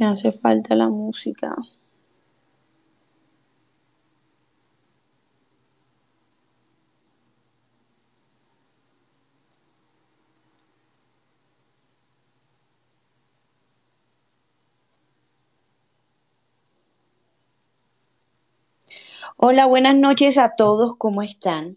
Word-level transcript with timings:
Me 0.00 0.06
hace 0.06 0.32
falta 0.32 0.74
la 0.74 0.88
música. 0.88 1.54
Hola, 19.36 19.66
buenas 19.66 19.94
noches 19.96 20.38
a 20.38 20.54
todos, 20.56 20.96
¿cómo 20.96 21.20
están? 21.20 21.76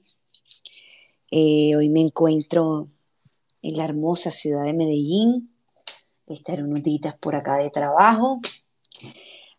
Eh, 1.29 1.75
hoy 1.75 1.89
me 1.89 1.99
encuentro 1.99 2.87
en 3.61 3.77
la 3.77 3.83
hermosa 3.83 4.31
ciudad 4.31 4.63
de 4.63 4.71
Medellín. 4.71 5.52
Estaré 6.27 6.63
unos 6.63 6.81
por 7.19 7.35
acá 7.35 7.57
de 7.57 7.69
trabajo. 7.69 8.39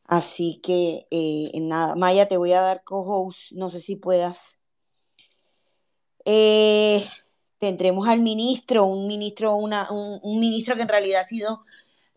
Así 0.07 0.61
que, 0.63 1.07
eh, 1.11 1.51
nada, 1.61 1.95
Maya, 1.97 2.29
te 2.29 2.37
voy 2.37 2.53
a 2.53 2.61
dar 2.61 2.85
co-host, 2.85 3.53
no 3.53 3.71
sé 3.71 3.81
si 3.81 3.97
puedas. 3.97 4.59
Eh, 6.25 7.05
tendremos 7.59 8.09
al 8.09 8.21
ministro, 8.21 8.85
un 8.87 9.07
ministro, 9.07 9.57
una, 9.57 9.91
un, 9.91 10.21
un, 10.23 10.41
ministro 10.41 10.77
que 10.77 10.83
en 10.83 10.89
realidad 10.89 11.23
ha 11.23 11.25
sido 11.25 11.65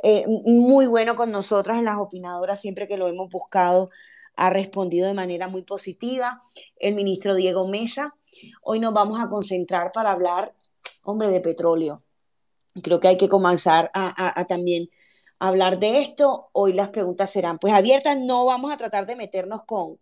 eh, 0.03 0.25
muy 0.27 0.87
bueno 0.87 1.15
con 1.15 1.31
nosotros 1.31 1.77
en 1.77 1.85
las 1.85 1.97
opinadoras, 1.97 2.61
siempre 2.61 2.87
que 2.87 2.97
lo 2.97 3.07
hemos 3.07 3.29
buscado, 3.29 3.89
ha 4.35 4.49
respondido 4.49 5.07
de 5.07 5.13
manera 5.13 5.47
muy 5.47 5.63
positiva. 5.63 6.43
El 6.77 6.95
ministro 6.95 7.35
Diego 7.35 7.67
Mesa. 7.67 8.15
Hoy 8.61 8.79
nos 8.79 8.93
vamos 8.93 9.19
a 9.19 9.29
concentrar 9.29 9.91
para 9.91 10.11
hablar, 10.11 10.53
hombre, 11.03 11.29
de 11.29 11.41
petróleo. 11.41 12.03
Creo 12.83 12.99
que 12.99 13.07
hay 13.07 13.17
que 13.17 13.29
comenzar 13.29 13.91
a, 13.93 14.45
también 14.47 14.89
hablar 15.39 15.79
de 15.79 15.99
esto. 15.99 16.49
Hoy 16.53 16.73
las 16.73 16.89
preguntas 16.89 17.29
serán 17.31 17.59
pues 17.59 17.73
abiertas. 17.73 18.17
No 18.17 18.45
vamos 18.45 18.71
a 18.71 18.77
tratar 18.77 19.05
de 19.05 19.15
meternos 19.15 19.63
con, 19.65 19.99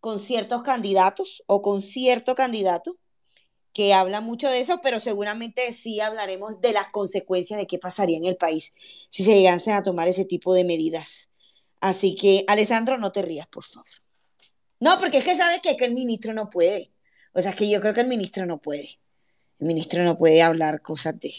con 0.00 0.20
ciertos 0.20 0.62
candidatos 0.62 1.42
o 1.46 1.62
con 1.62 1.80
cierto 1.80 2.34
candidato 2.34 2.96
que 3.72 3.94
habla 3.94 4.20
mucho 4.20 4.50
de 4.50 4.60
eso, 4.60 4.80
pero 4.82 5.00
seguramente 5.00 5.72
sí 5.72 6.00
hablaremos 6.00 6.60
de 6.60 6.72
las 6.72 6.88
consecuencias 6.88 7.58
de 7.58 7.66
qué 7.66 7.78
pasaría 7.78 8.18
en 8.18 8.26
el 8.26 8.36
país 8.36 8.74
si 9.08 9.22
se 9.24 9.34
llegasen 9.34 9.74
a 9.74 9.82
tomar 9.82 10.08
ese 10.08 10.24
tipo 10.24 10.54
de 10.54 10.64
medidas. 10.64 11.30
Así 11.80 12.14
que, 12.14 12.44
Alessandro, 12.48 12.98
no 12.98 13.12
te 13.12 13.22
rías, 13.22 13.46
por 13.46 13.64
favor. 13.64 13.88
No, 14.78 14.98
porque 14.98 15.18
es 15.18 15.24
que 15.24 15.36
sabes 15.36 15.60
que, 15.62 15.76
que 15.76 15.84
el 15.84 15.94
ministro 15.94 16.34
no 16.34 16.48
puede. 16.48 16.92
O 17.32 17.40
sea, 17.40 17.52
es 17.52 17.56
que 17.56 17.70
yo 17.70 17.80
creo 17.80 17.94
que 17.94 18.02
el 18.02 18.08
ministro 18.08 18.46
no 18.46 18.60
puede. 18.60 19.00
El 19.58 19.66
ministro 19.68 20.04
no 20.04 20.18
puede 20.18 20.42
hablar 20.42 20.82
cosas 20.82 21.18
de... 21.18 21.32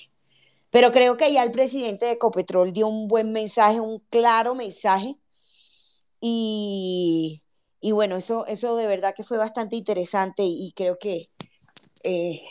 Pero 0.73 0.91
creo 0.91 1.17
que 1.17 1.31
ya 1.31 1.43
el 1.43 1.51
presidente 1.51 2.07
de 2.07 2.13
Ecopetrol 2.13 2.73
dio 2.73 2.87
un 2.87 3.07
buen 3.07 3.31
mensaje, 3.31 3.79
un 3.79 3.99
claro 4.09 4.55
mensaje. 4.55 5.13
Y, 6.19 7.43
y 7.79 7.91
bueno, 7.91 8.15
eso, 8.15 8.47
eso 8.47 8.75
de 8.75 8.87
verdad 8.87 9.13
que 9.15 9.23
fue 9.23 9.37
bastante 9.37 9.75
interesante 9.75 10.41
y 10.43 10.73
creo 10.75 10.97
que 10.97 11.29
eh, 12.03 12.41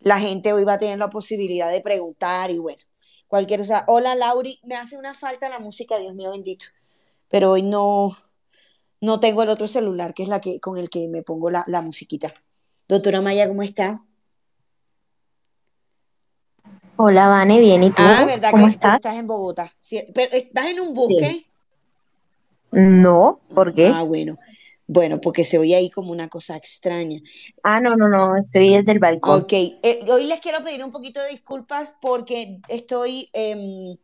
la 0.00 0.18
gente 0.18 0.52
hoy 0.52 0.64
va 0.64 0.72
a 0.72 0.78
tener 0.78 0.98
la 0.98 1.08
posibilidad 1.08 1.70
de 1.70 1.80
preguntar 1.80 2.50
y 2.50 2.58
bueno, 2.58 2.82
cualquier 3.28 3.60
cosa. 3.60 3.84
Hola 3.86 4.16
Lauri, 4.16 4.58
me 4.64 4.74
hace 4.74 4.96
una 4.96 5.14
falta 5.14 5.48
la 5.48 5.60
música, 5.60 5.98
Dios 5.98 6.14
mío 6.16 6.32
bendito, 6.32 6.66
pero 7.28 7.52
hoy 7.52 7.62
no, 7.62 8.16
no 9.00 9.20
tengo 9.20 9.44
el 9.44 9.50
otro 9.50 9.68
celular, 9.68 10.14
que 10.14 10.24
es 10.24 10.28
la 10.28 10.40
que, 10.40 10.58
con 10.58 10.78
el 10.78 10.90
que 10.90 11.06
me 11.06 11.22
pongo 11.22 11.48
la, 11.48 11.62
la 11.68 11.80
musiquita. 11.80 12.34
Doctora 12.88 13.20
Maya, 13.20 13.46
¿cómo 13.46 13.62
está? 13.62 14.02
Hola, 16.98 17.28
Vane, 17.28 17.60
bien, 17.60 17.82
¿y 17.82 17.90
tú? 17.92 18.02
Ah, 18.02 18.24
¿verdad 18.26 18.50
¿Cómo 18.50 18.66
que 18.66 18.68
estás? 18.68 18.80
tú 18.80 18.88
estás 18.96 19.16
en 19.16 19.26
Bogotá? 19.26 19.70
Sí, 19.78 20.02
pero 20.14 20.32
¿estás 20.36 20.66
en 20.68 20.80
un 20.80 20.94
bosque? 20.94 21.30
Sí. 21.30 21.46
No, 22.72 23.40
¿por 23.54 23.74
Ah, 23.82 24.02
qué? 24.02 24.04
bueno. 24.04 24.36
Bueno, 24.86 25.20
porque 25.20 25.44
se 25.44 25.58
oye 25.58 25.76
ahí 25.76 25.90
como 25.90 26.12
una 26.12 26.28
cosa 26.28 26.56
extraña. 26.56 27.18
Ah, 27.62 27.80
no, 27.80 27.96
no, 27.96 28.08
no, 28.08 28.36
estoy 28.36 28.70
desde 28.76 28.92
el 28.92 28.98
balcón. 29.00 29.44
Ok, 29.44 29.52
eh, 29.52 30.00
hoy 30.10 30.24
les 30.26 30.40
quiero 30.40 30.62
pedir 30.62 30.84
un 30.84 30.92
poquito 30.92 31.20
de 31.20 31.30
disculpas 31.30 31.96
porque 32.00 32.60
estoy 32.68 33.28
eh, 33.32 33.96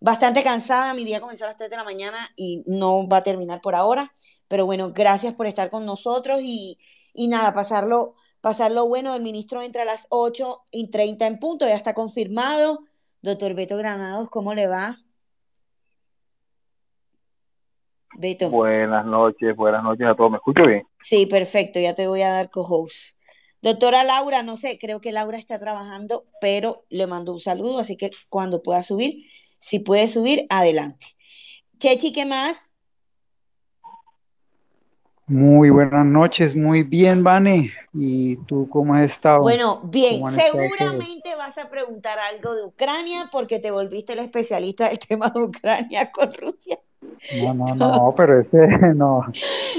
bastante 0.00 0.42
cansada. 0.42 0.94
Mi 0.94 1.04
día 1.04 1.20
comenzó 1.20 1.44
a 1.44 1.48
las 1.48 1.56
3 1.56 1.70
de 1.70 1.76
la 1.76 1.84
mañana 1.84 2.18
y 2.36 2.62
no 2.66 3.08
va 3.08 3.18
a 3.18 3.22
terminar 3.22 3.60
por 3.60 3.74
ahora. 3.74 4.12
Pero 4.48 4.66
bueno, 4.66 4.92
gracias 4.92 5.34
por 5.34 5.46
estar 5.46 5.70
con 5.70 5.86
nosotros 5.86 6.40
y, 6.42 6.78
y 7.14 7.28
nada, 7.28 7.52
pasarlo, 7.52 8.14
pasarlo 8.40 8.86
bueno. 8.86 9.14
El 9.14 9.22
ministro 9.22 9.62
entra 9.62 9.82
a 9.82 9.86
las 9.86 10.06
8 10.10 10.62
y 10.70 10.90
30 10.90 11.26
en 11.26 11.38
punto, 11.38 11.66
ya 11.66 11.76
está 11.76 11.94
confirmado. 11.94 12.80
Doctor 13.22 13.54
Beto 13.54 13.76
Granados, 13.76 14.30
¿cómo 14.30 14.54
le 14.54 14.66
va? 14.66 14.98
Beto. 18.16 18.50
Buenas 18.50 19.04
noches, 19.06 19.54
buenas 19.56 19.82
noches 19.82 20.06
a 20.06 20.14
todos. 20.14 20.30
¿Me 20.30 20.36
escucho 20.38 20.66
bien? 20.66 20.82
Sí, 21.00 21.26
perfecto, 21.26 21.78
ya 21.78 21.94
te 21.94 22.08
voy 22.08 22.22
a 22.22 22.30
dar 22.30 22.50
co-host. 22.50 23.16
Doctora 23.60 24.04
Laura, 24.04 24.42
no 24.42 24.56
sé, 24.56 24.78
creo 24.80 25.00
que 25.00 25.12
Laura 25.12 25.36
está 25.36 25.58
trabajando, 25.58 26.26
pero 26.40 26.84
le 26.90 27.06
mando 27.08 27.32
un 27.32 27.40
saludo, 27.40 27.80
así 27.80 27.96
que 27.96 28.10
cuando 28.28 28.62
pueda 28.62 28.82
subir, 28.84 29.24
si 29.58 29.80
puede 29.80 30.06
subir, 30.06 30.46
adelante. 30.48 31.06
Chechi, 31.78 32.12
¿qué 32.12 32.24
más? 32.24 32.70
Muy 35.28 35.70
buenas 35.70 36.04
noches, 36.06 36.56
muy 36.56 36.82
bien, 36.82 37.22
Vane. 37.22 37.72
¿Y 37.92 38.36
tú 38.46 38.68
cómo 38.68 38.94
has 38.94 39.02
estado? 39.02 39.42
Bueno, 39.42 39.80
bien, 39.84 40.26
seguramente 40.26 41.34
vas 41.36 41.58
a 41.58 41.68
preguntar 41.70 42.18
algo 42.18 42.54
de 42.54 42.64
Ucrania 42.64 43.28
porque 43.30 43.58
te 43.58 43.70
volviste 43.70 44.12
el 44.14 44.18
especialista 44.20 44.88
del 44.88 44.98
tema 45.08 45.28
de 45.30 45.40
Ucrania 45.42 46.10
con 46.12 46.32
Rusia. 46.34 46.78
No, 47.30 47.52
no, 47.54 47.74
no, 47.74 48.14
pero 48.16 48.40
ese 48.40 48.66
no, 48.94 49.22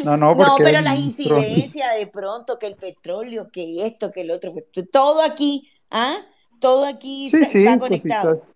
no, 0.03 0.17
no, 0.17 0.35
No, 0.35 0.37
porque 0.37 0.63
pero 0.63 0.79
el 0.79 0.83
las 0.83 0.97
incidencias 0.97 1.95
de 1.97 2.07
pronto, 2.07 2.59
que 2.59 2.67
el 2.67 2.75
petróleo, 2.75 3.49
que 3.51 3.85
esto, 3.85 4.11
que 4.11 4.21
el 4.21 4.31
otro, 4.31 4.53
todo 4.91 5.21
aquí, 5.23 5.69
¿ah? 5.91 6.17
Todo 6.59 6.85
aquí 6.85 7.29
sí, 7.31 7.39
se- 7.39 7.45
sí, 7.45 7.77
conectado. 7.79 8.31
cositas. 8.31 8.53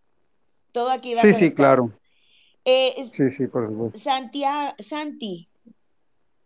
Todo 0.72 0.90
aquí 0.92 1.16
va 1.16 1.22
Sí, 1.22 1.34
sí, 1.34 1.46
conectado. 1.46 1.56
claro. 1.56 1.92
Eh, 2.66 2.94
Sí, 3.12 3.30
sí, 3.30 3.48
por 3.48 3.68
supuesto. 3.68 4.00
Santia- 4.00 4.76
Santi, 4.80 5.50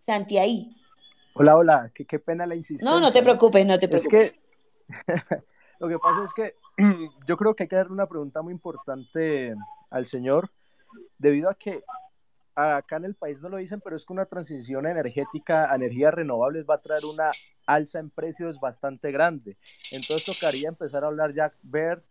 Santi 0.07 0.37
ahí. 0.37 0.73
Hola, 1.33 1.55
hola, 1.55 1.91
qué, 1.93 2.05
qué 2.05 2.17
pena 2.17 2.45
la 2.45 2.55
No, 2.55 2.61
insistencia, 2.61 3.01
no 3.01 3.11
te 3.11 3.19
¿no? 3.19 3.23
preocupes, 3.23 3.65
no 3.65 3.77
te 3.77 3.87
Es 3.87 3.91
preocupes. 3.91 4.31
que 4.31 4.39
lo 5.79 5.87
que 5.89 5.99
pasa 5.99 6.23
es 6.23 6.33
que 6.33 6.55
yo 7.27 7.37
creo 7.37 7.55
que 7.55 7.63
hay 7.63 7.69
que 7.69 7.75
darle 7.75 7.93
una 7.93 8.07
pregunta 8.07 8.41
muy 8.41 8.53
importante 8.53 9.53
al 9.91 10.05
señor, 10.05 10.49
debido 11.17 11.49
a 11.49 11.55
que 11.55 11.83
acá 12.55 12.95
en 12.97 13.05
el 13.05 13.15
país 13.15 13.41
no 13.41 13.49
lo 13.49 13.57
dicen, 13.57 13.81
pero 13.81 13.95
es 13.95 14.05
que 14.05 14.13
una 14.13 14.25
transición 14.25 14.87
energética 14.87 15.71
a 15.71 15.75
energías 15.75 16.13
renovables 16.13 16.65
va 16.67 16.75
a 16.75 16.81
traer 16.81 17.05
una 17.05 17.31
alza 17.67 17.99
en 17.99 18.09
precios 18.09 18.59
bastante 18.59 19.11
grande. 19.11 19.57
Entonces 19.91 20.25
tocaría 20.25 20.69
empezar 20.69 21.03
a 21.03 21.07
hablar 21.07 21.33
ya, 21.35 21.53
ver 21.61 22.01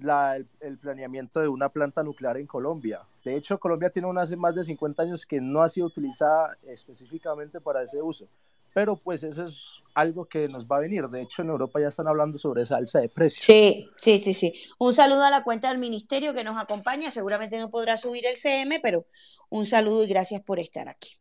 la- 0.00 0.36
el, 0.36 0.78
planeamiento 0.78 1.40
de 1.40 1.48
una 1.48 1.68
planta 1.68 2.02
nuclear 2.02 2.36
en 2.36 2.46
Colombia. 2.46 3.02
De 3.24 3.36
hecho, 3.36 3.58
Colombia 3.58 3.90
tiene 3.90 4.08
una 4.08 4.22
hace 4.22 4.36
más 4.36 4.54
de 4.54 4.64
50 4.64 5.02
años 5.02 5.26
que 5.26 5.40
no 5.40 5.62
ha 5.62 5.68
sido 5.68 5.86
utilizada 5.86 6.56
específicamente 6.66 7.60
para 7.60 7.82
ese 7.82 8.00
uso. 8.00 8.26
Pero 8.74 8.96
pues 8.96 9.22
eso 9.22 9.44
es 9.44 9.80
algo 9.94 10.26
que 10.26 10.46
nos 10.46 10.66
va 10.66 10.76
a 10.76 10.80
venir. 10.80 11.08
De 11.08 11.22
hecho, 11.22 11.42
en 11.42 11.48
Europa 11.48 11.80
ya 11.80 11.88
están 11.88 12.06
hablando 12.06 12.38
sobre 12.38 12.62
esa 12.62 12.76
alza 12.76 13.00
de 13.00 13.08
precios. 13.08 13.44
Sí, 13.44 13.88
sí, 13.96 14.18
sí, 14.20 14.34
sí. 14.34 14.52
Un 14.78 14.94
saludo 14.94 15.24
a 15.24 15.30
la 15.30 15.42
cuenta 15.42 15.68
del 15.68 15.78
ministerio 15.78 16.34
que 16.34 16.44
nos 16.44 16.60
acompaña. 16.60 17.10
Seguramente 17.10 17.58
no 17.58 17.70
podrá 17.70 17.96
subir 17.96 18.24
el 18.26 18.36
CM, 18.36 18.78
pero 18.80 19.06
un 19.48 19.66
saludo 19.66 20.04
y 20.04 20.06
gracias 20.06 20.42
por 20.42 20.60
estar 20.60 20.88
aquí. 20.88 21.16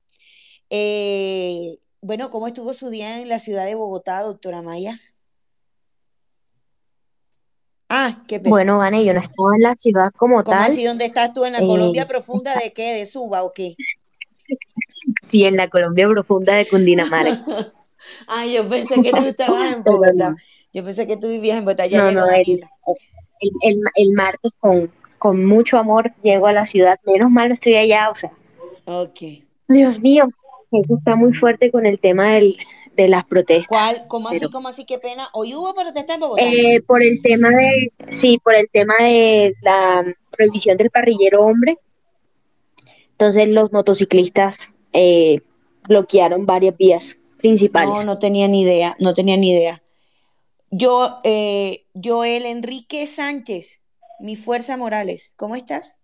Eh, 0.69 1.79
bueno, 2.01 2.29
¿cómo 2.29 2.47
estuvo 2.47 2.73
su 2.73 2.89
día 2.89 3.21
en 3.21 3.29
la 3.29 3.39
ciudad 3.39 3.65
de 3.65 3.75
Bogotá, 3.75 4.21
doctora 4.21 4.61
Maya? 4.61 4.99
Ah, 7.90 8.24
qué 8.28 8.40
pena. 8.40 8.50
Bueno, 8.50 8.78
Vane, 8.78 9.06
yo 9.06 9.14
no 9.14 9.20
estaba 9.20 9.56
en 9.56 9.62
la 9.64 9.75
ciudad 9.75 10.12
como 10.18 10.44
¿Cómo 10.44 10.58
tal, 10.58 10.72
así? 10.72 10.84
¿Dónde 10.84 11.06
estás 11.06 11.34
tú? 11.34 11.46
¿En 11.46 11.53
la 11.53 11.59
eh, 11.59 11.66
Colombia 11.66 12.08
profunda 12.08 12.56
de 12.56 12.74
qué? 12.74 12.94
¿De 12.94 13.06
Suba 13.06 13.44
o 13.44 13.53
qué? 13.53 13.75
sí, 15.22 15.45
en 15.45 15.56
la 15.56 15.69
Colombia 15.69 16.07
profunda 16.07 16.54
de 16.54 16.68
Cundinamarca, 16.68 17.74
Ay, 18.28 18.54
yo 18.56 18.68
pensé 18.68 19.01
que 19.01 19.12
tú 19.12 19.25
estabas 19.25 19.74
en 19.74 19.84
Bogotá. 19.84 20.36
Yo 20.74 20.84
pensé 20.84 21.07
que 21.07 21.18
tú 21.18 21.28
vivías 21.28 21.57
en 21.57 21.66
Bogotá. 21.66 21.88
Ya 21.88 22.12
no, 22.12 22.12
no, 22.12 22.25
el, 22.25 22.31
Daniela. 22.31 22.69
el, 23.39 23.51
el, 23.62 23.81
el 23.95 24.12
martes 24.12 24.51
con, 24.60 24.92
con 25.18 25.45
mucho 25.45 25.78
amor 25.78 26.12
llego 26.24 26.48
a 26.48 26.54
la 26.54 26.66
ciudad, 26.66 27.00
menos 27.06 27.31
mal 27.31 27.48
no 27.50 27.54
estoy 27.54 27.75
allá, 27.75 28.10
o 28.10 28.16
sea, 28.16 28.31
Ok. 28.86 29.19
Dios 29.68 30.00
mío, 30.00 30.25
eso 30.72 30.94
está 30.94 31.16
muy 31.16 31.33
fuerte 31.33 31.72
con 31.72 31.86
el 31.86 32.00
tema 32.00 32.33
del, 32.33 32.57
de 32.97 33.07
las 33.07 33.25
protestas, 33.25 33.67
¿Cuál? 33.67 34.05
¿Cómo 34.07 34.27
así? 34.29 34.39
pero 34.39 34.51
¿Cómo 34.51 34.67
así? 34.67 34.85
Qué 34.85 34.97
pena. 34.97 35.29
¿Hoy 35.33 35.53
hubo 35.55 35.73
protesta 35.73 36.15
en 36.15 36.19
Bogotá? 36.19 36.41
eh, 36.44 36.81
por 36.81 37.01
el 37.03 37.21
tema 37.21 37.49
de, 37.49 37.94
sí, 38.09 38.39
por 38.44 38.55
el 38.55 38.67
tema 38.71 38.95
de 38.99 39.53
la 39.61 40.03
prohibición 40.31 40.75
del 40.77 40.89
parrillero 40.89 41.45
hombre, 41.45 41.77
entonces 43.11 43.47
los 43.49 43.71
motociclistas 43.71 44.57
eh, 44.94 45.41
bloquearon 45.88 46.45
varias 46.45 46.75
vías 46.77 47.17
No, 47.17 47.38
principales. 47.38 48.05
no 48.05 48.19
tenía 48.19 48.47
ni 48.47 48.61
idea, 48.63 48.95
no 48.99 49.13
tenía 49.13 49.38
ni 49.38 49.51
idea. 49.51 49.81
Yo, 50.69 51.19
eh, 51.23 51.85
Joel 51.94 52.45
Enrique 52.45 53.07
Sánchez, 53.07 53.79
mi 54.19 54.35
fuerza 54.35 54.75
Morales, 54.75 55.33
¿cómo 55.38 55.55
estás? 55.55 55.99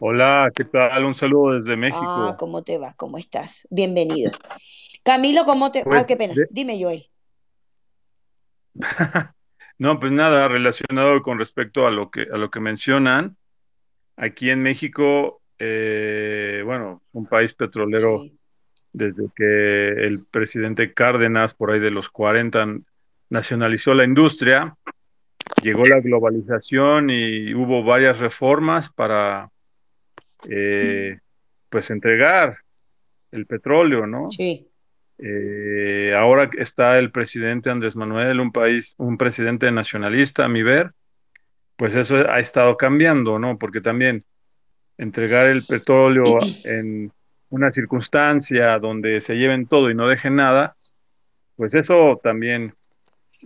Hola, 0.00 0.50
¿qué 0.54 0.64
tal? 0.64 1.04
Un 1.04 1.14
saludo 1.14 1.58
desde 1.60 1.76
México. 1.76 2.04
Ah, 2.06 2.36
¿cómo 2.38 2.62
te 2.62 2.78
va? 2.78 2.94
¿Cómo 2.96 3.18
estás? 3.18 3.66
Bienvenido. 3.70 4.32
Camilo, 5.02 5.44
¿cómo 5.44 5.70
te...? 5.70 5.82
Pues, 5.84 6.02
ah, 6.02 6.06
qué 6.06 6.16
pena. 6.16 6.34
de- 6.34 6.46
Dime, 6.50 6.80
Joel. 6.82 7.06
No, 9.78 10.00
pues 10.00 10.10
nada, 10.10 10.48
relacionado 10.48 11.22
con 11.22 11.38
respecto 11.38 11.86
a 11.86 11.90
lo 11.90 12.10
que, 12.10 12.22
a 12.22 12.38
lo 12.38 12.50
que 12.50 12.60
mencionan, 12.60 13.36
aquí 14.16 14.48
en 14.48 14.62
México, 14.62 15.42
eh, 15.58 16.62
bueno, 16.64 17.02
un 17.12 17.26
país 17.26 17.52
petrolero 17.52 18.20
Sí. 18.22 18.38
desde 18.94 19.24
que 19.36 19.88
el 20.06 20.16
presidente 20.32 20.94
Cárdenas, 20.94 21.52
por 21.52 21.70
ahí 21.72 21.78
de 21.78 21.90
los 21.90 22.08
40, 22.08 22.64
nacionalizó 23.28 23.92
la 23.92 24.04
industria, 24.04 24.74
llegó 25.62 25.84
la 25.84 26.00
globalización 26.00 27.10
y 27.10 27.52
hubo 27.52 27.84
varias 27.84 28.18
reformas 28.18 28.88
para, 28.90 29.50
eh, 30.48 31.18
pues, 31.68 31.90
entregar 31.90 32.54
el 33.32 33.46
petróleo, 33.46 34.06
¿no? 34.06 34.30
Sí. 34.30 34.68
Eh, 35.18 36.14
ahora 36.16 36.50
está 36.58 36.98
el 36.98 37.10
presidente 37.10 37.70
Andrés 37.70 37.96
Manuel, 37.96 38.40
un 38.40 38.52
país, 38.52 38.94
un 38.98 39.16
presidente 39.16 39.70
nacionalista, 39.70 40.44
a 40.44 40.48
mi 40.48 40.62
ver, 40.62 40.92
pues 41.76 41.94
eso 41.94 42.16
ha 42.28 42.38
estado 42.38 42.76
cambiando, 42.76 43.38
¿no? 43.38 43.58
Porque 43.58 43.80
también 43.80 44.24
entregar 44.98 45.46
el 45.46 45.62
petróleo 45.62 46.38
en 46.64 47.12
una 47.48 47.72
circunstancia 47.72 48.78
donde 48.78 49.20
se 49.20 49.34
lleven 49.34 49.66
todo 49.66 49.90
y 49.90 49.94
no 49.94 50.08
dejen 50.08 50.36
nada, 50.36 50.76
pues 51.56 51.74
eso 51.74 52.20
también, 52.22 52.74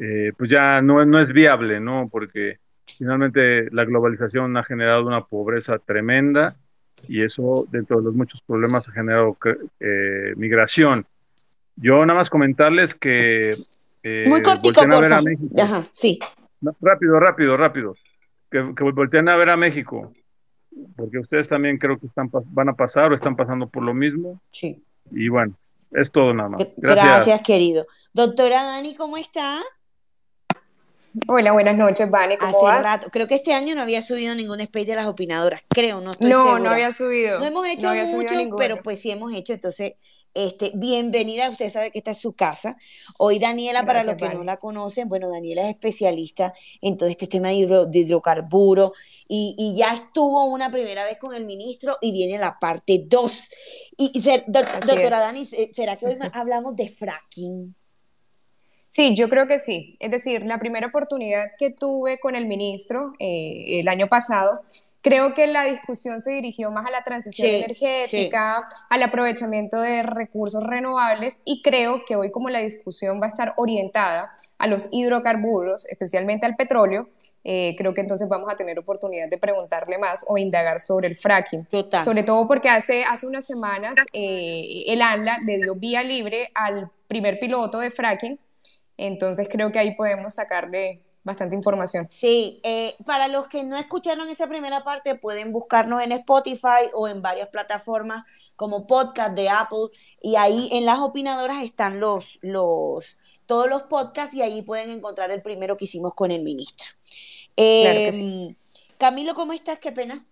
eh, 0.01 0.33
pues 0.37 0.51
ya 0.51 0.81
no, 0.83 1.05
no 1.05 1.21
es 1.21 1.33
viable, 1.33 1.81
¿no? 1.81 2.09
Porque 2.11 2.59
finalmente 2.99 3.71
la 3.71 3.85
globalización 3.85 4.57
ha 4.57 4.65
generado 4.65 5.07
una 5.07 5.25
pobreza 5.25 5.79
tremenda 5.79 6.57
y 7.08 7.23
eso, 7.23 7.67
dentro 7.70 7.99
de 7.99 8.05
los 8.05 8.14
muchos 8.14 8.41
problemas, 8.43 8.88
ha 8.88 8.93
generado 8.93 9.37
eh, 9.81 10.32
migración. 10.37 11.06
Yo 11.76 12.05
nada 12.05 12.19
más 12.19 12.31
comentarles 12.31 12.94
que 12.94 13.47
eh, 14.02 14.25
Muy 14.29 14.43
cortico. 14.43 14.81
México. 14.87 15.62
Ajá, 15.62 15.88
sí. 15.93 16.19
No, 16.61 16.76
rápido, 16.81 17.19
rápido, 17.19 17.56
rápido. 17.56 17.94
Que, 18.50 18.75
que 18.76 18.85
volteen 18.85 19.29
a 19.29 19.37
ver 19.37 19.49
a 19.50 19.56
México, 19.56 20.12
porque 20.97 21.19
ustedes 21.19 21.49
también 21.49 21.79
creo 21.79 21.99
que 21.99 22.06
están, 22.06 22.29
van 22.32 22.69
a 22.69 22.75
pasar 22.75 23.12
o 23.12 23.14
están 23.14 23.37
pasando 23.37 23.67
por 23.69 23.82
lo 23.82 23.94
mismo. 23.94 24.41
Sí. 24.50 24.82
Y 25.11 25.29
bueno, 25.29 25.55
es 25.93 26.11
todo 26.11 26.35
nada 26.35 26.50
más. 26.50 26.61
Gr- 26.61 26.73
Gracias. 26.76 27.06
Gracias, 27.06 27.43
querido. 27.43 27.87
Doctora 28.12 28.62
Dani, 28.64 28.94
¿cómo 28.96 29.17
está? 29.17 29.61
Hola, 31.27 31.53
buenas 31.53 31.77
noches, 31.77 32.09
Vane, 32.11 32.39
¿cómo 32.39 32.51
Hace 32.57 32.65
vas? 32.67 32.83
rato. 32.83 33.09
Creo 33.11 33.27
que 33.27 33.35
este 33.35 33.53
año 33.53 33.75
no 33.75 33.83
había 33.83 34.01
subido 34.01 34.35
ningún 34.35 34.61
space 34.61 34.87
de 34.87 34.95
las 34.95 35.09
opinadoras. 35.09 35.61
Creo, 35.69 36.01
no 36.01 36.12
estoy 36.12 36.31
no, 36.31 36.43
segura. 36.45 36.59
no 36.61 36.71
había 36.71 36.93
subido. 36.93 37.41
No 37.41 37.47
hemos 37.47 37.67
hecho 37.67 37.83
no 37.87 37.91
había 37.91 38.05
subido 38.05 38.19
mucho, 38.23 38.35
ninguno. 38.35 38.57
pero 38.57 38.83
pues 38.83 39.01
sí 39.01 39.11
hemos 39.11 39.33
hecho. 39.35 39.53
Entonces, 39.53 39.95
este, 40.35 40.71
bienvenida. 40.77 41.51
Usted 41.51 41.69
sabe 41.69 41.91
que 41.91 41.99
esta 41.99 42.12
es 42.12 42.19
su 42.21 42.35
casa. 42.35 42.77
Hoy 43.19 43.41
Daniela, 43.41 43.85
para 43.85 44.05
los 44.05 44.15
que 44.15 44.29
no 44.29 44.45
la 44.45 44.57
conocen, 44.59 45.09
bueno, 45.09 45.29
Daniela 45.29 45.62
es 45.62 45.71
especialista 45.71 46.53
en 46.81 46.97
todo 46.97 47.09
este 47.09 47.27
tema 47.27 47.49
de, 47.49 47.55
hidro- 47.55 47.87
de 47.87 47.99
hidrocarburos 47.99 48.93
y, 49.27 49.56
y 49.59 49.77
ya 49.77 49.95
estuvo 49.95 50.45
una 50.45 50.71
primera 50.71 51.03
vez 51.03 51.19
con 51.19 51.35
el 51.35 51.45
ministro 51.45 51.99
y 52.01 52.13
viene 52.13 52.39
la 52.39 52.56
parte 52.61 53.03
2. 53.05 53.49
Y, 53.97 54.13
y 54.15 54.23
ser- 54.23 54.45
doc- 54.47 54.65
Así 54.69 54.87
doctora. 54.87 55.19
Dani, 55.19 55.45
¿será 55.45 55.97
que 55.97 56.06
hoy 56.06 56.19
hablamos 56.35 56.77
de 56.77 56.89
fracking? 56.89 57.75
Sí, 58.91 59.15
yo 59.15 59.29
creo 59.29 59.47
que 59.47 59.59
sí. 59.61 59.97
Es 60.01 60.11
decir, 60.11 60.45
la 60.45 60.59
primera 60.59 60.89
oportunidad 60.89 61.53
que 61.59 61.71
tuve 61.71 62.19
con 62.19 62.35
el 62.35 62.47
ministro 62.47 63.13
eh, 63.21 63.79
el 63.81 63.89
año 63.89 64.09
pasado, 64.09 64.63
creo 65.01 65.33
que 65.33 65.47
la 65.47 65.65
discusión 65.65 66.21
se 66.21 66.33
dirigió 66.33 66.73
más 66.73 66.87
a 66.87 66.91
la 66.91 67.05
transición 67.05 67.49
Sí, 67.49 67.65
energética, 67.65 68.69
al 68.89 69.03
aprovechamiento 69.05 69.81
de 69.81 70.03
recursos 70.03 70.67
renovables 70.67 71.41
y 71.45 71.63
creo 71.63 72.05
que 72.05 72.17
hoy 72.17 72.33
como 72.33 72.51
la 72.51 72.59
discusión 72.59 73.21
va 73.23 73.27
a 73.27 73.29
estar 73.29 73.55
orientada 73.57 74.35
a 74.59 74.67
los 74.67 74.89
hidrocarburos, 74.93 75.87
especialmente 75.87 76.45
al 76.45 76.57
petróleo, 76.57 77.09
eh, 77.45 77.77
creo 77.79 77.95
que 77.95 78.01
entonces 78.01 78.29
vamos 78.29 78.53
a 78.53 78.57
tener 78.57 78.79
oportunidad 78.79 79.29
de 79.31 79.39
preguntarle 79.39 79.99
más 79.99 80.25
o 80.27 80.37
indagar 80.37 80.81
sobre 80.81 81.07
el 81.07 81.17
fracking. 81.17 81.65
Total. 81.67 82.03
Sobre 82.03 82.25
todo 82.25 82.47
porque 82.49 82.69
hace, 82.69 83.05
hace 83.05 83.27
unas 83.27 83.47
semanas 83.47 83.95
eh, 84.13 84.83
el 84.89 85.01
ANLA 85.01 85.39
le 85.47 85.59
dio 85.59 85.77
vía 85.77 86.03
libre 86.03 86.51
al 86.55 86.91
primer 87.07 87.39
piloto 87.39 87.79
de 87.79 87.91
fracking, 87.91 88.39
entonces 89.06 89.49
creo 89.50 89.73
que 89.73 89.79
ahí 89.79 89.94
podemos 89.94 90.35
sacarle 90.35 91.02
bastante 91.23 91.55
información. 91.55 92.06
Sí, 92.11 92.61
eh, 92.62 92.94
para 93.05 93.29
los 93.29 93.47
que 93.49 93.62
no 93.64 93.76
escucharon 93.76 94.29
esa 94.29 94.47
primera 94.49 94.85
parte, 94.85 95.14
pueden 95.14 95.50
buscarnos 95.52 96.02
en 96.02 96.12
Spotify 96.12 96.88
o 96.94 97.08
en 97.08 97.20
varias 97.20 97.49
plataformas 97.49 98.25
como 98.56 98.87
podcast 98.87 99.35
de 99.35 99.49
Apple 99.49 99.88
y 100.23 100.37
ahí 100.37 100.70
en 100.73 100.87
las 100.87 100.99
opinadoras 101.00 101.62
están 101.62 102.00
los, 102.00 102.38
los, 102.43 103.19
todos 103.47 103.69
los 103.69 103.82
podcasts 103.82 104.35
y 104.35 104.43
ahí 104.43 104.62
pueden 104.62 104.91
encontrar 104.91 105.31
el 105.31 105.43
primero 105.43 105.76
que 105.76 105.85
hicimos 105.85 106.14
con 106.14 106.31
el 106.31 106.43
ministro. 106.43 106.87
Claro 107.81 108.03
que 108.05 108.08
Eh, 108.08 108.12
sí. 108.12 108.56
Camilo, 108.99 109.35
¿cómo 109.35 109.53
estás? 109.53 109.79
Qué 109.79 109.93
pena. 109.93 110.26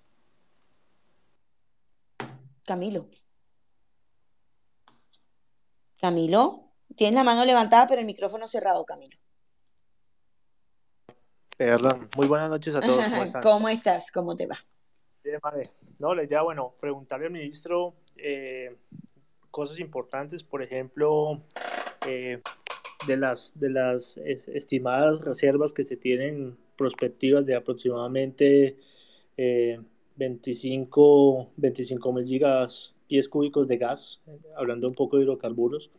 Camilo. 2.65 3.09
Camilo, 6.01 6.68
tienes 6.97 7.15
la 7.15 7.25
mano 7.25 7.45
levantada 7.45 7.87
pero 7.87 8.01
el 8.01 8.07
micrófono 8.07 8.47
cerrado, 8.47 8.85
Camilo. 8.85 9.17
Perdón. 11.57 12.09
Muy 12.17 12.27
buenas 12.27 12.51
noches 12.51 12.75
a 12.75 12.81
todos. 12.81 13.05
¿Cómo 13.07 13.23
están? 13.25 13.43
¿Cómo 13.43 13.69
estás? 13.69 14.13
¿Cómo 14.13 14.37
te 14.37 14.47
va? 14.47 14.57
Bien, 15.25 15.39
vale. 15.43 15.71
No, 15.99 16.15
la 16.15 16.23
idea, 16.25 16.43
bueno, 16.43 16.75
preguntarle 16.81 17.27
al 17.27 17.33
ministro 17.33 17.95
eh, 18.17 18.77
cosas 19.51 19.81
importantes, 19.81 20.45
por 20.45 20.63
ejemplo, 20.63 21.43
eh, 22.07 22.41
de 23.07 23.17
las, 23.17 23.59
de 23.59 23.71
las 23.71 24.17
es- 24.19 24.47
estimadas 24.49 25.21
reservas 25.21 25.73
que 25.73 25.83
se 25.83 25.97
tienen 25.97 26.57
prospectivas 26.77 27.45
de 27.47 27.57
aproximadamente 27.57 28.79
eh, 29.37 29.81
25 30.15 31.51
mil 32.13 32.25
gigas 32.25 32.95
pies 33.09 33.29
cúbicos 33.29 33.67
de 33.67 33.79
gas, 33.79 34.21
hablando 34.57 34.87
un 34.87 34.95
poco 34.95 35.17
de 35.17 35.25
hidrocarburos. 35.25 35.91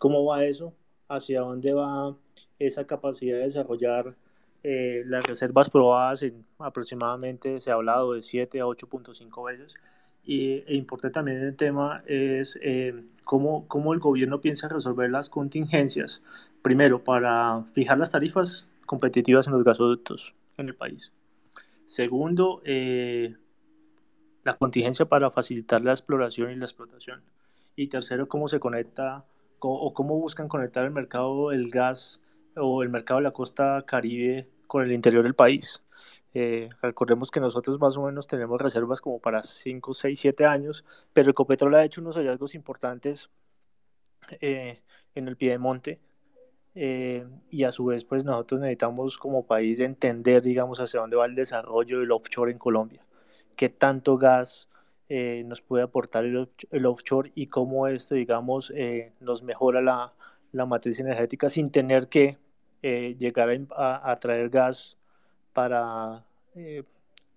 ¿Cómo 0.00 0.24
va 0.24 0.46
eso? 0.46 0.74
¿Hacia 1.08 1.42
dónde 1.42 1.74
va 1.74 2.16
esa 2.58 2.86
capacidad 2.86 3.36
de 3.38 3.44
desarrollar 3.44 4.16
eh, 4.64 5.00
las 5.06 5.26
reservas 5.26 5.70
probadas 5.70 6.22
en 6.22 6.46
aproximadamente, 6.58 7.60
se 7.60 7.70
ha 7.70 7.74
hablado 7.74 8.14
de 8.14 8.22
7 8.22 8.60
a 8.60 8.66
8.5 8.66 9.44
veces? 9.44 9.76
Y, 10.24 10.64
e 10.66 10.74
importante 10.76 11.14
también 11.14 11.38
el 11.42 11.56
tema 11.56 12.02
es 12.06 12.58
eh, 12.62 13.04
cómo, 13.24 13.68
cómo 13.68 13.92
el 13.92 14.00
gobierno 14.00 14.40
piensa 14.40 14.68
resolver 14.68 15.10
las 15.10 15.28
contingencias, 15.28 16.22
primero 16.62 17.04
para 17.04 17.64
fijar 17.74 17.98
las 17.98 18.10
tarifas 18.10 18.68
competitivas 18.86 19.48
en 19.48 19.52
los 19.52 19.64
gasoductos 19.64 20.34
en 20.56 20.68
el 20.68 20.74
país. 20.76 21.12
Segundo, 21.86 22.62
eh, 22.64 23.36
la 24.44 24.56
contingencia 24.56 25.06
para 25.06 25.30
facilitar 25.30 25.82
la 25.82 25.92
exploración 25.92 26.50
y 26.52 26.56
la 26.56 26.64
explotación. 26.64 27.22
Y 27.76 27.88
tercero, 27.88 28.28
cómo 28.28 28.48
se 28.48 28.60
conecta 28.60 29.24
co- 29.24 29.39
o 29.68 29.92
cómo 29.94 30.18
buscan 30.18 30.48
conectar 30.48 30.84
el 30.84 30.90
mercado 30.90 31.50
del 31.50 31.70
gas 31.70 32.20
o 32.56 32.82
el 32.82 32.88
mercado 32.88 33.18
de 33.18 33.24
la 33.24 33.32
costa 33.32 33.84
caribe 33.86 34.48
con 34.66 34.84
el 34.84 34.92
interior 34.92 35.22
del 35.22 35.34
país. 35.34 35.82
Eh, 36.32 36.68
recordemos 36.80 37.30
que 37.30 37.40
nosotros 37.40 37.80
más 37.80 37.96
o 37.96 38.02
menos 38.04 38.28
tenemos 38.28 38.60
reservas 38.60 39.00
como 39.00 39.18
para 39.18 39.42
5, 39.42 39.94
6, 39.94 40.20
7 40.20 40.46
años, 40.46 40.84
pero 41.12 41.30
Ecopetrol 41.30 41.74
ha 41.74 41.84
hecho 41.84 42.00
unos 42.00 42.16
hallazgos 42.16 42.54
importantes 42.54 43.30
eh, 44.40 44.80
en 45.16 45.26
el 45.26 45.36
Piedemonte 45.36 45.98
eh, 46.76 47.26
y 47.50 47.64
a 47.64 47.72
su 47.72 47.86
vez 47.86 48.04
pues 48.04 48.24
nosotros 48.24 48.60
necesitamos 48.60 49.18
como 49.18 49.44
país 49.44 49.80
entender 49.80 50.40
digamos 50.42 50.78
hacia 50.78 51.00
dónde 51.00 51.16
va 51.16 51.26
el 51.26 51.34
desarrollo 51.34 51.98
del 51.98 52.12
offshore 52.12 52.52
en 52.52 52.58
Colombia, 52.58 53.04
qué 53.56 53.68
tanto 53.68 54.16
gas 54.16 54.68
eh, 55.10 55.44
nos 55.46 55.62
puede 55.62 55.84
aportar 55.84 56.26
el, 56.26 56.48
el 56.72 56.86
offshore 56.86 57.32
y 57.36 57.48
cómo 57.48 57.88
esto 57.88 58.16
digamos 58.16 58.72
eh, 58.76 59.12
nos 59.20 59.42
mejora 59.44 59.82
la, 59.82 60.14
la 60.52 60.66
matriz 60.66 61.00
energética 61.00 61.50
sin 61.50 61.70
tener 61.72 62.08
que 62.08 62.38
eh, 62.82 63.16
llegar 63.18 63.50
a- 63.76 64.12
a 64.12 64.16
traer 64.16 64.50
gas 64.50 64.98
para 65.54 66.24
eh, 66.56 66.84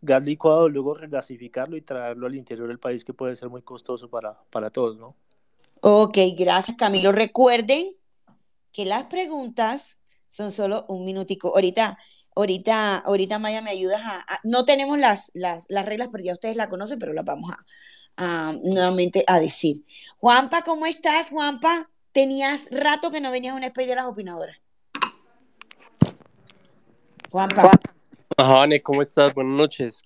gas 0.01 0.23
licuado, 0.23 0.69
luego 0.69 0.95
regasificarlo 0.95 1.77
y 1.77 1.81
traerlo 1.81 2.27
al 2.27 2.35
interior 2.35 2.67
del 2.69 2.79
país 2.79 3.05
que 3.05 3.13
puede 3.13 3.35
ser 3.37 3.49
muy 3.49 3.63
costoso 3.63 4.09
para, 4.09 4.37
para 4.51 4.71
todos, 4.71 4.97
¿no? 4.97 5.15
Ok, 5.81 6.17
gracias 6.37 6.77
Camilo. 6.77 7.11
Recuerden 7.11 7.91
que 8.71 8.85
las 8.85 9.05
preguntas 9.05 9.99
son 10.29 10.51
solo 10.51 10.85
un 10.89 11.05
minutico. 11.05 11.49
Ahorita, 11.55 11.97
ahorita, 12.35 12.97
ahorita 12.97 13.39
Maya 13.39 13.61
me 13.61 13.71
ayudas 13.71 14.01
a, 14.01 14.17
a- 14.19 14.39
no 14.43 14.65
tenemos 14.65 14.97
las, 14.99 15.31
las, 15.33 15.65
las 15.69 15.85
reglas, 15.85 16.09
pero 16.11 16.23
ya 16.23 16.33
ustedes 16.33 16.55
la 16.55 16.69
conocen, 16.69 16.99
pero 16.99 17.13
las 17.13 17.25
vamos 17.25 17.51
a, 17.51 17.65
a 18.17 18.53
nuevamente 18.63 19.23
a 19.27 19.39
decir. 19.39 19.83
Juanpa, 20.17 20.63
¿cómo 20.63 20.85
estás, 20.85 21.29
Juanpa? 21.29 21.89
Tenías 22.11 22.67
rato 22.71 23.11
que 23.11 23.21
no 23.21 23.31
venías 23.31 23.53
a 23.53 23.57
un 23.57 23.63
space 23.63 23.87
de 23.87 23.95
las 23.95 24.05
opinadoras. 24.05 24.57
Juanpa, 27.31 27.71
Ajá, 28.37 28.53
Vane, 28.53 28.81
¿cómo 28.81 29.01
estás? 29.01 29.33
Buenas 29.33 29.53
noches. 29.53 30.03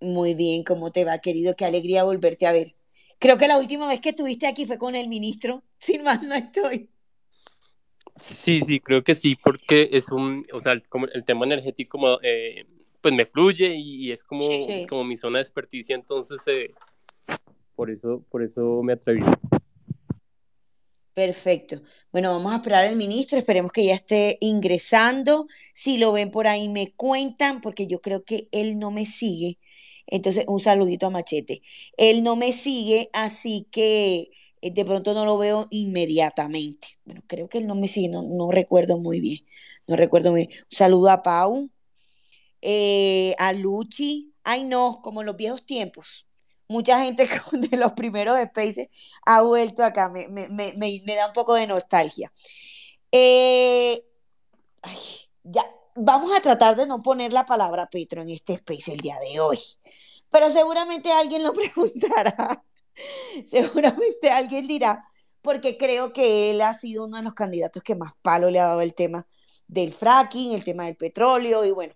Muy 0.00 0.34
bien, 0.34 0.62
¿cómo 0.64 0.90
te 0.92 1.04
va, 1.04 1.18
querido? 1.18 1.54
Qué 1.56 1.64
alegría 1.64 2.04
volverte 2.04 2.46
a 2.46 2.52
ver. 2.52 2.74
Creo 3.18 3.36
que 3.36 3.48
la 3.48 3.58
última 3.58 3.88
vez 3.88 4.00
que 4.00 4.10
estuviste 4.10 4.46
aquí 4.46 4.66
fue 4.66 4.78
con 4.78 4.94
el 4.94 5.08
ministro, 5.08 5.64
sin 5.78 6.04
más 6.04 6.22
no 6.22 6.34
estoy. 6.34 6.90
Sí, 8.20 8.60
sí, 8.62 8.80
creo 8.80 9.02
que 9.04 9.14
sí, 9.14 9.36
porque 9.36 9.88
es 9.92 10.10
un, 10.10 10.44
o 10.52 10.60
sea, 10.60 10.78
como 10.88 11.06
el 11.06 11.24
tema 11.24 11.46
energético, 11.46 12.20
eh, 12.22 12.64
pues 13.00 13.14
me 13.14 13.26
fluye 13.26 13.74
y, 13.76 14.10
es 14.10 14.24
como, 14.24 14.48
como 14.88 15.04
mi 15.04 15.16
zona 15.16 15.38
de 15.38 15.42
experticia, 15.42 15.94
entonces 15.94 16.40
eh, 16.46 16.74
por 17.74 17.90
eso, 17.90 18.24
por 18.30 18.42
eso 18.42 18.82
me 18.82 18.94
atreví. 18.94 19.22
Perfecto. 21.14 21.82
Bueno, 22.12 22.32
vamos 22.32 22.52
a 22.52 22.56
esperar 22.56 22.86
al 22.86 22.94
ministro, 22.94 23.38
esperemos 23.38 23.72
que 23.72 23.84
ya 23.84 23.94
esté 23.94 24.38
ingresando. 24.40 25.48
Si 25.74 25.98
lo 25.98 26.12
ven 26.12 26.30
por 26.30 26.46
ahí, 26.46 26.68
me 26.68 26.92
cuentan, 26.92 27.60
porque 27.60 27.88
yo 27.88 27.98
creo 27.98 28.22
que 28.22 28.48
él 28.52 28.78
no 28.78 28.92
me 28.92 29.04
sigue. 29.04 29.58
Entonces, 30.06 30.44
un 30.46 30.60
saludito 30.60 31.06
a 31.06 31.10
Machete. 31.10 31.60
Él 31.96 32.22
no 32.22 32.36
me 32.36 32.52
sigue, 32.52 33.10
así 33.12 33.66
que 33.72 34.30
de 34.62 34.84
pronto 34.84 35.14
no 35.14 35.24
lo 35.24 35.38
veo 35.38 35.66
inmediatamente. 35.70 36.88
Bueno, 37.04 37.22
creo 37.26 37.48
que 37.48 37.58
él 37.58 37.66
no 37.66 37.74
me 37.74 37.88
sigue, 37.88 38.08
no, 38.08 38.22
no 38.22 38.50
recuerdo 38.50 38.98
muy 38.98 39.20
bien. 39.20 39.38
No 39.86 39.96
recuerdo 39.96 40.30
muy 40.30 40.46
bien. 40.46 40.60
Un 40.70 40.76
saludo 40.76 41.10
a 41.10 41.22
Pau, 41.22 41.70
eh, 42.62 43.34
a 43.38 43.52
Luchi. 43.52 44.34
Ay, 44.44 44.64
no, 44.64 45.00
como 45.02 45.20
en 45.20 45.26
los 45.26 45.36
viejos 45.36 45.64
tiempos. 45.66 46.26
Mucha 46.68 47.02
gente 47.02 47.28
de 47.52 47.76
los 47.76 47.92
primeros 47.92 48.38
spaces 48.40 48.88
ha 49.26 49.42
vuelto 49.42 49.84
acá. 49.84 50.08
Me, 50.08 50.26
da 51.06 51.26
un 51.28 51.32
poco 51.32 51.54
de 51.54 51.66
nostalgia. 51.66 52.32
Eh, 53.12 54.04
ya, 55.44 55.64
vamos 55.96 56.30
a 56.36 56.40
tratar 56.40 56.76
de 56.76 56.86
no 56.86 57.02
poner 57.02 57.32
la 57.32 57.46
palabra 57.46 57.88
Petro 57.88 58.22
en 58.22 58.30
este 58.30 58.54
space 58.54 58.92
el 58.92 59.00
día 59.00 59.16
de 59.20 59.40
hoy. 59.40 59.58
Pero 60.30 60.50
seguramente 60.50 61.10
alguien 61.12 61.42
lo 61.42 61.52
preguntará. 61.54 62.64
Seguramente 63.46 64.30
alguien 64.30 64.66
dirá, 64.66 65.04
porque 65.42 65.76
creo 65.76 66.12
que 66.12 66.50
él 66.50 66.60
ha 66.60 66.74
sido 66.74 67.04
uno 67.04 67.16
de 67.16 67.22
los 67.22 67.34
candidatos 67.34 67.82
que 67.82 67.94
más 67.94 68.12
palo 68.22 68.50
le 68.50 68.60
ha 68.60 68.66
dado 68.66 68.80
el 68.80 68.94
tema 68.94 69.26
del 69.66 69.92
fracking, 69.92 70.52
el 70.52 70.64
tema 70.64 70.84
del 70.84 70.96
petróleo 70.96 71.64
y 71.64 71.70
bueno, 71.70 71.94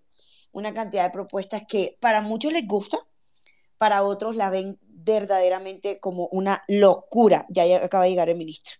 una 0.52 0.74
cantidad 0.74 1.04
de 1.04 1.10
propuestas 1.10 1.62
que 1.66 1.96
para 2.00 2.20
muchos 2.20 2.52
les 2.52 2.66
gusta, 2.66 2.98
para 3.78 4.02
otros 4.02 4.36
la 4.36 4.50
ven 4.50 4.78
verdaderamente 4.82 5.98
como 5.98 6.28
una 6.30 6.62
locura. 6.68 7.46
Ya 7.48 7.84
acaba 7.84 8.04
de 8.04 8.10
llegar 8.10 8.28
el 8.28 8.36
ministro. 8.36 8.76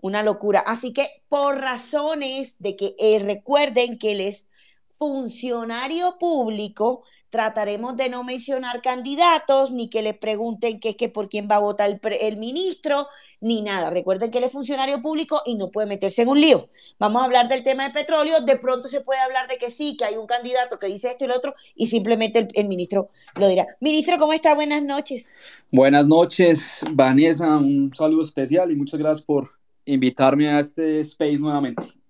Una 0.00 0.22
locura. 0.22 0.60
Así 0.60 0.92
que 0.92 1.06
por 1.28 1.58
razones 1.58 2.56
de 2.58 2.76
que 2.76 2.94
eh, 2.98 3.20
recuerden 3.20 3.98
que 3.98 4.12
él 4.12 4.20
es 4.20 4.50
funcionario 4.98 6.18
público, 6.18 7.04
trataremos 7.32 7.96
de 7.96 8.10
no 8.10 8.24
mencionar 8.24 8.82
candidatos, 8.82 9.72
ni 9.72 9.88
que 9.88 10.02
le 10.02 10.12
pregunten 10.12 10.78
qué 10.78 10.90
es 10.90 10.96
que 10.96 11.08
por 11.08 11.30
quién 11.30 11.48
va 11.50 11.56
a 11.56 11.60
votar 11.60 11.98
el, 12.20 12.36
ministro, 12.36 13.08
ni 13.40 13.62
nada. 13.62 13.88
Recuerden 13.88 14.30
que 14.30 14.36
él 14.36 14.44
es 14.44 14.52
funcionario 14.52 15.00
público 15.00 15.40
y 15.46 15.54
no 15.54 15.70
puede 15.70 15.86
meterse 15.86 16.22
en 16.22 16.28
un 16.28 16.38
lío. 16.38 16.68
Vamos 16.98 17.22
a 17.22 17.24
hablar 17.24 17.48
del 17.48 17.62
tema 17.62 17.88
de 17.88 17.94
petróleo, 17.94 18.42
de 18.42 18.58
pronto 18.58 18.86
se 18.86 19.00
puede 19.00 19.18
hablar 19.20 19.48
de 19.48 19.56
que 19.56 19.70
sí, 19.70 19.96
que 19.96 20.04
hay 20.04 20.16
un 20.16 20.26
candidato 20.26 20.76
que 20.76 20.88
dice 20.88 21.08
esto 21.08 21.24
y 21.24 21.28
lo 21.28 21.34
otro, 21.34 21.54
y 21.74 21.86
simplemente 21.86 22.40
el, 22.40 22.48
el 22.52 22.68
ministro 22.68 23.08
lo 23.40 23.48
dirá. 23.48 23.66
Ministro, 23.80 24.18
¿cómo 24.18 24.34
está? 24.34 24.54
Buenas 24.54 24.82
noches. 24.82 25.32
Buenas 25.70 26.06
noches, 26.06 26.84
Vanessa, 26.90 27.56
un 27.56 27.94
saludo 27.96 28.20
especial 28.20 28.70
y 28.70 28.76
muchas 28.76 29.00
gracias 29.00 29.24
por 29.24 29.52
invitarme 29.86 30.50
a 30.50 30.60
este 30.60 31.00
space 31.00 31.38
nuevamente 31.38 32.01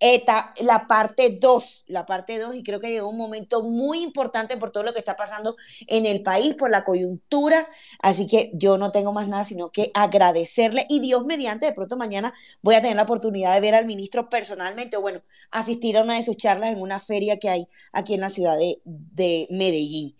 la 0.00 0.86
parte 0.86 1.38
2, 1.40 1.84
la 1.88 2.06
parte 2.06 2.38
2, 2.38 2.54
y 2.54 2.62
creo 2.62 2.78
que 2.80 2.90
llegó 2.90 3.08
un 3.08 3.16
momento 3.16 3.62
muy 3.62 4.02
importante 4.02 4.56
por 4.56 4.70
todo 4.70 4.84
lo 4.84 4.92
que 4.92 5.00
está 5.00 5.16
pasando 5.16 5.56
en 5.86 6.06
el 6.06 6.22
país, 6.22 6.54
por 6.54 6.70
la 6.70 6.84
coyuntura, 6.84 7.68
así 8.00 8.26
que 8.26 8.50
yo 8.54 8.78
no 8.78 8.90
tengo 8.90 9.12
más 9.12 9.28
nada 9.28 9.44
sino 9.44 9.70
que 9.70 9.90
agradecerle 9.94 10.86
y 10.88 11.00
Dios 11.00 11.24
mediante, 11.24 11.66
de 11.66 11.72
pronto 11.72 11.96
mañana 11.96 12.32
voy 12.62 12.76
a 12.76 12.80
tener 12.80 12.96
la 12.96 13.02
oportunidad 13.02 13.54
de 13.54 13.60
ver 13.60 13.74
al 13.74 13.86
ministro 13.86 14.28
personalmente, 14.28 14.96
o 14.96 15.00
bueno, 15.00 15.20
asistir 15.50 15.96
a 15.96 16.02
una 16.02 16.14
de 16.14 16.22
sus 16.22 16.36
charlas 16.36 16.72
en 16.72 16.80
una 16.80 17.00
feria 17.00 17.38
que 17.38 17.48
hay 17.48 17.66
aquí 17.92 18.14
en 18.14 18.20
la 18.20 18.30
ciudad 18.30 18.56
de, 18.56 19.46
Medellín. 19.50 20.14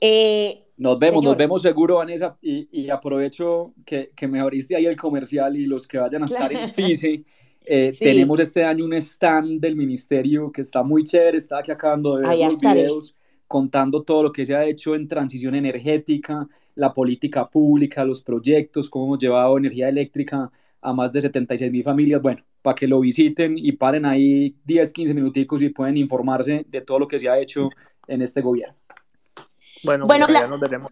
Eh, 0.00 0.66
nos 0.76 0.98
vemos, 0.98 1.22
nos 1.22 1.36
vemos 1.36 1.60
seguro, 1.60 1.96
Vanessa, 1.96 2.38
y, 2.40 2.88
aprovecho 2.88 3.74
que, 3.84 4.12
que, 4.16 4.26
me 4.26 4.40
abriste 4.40 4.76
ahí 4.76 4.86
el 4.86 4.96
comercial 4.96 5.56
y 5.56 5.66
los 5.66 5.86
que 5.86 5.98
vayan 5.98 6.22
a 6.22 6.24
estar 6.24 6.50
en 6.50 6.70
FISE. 6.72 7.24
Eh, 7.72 7.94
tenemos 7.96 8.40
este 8.40 8.64
año 8.64 8.84
un 8.84 8.94
stand 8.94 9.60
del 9.60 9.76
ministerio 9.76 10.50
que 10.50 10.60
está 10.60 10.82
muy 10.82 11.04
chévere, 11.04 11.38
está 11.38 11.60
aquí 11.60 11.70
acabando 11.70 12.16
de 12.16 12.26
ver 12.26 12.36
los 12.36 12.58
videos 12.58 13.14
contando 13.46 14.02
todo 14.02 14.24
lo 14.24 14.32
que 14.32 14.44
se 14.44 14.56
ha 14.56 14.64
hecho 14.64 14.96
en 14.96 15.06
transición 15.06 15.54
energética, 15.54 16.48
la 16.74 16.92
política 16.92 17.48
pública, 17.48 18.04
los 18.04 18.22
proyectos, 18.22 18.90
cómo 18.90 19.04
hemos 19.04 19.18
llevado 19.20 19.56
energía 19.56 19.88
eléctrica 19.88 20.50
a 20.80 20.92
más 20.92 21.12
de 21.12 21.20
76 21.20 21.70
mil 21.70 21.84
familias. 21.84 22.20
Bueno, 22.20 22.42
para 22.60 22.74
que 22.74 22.88
lo 22.88 22.98
visiten 22.98 23.56
y 23.56 23.70
paren 23.70 24.04
ahí 24.04 24.56
10, 24.64 24.92
15 24.92 25.14
minuticos 25.14 25.62
y 25.62 25.68
pueden 25.68 25.96
informarse 25.96 26.66
de 26.68 26.80
todo 26.80 26.98
lo 26.98 27.06
que 27.06 27.20
se 27.20 27.28
ha 27.28 27.38
hecho 27.38 27.68
en 28.08 28.20
este 28.20 28.40
gobierno. 28.40 28.74
Bueno, 29.84 30.06
bueno 30.08 30.26
ya 30.28 30.48
nos 30.48 30.58
veremos. 30.58 30.90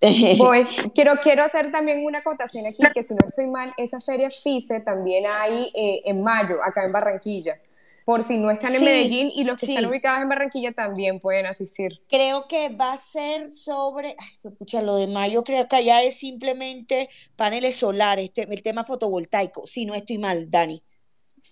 Voy. 0.00 0.64
Quiero, 0.94 1.16
quiero 1.20 1.42
hacer 1.42 1.72
también 1.72 2.04
una 2.04 2.18
acotación 2.18 2.66
aquí, 2.66 2.82
que 2.94 3.02
si 3.02 3.14
no 3.14 3.26
estoy 3.26 3.48
mal, 3.48 3.74
esa 3.76 4.00
feria 4.00 4.30
FICE 4.30 4.80
también 4.80 5.24
hay 5.26 5.70
eh, 5.74 6.02
en 6.04 6.22
mayo, 6.22 6.58
acá 6.62 6.84
en 6.84 6.92
Barranquilla. 6.92 7.60
Por 8.04 8.22
si 8.22 8.38
no 8.38 8.50
están 8.50 8.74
en 8.74 8.82
Medellín 8.82 9.30
y 9.34 9.44
los 9.44 9.58
que 9.58 9.66
están 9.66 9.84
ubicados 9.84 10.22
en 10.22 10.30
Barranquilla 10.30 10.72
también 10.72 11.20
pueden 11.20 11.44
asistir. 11.44 12.00
Creo 12.08 12.48
que 12.48 12.70
va 12.70 12.94
a 12.94 12.96
ser 12.96 13.52
sobre, 13.52 14.16
escucha, 14.42 14.80
lo 14.80 14.96
de 14.96 15.08
mayo 15.08 15.42
creo 15.42 15.68
que 15.68 15.76
allá 15.76 16.02
es 16.02 16.18
simplemente 16.18 17.10
paneles 17.36 17.74
solares, 17.74 18.30
el 18.34 18.62
tema 18.62 18.82
fotovoltaico, 18.82 19.66
si 19.66 19.84
no 19.84 19.94
estoy 19.94 20.16
mal, 20.16 20.50
Dani. 20.50 20.82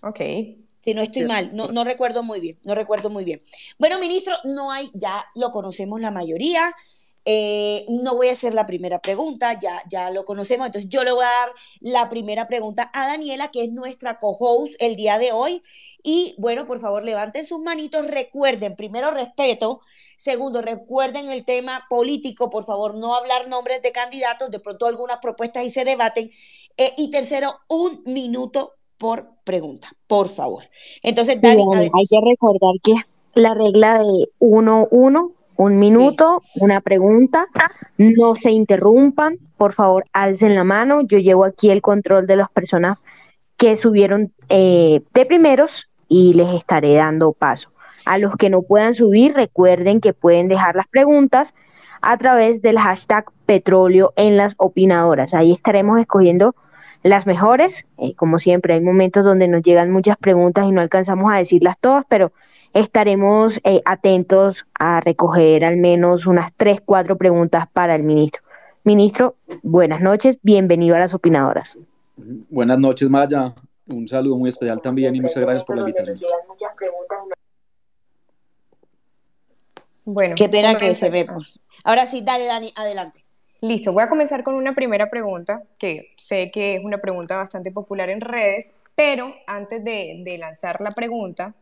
Ok. 0.01 0.19
Si 0.83 0.93
no 0.95 1.01
estoy 1.01 1.25
mal, 1.25 1.51
no, 1.53 1.67
no 1.67 1.83
recuerdo 1.83 2.23
muy 2.23 2.39
bien, 2.39 2.57
no 2.63 2.73
recuerdo 2.73 3.11
muy 3.11 3.23
bien. 3.23 3.39
Bueno, 3.77 3.99
ministro, 3.99 4.33
no 4.45 4.71
hay, 4.71 4.89
ya 4.95 5.23
lo 5.35 5.51
conocemos 5.51 6.01
la 6.01 6.11
mayoría, 6.11 6.73
eh, 7.29 7.85
no 7.89 8.15
voy 8.15 8.29
a 8.29 8.31
hacer 8.31 8.53
la 8.53 8.65
primera 8.65 8.99
pregunta, 8.99 9.59
ya, 9.59 9.83
ya 9.89 10.11
lo 10.11 10.23
conocemos, 10.23 10.65
entonces 10.65 10.89
yo 10.89 11.03
le 11.03 11.11
voy 11.11 11.25
a 11.25 11.27
dar 11.27 11.49
la 11.81 12.07
primera 12.07 12.47
pregunta 12.47 12.89
a 12.93 13.05
Daniela, 13.05 13.51
que 13.51 13.65
es 13.65 13.69
nuestra 13.69 14.17
co-host 14.17 14.75
el 14.79 14.95
día 14.95 15.17
de 15.19 15.33
hoy. 15.33 15.61
Y 16.01 16.35
bueno, 16.37 16.65
por 16.65 16.79
favor, 16.79 17.03
levanten 17.03 17.45
sus 17.45 17.59
manitos, 17.59 18.07
recuerden, 18.07 18.77
primero 18.77 19.11
respeto, 19.11 19.81
segundo, 20.15 20.61
recuerden 20.61 21.29
el 21.29 21.43
tema 21.43 21.85
político, 21.89 22.49
por 22.49 22.63
favor, 22.63 22.95
no 22.95 23.13
hablar 23.13 23.49
nombres 23.49 23.81
de 23.81 23.91
candidatos, 23.91 24.49
de 24.49 24.61
pronto 24.61 24.85
algunas 24.85 25.17
propuestas 25.17 25.65
y 25.65 25.69
se 25.69 25.83
debaten. 25.83 26.29
Eh, 26.77 26.93
y 26.95 27.11
tercero, 27.11 27.55
un 27.67 28.03
minuto 28.05 28.75
por 28.97 29.31
pregunta, 29.43 29.89
por 30.07 30.29
favor. 30.29 30.63
Entonces, 31.03 31.41
Dani, 31.41 31.65
hay 31.75 32.05
que 32.07 32.21
recordar 32.21 32.75
que 32.81 32.93
la 33.33 33.53
regla 33.53 33.99
de 33.99 34.29
1-1 34.39 35.33
un 35.57 35.79
minuto, 35.79 36.43
una 36.59 36.81
pregunta, 36.81 37.47
no 37.97 38.35
se 38.35 38.51
interrumpan, 38.51 39.37
por 39.57 39.73
favor, 39.73 40.05
alcen 40.13 40.55
la 40.55 40.63
mano, 40.63 41.01
yo 41.01 41.17
llevo 41.17 41.45
aquí 41.45 41.71
el 41.71 41.81
control 41.81 42.27
de 42.27 42.35
las 42.35 42.49
personas 42.49 43.03
que 43.57 43.75
subieron 43.75 44.31
eh, 44.49 45.01
de 45.13 45.25
primeros 45.25 45.89
y 46.07 46.33
les 46.33 46.53
estaré 46.53 46.93
dando 46.93 47.33
paso. 47.33 47.71
A 48.05 48.19
los 48.19 48.35
que 48.35 48.51
no 48.51 48.61
puedan 48.61 48.93
subir, 48.93 49.33
recuerden 49.33 49.99
que 49.99 50.13
pueden 50.13 50.47
dejar 50.47 50.75
las 50.75 50.87
preguntas 50.87 51.55
a 52.01 52.17
través 52.17 52.61
del 52.61 52.77
hashtag 52.77 53.25
petróleo 53.47 54.13
en 54.15 54.37
las 54.37 54.53
opinadoras. 54.57 55.33
Ahí 55.33 55.51
estaremos 55.51 55.99
escogiendo 55.99 56.55
las 57.01 57.25
mejores. 57.25 57.87
Eh, 57.97 58.13
como 58.15 58.37
siempre, 58.37 58.75
hay 58.75 58.81
momentos 58.81 59.25
donde 59.25 59.47
nos 59.47 59.63
llegan 59.63 59.91
muchas 59.91 60.17
preguntas 60.17 60.67
y 60.67 60.71
no 60.71 60.81
alcanzamos 60.81 61.33
a 61.33 61.37
decirlas 61.37 61.77
todas, 61.81 62.05
pero 62.07 62.31
estaremos 62.79 63.59
eh, 63.63 63.81
atentos 63.85 64.65
a 64.77 64.99
recoger 64.99 65.65
al 65.65 65.77
menos 65.77 66.27
unas 66.27 66.53
tres, 66.55 66.79
cuatro 66.83 67.17
preguntas 67.17 67.65
para 67.71 67.95
el 67.95 68.03
ministro. 68.03 68.43
Ministro, 68.83 69.35
buenas 69.63 70.01
noches, 70.01 70.37
bienvenido 70.43 70.95
a 70.95 70.99
las 70.99 71.13
opinadoras. 71.13 71.77
Buenas 72.15 72.77
noches, 72.77 73.09
Maya. 73.09 73.53
Un 73.89 74.07
saludo 74.07 74.37
muy 74.37 74.49
especial 74.49 74.79
también 74.81 75.15
y 75.15 75.21
muchas 75.21 75.37
gracias 75.37 75.63
por 75.63 75.77
la 75.77 75.81
invitación. 75.81 76.17
Bueno, 80.05 80.35
qué 80.37 80.47
pena 80.47 80.77
que 80.77 80.93
se 80.95 81.09
ve. 81.09 81.27
Ahora 81.83 82.05
sí, 82.05 82.21
dale, 82.23 82.45
Dani, 82.45 82.71
adelante. 82.75 83.25
Listo, 83.61 83.91
voy 83.91 84.03
a 84.03 84.09
comenzar 84.09 84.43
con 84.43 84.53
una 84.53 84.75
primera 84.75 85.09
pregunta, 85.09 85.63
que 85.79 86.13
sé 86.15 86.51
que 86.51 86.75
es 86.75 86.85
una 86.85 86.99
pregunta 86.99 87.37
bastante 87.37 87.71
popular 87.71 88.09
en 88.09 88.21
redes, 88.21 88.75
pero 88.95 89.33
antes 89.47 89.83
de, 89.83 90.21
de 90.23 90.37
lanzar 90.37 90.79
la 90.79 90.91
pregunta, 90.91 91.55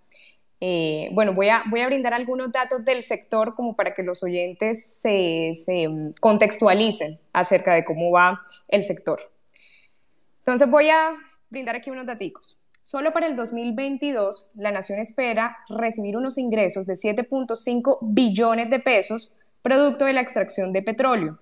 eh, 0.68 1.10
bueno, 1.12 1.36
voy 1.36 1.50
a, 1.50 1.62
voy 1.70 1.82
a 1.82 1.86
brindar 1.86 2.16
algunos 2.16 2.52
datos 2.52 2.84
del 2.84 3.04
sector 3.04 3.54
como 3.54 3.76
para 3.76 3.94
que 3.94 4.02
los 4.02 4.24
oyentes 4.24 4.84
se, 5.00 5.54
mm, 5.88 6.14
contextualicen 6.20 7.20
acerca 7.34 7.76
de 7.76 7.86
cómo 7.86 8.10
va 8.10 8.42
el 8.70 8.82
sector. 8.82 9.32
Entonces 10.40 10.68
voy 10.68 10.90
a 10.90 11.14
brindar 11.52 11.76
aquí 11.76 11.92
unos 11.92 12.08
datos. 12.08 12.60
Solo 12.82 13.14
para 13.14 13.28
el 13.28 13.36
2022, 13.36 14.50
la 14.56 14.72
nación 14.72 14.98
espera 14.98 15.56
recibir 15.70 16.18
unos 16.18 16.40
ingresos 16.40 16.88
de 16.88 16.96
7.5 16.96 18.00
billones 18.02 18.72
de 18.72 18.80
pesos 18.80 19.36
producto 19.62 20.06
de 20.06 20.14
la 20.14 20.22
extracción 20.22 20.74
de 20.74 20.82
petróleo. 20.82 21.38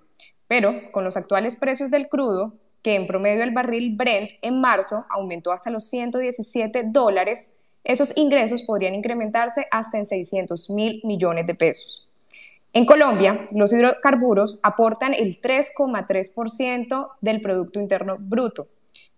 Pero 0.50 0.92
con 0.92 1.06
los 1.06 1.16
actuales 1.16 1.56
precios 1.56 1.90
del 1.92 2.10
crudo, 2.10 2.56
que 2.82 2.96
en 2.96 3.08
promedio 3.08 3.44
el 3.44 3.54
barril 3.54 3.96
Brent 3.96 4.32
en 4.42 4.60
marzo 4.60 5.06
aumentó 5.10 5.54
hasta 5.54 5.70
los 5.70 5.88
117 5.88 6.84
dólares, 6.88 7.63
esos 7.84 8.18
ingresos 8.18 8.64
podrían 8.64 8.96
incrementarse 8.96 9.66
hasta 9.72 9.98
en 9.98 10.08
600 10.08 10.70
mil 10.70 11.02
millones 11.04 11.46
de 11.48 11.56
pesos. 11.56 12.08
En 12.72 12.86
Colombia, 12.86 13.46
los 13.52 13.72
hidrocarburos 13.72 14.60
aportan 14.64 15.14
el 15.14 15.40
3,3% 15.40 17.10
del 17.22 17.42
Producto 17.42 17.80
Interno 17.80 18.18
Bruto 18.20 18.68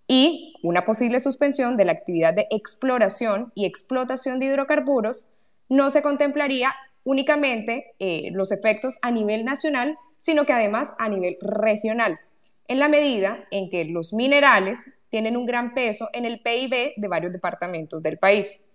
y 0.08 0.54
una 0.62 0.86
posible 0.86 1.20
suspensión 1.20 1.78
de 1.78 1.86
la 1.86 1.94
actividad 1.94 2.34
de 2.34 2.48
exploración 2.52 3.52
y 3.56 3.66
explotación 3.66 4.40
de 4.40 4.48
hidrocarburos 4.48 5.36
no 5.70 5.90
se 5.90 6.02
contemplaría 6.02 6.74
únicamente 7.04 7.94
eh, 8.00 8.30
los 8.32 8.52
efectos 8.52 8.98
a 9.02 9.12
nivel 9.12 9.46
nacional, 9.46 9.98
sino 10.18 10.46
que 10.46 10.54
además 10.54 10.94
a 11.00 11.08
nivel 11.08 11.38
regional, 11.42 12.20
en 12.68 12.80
la 12.80 12.88
medida 12.88 13.46
en 13.52 13.70
que 13.70 13.86
los 13.86 14.14
minerales 14.14 14.92
tienen 15.16 15.38
un 15.38 15.46
gran 15.46 15.74
peso 15.74 16.10
en 16.12 16.26
el 16.26 16.42
PIB 16.42 16.96
de 16.98 17.08
varios 17.08 17.32
departamentos 17.32 18.04
del 18.04 18.18
país. 18.18 18.68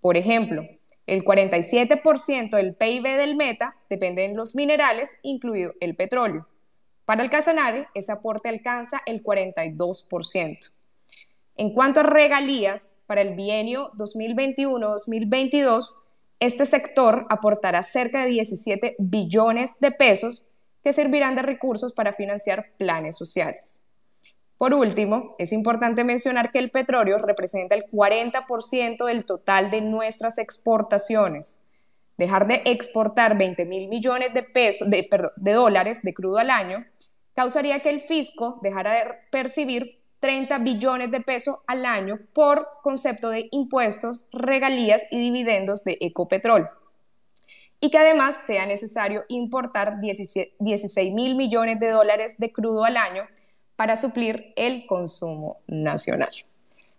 Por 0.00 0.16
ejemplo, 0.16 0.64
el 1.06 1.24
47% 1.24 2.50
del 2.50 2.76
PIB 2.76 3.16
del 3.16 3.34
Meta 3.34 3.74
depende 3.90 4.22
de 4.22 4.32
los 4.32 4.54
minerales, 4.54 5.18
incluido 5.24 5.72
el 5.80 5.96
petróleo. 5.96 6.46
Para 7.04 7.24
el 7.24 7.30
Casanare, 7.30 7.88
ese 7.94 8.12
aporte 8.12 8.48
alcanza 8.48 9.00
el 9.06 9.24
42%. 9.24 10.70
En 11.56 11.74
cuanto 11.74 11.98
a 11.98 12.04
regalías, 12.04 13.00
para 13.06 13.22
el 13.22 13.34
bienio 13.34 13.90
2021-2022, 13.94 15.96
este 16.38 16.64
sector 16.64 17.26
aportará 17.28 17.82
cerca 17.82 18.22
de 18.22 18.30
17 18.30 18.94
billones 19.00 19.80
de 19.80 19.90
pesos 19.90 20.46
que 20.84 20.92
servirán 20.92 21.34
de 21.34 21.42
recursos 21.42 21.92
para 21.92 22.12
financiar 22.12 22.70
planes 22.78 23.16
sociales. 23.16 23.87
Por 24.58 24.74
último, 24.74 25.36
es 25.38 25.52
importante 25.52 26.02
mencionar 26.02 26.50
que 26.50 26.58
el 26.58 26.72
petróleo 26.72 27.18
representa 27.18 27.76
el 27.76 27.84
40% 27.84 29.04
del 29.06 29.24
total 29.24 29.70
de 29.70 29.80
nuestras 29.80 30.36
exportaciones. 30.38 31.68
Dejar 32.16 32.48
de 32.48 32.62
exportar 32.64 33.38
20 33.38 33.64
mil 33.66 33.88
millones 33.88 34.34
de, 34.34 34.42
pesos, 34.42 34.90
de, 34.90 35.08
de 35.36 35.52
dólares 35.52 36.02
de 36.02 36.12
crudo 36.12 36.38
al 36.38 36.50
año 36.50 36.84
causaría 37.34 37.78
que 37.80 37.90
el 37.90 38.00
fisco 38.00 38.58
dejara 38.60 38.94
de 38.94 39.02
percibir 39.30 40.00
30 40.18 40.58
billones 40.58 41.12
de 41.12 41.20
pesos 41.20 41.62
al 41.68 41.86
año 41.86 42.18
por 42.32 42.68
concepto 42.82 43.30
de 43.30 43.46
impuestos, 43.52 44.26
regalías 44.32 45.04
y 45.12 45.20
dividendos 45.20 45.84
de 45.84 45.98
Ecopetrol. 46.00 46.68
Y 47.80 47.92
que 47.92 47.98
además 47.98 48.36
sea 48.44 48.66
necesario 48.66 49.22
importar 49.28 50.00
16 50.00 51.12
mil 51.12 51.36
millones 51.36 51.78
de 51.78 51.90
dólares 51.90 52.34
de 52.38 52.50
crudo 52.50 52.84
al 52.84 52.96
año 52.96 53.22
para 53.78 53.94
suplir 53.94 54.52
el 54.56 54.86
consumo 54.86 55.58
nacional. 55.68 56.32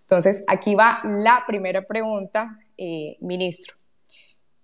Entonces, 0.04 0.46
aquí 0.48 0.76
va 0.76 1.02
la 1.04 1.44
primera 1.46 1.86
pregunta, 1.86 2.58
eh, 2.78 3.18
ministro. 3.20 3.76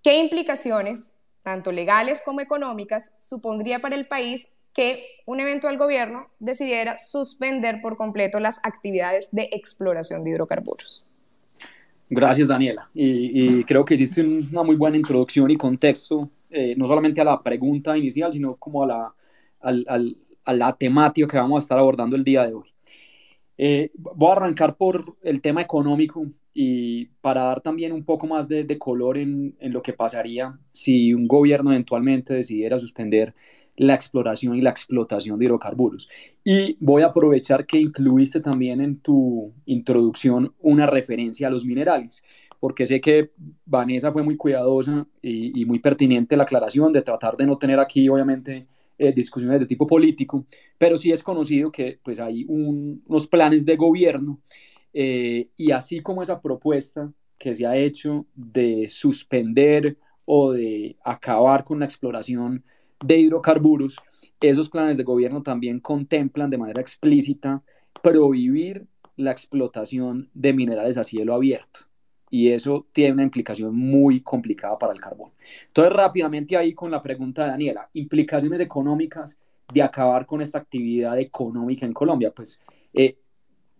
¿Qué 0.02 0.18
implicaciones, 0.18 1.22
tanto 1.42 1.72
legales 1.72 2.22
como 2.24 2.40
económicas, 2.40 3.18
supondría 3.20 3.80
para 3.80 3.96
el 3.96 4.06
país 4.06 4.54
que 4.72 5.04
un 5.26 5.40
eventual 5.40 5.76
gobierno 5.76 6.28
decidiera 6.38 6.96
suspender 6.96 7.82
por 7.82 7.98
completo 7.98 8.40
las 8.40 8.60
actividades 8.64 9.30
de 9.32 9.50
exploración 9.52 10.24
de 10.24 10.30
hidrocarburos? 10.30 11.04
Gracias, 12.08 12.48
Daniela. 12.48 12.88
Y, 12.94 13.62
creo 13.64 13.84
que 13.84 13.92
hiciste 13.92 14.22
una 14.22 14.62
muy 14.62 14.76
buena 14.76 14.96
introducción 14.96 15.50
y 15.50 15.58
contexto, 15.58 16.30
eh, 16.48 16.74
no 16.78 16.86
solamente 16.86 17.20
a 17.20 17.24
la 17.24 17.42
pregunta 17.42 17.94
inicial, 17.94 18.32
sino 18.32 18.56
como 18.56 18.84
a 18.84 18.86
la, 18.86 19.14
al, 19.60 20.16
a 20.46 20.52
la 20.54 20.72
temática 20.76 21.28
que 21.28 21.36
vamos 21.36 21.56
a 21.56 21.64
estar 21.64 21.78
abordando 21.78 22.16
el 22.16 22.24
día 22.24 22.46
de 22.46 22.54
hoy. 22.54 22.68
Eh, 23.58 23.90
voy 23.94 24.30
a 24.30 24.32
arrancar 24.32 24.76
por 24.76 25.16
el 25.22 25.40
tema 25.40 25.62
económico 25.62 26.26
y 26.52 27.06
para 27.20 27.44
dar 27.44 27.60
también 27.60 27.92
un 27.92 28.04
poco 28.04 28.26
más 28.26 28.48
de, 28.48 28.78
color 28.78 29.18
en, 29.18 29.56
en, 29.60 29.72
lo 29.72 29.82
que 29.82 29.92
pasaría 29.92 30.58
si 30.72 31.12
un 31.12 31.26
gobierno 31.26 31.70
eventualmente 31.70 32.34
decidiera 32.34 32.78
suspender 32.78 33.34
la 33.76 33.94
exploración 33.94 34.56
y 34.56 34.62
la 34.62 34.70
explotación 34.70 35.38
de 35.38 35.46
hidrocarburos. 35.46 36.08
Y 36.44 36.76
voy 36.80 37.02
a 37.02 37.06
aprovechar 37.06 37.66
que 37.66 37.78
incluiste 37.78 38.40
también 38.40 38.80
en 38.80 39.00
tu 39.00 39.52
introducción 39.66 40.54
una 40.60 40.86
referencia 40.86 41.48
a 41.48 41.50
los 41.50 41.64
minerales, 41.64 42.22
porque 42.58 42.86
sé 42.86 43.00
que 43.00 43.32
Vanessa 43.66 44.12
fue 44.12 44.22
muy 44.22 44.36
cuidadosa 44.36 45.06
y, 45.20 45.60
y 45.60 45.64
muy 45.66 45.78
pertinente 45.78 46.36
la 46.36 46.44
aclaración 46.44 46.92
de 46.92 47.02
tratar 47.02 47.36
de 47.36 47.46
no 47.46 47.58
tener 47.58 47.78
aquí, 47.80 48.08
obviamente, 48.08 48.66
eh, 48.98 49.12
discusiones 49.12 49.60
de 49.60 49.66
tipo 49.66 49.86
político, 49.86 50.46
pero 50.78 50.96
sí 50.96 51.12
es 51.12 51.22
conocido 51.22 51.70
que 51.70 51.98
pues 52.02 52.18
hay 52.18 52.44
unos 52.48 53.26
planes 53.26 53.64
de 53.66 53.76
gobierno 53.76 54.40
eh, 54.92 55.50
y 55.56 55.70
así 55.70 56.00
como 56.00 56.22
esa 56.22 56.40
propuesta 56.40 57.12
que 57.38 57.54
se 57.54 57.66
ha 57.66 57.76
hecho 57.76 58.26
de 58.34 58.88
suspender 58.88 59.98
o 60.24 60.52
de 60.52 60.96
acabar 61.04 61.64
con 61.64 61.78
la 61.78 61.84
exploración 61.84 62.64
de 63.04 63.18
hidrocarburos, 63.18 63.98
esos 64.40 64.68
planes 64.68 64.96
de 64.96 65.04
gobierno 65.04 65.42
también 65.42 65.80
contemplan 65.80 66.50
de 66.50 66.58
manera 66.58 66.80
explícita 66.80 67.62
prohibir 68.02 68.86
la 69.16 69.32
explotación 69.32 70.30
de 70.34 70.52
minerales 70.52 70.96
a 70.96 71.04
cielo 71.04 71.34
abierto 71.34 71.80
y 72.30 72.50
eso 72.50 72.86
tiene 72.92 73.12
una 73.12 73.22
implicación 73.22 73.74
muy 73.76 74.20
complicada 74.20 74.78
para 74.78 74.92
el 74.92 75.00
carbón. 75.00 75.32
Entonces, 75.68 75.92
rápidamente 75.92 76.56
ahí 76.56 76.74
con 76.74 76.90
la 76.90 77.00
pregunta 77.00 77.44
de 77.44 77.50
Daniela, 77.50 77.88
implicaciones 77.92 78.60
económicas 78.60 79.38
de 79.72 79.82
acabar 79.82 80.26
con 80.26 80.42
esta 80.42 80.58
actividad 80.58 81.18
económica 81.18 81.86
en 81.86 81.92
Colombia. 81.92 82.32
Pues 82.32 82.60
eh, 82.92 83.18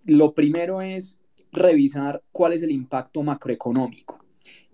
lo 0.06 0.34
primero 0.34 0.80
es 0.80 1.20
revisar 1.52 2.22
cuál 2.32 2.52
es 2.52 2.62
el 2.62 2.70
impacto 2.70 3.22
macroeconómico 3.22 4.24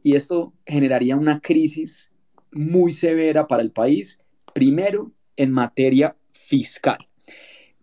y 0.02 0.16
esto 0.16 0.52
generaría 0.66 1.16
una 1.16 1.40
crisis 1.40 2.10
muy 2.50 2.92
severa 2.92 3.46
para 3.46 3.62
el 3.62 3.70
país, 3.70 4.18
primero 4.52 5.12
en 5.36 5.52
materia 5.52 6.16
fiscal. 6.32 7.08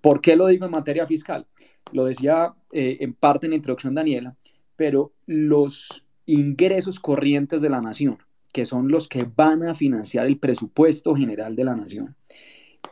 ¿Por 0.01 0.21
qué 0.21 0.35
lo 0.35 0.47
digo 0.47 0.65
en 0.65 0.71
materia 0.71 1.07
fiscal? 1.07 1.47
Lo 1.91 2.05
decía 2.05 2.53
eh, 2.71 2.97
en 2.99 3.13
parte 3.13 3.47
en 3.47 3.51
la 3.51 3.55
introducción 3.55 3.95
Daniela, 3.95 4.35
pero 4.75 5.13
los 5.29 6.03
ingresos 6.25 6.99
corrientes 6.99 7.61
de 7.61 7.69
la 7.69 7.81
nación, 7.81 8.17
que 8.51 8.65
son 8.65 8.87
los 8.87 9.07
que 9.07 9.27
van 9.35 9.61
a 9.61 9.75
financiar 9.75 10.25
el 10.25 10.39
presupuesto 10.39 11.13
general 11.13 11.55
de 11.55 11.63
la 11.65 11.75
nación, 11.75 12.15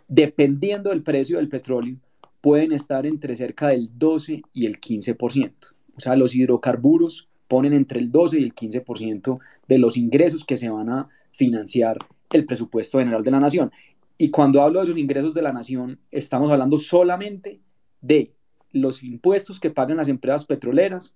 dependiendo 0.08 0.91
del 0.91 1.02
precio 1.02 1.38
del 1.38 1.50
petróleo, 1.50 1.97
pueden 2.39 2.73
estar 2.73 3.08
entre 3.08 3.36
cerca 3.36 3.69
del 3.69 3.89
12 3.97 4.43
y 4.54 4.67
el 4.67 4.80
15%. 4.80 5.52
O 5.95 6.00
sea, 6.00 6.15
los 6.15 6.36
hidrocarburos 6.36 7.28
ponen 7.47 7.73
entre 7.73 8.00
el 8.00 8.12
12 8.12 8.39
y 8.39 8.43
el 8.43 8.54
15% 8.54 9.39
de 9.67 9.80
los 9.80 9.97
ingresos 9.97 10.45
que 10.45 10.58
se 10.58 10.69
van 10.69 10.89
a 10.89 11.10
financiar 11.32 11.97
el 12.32 12.45
presupuesto 12.45 13.00
general 13.00 13.23
de 13.23 13.32
la 13.32 13.39
nación. 13.39 13.71
Y 14.15 14.30
cuando 14.30 14.62
hablo 14.62 14.78
de 14.78 14.84
esos 14.84 14.97
ingresos 14.97 15.34
de 15.34 15.41
la 15.41 15.54
nación, 15.54 16.00
estamos 16.12 16.52
hablando 16.52 16.78
solamente 16.78 17.62
de 18.00 18.36
los 18.73 19.04
impuestos 19.04 19.60
que 19.60 19.71
pagan 19.71 19.97
las 19.97 20.08
empresas 20.08 20.45
petroleras, 20.45 21.15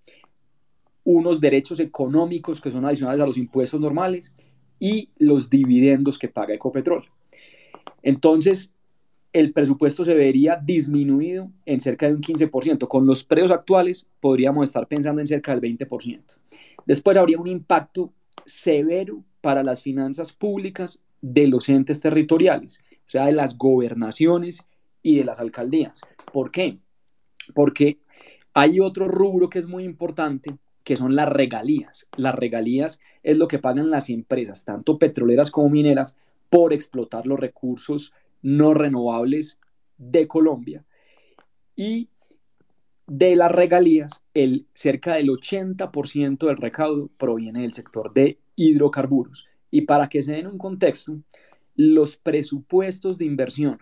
unos 1.03 1.39
derechos 1.39 1.79
económicos 1.79 2.61
que 2.61 2.71
son 2.71 2.85
adicionales 2.85 3.21
a 3.21 3.25
los 3.25 3.37
impuestos 3.37 3.79
normales 3.79 4.33
y 4.79 5.09
los 5.17 5.49
dividendos 5.49 6.17
que 6.17 6.27
paga 6.27 6.53
Ecopetrol. 6.53 7.05
Entonces, 8.03 8.73
el 9.33 9.53
presupuesto 9.53 10.03
se 10.03 10.13
vería 10.13 10.57
disminuido 10.61 11.51
en 11.65 11.79
cerca 11.79 12.07
de 12.07 12.15
un 12.15 12.21
15%. 12.21 12.87
Con 12.87 13.05
los 13.05 13.23
precios 13.23 13.51
actuales 13.51 14.07
podríamos 14.19 14.65
estar 14.65 14.87
pensando 14.87 15.21
en 15.21 15.27
cerca 15.27 15.55
del 15.55 15.61
20%. 15.61 16.39
Después 16.85 17.17
habría 17.17 17.39
un 17.39 17.47
impacto 17.47 18.11
severo 18.45 19.23
para 19.39 19.63
las 19.63 19.81
finanzas 19.83 20.33
públicas 20.33 21.01
de 21.21 21.47
los 21.47 21.69
entes 21.69 22.01
territoriales, 22.01 22.81
o 22.91 23.09
sea, 23.09 23.25
de 23.25 23.31
las 23.31 23.57
gobernaciones 23.57 24.67
y 25.01 25.17
de 25.17 25.23
las 25.23 25.39
alcaldías. 25.39 26.01
¿Por 26.33 26.51
qué? 26.51 26.79
Porque 27.53 27.99
hay 28.53 28.79
otro 28.79 29.07
rubro 29.07 29.49
que 29.49 29.59
es 29.59 29.67
muy 29.67 29.83
importante 29.83 30.57
que 30.83 30.97
son 30.97 31.15
las 31.15 31.29
regalías. 31.29 32.07
Las 32.15 32.35
regalías 32.35 32.99
es 33.23 33.37
lo 33.37 33.47
que 33.47 33.59
pagan 33.59 33.89
las 33.89 34.09
empresas, 34.09 34.65
tanto 34.65 34.97
petroleras 34.97 35.51
como 35.51 35.69
mineras, 35.69 36.17
por 36.49 36.73
explotar 36.73 37.25
los 37.25 37.39
recursos 37.39 38.13
no 38.41 38.73
renovables 38.73 39.57
de 39.97 40.27
Colombia. 40.27 40.83
Y 41.75 42.09
de 43.07 43.35
las 43.35 43.51
regalías, 43.51 44.23
el 44.33 44.67
cerca 44.73 45.15
del 45.15 45.29
80% 45.29 46.47
del 46.47 46.57
recaudo 46.57 47.09
proviene 47.17 47.61
del 47.61 47.73
sector 47.73 48.13
de 48.13 48.39
hidrocarburos. 48.55 49.47
Y 49.69 49.81
para 49.81 50.09
que 50.09 50.23
se 50.23 50.33
den 50.33 50.47
un 50.47 50.57
contexto, 50.57 51.19
los 51.75 52.17
presupuestos 52.17 53.17
de 53.17 53.25
inversión 53.25 53.79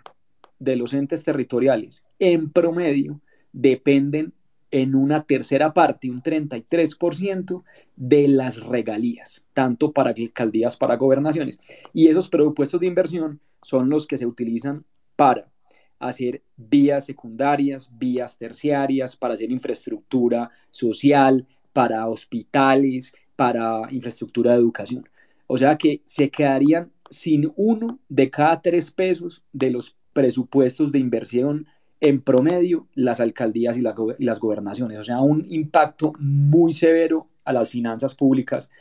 de 0.60 0.76
los 0.76 0.94
entes 0.94 1.24
territoriales 1.24 2.06
en 2.20 2.52
promedio 2.52 3.22
dependen 3.52 4.34
en 4.72 4.96
una 4.96 5.24
tercera 5.24 5.74
parte, 5.74 6.10
un 6.10 6.22
33% 6.22 7.64
de 7.96 8.28
las 8.28 8.62
regalías, 8.62 9.44
tanto 9.54 9.92
para 9.92 10.12
alcaldías, 10.12 10.78
para 10.78 10.98
gobernaciones. 10.98 11.60
Y 11.94 12.08
esos 12.08 12.30
presupuestos 12.30 12.80
de 12.80 12.88
inversión 12.88 13.40
son 13.62 13.90
los 13.90 14.08
que 14.08 14.18
se 14.18 14.26
utilizan 14.26 14.86
para 15.16 15.52
hacer 16.00 16.42
vías 16.56 17.06
secundarias, 17.06 17.90
vías 17.98 18.38
terciarias, 18.38 19.16
para 19.16 19.34
hacer 19.34 19.52
infraestructura 19.52 20.50
social, 20.70 21.46
para 21.74 22.08
hospitales, 22.08 23.14
para 23.36 23.82
infraestructura 23.92 24.52
de 24.52 24.60
educación. 24.60 25.08
O 25.48 25.58
sea 25.58 25.78
que 25.78 26.02
se 26.06 26.30
quedarían 26.30 26.92
sin 27.10 27.52
uno 27.56 28.00
de 28.08 28.30
cada 28.30 28.62
tres 28.62 28.92
pesos 28.92 29.44
de 29.52 29.72
los 29.72 29.96
presupuestos 30.14 30.92
de 30.92 31.00
inversión 31.00 31.68
en 32.02 32.22
promedio 32.22 32.88
las 32.96 33.20
alcaldías 33.20 33.78
y, 33.78 33.82
las 33.82 34.40
gobernaciones. 34.40 35.00
O 35.00 35.04
sea, 35.04 35.22
un 35.22 35.46
impacto 35.50 36.14
muy 36.20 36.74
severo 36.74 37.28
a 37.44 37.54
las 37.54 37.70
finanzas 37.70 38.16
públicas 38.16 38.72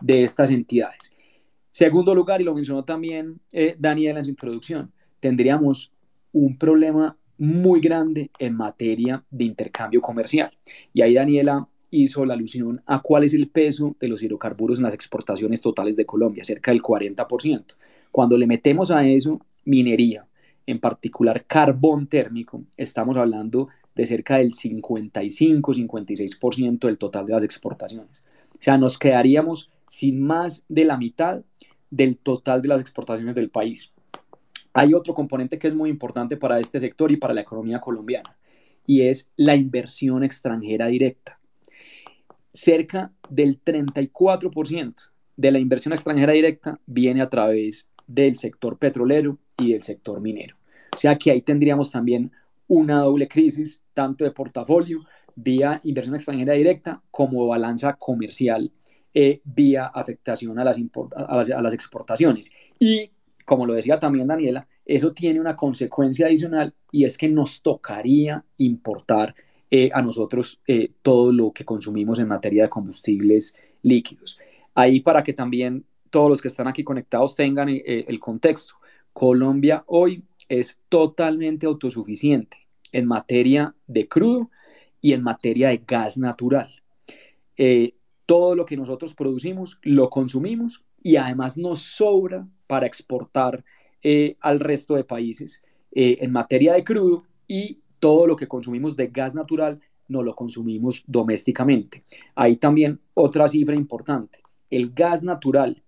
de 0.00 0.22
estas 0.22 0.50
entidades. 0.50 1.12
Segundo 1.70 2.14
lugar, 2.14 2.40
y 2.40 2.44
lo 2.44 2.54
mencionó 2.54 2.84
también 2.84 3.40
eh, 3.52 3.76
Daniela 3.78 4.20
en 4.20 4.24
su 4.24 4.30
introducción, 4.30 4.92
tendríamos 5.20 5.92
un 6.32 6.56
problema 6.56 7.16
muy 7.38 7.80
grande 7.80 8.30
en 8.38 8.54
materia 8.54 9.24
de 9.30 9.44
intercambio 9.44 10.00
comercial. 10.00 10.50
Y 10.92 11.02
ahí 11.02 11.14
Daniela 11.14 11.68
hizo 11.90 12.24
la 12.24 12.34
alusión 12.34 12.82
a 12.86 13.00
cuál 13.00 13.24
es 13.24 13.32
el 13.32 13.48
peso 13.48 13.96
de 14.00 14.08
los 14.08 14.22
hidrocarburos 14.22 14.78
en 14.78 14.84
las 14.84 14.94
exportaciones 14.94 15.62
totales 15.62 15.96
de 15.96 16.04
Colombia, 16.04 16.44
cerca 16.44 16.70
del 16.70 16.82
40%. 16.82 17.76
Cuando 18.10 18.36
le 18.36 18.46
metemos 18.46 18.90
a 18.90 19.06
eso 19.06 19.40
minería, 19.64 20.26
en 20.68 20.78
particular 20.80 21.44
carbón 21.46 22.06
térmico, 22.08 22.62
estamos 22.76 23.16
hablando 23.16 23.68
de 23.94 24.04
cerca 24.04 24.36
del 24.36 24.52
55-56% 24.52 26.80
del 26.80 26.98
total 26.98 27.24
de 27.24 27.32
las 27.32 27.42
exportaciones. 27.42 28.22
O 28.50 28.58
sea, 28.60 28.76
nos 28.76 28.98
quedaríamos 28.98 29.70
sin 29.86 30.20
más 30.20 30.66
de 30.68 30.84
la 30.84 30.98
mitad 30.98 31.42
del 31.90 32.18
total 32.18 32.60
de 32.60 32.68
las 32.68 32.82
exportaciones 32.82 33.34
del 33.34 33.48
país. 33.48 33.94
Hay 34.74 34.92
otro 34.92 35.14
componente 35.14 35.58
que 35.58 35.68
es 35.68 35.74
muy 35.74 35.88
importante 35.88 36.36
para 36.36 36.60
este 36.60 36.80
sector 36.80 37.10
y 37.10 37.16
para 37.16 37.32
la 37.32 37.40
economía 37.40 37.80
colombiana, 37.80 38.36
y 38.86 39.08
es 39.08 39.30
la 39.36 39.56
inversión 39.56 40.22
extranjera 40.22 40.88
directa. 40.88 41.40
Cerca 42.52 43.14
del 43.30 43.64
34% 43.64 45.12
de 45.34 45.50
la 45.50 45.60
inversión 45.60 45.94
extranjera 45.94 46.34
directa 46.34 46.78
viene 46.84 47.22
a 47.22 47.30
través 47.30 47.88
del 48.06 48.36
sector 48.36 48.78
petrolero 48.78 49.38
y 49.56 49.72
del 49.72 49.82
sector 49.82 50.20
minero. 50.20 50.57
O 50.94 50.98
sea 50.98 51.16
que 51.16 51.30
ahí 51.30 51.42
tendríamos 51.42 51.90
también 51.90 52.30
una 52.66 53.00
doble 53.00 53.28
crisis, 53.28 53.80
tanto 53.94 54.24
de 54.24 54.30
portafolio 54.30 55.00
vía 55.34 55.80
inversión 55.84 56.16
extranjera 56.16 56.54
directa 56.54 57.00
como 57.10 57.46
balanza 57.46 57.94
comercial 57.94 58.72
eh, 59.14 59.40
vía 59.44 59.86
afectación 59.86 60.58
a 60.58 60.64
las, 60.64 60.78
a 60.78 61.62
las 61.62 61.72
exportaciones. 61.72 62.50
Y 62.78 63.10
como 63.44 63.66
lo 63.66 63.74
decía 63.74 63.98
también 63.98 64.26
Daniela, 64.26 64.66
eso 64.84 65.12
tiene 65.12 65.40
una 65.40 65.56
consecuencia 65.56 66.26
adicional 66.26 66.74
y 66.92 67.04
es 67.04 67.16
que 67.16 67.28
nos 67.28 67.62
tocaría 67.62 68.44
importar 68.58 69.34
eh, 69.70 69.90
a 69.92 70.02
nosotros 70.02 70.60
eh, 70.66 70.90
todo 71.02 71.32
lo 71.32 71.52
que 71.52 71.64
consumimos 71.64 72.18
en 72.18 72.28
materia 72.28 72.64
de 72.64 72.68
combustibles 72.68 73.54
líquidos. 73.82 74.38
Ahí 74.74 75.00
para 75.00 75.22
que 75.22 75.32
también 75.32 75.84
todos 76.10 76.30
los 76.30 76.42
que 76.42 76.48
están 76.48 76.68
aquí 76.68 76.82
conectados 76.84 77.34
tengan 77.34 77.68
el 77.68 78.18
contexto. 78.20 78.74
Colombia 79.12 79.84
hoy 79.88 80.22
es 80.48 80.78
totalmente 80.88 81.66
autosuficiente 81.66 82.68
en 82.92 83.06
materia 83.06 83.74
de 83.86 84.08
crudo 84.08 84.50
y 85.00 85.12
en 85.12 85.22
materia 85.22 85.68
de 85.68 85.82
gas 85.86 86.18
natural. 86.18 86.70
Eh, 87.56 87.94
todo 88.26 88.54
lo 88.54 88.66
que 88.66 88.76
nosotros 88.76 89.14
producimos 89.14 89.78
lo 89.82 90.10
consumimos 90.10 90.84
y 91.02 91.16
además 91.16 91.56
nos 91.56 91.80
sobra 91.80 92.46
para 92.66 92.86
exportar 92.86 93.64
eh, 94.02 94.36
al 94.40 94.60
resto 94.60 94.94
de 94.94 95.04
países 95.04 95.62
eh, 95.92 96.18
en 96.20 96.32
materia 96.32 96.74
de 96.74 96.84
crudo 96.84 97.24
y 97.46 97.80
todo 97.98 98.26
lo 98.26 98.36
que 98.36 98.46
consumimos 98.46 98.96
de 98.96 99.08
gas 99.08 99.34
natural 99.34 99.80
no 100.08 100.22
lo 100.22 100.34
consumimos 100.34 101.04
domésticamente. 101.06 102.04
Hay 102.34 102.56
también 102.56 103.00
otra 103.14 103.48
cifra 103.48 103.74
importante. 103.74 104.40
El 104.70 104.92
gas 104.92 105.22
natural 105.22 105.82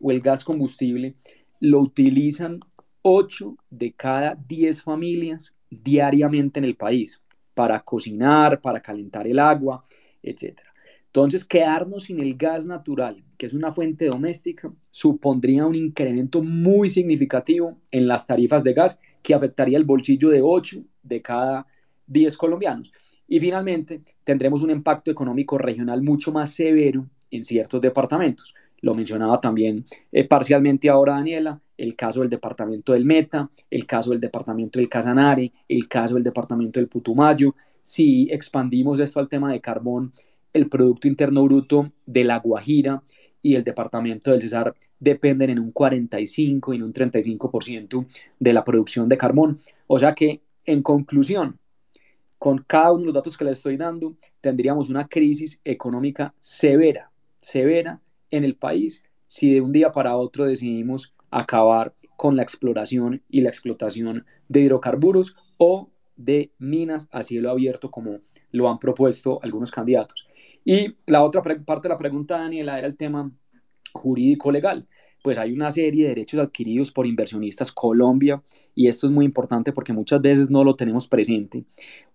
o 0.00 0.10
el 0.10 0.20
gas 0.22 0.44
combustible 0.44 1.14
lo 1.60 1.80
utilizan 1.80 2.60
8 3.10 3.56
de 3.70 3.92
cada 3.92 4.34
10 4.34 4.82
familias 4.82 5.56
diariamente 5.70 6.60
en 6.60 6.64
el 6.64 6.76
país 6.76 7.22
para 7.54 7.80
cocinar, 7.80 8.60
para 8.60 8.80
calentar 8.80 9.26
el 9.26 9.38
agua, 9.38 9.82
etc. 10.22 10.58
Entonces, 11.06 11.44
quedarnos 11.44 12.04
sin 12.04 12.20
el 12.20 12.36
gas 12.36 12.66
natural, 12.66 13.24
que 13.38 13.46
es 13.46 13.54
una 13.54 13.72
fuente 13.72 14.06
doméstica, 14.06 14.70
supondría 14.90 15.64
un 15.64 15.74
incremento 15.74 16.42
muy 16.42 16.90
significativo 16.90 17.78
en 17.90 18.06
las 18.06 18.26
tarifas 18.26 18.62
de 18.62 18.74
gas 18.74 19.00
que 19.22 19.34
afectaría 19.34 19.78
el 19.78 19.84
bolsillo 19.84 20.28
de 20.28 20.42
8 20.42 20.84
de 21.02 21.22
cada 21.22 21.66
10 22.06 22.36
colombianos. 22.36 22.92
Y 23.26 23.40
finalmente, 23.40 24.02
tendremos 24.22 24.62
un 24.62 24.70
impacto 24.70 25.10
económico 25.10 25.56
regional 25.56 26.02
mucho 26.02 26.30
más 26.30 26.50
severo 26.50 27.08
en 27.30 27.42
ciertos 27.42 27.80
departamentos. 27.80 28.54
Lo 28.80 28.94
mencionaba 28.94 29.40
también 29.40 29.84
eh, 30.12 30.24
parcialmente 30.24 30.88
ahora 30.88 31.14
Daniela, 31.14 31.60
el 31.78 31.96
caso 31.96 32.20
del 32.20 32.28
departamento 32.28 32.92
del 32.92 33.04
Meta, 33.04 33.50
el 33.70 33.86
caso 33.86 34.10
del 34.10 34.20
departamento 34.20 34.78
del 34.78 34.88
Casanare, 34.88 35.52
el 35.68 35.88
caso 35.88 36.14
del 36.14 36.24
departamento 36.24 36.78
del 36.80 36.88
Putumayo. 36.88 37.54
Si 37.80 38.28
expandimos 38.30 39.00
esto 39.00 39.20
al 39.20 39.28
tema 39.28 39.52
de 39.52 39.60
carbón, 39.60 40.12
el 40.52 40.68
Producto 40.68 41.08
Interno 41.08 41.44
Bruto 41.44 41.92
de 42.04 42.24
La 42.24 42.40
Guajira 42.40 43.02
y 43.40 43.54
el 43.54 43.64
departamento 43.64 44.32
del 44.32 44.42
Cesar 44.42 44.74
dependen 44.98 45.50
en 45.50 45.60
un 45.60 45.70
45 45.70 46.74
y 46.74 46.76
en 46.76 46.82
un 46.82 46.92
35% 46.92 48.06
de 48.38 48.52
la 48.52 48.64
producción 48.64 49.08
de 49.08 49.16
carbón. 49.16 49.60
O 49.86 49.98
sea 49.98 50.14
que, 50.14 50.42
en 50.64 50.82
conclusión, 50.82 51.58
con 52.38 52.64
cada 52.66 52.92
uno 52.92 53.00
de 53.00 53.06
los 53.06 53.14
datos 53.14 53.36
que 53.36 53.44
les 53.44 53.58
estoy 53.58 53.76
dando, 53.76 54.16
tendríamos 54.40 54.88
una 54.88 55.06
crisis 55.06 55.60
económica 55.64 56.34
severa, 56.40 57.10
severa 57.40 58.00
en 58.30 58.44
el 58.44 58.56
país 58.56 59.02
si 59.26 59.52
de 59.52 59.60
un 59.60 59.72
día 59.72 59.92
para 59.92 60.16
otro 60.16 60.46
decidimos 60.46 61.14
acabar 61.30 61.94
con 62.16 62.36
la 62.36 62.42
exploración 62.42 63.22
y 63.28 63.42
la 63.42 63.48
explotación 63.48 64.26
de 64.48 64.60
hidrocarburos 64.60 65.36
o 65.56 65.90
de 66.16 66.50
minas 66.58 67.08
a 67.12 67.22
cielo 67.22 67.50
abierto 67.50 67.90
como 67.90 68.18
lo 68.50 68.68
han 68.68 68.78
propuesto 68.78 69.38
algunos 69.42 69.70
candidatos. 69.70 70.28
Y 70.64 70.96
la 71.06 71.22
otra 71.22 71.42
parte 71.42 71.88
de 71.88 71.88
la 71.88 71.96
pregunta, 71.96 72.38
Daniela, 72.38 72.78
era 72.78 72.86
el 72.86 72.96
tema 72.96 73.30
jurídico 73.92 74.50
legal. 74.50 74.86
Pues 75.22 75.38
hay 75.38 75.52
una 75.52 75.70
serie 75.70 76.04
de 76.04 76.10
derechos 76.10 76.40
adquiridos 76.40 76.92
por 76.92 77.06
inversionistas 77.06 77.72
Colombia 77.72 78.42
y 78.74 78.86
esto 78.86 79.06
es 79.06 79.12
muy 79.12 79.24
importante 79.24 79.72
porque 79.72 79.92
muchas 79.92 80.20
veces 80.20 80.50
no 80.50 80.62
lo 80.62 80.76
tenemos 80.76 81.08
presente. 81.08 81.64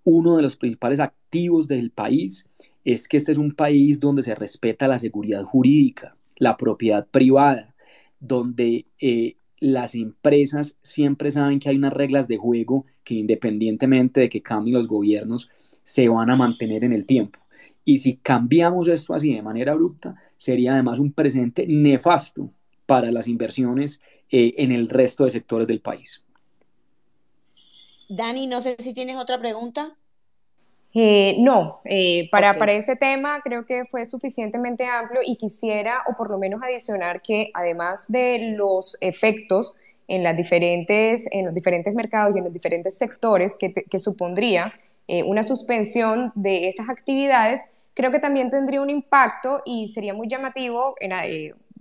Uno 0.04 0.38
de 0.38 0.44
los 0.44 0.56
principales 0.56 1.00
activos 1.00 1.68
del 1.68 1.92
país 1.92 2.48
es 2.86 3.08
que 3.08 3.18
este 3.18 3.32
es 3.32 3.38
un 3.38 3.54
país 3.54 4.00
donde 4.00 4.24
se 4.24 4.36
respeta 4.36 4.88
la 4.88 5.00
seguridad 5.00 5.44
jurídica, 5.44 6.16
la 6.38 6.58
propiedad 6.58 7.08
privada, 7.08 7.73
donde 8.24 8.86
eh, 9.00 9.36
las 9.60 9.96
empresas 9.96 10.78
siempre 10.82 11.30
saben 11.30 11.60
que 11.60 11.70
hay 11.70 11.76
unas 11.76 11.94
reglas 11.94 12.28
de 12.28 12.38
juego 12.38 12.86
que 13.04 13.16
independientemente 13.16 14.22
de 14.22 14.30
que 14.30 14.42
cambien 14.42 14.76
los 14.76 14.88
gobiernos, 14.88 15.50
se 15.84 16.08
van 16.08 16.30
a 16.30 16.38
mantener 16.38 16.86
en 16.86 16.94
el 16.94 17.06
tiempo. 17.06 17.40
Y 17.84 17.98
si 17.98 18.16
cambiamos 18.16 18.88
esto 18.88 19.14
así 19.14 19.34
de 19.34 19.42
manera 19.42 19.74
abrupta, 19.74 20.16
sería 20.38 20.74
además 20.74 21.00
un 21.00 21.12
presente 21.12 21.68
nefasto 21.68 22.50
para 22.86 23.12
las 23.12 23.28
inversiones 23.28 24.00
eh, 24.30 24.54
en 24.58 24.72
el 24.72 24.88
resto 24.88 25.26
de 25.26 25.32
sectores 25.32 25.68
del 25.68 25.82
país. 25.82 26.24
Dani, 28.08 28.48
no 28.48 28.62
sé 28.62 28.78
si 28.80 28.94
tienes 28.94 29.18
otra 29.18 29.40
pregunta. 29.40 29.98
Eh, 30.96 31.38
no, 31.40 31.82
eh, 31.86 32.30
para, 32.32 32.54
para 32.54 32.74
ese 32.74 32.96
tema 32.96 33.42
creo 33.44 33.66
que 33.66 33.86
fue 33.86 34.06
suficientemente 34.06 34.86
amplio 34.86 35.22
y 35.26 35.38
quisiera, 35.38 36.04
o 36.08 36.16
por 36.16 36.30
lo 36.30 36.38
menos 36.38 36.62
adicionar, 36.62 37.22
que 37.22 37.50
además 37.54 38.12
de 38.12 38.54
los 38.56 38.98
efectos 39.02 39.76
en, 40.08 40.22
las 40.22 40.38
diferentes, 40.38 41.28
en 41.32 41.46
los 41.46 41.54
diferentes 41.54 41.96
mercados 41.96 42.36
y 42.36 42.40
en 42.40 42.44
los 42.44 42.54
diferentes 42.54 42.96
sectores 42.98 43.58
que, 43.60 43.74
que 43.74 44.00
supondría 44.00 44.74
eh, 45.08 45.24
una 45.24 45.44
suspensión 45.44 46.32
de 46.36 46.68
estas 46.68 46.90
actividades, 46.90 47.62
creo 47.96 48.12
que 48.12 48.20
también 48.20 48.52
tendría 48.52 48.82
un 48.82 48.92
impacto 48.92 49.64
y 49.66 49.88
sería 49.88 50.14
muy 50.14 50.28
llamativo, 50.28 50.96
en, 51.00 51.12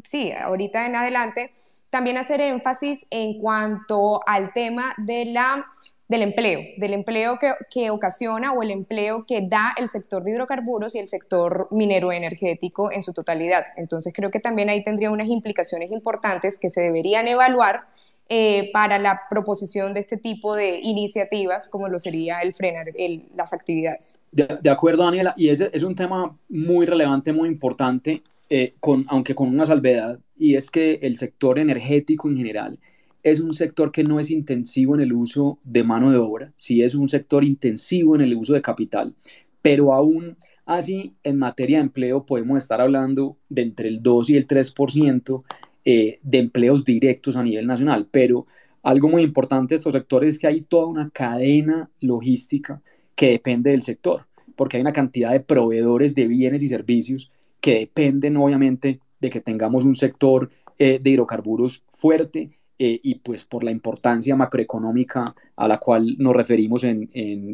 sí, 0.04 0.32
ahorita 0.32 0.86
en 0.86 0.96
adelante, 0.96 1.52
también 1.90 2.16
hacer 2.16 2.40
énfasis 2.40 3.06
en 3.10 3.38
cuanto 3.40 4.20
al 4.26 4.52
tema 4.54 4.94
de 4.96 5.26
la 5.26 5.66
del 6.12 6.22
empleo, 6.22 6.60
del 6.76 6.92
empleo 6.92 7.38
que, 7.38 7.90
ocasiona 7.90 8.52
o 8.52 8.62
el 8.62 8.70
empleo 8.70 9.24
que 9.26 9.40
da 9.40 9.72
el 9.78 9.88
sector 9.88 10.22
de 10.22 10.32
hidrocarburos 10.32 10.94
y 10.94 10.98
el 10.98 11.08
sector 11.08 11.68
minero 11.70 12.12
energético 12.12 12.92
en 12.92 13.02
su 13.02 13.14
totalidad. 13.14 13.64
Entonces 13.78 14.12
creo 14.14 14.30
que 14.30 14.38
también 14.38 14.68
ahí 14.68 14.84
tendría 14.84 15.10
unas 15.10 15.28
implicaciones 15.28 15.90
importantes 15.90 16.58
que 16.60 16.68
se 16.68 16.82
deberían 16.82 17.28
evaluar 17.28 17.86
eh, 18.28 18.70
para 18.74 18.98
la 18.98 19.22
proposición 19.30 19.94
de 19.94 20.00
este 20.00 20.18
tipo 20.18 20.54
de 20.54 20.80
iniciativas, 20.80 21.68
como 21.68 21.88
lo 21.88 21.98
sería 21.98 22.40
el 22.40 22.52
frenar 22.52 22.88
las 23.34 23.54
actividades. 23.54 24.26
De, 24.32 24.70
acuerdo, 24.70 25.04
Daniela, 25.04 25.32
y 25.36 25.48
ese 25.48 25.70
es 25.72 25.82
un 25.82 25.96
tema 25.96 26.36
muy 26.50 26.84
relevante, 26.84 27.32
muy 27.32 27.48
importante, 27.48 28.22
eh, 28.50 28.74
con, 28.80 29.06
aunque 29.08 29.34
con 29.34 29.48
una 29.48 29.64
salvedad, 29.64 30.18
y 30.36 30.56
es 30.56 30.70
que 30.70 30.98
el 31.02 31.16
sector 31.16 31.58
energético 31.58 32.28
en 32.28 32.36
general 32.36 32.78
es 33.22 33.40
un 33.40 33.54
sector 33.54 33.92
que 33.92 34.04
no 34.04 34.18
es 34.18 34.30
intensivo 34.30 34.94
en 34.94 35.00
el 35.00 35.12
uso 35.12 35.58
de 35.64 35.84
mano 35.84 36.10
de 36.10 36.18
obra, 36.18 36.52
sí 36.56 36.82
es 36.82 36.94
un 36.94 37.08
sector 37.08 37.44
intensivo 37.44 38.14
en 38.14 38.22
el 38.22 38.34
uso 38.34 38.54
de 38.54 38.62
capital, 38.62 39.14
pero 39.60 39.92
aún 39.92 40.36
así 40.66 41.12
en 41.22 41.38
materia 41.38 41.78
de 41.78 41.84
empleo 41.84 42.26
podemos 42.26 42.58
estar 42.58 42.80
hablando 42.80 43.36
de 43.48 43.62
entre 43.62 43.88
el 43.88 44.02
2 44.02 44.30
y 44.30 44.36
el 44.36 44.46
3% 44.46 45.42
eh, 45.84 46.18
de 46.22 46.38
empleos 46.38 46.84
directos 46.84 47.36
a 47.36 47.42
nivel 47.42 47.66
nacional, 47.66 48.08
pero 48.10 48.46
algo 48.82 49.08
muy 49.08 49.22
importante 49.22 49.74
de 49.74 49.76
estos 49.76 49.92
sectores 49.92 50.34
es 50.34 50.38
que 50.40 50.48
hay 50.48 50.62
toda 50.62 50.86
una 50.86 51.10
cadena 51.10 51.90
logística 52.00 52.82
que 53.14 53.30
depende 53.30 53.70
del 53.70 53.82
sector, 53.82 54.26
porque 54.56 54.76
hay 54.76 54.80
una 54.80 54.92
cantidad 54.92 55.30
de 55.30 55.40
proveedores 55.40 56.14
de 56.14 56.26
bienes 56.26 56.62
y 56.62 56.68
servicios 56.68 57.30
que 57.60 57.78
dependen 57.78 58.36
obviamente 58.36 58.98
de 59.20 59.30
que 59.30 59.40
tengamos 59.40 59.84
un 59.84 59.94
sector 59.94 60.50
eh, 60.78 60.98
de 61.00 61.10
hidrocarburos 61.10 61.84
fuerte 61.92 62.58
eh, 62.84 62.98
y 63.00 63.14
pues 63.14 63.44
por 63.44 63.62
la 63.62 63.70
importancia 63.70 64.34
macroeconómica 64.34 65.36
a 65.54 65.68
la 65.68 65.78
cual 65.78 66.16
nos 66.18 66.34
referimos 66.34 66.82
en, 66.82 67.08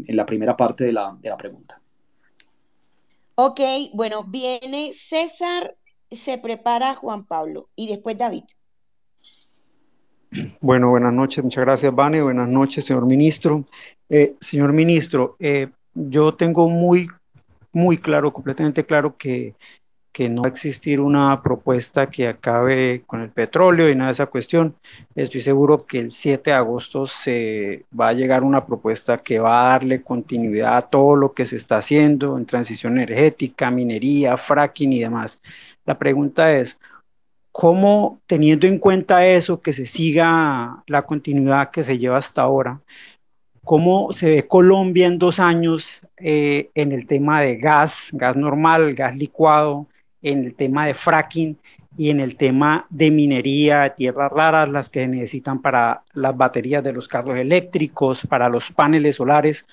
la 0.08 0.24
primera 0.24 0.56
parte 0.56 0.86
de 0.86 0.92
la, 0.94 1.14
de 1.20 1.28
la 1.28 1.36
pregunta. 1.36 1.78
Ok, 3.34 3.60
bueno, 3.92 4.24
viene 4.24 4.94
César, 4.94 5.76
se 6.10 6.38
prepara 6.38 6.94
Juan 6.94 7.26
Pablo 7.26 7.68
y 7.76 7.88
después 7.88 8.16
David. 8.16 8.44
Bueno, 10.62 10.88
buenas 10.88 11.12
noches, 11.12 11.44
muchas 11.44 11.62
gracias, 11.62 11.94
Vane. 11.94 12.22
Buenas 12.22 12.48
noches, 12.48 12.86
señor 12.86 13.04
ministro. 13.04 13.66
Eh, 14.08 14.34
señor 14.40 14.72
ministro, 14.72 15.36
yo 15.92 16.36
tengo 16.36 16.70
muy, 16.70 17.06
muy 17.70 17.98
claro, 17.98 18.32
completamente 18.32 18.86
claro 18.86 19.18
que 19.18 19.54
que 20.18 20.28
no 20.28 20.42
va 20.42 20.48
a 20.48 20.50
existir 20.50 20.98
una 20.98 21.40
propuesta 21.44 22.10
que 22.10 22.26
acabe 22.26 23.04
con 23.06 23.20
el 23.20 23.30
petróleo 23.30 23.88
y 23.88 23.94
nada 23.94 24.08
de 24.08 24.14
esa 24.14 24.26
cuestión. 24.26 24.74
Estoy 25.14 25.42
seguro 25.42 25.86
que 25.86 26.00
el 26.00 26.10
7 26.10 26.50
de 26.50 26.56
agosto 26.56 27.06
se 27.06 27.84
va 27.98 28.08
a 28.08 28.12
llegar 28.14 28.42
una 28.42 28.66
propuesta 28.66 29.18
que 29.18 29.38
va 29.38 29.60
a 29.60 29.68
darle 29.74 30.02
continuidad 30.02 30.76
a 30.76 30.82
todo 30.82 31.14
lo 31.14 31.34
que 31.34 31.46
se 31.46 31.54
está 31.54 31.76
haciendo 31.76 32.36
en 32.36 32.46
transición 32.46 32.98
energética, 32.98 33.70
minería, 33.70 34.36
fracking 34.36 34.92
y 34.92 34.98
demás. 34.98 35.38
La 35.86 35.96
pregunta 35.96 36.52
es, 36.52 36.80
¿cómo 37.52 38.20
teniendo 38.26 38.66
en 38.66 38.80
cuenta 38.80 39.24
eso, 39.24 39.60
que 39.60 39.72
se 39.72 39.86
siga 39.86 40.82
la 40.88 41.02
continuidad 41.02 41.70
que 41.70 41.84
se 41.84 41.96
lleva 41.96 42.16
hasta 42.16 42.42
ahora, 42.42 42.80
cómo 43.62 44.12
se 44.12 44.30
ve 44.30 44.42
Colombia 44.42 45.06
en 45.06 45.20
dos 45.20 45.38
años 45.38 46.00
eh, 46.16 46.70
en 46.74 46.90
el 46.90 47.06
tema 47.06 47.40
de 47.42 47.56
gas, 47.58 48.10
gas 48.12 48.34
normal, 48.34 48.94
gas 48.96 49.16
licuado, 49.16 49.86
en 50.22 50.44
el 50.44 50.54
tema 50.54 50.86
de 50.86 50.94
fracking 50.94 51.58
y 51.96 52.10
en 52.10 52.20
el 52.20 52.36
tema 52.36 52.86
de 52.90 53.10
minería 53.10 53.82
de 53.82 53.90
tierras 53.90 54.30
raras, 54.30 54.68
las 54.68 54.88
que 54.88 55.06
necesitan 55.06 55.60
para 55.60 56.02
las 56.12 56.36
baterías 56.36 56.84
de 56.84 56.92
los 56.92 57.08
carros 57.08 57.38
eléctricos, 57.38 58.26
para 58.26 58.48
los 58.48 58.70
paneles 58.70 59.16
solares. 59.16 59.66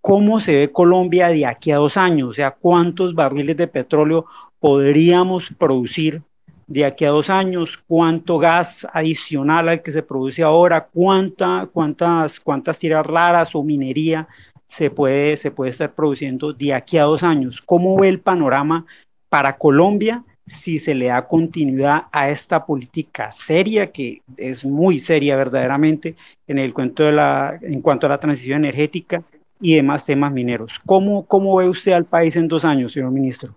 ¿Cómo 0.00 0.40
se 0.40 0.56
ve 0.56 0.72
Colombia 0.72 1.28
de 1.28 1.46
aquí 1.46 1.70
a 1.70 1.76
dos 1.76 1.96
años? 1.96 2.30
O 2.30 2.32
sea, 2.32 2.50
¿cuántos 2.50 3.14
barriles 3.14 3.56
de 3.56 3.68
petróleo 3.68 4.26
podríamos 4.58 5.52
producir 5.58 6.22
de 6.66 6.84
aquí 6.84 7.04
a 7.04 7.10
dos 7.10 7.30
años? 7.30 7.78
¿Cuánto 7.86 8.38
gas 8.38 8.86
adicional 8.92 9.68
al 9.68 9.82
que 9.82 9.92
se 9.92 10.02
produce 10.02 10.42
ahora? 10.42 10.88
¿Cuánta, 10.92 11.68
cuántas, 11.72 12.40
¿Cuántas 12.40 12.78
tierras 12.78 13.06
raras 13.06 13.54
o 13.54 13.62
minería 13.62 14.26
se 14.66 14.90
puede, 14.90 15.36
se 15.36 15.50
puede 15.50 15.70
estar 15.70 15.94
produciendo 15.94 16.52
de 16.52 16.72
aquí 16.72 16.98
a 16.98 17.04
dos 17.04 17.22
años? 17.22 17.60
¿Cómo 17.60 17.96
ve 17.96 18.08
el 18.08 18.20
panorama 18.20 18.86
para 19.30 19.56
Colombia 19.56 20.22
si 20.46 20.80
se 20.80 20.94
le 20.94 21.06
da 21.06 21.28
continuidad 21.28 22.02
a 22.10 22.28
esta 22.28 22.66
política 22.66 23.30
seria, 23.30 23.92
que 23.92 24.20
es 24.36 24.64
muy 24.64 24.98
seria 24.98 25.36
verdaderamente 25.36 26.16
en, 26.48 26.58
el 26.58 26.74
cuento 26.74 27.04
de 27.04 27.12
la, 27.12 27.58
en 27.62 27.80
cuanto 27.80 28.06
a 28.06 28.10
la 28.10 28.18
transición 28.18 28.64
energética 28.64 29.22
y 29.60 29.76
demás 29.76 30.04
temas 30.04 30.32
mineros. 30.32 30.80
¿Cómo, 30.84 31.24
cómo 31.24 31.56
ve 31.56 31.68
usted 31.68 31.92
al 31.92 32.04
país 32.04 32.34
en 32.34 32.48
dos 32.48 32.64
años, 32.64 32.92
señor 32.92 33.12
ministro? 33.12 33.54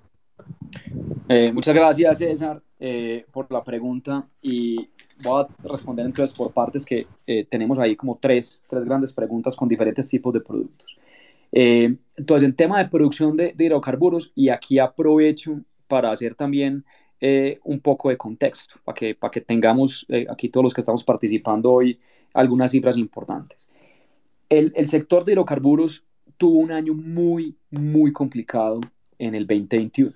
Eh, 1.27 1.51
muchas 1.51 1.73
gracias, 1.73 2.19
César, 2.19 2.61
eh, 2.79 3.25
por 3.31 3.51
la 3.51 3.63
pregunta 3.63 4.27
y 4.41 4.87
voy 5.23 5.43
a 5.43 5.67
responder 5.67 6.05
entonces 6.05 6.35
por 6.35 6.51
partes 6.51 6.85
que 6.85 7.07
eh, 7.25 7.45
tenemos 7.45 7.79
ahí 7.79 7.95
como 7.95 8.19
tres, 8.21 8.63
tres 8.69 8.83
grandes 8.83 9.13
preguntas 9.13 9.55
con 9.55 9.67
diferentes 9.67 10.07
tipos 10.09 10.33
de 10.33 10.41
productos. 10.41 10.99
Eh, 11.53 11.95
entonces, 12.17 12.49
en 12.49 12.55
tema 12.55 12.79
de 12.79 12.89
producción 12.89 13.37
de, 13.37 13.55
hidrocarburos, 13.57 14.31
y 14.35 14.49
aquí 14.49 14.79
aprovecho 14.79 15.61
para 15.87 16.11
hacer 16.11 16.35
también 16.35 16.83
eh, 17.21 17.59
un 17.63 17.79
poco 17.79 18.09
de 18.09 18.17
contexto, 18.17 18.75
para 18.83 18.95
que, 18.95 19.15
para 19.15 19.31
que 19.31 19.41
tengamos 19.41 20.05
eh, 20.09 20.25
aquí 20.29 20.49
todos 20.49 20.63
los 20.63 20.73
que 20.73 20.81
estamos 20.81 21.03
participando 21.03 21.71
hoy 21.71 21.99
algunas 22.33 22.71
cifras 22.71 22.97
importantes. 22.97 23.69
El, 24.49 24.73
el, 24.75 24.87
sector 24.87 25.23
de 25.23 25.33
hidrocarburos 25.33 26.03
tuvo 26.37 26.59
un 26.59 26.71
año 26.71 26.95
muy, 26.95 27.55
muy 27.69 28.11
complicado 28.11 28.81
en 29.19 29.35
el 29.35 29.45
2021. 29.45 30.13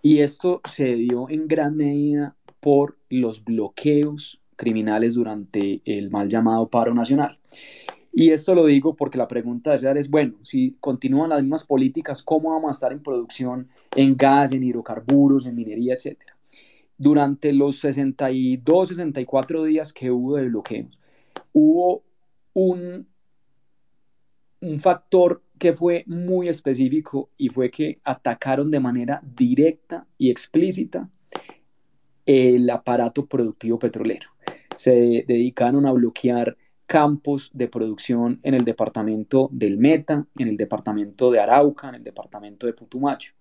Y 0.00 0.20
esto 0.20 0.60
se 0.64 0.96
dio 0.96 1.28
en 1.28 1.46
gran 1.46 1.76
medida 1.76 2.34
por 2.60 2.96
los 3.10 3.44
bloqueos 3.44 4.40
criminales 4.56 5.14
durante 5.14 5.82
el 5.84 6.10
mal 6.10 6.28
llamado 6.28 6.68
paro 6.68 6.94
nacional. 6.94 7.38
Y 8.16 8.30
esto 8.30 8.54
lo 8.54 8.64
digo 8.64 8.94
porque 8.94 9.18
la 9.18 9.26
pregunta 9.26 9.72
de 9.72 9.78
César 9.78 9.98
es, 9.98 10.08
bueno, 10.08 10.34
si 10.42 10.76
continúan 10.78 11.30
las 11.30 11.42
mismas 11.42 11.64
políticas, 11.64 12.22
¿cómo 12.22 12.50
vamos 12.50 12.68
a 12.68 12.72
estar 12.72 12.92
en 12.92 13.02
producción 13.02 13.68
en 13.96 14.16
gas, 14.16 14.52
en 14.52 14.62
hidrocarburos, 14.62 15.46
en 15.46 15.56
minería, 15.56 15.94
etcétera? 15.94 16.36
Durante 16.96 17.52
los 17.52 17.80
62, 17.80 18.88
64 18.88 19.64
días 19.64 19.92
que 19.92 20.12
hubo 20.12 20.36
de 20.36 20.46
bloqueos, 20.46 21.00
hubo 21.52 22.04
un, 22.52 23.08
un 24.60 24.78
factor 24.78 25.42
que 25.58 25.72
fue 25.72 26.04
muy 26.06 26.48
específico 26.48 27.30
y 27.36 27.48
fue 27.48 27.68
que 27.68 27.98
atacaron 28.04 28.70
de 28.70 28.78
manera 28.78 29.20
directa 29.24 30.06
y 30.18 30.30
explícita 30.30 31.10
el 32.26 32.70
aparato 32.70 33.26
productivo 33.26 33.76
petrolero. 33.76 34.30
Se 34.76 35.24
dedicaron 35.26 35.84
a 35.84 35.92
bloquear 35.92 36.56
campos 36.86 37.50
de 37.54 37.68
producción 37.68 38.38
en 38.42 38.54
el 38.54 38.64
departamento 38.64 39.48
del 39.52 39.78
Meta, 39.78 40.26
en 40.38 40.48
el 40.48 40.56
departamento 40.56 41.30
de 41.30 41.40
Arauca, 41.40 41.88
en 41.88 41.96
el 41.96 42.02
departamento 42.02 42.66
de 42.66 42.74
Putumayo. 42.74 43.32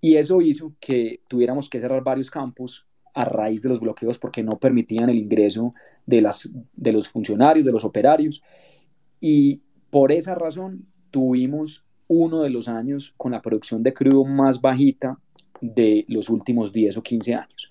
Y 0.00 0.16
eso 0.16 0.40
hizo 0.40 0.74
que 0.80 1.20
tuviéramos 1.28 1.68
que 1.68 1.80
cerrar 1.80 2.02
varios 2.02 2.30
campos 2.30 2.86
a 3.14 3.24
raíz 3.24 3.60
de 3.62 3.68
los 3.68 3.80
bloqueos 3.80 4.18
porque 4.18 4.42
no 4.42 4.58
permitían 4.58 5.10
el 5.10 5.18
ingreso 5.18 5.74
de, 6.06 6.22
las, 6.22 6.48
de 6.74 6.92
los 6.92 7.08
funcionarios, 7.08 7.66
de 7.66 7.72
los 7.72 7.84
operarios. 7.84 8.42
Y 9.20 9.60
por 9.90 10.12
esa 10.12 10.34
razón 10.34 10.86
tuvimos 11.10 11.84
uno 12.08 12.42
de 12.42 12.50
los 12.50 12.68
años 12.68 13.14
con 13.16 13.32
la 13.32 13.42
producción 13.42 13.82
de 13.82 13.92
crudo 13.92 14.24
más 14.24 14.60
bajita 14.60 15.20
de 15.60 16.04
los 16.08 16.30
últimos 16.30 16.72
10 16.72 16.96
o 16.96 17.02
15 17.02 17.34
años. 17.34 17.70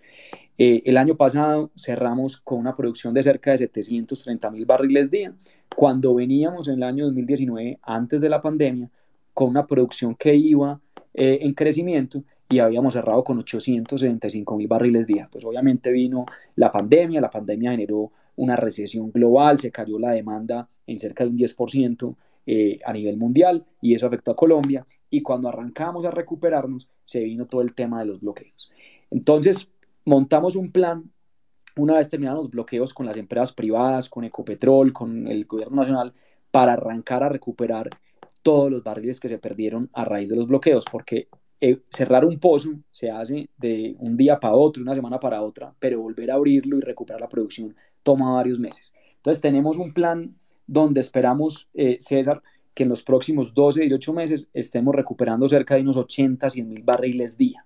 Eh, 0.61 0.83
el 0.83 0.97
año 0.97 1.15
pasado 1.15 1.71
cerramos 1.77 2.35
con 2.41 2.59
una 2.59 2.75
producción 2.75 3.13
de 3.13 3.23
cerca 3.23 3.51
de 3.51 3.59
730 3.59 4.51
mil 4.51 4.65
barriles 4.65 5.09
día, 5.09 5.33
cuando 5.73 6.13
veníamos 6.13 6.67
en 6.67 6.75
el 6.75 6.83
año 6.83 7.05
2019, 7.05 7.79
antes 7.81 8.19
de 8.19 8.27
la 8.27 8.41
pandemia, 8.41 8.91
con 9.33 9.51
una 9.51 9.65
producción 9.65 10.15
que 10.15 10.35
iba 10.35 10.81
eh, 11.13 11.39
en 11.43 11.53
crecimiento 11.53 12.25
y 12.49 12.59
habíamos 12.59 12.91
cerrado 12.91 13.23
con 13.23 13.39
875 13.39 14.57
mil 14.57 14.67
barriles 14.67 15.07
día. 15.07 15.29
Pues 15.31 15.45
obviamente 15.45 15.93
vino 15.93 16.25
la 16.57 16.69
pandemia, 16.69 17.21
la 17.21 17.29
pandemia 17.29 17.71
generó 17.71 18.11
una 18.35 18.57
recesión 18.57 19.13
global, 19.13 19.59
se 19.59 19.71
cayó 19.71 19.97
la 19.97 20.11
demanda 20.11 20.67
en 20.85 20.99
cerca 20.99 21.23
de 21.23 21.29
un 21.29 21.37
10% 21.37 22.15
eh, 22.45 22.79
a 22.83 22.91
nivel 22.91 23.15
mundial 23.15 23.65
y 23.81 23.95
eso 23.95 24.07
afectó 24.07 24.31
a 24.31 24.35
Colombia 24.35 24.85
y 25.09 25.21
cuando 25.21 25.47
arrancamos 25.47 26.05
a 26.05 26.11
recuperarnos 26.11 26.89
se 27.01 27.23
vino 27.23 27.45
todo 27.45 27.61
el 27.61 27.73
tema 27.73 27.99
de 27.99 28.07
los 28.07 28.19
bloqueos. 28.19 28.69
Entonces, 29.09 29.69
montamos 30.05 30.55
un 30.55 30.71
plan 30.71 31.11
una 31.75 31.95
vez 31.95 32.09
terminados 32.09 32.43
los 32.43 32.51
bloqueos 32.51 32.93
con 32.93 33.05
las 33.05 33.17
empresas 33.17 33.51
privadas, 33.51 34.09
con 34.09 34.23
Ecopetrol, 34.23 34.91
con 34.91 35.27
el 35.27 35.45
gobierno 35.45 35.77
nacional, 35.77 36.13
para 36.51 36.73
arrancar 36.73 37.23
a 37.23 37.29
recuperar 37.29 37.89
todos 38.41 38.71
los 38.71 38.83
barriles 38.83 39.19
que 39.19 39.29
se 39.29 39.37
perdieron 39.37 39.89
a 39.93 40.05
raíz 40.05 40.29
de 40.29 40.35
los 40.35 40.47
bloqueos, 40.47 40.85
porque 40.91 41.27
eh, 41.61 41.81
cerrar 41.89 42.25
un 42.25 42.39
pozo 42.39 42.71
se 42.89 43.11
hace 43.11 43.49
de 43.57 43.95
un 43.99 44.15
día 44.15 44.39
para 44.39 44.55
otro, 44.55 44.81
una 44.81 44.95
semana 44.95 45.19
para 45.19 45.41
otra, 45.41 45.73
pero 45.79 46.01
volver 46.01 46.31
a 46.31 46.35
abrirlo 46.35 46.77
y 46.77 46.81
recuperar 46.81 47.21
la 47.21 47.29
producción 47.29 47.75
toma 48.01 48.33
varios 48.33 48.59
meses. 48.59 48.93
Entonces 49.17 49.41
tenemos 49.41 49.77
un 49.77 49.93
plan 49.93 50.35
donde 50.67 51.01
esperamos, 51.01 51.69
eh, 51.73 51.97
César, 51.99 52.41
que 52.73 52.83
en 52.83 52.89
los 52.89 53.03
próximos 53.03 53.53
12 53.53 53.79
y 53.79 53.89
18 53.89 54.13
meses 54.13 54.49
estemos 54.53 54.95
recuperando 54.95 55.49
cerca 55.49 55.75
de 55.75 55.81
unos 55.81 55.97
80, 55.97 56.49
100 56.49 56.69
mil 56.69 56.83
barriles 56.83 57.37
día. 57.37 57.65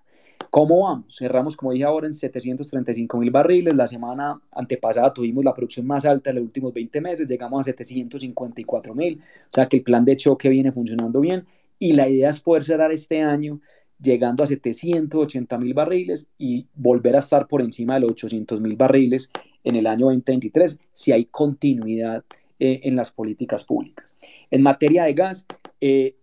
¿Cómo 0.50 0.82
vamos? 0.84 1.16
Cerramos, 1.16 1.56
como 1.56 1.72
dije 1.72 1.84
ahora, 1.84 2.06
en 2.06 2.12
735 2.12 3.18
mil 3.18 3.30
barriles. 3.30 3.74
La 3.74 3.86
semana 3.86 4.40
antepasada 4.52 5.12
tuvimos 5.12 5.44
la 5.44 5.52
producción 5.52 5.86
más 5.86 6.06
alta 6.06 6.30
de 6.30 6.34
los 6.34 6.44
últimos 6.44 6.72
20 6.72 7.00
meses, 7.00 7.26
llegamos 7.26 7.60
a 7.60 7.64
754 7.64 8.94
mil. 8.94 9.20
O 9.20 9.50
sea 9.50 9.68
que 9.68 9.78
el 9.78 9.82
plan 9.82 10.04
de 10.04 10.16
choque 10.16 10.48
viene 10.48 10.70
funcionando 10.70 11.20
bien 11.20 11.44
y 11.78 11.92
la 11.92 12.08
idea 12.08 12.30
es 12.30 12.40
poder 12.40 12.62
cerrar 12.62 12.92
este 12.92 13.20
año 13.20 13.60
llegando 14.00 14.42
a 14.42 14.46
780 14.46 15.58
mil 15.58 15.74
barriles 15.74 16.28
y 16.38 16.66
volver 16.74 17.16
a 17.16 17.20
estar 17.20 17.46
por 17.46 17.62
encima 17.62 17.94
de 17.94 18.00
los 18.00 18.10
800 18.12 18.60
mil 18.60 18.76
barriles 18.76 19.30
en 19.64 19.76
el 19.76 19.86
año 19.86 20.06
2023 20.06 20.78
si 20.92 21.12
hay 21.12 21.24
continuidad 21.26 22.24
eh, 22.60 22.80
en 22.84 22.96
las 22.96 23.10
políticas 23.10 23.64
públicas. 23.64 24.16
En 24.50 24.62
materia 24.62 25.04
de 25.04 25.14
gas, 25.14 25.46
eh, 25.80 26.14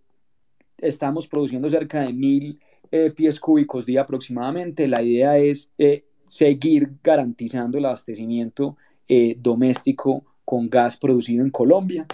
estamos 0.78 1.26
produciendo 1.26 1.68
cerca 1.68 2.00
de 2.00 2.12
mil 2.12 2.60
eh, 2.92 3.10
pies 3.10 3.40
cúbicos 3.40 3.84
día 3.84 4.02
aproximadamente. 4.02 4.86
La 4.86 5.02
idea 5.02 5.36
es 5.36 5.72
seguir 6.28 6.92
garantizando 7.02 7.78
el 7.78 7.86
abastecimiento 7.86 8.76
doméstico 9.38 10.24
con 10.44 10.70
gas 10.70 10.96
producido 10.96 11.44
en 11.44 11.50
Colombia. 11.50 12.06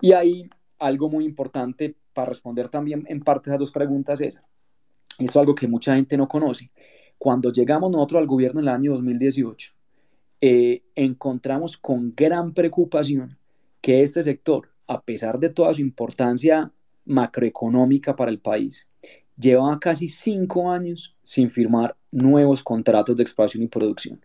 Y 0.00 0.12
ahí 0.12 0.50
algo 0.78 1.08
muy 1.08 1.24
importante 1.24 1.94
para 2.12 2.30
responder 2.30 2.68
también 2.68 3.04
en 3.08 3.20
parte 3.20 3.48
a 3.48 3.52
esas 3.52 3.60
dos 3.60 3.70
preguntas 3.70 4.20
es, 4.20 4.42
esto 5.18 5.30
es 5.30 5.36
algo 5.36 5.54
que 5.54 5.68
mucha 5.68 5.94
gente 5.94 6.16
no 6.16 6.28
conoce. 6.28 6.70
Cuando 7.16 7.52
llegamos 7.52 7.90
nosotros 7.90 8.20
al 8.20 8.26
gobierno 8.26 8.60
en 8.60 8.68
el 8.68 8.74
año 8.74 8.92
2018, 8.92 9.72
encontramos 10.94 11.78
con 11.78 12.12
gran 12.14 12.52
preocupación 12.52 13.38
que 13.80 14.02
este 14.02 14.22
sector, 14.22 14.70
a 14.86 15.02
pesar 15.02 15.38
de 15.38 15.50
toda 15.50 15.74
su 15.74 15.82
importancia 15.82 16.72
macroeconómica 17.04 18.16
para 18.16 18.30
el 18.30 18.40
país, 18.40 18.88
lleva 19.36 19.78
casi 19.80 20.08
cinco 20.08 20.70
años 20.70 21.16
sin 21.22 21.50
firmar 21.50 21.96
nuevos 22.10 22.62
contratos 22.62 23.16
de 23.16 23.22
exploración 23.22 23.62
y 23.62 23.68
producción. 23.68 24.24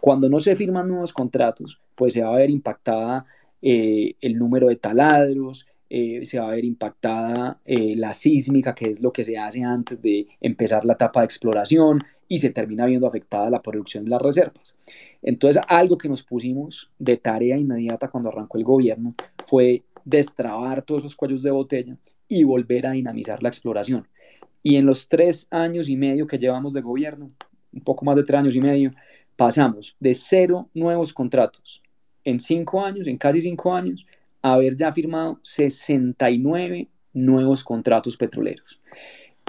Cuando 0.00 0.28
no 0.28 0.40
se 0.40 0.56
firman 0.56 0.88
nuevos 0.88 1.12
contratos, 1.12 1.80
pues 1.94 2.14
se 2.14 2.22
va 2.22 2.34
a 2.34 2.38
ver 2.38 2.50
impactada 2.50 3.26
eh, 3.62 4.14
el 4.20 4.38
número 4.38 4.68
de 4.68 4.76
taladros, 4.76 5.66
eh, 5.90 6.24
se 6.24 6.38
va 6.38 6.48
a 6.48 6.54
ver 6.54 6.64
impactada 6.64 7.60
eh, 7.64 7.94
la 7.96 8.12
sísmica, 8.12 8.74
que 8.74 8.90
es 8.90 9.00
lo 9.00 9.12
que 9.12 9.24
se 9.24 9.38
hace 9.38 9.62
antes 9.62 10.02
de 10.02 10.26
empezar 10.40 10.84
la 10.84 10.94
etapa 10.94 11.20
de 11.20 11.26
exploración, 11.26 12.04
y 12.28 12.40
se 12.40 12.50
termina 12.50 12.84
viendo 12.84 13.06
afectada 13.06 13.48
la 13.48 13.62
producción 13.62 14.04
de 14.04 14.10
las 14.10 14.20
reservas. 14.20 14.76
Entonces, 15.22 15.62
algo 15.66 15.96
que 15.96 16.10
nos 16.10 16.22
pusimos 16.22 16.90
de 16.98 17.16
tarea 17.16 17.56
inmediata 17.56 18.08
cuando 18.08 18.28
arrancó 18.28 18.58
el 18.58 18.64
gobierno 18.64 19.14
fue 19.46 19.84
destrabar 20.04 20.82
todos 20.82 21.02
esos 21.02 21.16
cuellos 21.16 21.42
de 21.42 21.50
botella 21.50 21.96
y 22.28 22.44
volver 22.44 22.86
a 22.86 22.92
dinamizar 22.92 23.42
la 23.42 23.48
exploración. 23.48 24.06
Y 24.62 24.76
en 24.76 24.86
los 24.86 25.08
tres 25.08 25.46
años 25.50 25.88
y 25.88 25.96
medio 25.96 26.26
que 26.26 26.38
llevamos 26.38 26.74
de 26.74 26.80
gobierno, 26.80 27.30
un 27.72 27.80
poco 27.80 28.04
más 28.04 28.16
de 28.16 28.24
tres 28.24 28.40
años 28.40 28.56
y 28.56 28.60
medio, 28.60 28.92
pasamos 29.36 29.96
de 30.00 30.14
cero 30.14 30.68
nuevos 30.74 31.12
contratos 31.12 31.82
en 32.24 32.40
cinco 32.40 32.84
años, 32.84 33.06
en 33.06 33.16
casi 33.16 33.40
cinco 33.40 33.74
años, 33.74 34.06
a 34.42 34.54
haber 34.54 34.76
ya 34.76 34.92
firmado 34.92 35.40
69 35.42 36.88
nuevos 37.14 37.64
contratos 37.64 38.16
petroleros. 38.16 38.80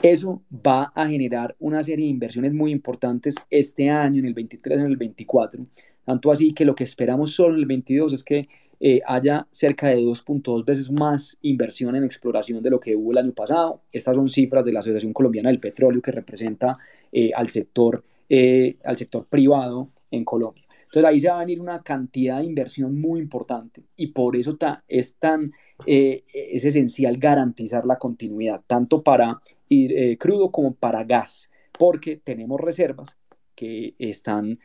Eso 0.02 0.42
va 0.50 0.92
a 0.96 1.08
generar 1.08 1.56
una 1.60 1.84
serie 1.84 2.06
de 2.06 2.12
inversiones 2.12 2.54
muy 2.54 2.72
importantes 2.72 3.36
este 3.50 3.90
año, 3.90 4.20
en 4.20 4.26
el 4.28 4.34
23, 4.34 4.80
en 4.80 4.86
el 4.86 4.96
24. 4.96 5.66
Tanto 6.06 6.32
así 6.32 6.54
que 6.54 6.64
lo 6.64 6.74
que 6.74 6.86
esperamos 6.86 7.34
solo 7.34 7.56
en 7.56 7.60
el 7.60 7.66
22 7.66 8.14
es 8.14 8.24
que 8.24 8.48
eh, 8.82 9.02
haya 9.06 9.46
cerca 9.52 9.90
de 9.90 9.98
2.2 9.98 10.64
veces 10.64 10.90
más 10.90 11.38
inversión 11.42 11.98
en 11.98 12.06
exploración 12.06 12.64
de 12.64 12.70
lo 12.70 12.80
que 12.80 12.96
hubo 12.96 13.12
el 13.12 13.18
año 13.18 13.34
pasado. 13.34 13.82
Estas 13.92 14.16
son 14.16 14.30
cifras 14.30 14.64
de 14.64 14.72
la 14.72 14.80
Asociación 14.80 15.12
Colombiana 15.12 15.50
del 15.50 15.60
Petróleo 15.60 16.02
que 16.02 16.12
representa 16.12 16.78
eh, 17.12 17.32
al, 17.36 17.50
sector, 17.50 18.04
eh, 18.30 18.78
al 18.86 18.98
sector 18.98 19.26
privado 19.26 19.90
en 20.12 20.24
Colombia. 20.24 20.66
Entonces 20.86 21.06
ahí 21.06 21.20
se 21.20 21.28
va 21.28 21.36
a 21.36 21.40
venir 21.40 21.60
una 21.60 21.84
cantidad 21.84 22.40
de 22.40 22.46
inversión 22.46 23.00
muy 23.00 23.20
importante 23.20 23.84
y 23.96 24.08
por 24.08 24.36
eso 24.36 24.58
es 24.88 25.16
tan 25.16 25.52
es 25.86 26.66
esencial 26.66 27.18
garantizar 27.18 27.86
la 27.86 27.98
continuidad, 27.98 28.64
tanto 28.66 29.04
para 29.04 29.40
ir, 29.68 30.18
crudo 30.18 30.50
como 30.50 30.74
para 30.74 31.04
gas, 31.04 31.52
porque 31.78 32.16
tenemos 32.16 32.60
reservas 32.60 33.18
que 33.54 33.94
están 34.00 34.58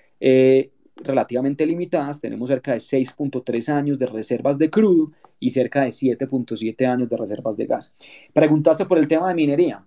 relativamente 0.96 1.66
limitadas, 1.66 2.20
tenemos 2.20 2.48
cerca 2.48 2.72
de 2.72 2.78
6.3 2.78 3.68
años 3.68 3.98
de 3.98 4.06
reservas 4.06 4.58
de 4.58 4.70
crudo 4.70 5.12
y 5.40 5.50
cerca 5.50 5.82
de 5.82 5.88
7.7 5.88 6.86
años 6.86 7.08
de 7.08 7.16
reservas 7.16 7.56
de 7.56 7.66
gas. 7.66 7.94
Preguntaste 8.32 8.86
por 8.86 8.98
el 8.98 9.08
tema 9.08 9.28
de 9.28 9.34
minería. 9.34 9.84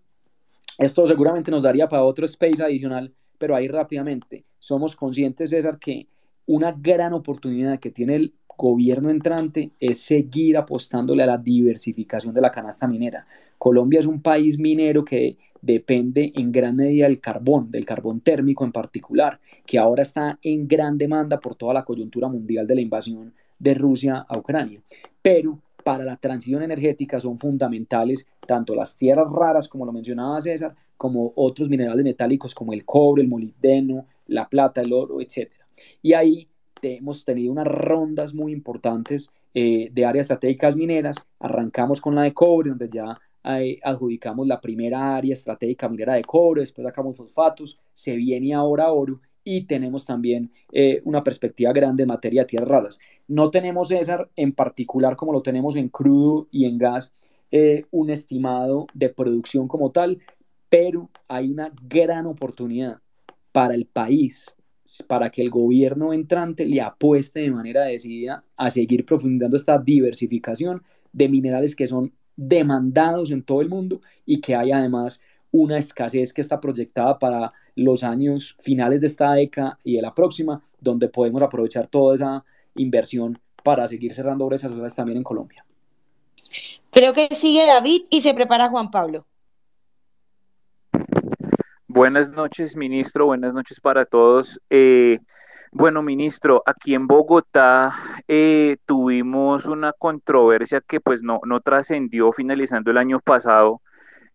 Esto 0.77 1.07
seguramente 1.07 1.49
nos 1.49 1.63
daría 1.63 1.87
para 1.89 2.03
otro 2.03 2.25
space 2.25 2.61
adicional, 2.63 3.13
pero 3.37 3.55
ahí 3.55 3.67
rápidamente. 3.67 4.45
Somos 4.59 4.95
conscientes, 4.95 5.49
César, 5.49 5.79
que 5.79 6.07
una 6.45 6.71
gran 6.71 7.13
oportunidad 7.13 7.79
que 7.79 7.91
tiene 7.91 8.15
el 8.15 8.33
gobierno 8.57 9.09
entrante 9.09 9.71
es 9.79 10.01
seguir 10.01 10.57
apostándole 10.57 11.23
a 11.23 11.27
la 11.27 11.37
diversificación 11.37 12.33
de 12.33 12.41
la 12.41 12.51
canasta 12.51 12.87
minera. 12.87 13.25
Colombia 13.57 13.99
es 13.99 14.05
un 14.05 14.21
país 14.21 14.59
minero 14.59 15.05
que 15.05 15.37
depende 15.61 16.31
en 16.35 16.51
gran 16.51 16.75
medida 16.75 17.05
del 17.05 17.19
carbón, 17.19 17.71
del 17.71 17.85
carbón 17.85 18.21
térmico 18.21 18.65
en 18.65 18.71
particular, 18.71 19.39
que 19.65 19.77
ahora 19.77 20.01
está 20.01 20.39
en 20.41 20.67
gran 20.67 20.97
demanda 20.97 21.39
por 21.39 21.55
toda 21.55 21.73
la 21.73 21.85
coyuntura 21.85 22.27
mundial 22.27 22.67
de 22.67 22.75
la 22.75 22.81
invasión 22.81 23.33
de 23.59 23.73
Rusia 23.73 24.25
a 24.27 24.37
Ucrania. 24.37 24.81
Pero 25.21 25.59
para 25.83 26.03
la 26.03 26.17
transición 26.17 26.63
energética 26.63 27.19
son 27.19 27.37
fundamentales 27.37 28.27
tanto 28.45 28.75
las 28.75 28.97
tierras 28.97 29.31
raras, 29.31 29.67
como 29.67 29.85
lo 29.85 29.93
mencionaba 29.93 30.41
César, 30.41 30.75
como 30.97 31.31
otros 31.35 31.69
minerales 31.69 32.03
metálicos 32.03 32.53
como 32.53 32.73
el 32.73 32.83
cobre, 32.83 33.21
el 33.21 33.29
molibdeno, 33.29 34.05
la 34.27 34.49
plata, 34.49 34.81
el 34.81 34.91
oro, 34.91 35.21
etc. 35.21 35.49
Y 36.01 36.13
ahí 36.13 36.47
hemos 36.81 37.25
tenido 37.25 37.51
unas 37.51 37.67
rondas 37.67 38.33
muy 38.33 38.51
importantes 38.51 39.31
eh, 39.53 39.89
de 39.91 40.05
áreas 40.05 40.25
estratégicas 40.25 40.75
mineras. 40.75 41.17
Arrancamos 41.39 42.01
con 42.01 42.15
la 42.15 42.23
de 42.23 42.33
cobre, 42.33 42.69
donde 42.69 42.89
ya 42.89 43.19
adjudicamos 43.83 44.45
la 44.45 44.59
primera 44.59 45.15
área 45.15 45.31
estratégica 45.31 45.87
minera 45.87 46.15
de 46.15 46.23
cobre, 46.25 46.61
después 46.61 46.85
sacamos 46.85 47.15
fosfatos, 47.15 47.79
se 47.93 48.13
viene 48.17 48.53
ahora 48.53 48.91
oro 48.91 49.21
y 49.49 49.61
tenemos 49.61 50.03
también 50.03 50.51
eh, 50.73 51.01
una 51.05 51.23
perspectiva 51.23 51.71
grande 51.71 52.03
en 52.03 52.09
materia 52.09 52.41
de 52.41 52.47
tierras 52.47 52.67
raras. 52.67 52.99
No 53.29 53.49
tenemos, 53.49 53.87
César, 53.87 54.29
en 54.35 54.51
particular 54.51 55.15
como 55.15 55.31
lo 55.31 55.41
tenemos 55.41 55.77
en 55.77 55.87
crudo 55.87 56.49
y 56.51 56.65
en 56.65 56.77
gas, 56.77 57.13
eh, 57.49 57.85
un 57.91 58.09
estimado 58.09 58.87
de 58.93 59.07
producción 59.07 59.69
como 59.69 59.91
tal, 59.91 60.19
pero 60.67 61.09
hay 61.29 61.49
una 61.49 61.71
gran 61.87 62.25
oportunidad 62.25 62.99
para 63.53 63.73
el 63.73 63.85
país, 63.85 64.53
para 65.07 65.29
que 65.29 65.41
el 65.41 65.49
gobierno 65.49 66.13
entrante 66.13 66.65
le 66.65 66.81
apueste 66.81 67.41
de 67.41 67.51
manera 67.51 67.83
decidida 67.83 68.43
a 68.55 68.69
seguir 68.69 69.05
profundizando 69.05 69.57
esta 69.57 69.77
diversificación 69.77 70.83
de 71.11 71.29
minerales 71.29 71.75
que 71.75 71.87
son 71.87 72.13
demandados 72.35 73.31
en 73.31 73.43
todo 73.43 73.61
el 73.61 73.69
mundo 73.69 74.01
y 74.25 74.39
que 74.39 74.55
hay 74.55 74.71
además 74.71 75.21
una 75.51 75.77
escasez 75.77 76.33
que 76.33 76.41
está 76.41 76.59
proyectada 76.59 77.17
para 77.17 77.53
los 77.75 78.03
años 78.03 78.55
finales 78.59 79.01
de 79.01 79.07
esta 79.07 79.33
década 79.33 79.79
y 79.83 79.95
de 79.95 80.01
la 80.01 80.13
próxima, 80.13 80.61
donde 80.79 81.09
podemos 81.09 81.41
aprovechar 81.41 81.87
toda 81.87 82.15
esa 82.15 82.45
inversión 82.75 83.39
para 83.63 83.87
seguir 83.87 84.13
cerrando 84.13 84.45
brechas 84.45 84.71
también 84.95 85.17
en 85.17 85.23
Colombia. 85.23 85.65
Creo 86.91 87.13
que 87.13 87.27
sigue 87.31 87.65
David 87.65 88.03
y 88.09 88.21
se 88.21 88.33
prepara 88.33 88.69
Juan 88.69 88.91
Pablo. 88.91 89.25
Buenas 91.97 92.29
noches, 92.29 92.77
ministro. 92.77 93.25
Buenas 93.25 93.55
noches 93.55 93.79
para 93.79 94.05
todos. 94.05 94.61
Eh, 94.69 95.17
bueno, 95.71 96.03
ministro, 96.03 96.61
aquí 96.67 96.93
en 96.93 97.07
Bogotá 97.07 97.91
eh, 98.27 98.77
tuvimos 98.85 99.65
una 99.65 99.93
controversia 99.93 100.79
que 100.87 101.01
pues 101.01 101.23
no, 101.23 101.41
no 101.43 101.59
trascendió 101.59 102.31
finalizando 102.31 102.91
el 102.91 102.99
año 102.99 103.19
pasado, 103.19 103.81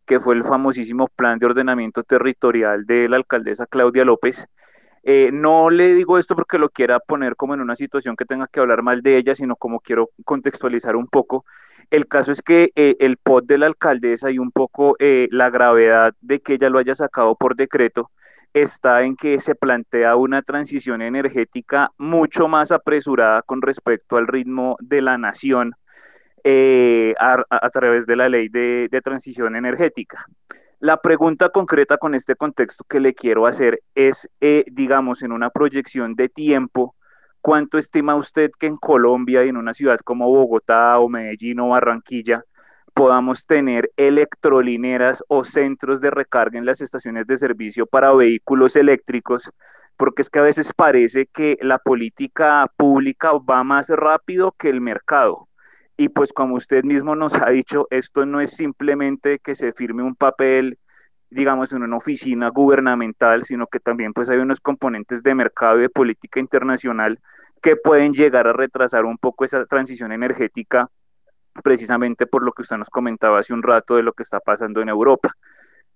que 0.07 0.19
fue 0.19 0.35
el 0.35 0.43
famosísimo 0.43 1.07
plan 1.07 1.39
de 1.39 1.47
ordenamiento 1.47 2.03
territorial 2.03 2.85
de 2.85 3.09
la 3.09 3.15
alcaldesa 3.15 3.67
Claudia 3.67 4.05
López. 4.05 4.49
Eh, 5.05 5.31
no 5.33 5.71
le 5.71 5.95
digo 5.95 6.19
esto 6.19 6.35
porque 6.35 6.59
lo 6.59 6.69
quiera 6.69 6.99
poner 6.99 7.37
como 7.37 7.55
en 7.55 7.61
una 7.61 7.77
situación 7.77 8.17
que 8.17 8.25
tenga 8.25 8.49
que 8.49 8.59
hablar 8.59 8.83
mal 8.83 9.03
de 9.03 9.19
ella, 9.19 9.37
sino 9.37 9.55
como 9.55 9.79
quiero 9.79 10.11
contextualizar 10.25 10.97
un 10.97 11.07
poco. 11.07 11.45
El 11.93 12.09
caso 12.09 12.33
es 12.33 12.43
que 12.43 12.73
eh, 12.75 12.97
el 12.99 13.19
POT 13.19 13.45
de 13.47 13.59
la 13.59 13.67
alcaldesa 13.67 14.33
y 14.33 14.39
un 14.39 14.51
poco 14.51 14.97
la 14.99 15.51
gravedad 15.51 16.15
de 16.21 16.41
que 16.41 16.55
ella 16.55 16.71
lo 16.71 16.79
haya 16.81 16.95
sacado 16.95 17.37
por 17.37 17.55
decreto, 17.55 18.11
está 18.53 19.03
en 19.03 19.17
que 19.17 19.41
se 19.41 19.55
plantea 19.55 20.17
una 20.17 20.43
transición 20.43 21.03
energética 21.03 21.93
mucho 21.99 22.49
más 22.49 22.73
apresurada 22.73 23.43
con 23.43 23.63
respecto 23.63 24.17
al 24.17 24.27
ritmo 24.27 24.77
de 24.81 25.03
la 25.03 25.19
nación 25.19 25.75
eh, 26.45 27.15
a, 27.19 27.71
través 27.71 28.07
de 28.07 28.17
la 28.17 28.29
ley 28.29 28.49
de, 28.49 29.01
transición 29.03 29.57
energética. 29.57 30.27
La 30.81 30.97
pregunta 30.97 31.51
concreta 31.51 31.97
con 31.97 32.15
este 32.15 32.35
contexto 32.35 32.85
que 32.85 32.99
le 32.99 33.15
quiero 33.15 33.47
hacer 33.47 33.81
es, 33.95 34.29
eh, 34.41 34.65
digamos, 34.67 35.23
en 35.23 35.31
una 35.31 35.51
proyección 35.51 36.17
de 36.17 36.29
tiempo, 36.29 36.97
¿cuánto 37.43 37.77
estima 37.77 38.15
usted 38.15 38.51
que 38.59 38.69
en 38.69 38.77
Colombia 38.77 39.45
y 39.45 39.51
en 39.51 39.57
una 39.59 39.75
ciudad 39.75 39.99
como 39.99 40.29
Bogotá 40.29 40.99
o 40.99 41.09
Medellín 41.09 41.61
o 41.61 41.71
Barranquilla 41.71 42.45
podamos 42.95 43.47
tener 43.47 43.91
electrolineras 43.97 45.25
o 45.29 45.45
centros 45.45 46.01
de 46.01 46.11
recarga 46.11 46.59
en 46.59 46.67
las 46.67 46.81
estaciones 46.81 47.27
de 47.27 47.37
servicio 47.37 47.87
para 47.87 48.13
vehículos 48.13 48.77
eléctricos, 48.77 49.51
porque 49.97 50.23
es 50.23 50.31
que 50.31 50.39
a 50.39 50.43
veces 50.43 50.73
parece 50.73 51.27
que 51.27 51.59
la 51.63 51.79
política 51.79 52.71
pública 52.77 53.33
va 53.33 53.65
más 53.65 53.89
rápido 53.89 54.53
que 54.53 54.69
el 54.69 54.81
mercado. 54.81 55.49
Y 55.97 56.09
pues 56.09 56.33
como 56.33 56.55
usted 56.55 56.85
mismo 56.85 57.15
nos 57.17 57.35
ha 57.35 57.51
dicho, 57.51 57.87
esto 57.91 58.27
no 58.27 58.41
es 58.41 58.51
simplemente 58.51 59.39
que 59.39 59.55
se 59.55 59.73
firme 59.73 60.03
un 60.03 60.15
papel, 60.15 60.79
digamos, 61.33 61.73
en 61.73 61.83
una 61.83 61.97
oficina 61.97 62.49
gubernamental, 62.49 63.45
sino 63.45 63.67
que 63.67 63.81
también 63.81 64.13
pues 64.13 64.29
hay 64.29 64.39
unos 64.39 64.61
componentes 64.61 65.23
de 65.23 65.35
mercado 65.35 65.79
y 65.79 65.83
de 65.83 65.89
política 65.89 66.41
internacional 66.41 67.19
que 67.63 67.77
pueden 67.77 68.13
llegar 68.13 68.47
a 68.47 68.53
retrasar 68.53 69.05
un 69.05 69.19
poco 69.19 69.45
esa 69.45 69.65
transición 69.67 70.13
energética 70.13 70.91
precisamente 71.63 72.27
por 72.27 72.43
lo 72.43 72.53
que 72.53 72.63
usted 72.63 72.77
nos 72.77 72.89
comentaba 72.89 73.39
hace 73.39 73.53
un 73.53 73.63
rato 73.63 73.97
de 73.97 74.03
lo 74.03 74.13
que 74.13 74.23
está 74.23 74.41
pasando 74.41 74.81
en 74.81 74.89
Europa. 74.89 75.37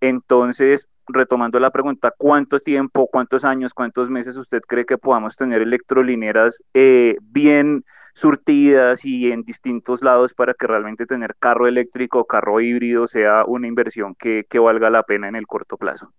Entonces, 0.00 0.88
retomando 1.08 1.58
la 1.58 1.70
pregunta, 1.70 2.12
¿cuánto 2.16 2.58
tiempo, 2.58 3.08
cuántos 3.08 3.44
años, 3.44 3.74
cuántos 3.74 4.10
meses 4.10 4.36
usted 4.36 4.60
cree 4.66 4.86
que 4.86 4.98
podamos 4.98 5.36
tener 5.36 5.62
electrolineras 5.62 6.62
eh, 6.74 7.16
bien 7.22 7.84
surtidas 8.14 9.04
y 9.04 9.30
en 9.30 9.42
distintos 9.42 10.02
lados 10.02 10.32
para 10.32 10.54
que 10.54 10.66
realmente 10.66 11.04
tener 11.04 11.36
carro 11.38 11.66
eléctrico 11.66 12.20
o 12.20 12.24
carro 12.24 12.60
híbrido 12.60 13.06
sea 13.06 13.44
una 13.44 13.66
inversión 13.66 14.14
que, 14.14 14.46
que 14.48 14.58
valga 14.58 14.88
la 14.88 15.02
pena 15.02 15.28
en 15.28 15.36
el 15.36 15.46
corto 15.46 15.76
plazo? 15.76 16.12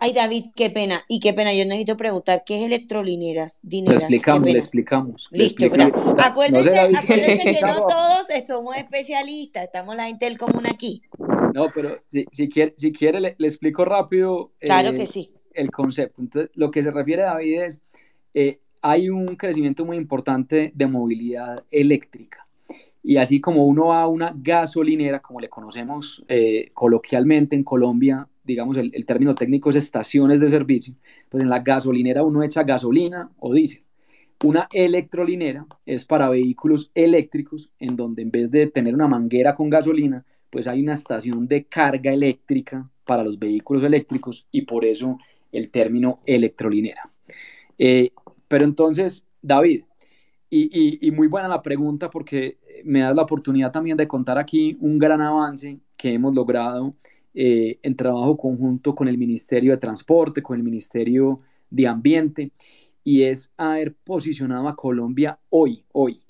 Ay, 0.00 0.12
David, 0.12 0.46
qué 0.54 0.70
pena. 0.70 1.02
Y 1.08 1.20
qué 1.20 1.32
pena, 1.32 1.52
yo 1.52 1.64
necesito 1.64 1.96
preguntar, 1.96 2.42
¿qué 2.44 2.58
es 2.58 2.66
electrolineras? 2.66 3.58
Dineras? 3.62 4.02
Le 4.02 4.16
explicamos, 4.16 4.46
le 4.46 4.58
explicamos. 4.58 5.28
Listo, 5.30 5.70
gracias. 5.70 6.00
Acuérdense, 6.18 6.96
acuérdense 6.96 7.44
que 7.44 7.60
no 7.66 7.74
todos 7.88 8.26
somos 8.46 8.76
especialistas, 8.76 9.64
estamos 9.64 9.96
la 9.96 10.08
Intel 10.08 10.38
común 10.38 10.66
aquí. 10.66 11.02
No, 11.54 11.68
pero 11.74 11.98
si, 12.06 12.26
si 12.30 12.48
quiere, 12.48 12.74
si 12.76 12.92
quiere 12.92 13.20
le, 13.20 13.36
explico 13.38 13.84
rápido 13.84 14.52
claro 14.60 14.92
que 14.92 15.02
eh, 15.02 15.06
sí. 15.06 15.32
el 15.54 15.70
concepto. 15.70 16.22
Entonces, 16.22 16.50
lo 16.54 16.70
que 16.70 16.82
se 16.82 16.90
refiere, 16.90 17.22
David, 17.22 17.62
es, 17.62 17.82
eh, 18.34 18.58
hay 18.82 19.10
un 19.10 19.36
crecimiento 19.36 19.84
muy 19.84 19.96
importante 19.96 20.72
de 20.74 20.86
movilidad 20.86 21.64
eléctrica. 21.70 22.46
Y 23.02 23.16
así 23.16 23.40
como 23.40 23.64
uno 23.64 23.86
va 23.86 24.02
a 24.02 24.08
una 24.08 24.34
gasolinera, 24.36 25.20
como 25.20 25.40
le 25.40 25.48
conocemos 25.48 26.22
eh, 26.28 26.70
coloquialmente 26.74 27.56
en 27.56 27.64
Colombia, 27.64 28.28
digamos, 28.44 28.76
el, 28.76 28.90
el, 28.94 29.06
término 29.06 29.34
técnico 29.34 29.70
es 29.70 29.76
estaciones 29.76 30.40
de 30.40 30.50
servicio, 30.50 30.94
pues 31.28 31.42
en 31.42 31.48
la 31.48 31.60
gasolinera 31.60 32.22
uno 32.22 32.42
echa 32.42 32.62
gasolina 32.62 33.30
o 33.38 33.54
diésel. 33.54 33.84
Una 34.42 34.68
electrolinera 34.72 35.66
es 35.84 36.06
para 36.06 36.30
vehículos 36.30 36.90
eléctricos, 36.94 37.70
en 37.78 37.94
donde 37.94 38.22
en 38.22 38.30
vez 38.30 38.50
de 38.50 38.66
tener 38.68 38.94
una 38.94 39.06
manguera 39.06 39.54
con 39.54 39.68
gasolina, 39.68 40.24
pues 40.50 40.66
hay 40.66 40.82
una 40.82 40.94
estación 40.94 41.46
de 41.46 41.64
carga 41.64 42.12
eléctrica 42.12 42.88
para 43.04 43.24
los 43.24 43.38
vehículos 43.38 43.82
eléctricos 43.82 44.46
y 44.50 44.62
por 44.62 44.84
eso 44.84 45.18
el 45.52 45.70
término 45.70 46.20
electrolinera. 46.26 47.10
Eh, 47.78 48.12
pero 48.48 48.64
entonces, 48.64 49.26
David, 49.40 49.84
y, 50.50 51.10
muy 51.12 51.28
buena 51.28 51.48
la 51.48 51.62
pregunta 51.62 52.10
porque 52.10 52.58
me 52.84 53.00
das 53.00 53.14
la 53.14 53.22
oportunidad 53.22 53.70
también 53.70 53.96
de 53.96 54.08
contar 54.08 54.38
aquí 54.38 54.76
un 54.80 54.98
gran 54.98 55.20
avance 55.20 55.78
que 55.96 56.12
hemos 56.12 56.34
logrado 56.34 56.94
eh, 57.34 57.78
en 57.82 57.94
trabajo 57.94 58.36
conjunto 58.36 58.94
con 58.94 59.06
el 59.06 59.16
Ministerio 59.16 59.70
de 59.70 59.78
Transporte, 59.78 60.42
con 60.42 60.56
el 60.56 60.64
Ministerio 60.64 61.40
de 61.70 61.86
Ambiente, 61.86 62.50
y 63.04 63.22
es 63.22 63.52
haber 63.56 63.94
posicionado 63.94 64.68
a 64.68 64.74
Colombia 64.74 65.38
hoy, 65.50 65.84
hoy, 65.92 66.20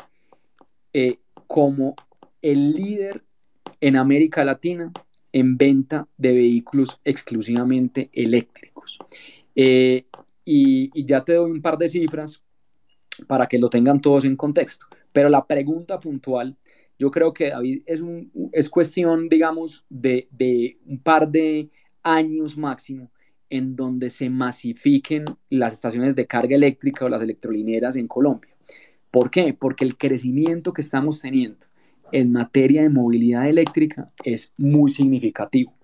eh, 0.93 1.19
como 1.47 1.95
el 2.43 2.73
líder 2.73 3.25
en 3.81 3.97
América 3.97 4.45
Latina 4.45 4.93
en 5.33 5.57
venta 5.57 6.09
de 6.17 6.33
vehículos 6.33 7.01
exclusivamente 7.05 8.11
eléctricos. 8.13 8.99
Eh, 9.55 10.07
y, 10.45 10.91
y, 10.95 11.05
ya 11.05 11.25
te 11.25 11.35
doy 11.35 11.51
un 11.51 11.63
par 11.63 11.79
de 11.79 11.89
cifras 11.89 12.43
para 13.27 13.47
que 13.47 13.59
lo 13.59 13.71
tengan 13.71 14.01
todos 14.01 14.25
en 14.25 14.37
contexto. 14.37 14.87
Pero 15.13 15.29
la 15.29 15.47
pregunta 15.47 16.01
puntual, 16.01 16.57
yo 16.99 17.11
creo 17.11 17.33
que 17.33 17.51
David 17.51 17.83
es, 17.87 18.01
un, 18.01 18.31
es 18.53 18.69
cuestión, 18.69 19.29
digamos, 19.29 19.85
de, 19.89 20.29
de 20.31 20.79
un 20.87 20.99
par 20.99 21.29
de 21.29 21.71
años 22.03 22.57
máximo 22.57 23.11
en 23.49 23.75
donde 23.75 24.11
se 24.11 24.31
masifiquen 24.31 25.25
las 25.49 25.75
estaciones 25.75 26.15
de 26.15 26.27
carga 26.27 26.55
eléctrica 26.55 27.05
o 27.05 27.09
las 27.09 27.23
electrolineras 27.23 27.97
en 27.97 28.07
Colombia. 28.07 28.55
¿Por 29.11 29.31
qué? 29.31 29.55
Porque 29.55 29.85
el 29.85 29.97
crecimiento 29.97 30.73
que 30.73 30.83
estamos 30.83 31.21
teniendo 31.21 31.67
en 32.13 32.33
materia 32.33 32.83
de 32.83 32.89
movilidad 32.89 33.49
eléctrica 33.49 34.13
es 34.25 34.53
muy 34.57 34.91
significativo. 34.91 35.75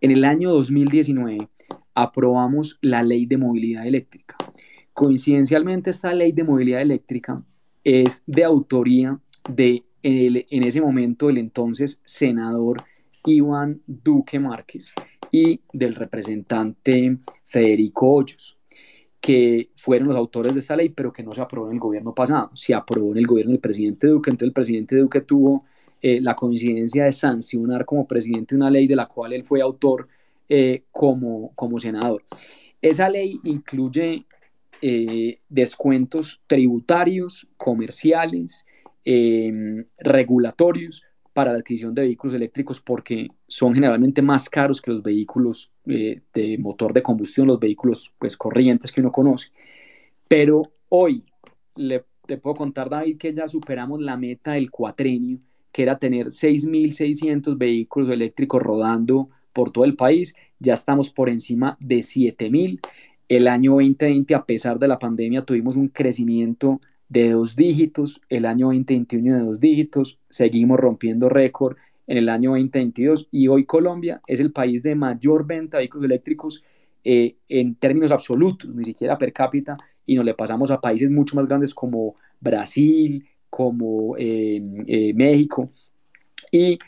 En 0.00 0.10
el 0.10 0.24
año 0.24 0.50
2019 0.50 1.48
aprobamos 1.94 2.78
la 2.80 3.02
ley 3.02 3.26
de 3.26 3.38
movilidad 3.38 3.86
eléctrica. 3.86 4.36
Coincidencialmente 4.92 5.90
esta 5.90 6.12
ley 6.14 6.32
de 6.32 6.44
movilidad 6.44 6.82
eléctrica 6.82 7.42
es 7.84 8.22
de 8.26 8.44
autoría 8.44 9.20
de 9.48 9.82
en 10.02 10.64
ese 10.64 10.80
momento 10.80 11.30
el 11.30 11.38
entonces 11.38 12.00
senador 12.04 12.82
Iván 13.24 13.82
Duque 13.86 14.40
Márquez 14.40 14.92
y 15.30 15.60
del 15.72 15.94
representante 15.94 17.18
Federico 17.44 18.12
Hoyos 18.14 18.58
que 19.22 19.70
fueron 19.76 20.08
los 20.08 20.16
autores 20.16 20.52
de 20.52 20.58
esta 20.58 20.74
ley, 20.74 20.88
pero 20.88 21.12
que 21.12 21.22
no 21.22 21.32
se 21.32 21.40
aprobó 21.40 21.68
en 21.68 21.74
el 21.74 21.78
gobierno 21.78 22.12
pasado. 22.12 22.50
Se 22.54 22.74
aprobó 22.74 23.12
en 23.12 23.18
el 23.18 23.26
gobierno 23.28 23.52
del 23.52 23.60
presidente 23.60 24.08
Duque, 24.08 24.30
entonces 24.30 24.48
el 24.48 24.52
presidente 24.52 24.96
Duque 24.96 25.20
tuvo 25.20 25.64
eh, 26.02 26.20
la 26.20 26.34
coincidencia 26.34 27.04
de 27.04 27.12
sancionar 27.12 27.84
como 27.84 28.08
presidente 28.08 28.56
una 28.56 28.68
ley 28.68 28.88
de 28.88 28.96
la 28.96 29.06
cual 29.06 29.32
él 29.32 29.44
fue 29.44 29.60
autor 29.60 30.08
eh, 30.48 30.82
como, 30.90 31.52
como 31.54 31.78
senador. 31.78 32.24
Esa 32.82 33.08
ley 33.08 33.38
incluye 33.44 34.26
eh, 34.82 35.38
descuentos 35.48 36.42
tributarios, 36.48 37.46
comerciales, 37.56 38.66
regulatorios 39.98 41.02
para 41.32 41.52
la 41.52 41.58
adquisición 41.58 41.94
de 41.94 42.02
vehículos 42.02 42.34
eléctricos 42.34 42.80
porque 42.80 43.28
son 43.46 43.74
generalmente 43.74 44.22
más 44.22 44.48
caros 44.48 44.80
que 44.80 44.90
los 44.90 45.02
vehículos 45.02 45.72
eh, 45.86 46.20
de 46.32 46.58
motor 46.58 46.92
de 46.92 47.02
combustión, 47.02 47.46
los 47.46 47.60
vehículos 47.60 48.12
pues, 48.18 48.36
corrientes 48.36 48.92
que 48.92 49.00
uno 49.00 49.10
conoce. 49.10 49.50
Pero 50.28 50.72
hoy 50.88 51.24
le, 51.74 52.04
te 52.26 52.38
puedo 52.38 52.56
contar, 52.56 52.88
David, 52.88 53.18
que 53.18 53.34
ya 53.34 53.48
superamos 53.48 54.00
la 54.00 54.16
meta 54.16 54.52
del 54.52 54.70
cuatrenio, 54.70 55.38
que 55.70 55.82
era 55.82 55.98
tener 55.98 56.28
6.600 56.28 57.56
vehículos 57.56 58.10
eléctricos 58.10 58.62
rodando 58.62 59.30
por 59.52 59.70
todo 59.70 59.84
el 59.84 59.96
país. 59.96 60.34
Ya 60.58 60.74
estamos 60.74 61.10
por 61.10 61.28
encima 61.28 61.76
de 61.80 61.98
7.000. 61.98 62.80
El 63.28 63.48
año 63.48 63.72
2020, 63.72 64.34
a 64.34 64.44
pesar 64.44 64.78
de 64.78 64.88
la 64.88 64.98
pandemia, 64.98 65.44
tuvimos 65.44 65.76
un 65.76 65.88
crecimiento 65.88 66.80
de 67.12 67.32
dos 67.32 67.54
dígitos, 67.56 68.22
el 68.30 68.46
año 68.46 68.68
2021 68.68 69.36
de 69.36 69.44
dos 69.44 69.60
dígitos, 69.60 70.18
seguimos 70.30 70.80
rompiendo 70.80 71.28
récord 71.28 71.76
en 72.06 72.16
el 72.16 72.30
año 72.30 72.50
2022 72.52 73.28
y 73.30 73.48
hoy 73.48 73.66
Colombia 73.66 74.22
es 74.26 74.40
el 74.40 74.50
país 74.50 74.82
de 74.82 74.94
mayor 74.94 75.46
venta 75.46 75.76
de 75.76 75.82
vehículos 75.82 76.06
eléctricos 76.06 76.64
eh, 77.04 77.36
en 77.50 77.74
términos 77.74 78.12
absolutos, 78.12 78.74
ni 78.74 78.84
siquiera 78.84 79.18
per 79.18 79.30
cápita, 79.32 79.76
y 80.06 80.14
nos 80.14 80.24
le 80.24 80.32
pasamos 80.32 80.70
a 80.70 80.80
países 80.80 81.10
mucho 81.10 81.36
más 81.36 81.46
grandes 81.46 81.74
como 81.74 82.16
Brasil, 82.40 83.26
como 83.50 84.16
eh, 84.16 84.62
eh, 84.86 85.12
México. 85.12 85.70
Y 86.50 86.78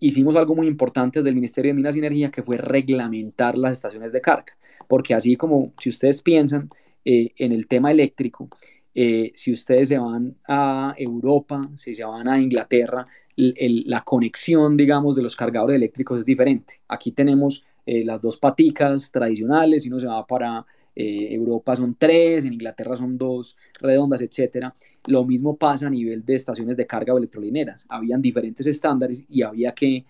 hicimos 0.00 0.36
algo 0.36 0.54
muy 0.54 0.66
importante 0.66 1.18
desde 1.18 1.30
el 1.30 1.34
Ministerio 1.34 1.70
de 1.70 1.74
Minas 1.74 1.96
y 1.96 1.98
Energía, 1.98 2.30
que 2.30 2.42
fue 2.42 2.56
reglamentar 2.56 3.58
las 3.58 3.72
estaciones 3.72 4.12
de 4.12 4.20
carga, 4.20 4.56
porque 4.88 5.14
así 5.14 5.36
como 5.36 5.72
si 5.78 5.88
ustedes 5.90 6.22
piensan 6.22 6.70
en 7.04 7.52
el 7.52 7.66
tema 7.66 7.90
eléctrico, 7.90 8.48
eh, 8.94 9.32
si 9.34 9.52
ustedes 9.52 9.88
se 9.88 9.98
van 9.98 10.36
a 10.46 10.94
Europa, 10.96 11.62
si 11.76 11.94
se 11.94 12.04
van 12.04 12.28
a 12.28 12.40
Inglaterra, 12.40 13.06
la 13.34 14.02
conexión, 14.02 14.76
digamos, 14.76 15.16
de 15.16 15.22
los 15.22 15.34
cargadores 15.34 15.76
eléctricos 15.76 16.18
es 16.18 16.24
diferente. 16.24 16.82
Aquí 16.88 17.12
tenemos 17.12 17.64
eh, 17.86 18.04
las 18.04 18.20
dos 18.20 18.36
paticas 18.36 19.10
tradicionales, 19.10 19.82
si 19.82 19.88
uno 19.88 19.98
se 19.98 20.06
va 20.06 20.26
para 20.26 20.64
eh, 20.94 21.28
Europa 21.30 21.74
son 21.74 21.96
tres, 21.98 22.44
en 22.44 22.52
Inglaterra 22.52 22.96
son 22.96 23.16
dos 23.16 23.56
redondas, 23.80 24.20
etcétera. 24.20 24.74
Lo 25.06 25.24
mismo 25.24 25.56
pasa 25.56 25.86
a 25.86 25.90
nivel 25.90 26.24
de 26.24 26.34
estaciones 26.34 26.76
de 26.76 26.86
carga 26.86 27.14
o 27.14 27.18
electrolineras. 27.18 27.86
Habían 27.88 28.20
diferentes 28.20 28.66
estándares 28.66 29.24
y 29.30 29.42
había 29.42 29.72
que 29.72 30.04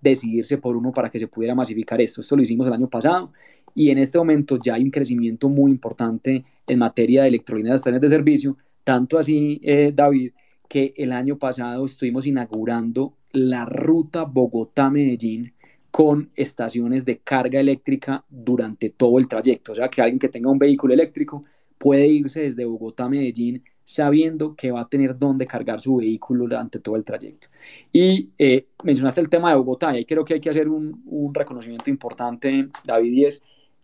decidirse 0.00 0.58
por 0.58 0.76
uno 0.76 0.92
para 0.92 1.10
que 1.10 1.18
se 1.18 1.28
pudiera 1.28 1.54
masificar 1.54 2.00
esto. 2.00 2.20
Esto 2.20 2.34
lo 2.34 2.42
hicimos 2.42 2.66
el 2.66 2.72
año 2.72 2.88
pasado 2.88 3.32
y 3.74 3.90
en 3.90 3.98
este 3.98 4.18
momento 4.18 4.58
ya 4.62 4.74
hay 4.74 4.84
un 4.84 4.90
crecimiento 4.90 5.48
muy 5.48 5.70
importante 5.70 6.44
en 6.66 6.78
materia 6.78 7.22
de 7.22 7.28
electrolineras 7.28 7.80
estaciones 7.80 8.02
de 8.02 8.08
servicio, 8.08 8.56
tanto 8.84 9.18
así, 9.18 9.60
eh, 9.62 9.92
David, 9.94 10.32
que 10.68 10.94
el 10.96 11.12
año 11.12 11.36
pasado 11.36 11.84
estuvimos 11.84 12.26
inaugurando 12.26 13.14
la 13.32 13.64
ruta 13.64 14.24
Bogotá-Medellín 14.24 15.52
con 15.90 16.30
estaciones 16.36 17.04
de 17.04 17.18
carga 17.18 17.58
eléctrica 17.58 18.24
durante 18.28 18.90
todo 18.90 19.18
el 19.18 19.26
trayecto. 19.26 19.72
O 19.72 19.74
sea, 19.74 19.88
que 19.88 20.00
alguien 20.00 20.18
que 20.18 20.28
tenga 20.28 20.50
un 20.50 20.58
vehículo 20.58 20.94
eléctrico 20.94 21.44
puede 21.78 22.06
irse 22.06 22.42
desde 22.42 22.64
Bogotá 22.64 23.04
a 23.04 23.08
Medellín 23.08 23.62
sabiendo 23.82 24.54
que 24.54 24.70
va 24.70 24.82
a 24.82 24.88
tener 24.88 25.18
dónde 25.18 25.48
cargar 25.48 25.80
su 25.80 25.96
vehículo 25.96 26.44
durante 26.44 26.78
todo 26.78 26.94
el 26.94 27.02
trayecto. 27.02 27.48
Y 27.92 28.30
eh, 28.38 28.68
mencionaste 28.84 29.20
el 29.20 29.28
tema 29.28 29.50
de 29.50 29.56
Bogotá, 29.56 29.92
y 29.92 29.96
ahí 29.96 30.04
creo 30.04 30.24
que 30.24 30.34
hay 30.34 30.40
que 30.40 30.50
hacer 30.50 30.68
un, 30.68 31.02
un 31.06 31.34
reconocimiento 31.34 31.90
importante, 31.90 32.68
David, 32.84 33.12
y 33.12 33.24
es 33.24 33.42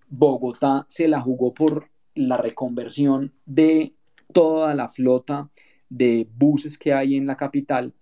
Bogotá 0.08 0.86
se 0.88 1.08
la 1.08 1.20
jugó 1.20 1.52
por 1.54 1.88
la 2.14 2.36
reconversión 2.36 3.32
de 3.44 3.92
toda 4.32 4.74
la 4.74 4.88
flota 4.88 5.50
de 5.88 6.28
buses 6.36 6.78
que 6.78 6.92
hay 6.92 7.16
en 7.16 7.26
la 7.26 7.36
capital, 7.36 7.94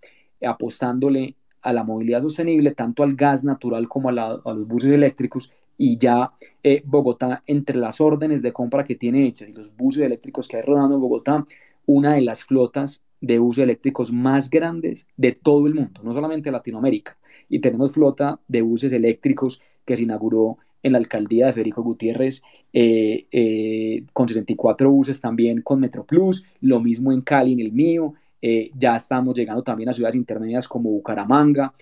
apostándole 0.43 1.37
a 1.63 1.73
la 1.73 1.85
movilidad 1.85 2.23
sostenible, 2.23 2.73
tanto 2.73 3.03
al 3.03 3.17
gas 3.17 3.45
natural 3.45 3.89
como 3.89 4.11
a, 4.11 4.13
los 4.13 4.67
buses 4.67 4.93
eléctricos, 4.93 5.53
y 5.77 5.99
ya 5.99 6.33
eh, 6.63 6.83
Bogotá, 6.85 7.43
entre 7.47 7.77
las 7.77 8.01
órdenes 8.01 8.43
de 8.43 8.53
compra 8.53 8.85
que 8.85 8.95
tiene 8.95 9.27
hechas 9.27 9.49
y 9.49 9.53
los 9.53 9.75
buses 9.75 10.03
eléctricos 10.03 10.47
que 10.47 10.57
hay 10.57 10.63
rodando 10.63 10.95
en 10.95 11.01
Bogotá, 11.01 11.45
una 11.87 12.15
de 12.15 12.21
las 12.21 12.45
flotas 12.45 13.03
de 13.21 13.39
buses 13.39 13.65
eléctricos 13.65 14.13
más 14.13 14.51
grandes 14.51 15.09
de 15.17 15.33
todo 15.33 15.67
el 15.67 15.75
mundo, 15.75 16.03
no 16.05 16.13
solamente 16.13 16.51
Latinoamérica. 16.51 17.17
Y 17.49 17.59
tenemos 17.59 17.93
flota 17.93 18.39
de 18.47 18.63
buses 18.63 18.93
eléctricos 18.93 19.63
que 19.85 19.97
se 19.97 20.03
inauguró 20.05 20.59
en 20.85 20.93
la 20.93 20.99
alcaldía 20.99 21.47
de 21.47 21.55
Federico 21.55 21.83
Gutiérrez 21.83 22.43
eh, 22.73 23.27
eh, 23.33 24.05
con 24.13 24.29
64 24.29 24.91
buses 24.91 25.21
también 25.21 25.63
con 25.63 25.81
MetroPlus, 25.81 26.45
lo 26.61 26.79
mismo 26.79 27.11
en 27.11 27.23
Cali, 27.23 27.55
en 27.55 27.61
el 27.61 27.73
mío. 27.73 28.15
Eh, 28.41 28.71
ya 28.77 28.95
estamos 28.95 29.35
llegando 29.35 29.63
también 29.63 29.89
a 29.89 29.95
ciudades 29.95 30.17
intermedias 30.17 30.69
como 30.69 30.91
Bucaramanga, 30.91 31.73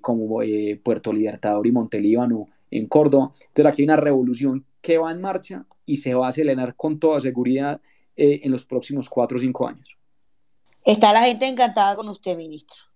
como 0.00 0.40
Puerto 0.82 1.12
Libertador 1.12 1.64
y 1.66 1.72
Montelíbano 1.72 2.48
en 2.70 2.86
Córdoba. 2.88 3.30
Entonces 3.34 3.66
aquí 3.66 3.82
hay 3.82 3.84
una 3.84 3.96
revolución 3.96 4.64
que 4.82 4.98
va 4.98 5.12
en 5.12 5.20
marcha 5.20 5.64
y 5.86 5.96
se 5.96 6.14
va 6.14 6.26
a 6.26 6.30
acelerar 6.30 6.74
con 6.74 6.98
toda 6.98 7.20
seguridad 7.20 7.80
en 8.16 8.50
los 8.50 8.64
próximos 8.64 9.08
cuatro 9.08 9.36
o 9.36 9.40
cinco 9.40 9.68
años. 9.68 9.96
Está 10.84 11.12
la 11.12 11.22
gente 11.22 11.46
encantada 11.46 11.94
con 11.94 12.08
usted, 12.08 12.36
ministro 12.36 12.89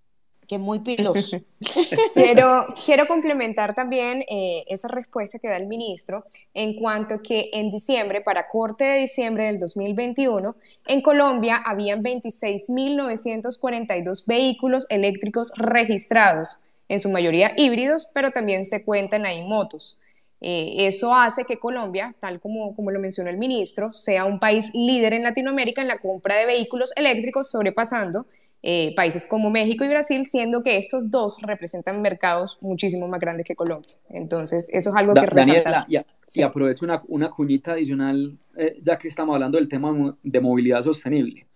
que 0.47 0.59
muy 0.59 0.81
piloso. 0.81 1.41
Pero 2.15 2.67
quiero 2.85 3.07
complementar 3.07 3.75
también 3.75 4.23
eh, 4.29 4.65
esa 4.69 4.89
respuesta 4.89 5.39
que 5.39 5.49
da 5.49 5.57
el 5.57 5.67
ministro 5.67 6.27
en 6.53 6.75
cuanto 6.75 7.23
que 7.23 7.49
en 7.53 7.71
diciembre, 7.71 8.21
para 8.21 8.49
corte 8.49 8.85
de 8.85 8.99
diciembre 9.01 9.47
del 9.47 9.59
2021, 9.59 10.55
en 10.87 11.01
Colombia 11.03 11.63
habían 11.65 12.03
26.942 12.03 14.27
vehículos 14.27 14.87
eléctricos 14.89 15.53
registrados, 15.57 16.59
en 16.89 17.01
su 17.01 17.11
mayoría 17.11 17.53
híbridos, 17.57 18.07
pero 18.13 18.31
también 18.31 18.67
se 18.67 18.85
cuentan 18.85 19.25
ahí 19.27 19.43
motos. 19.43 19.99
Eh, 20.47 20.87
eso 20.87 21.15
hace 21.15 21.45
que 21.45 21.59
Colombia, 21.59 22.15
tal 22.21 22.39
como, 22.39 22.77
como 22.77 22.91
lo 22.91 23.01
mencionó 23.01 23.31
el 23.31 23.39
ministro, 23.39 23.95
sea 23.95 24.27
un 24.27 24.39
país 24.39 24.75
líder 24.75 25.15
en 25.15 25.23
Latinoamérica 25.23 25.81
en 25.81 25.89
la 25.89 26.01
compra 26.01 26.37
de 26.37 26.45
vehículos 26.45 26.93
eléctricos, 26.97 27.51
sobrepasando 27.51 28.27
eh, 28.67 28.95
países 28.97 29.27
como 29.27 29.51
México 29.51 29.85
y 29.85 29.89
Brasil, 29.89 30.25
siendo 30.25 30.63
que 30.63 30.79
estos 30.79 31.11
dos 31.11 31.37
representan 31.43 32.01
mercados 32.01 32.57
muchísimo 32.63 33.07
más 33.07 33.21
grandes 33.21 33.45
que 33.45 33.55
Colombia. 33.55 33.95
Entonces, 34.09 34.71
eso 34.73 34.89
es 34.89 34.97
algo 34.97 35.13
que 35.13 35.27
Daniela, 35.27 35.87
y, 36.35 36.41
aprovecho 36.41 36.87
una, 36.87 37.03
una, 37.09 37.29
cuñita 37.29 37.73
adicional, 37.73 38.39
eh, 38.57 38.79
ya 38.83 38.97
que 38.97 39.09
estamos 39.09 39.35
hablando 39.35 39.59
del 39.59 39.69
tema 39.69 40.17
de 40.23 40.41
movilidad 40.41 40.81
sostenible. 40.81 41.47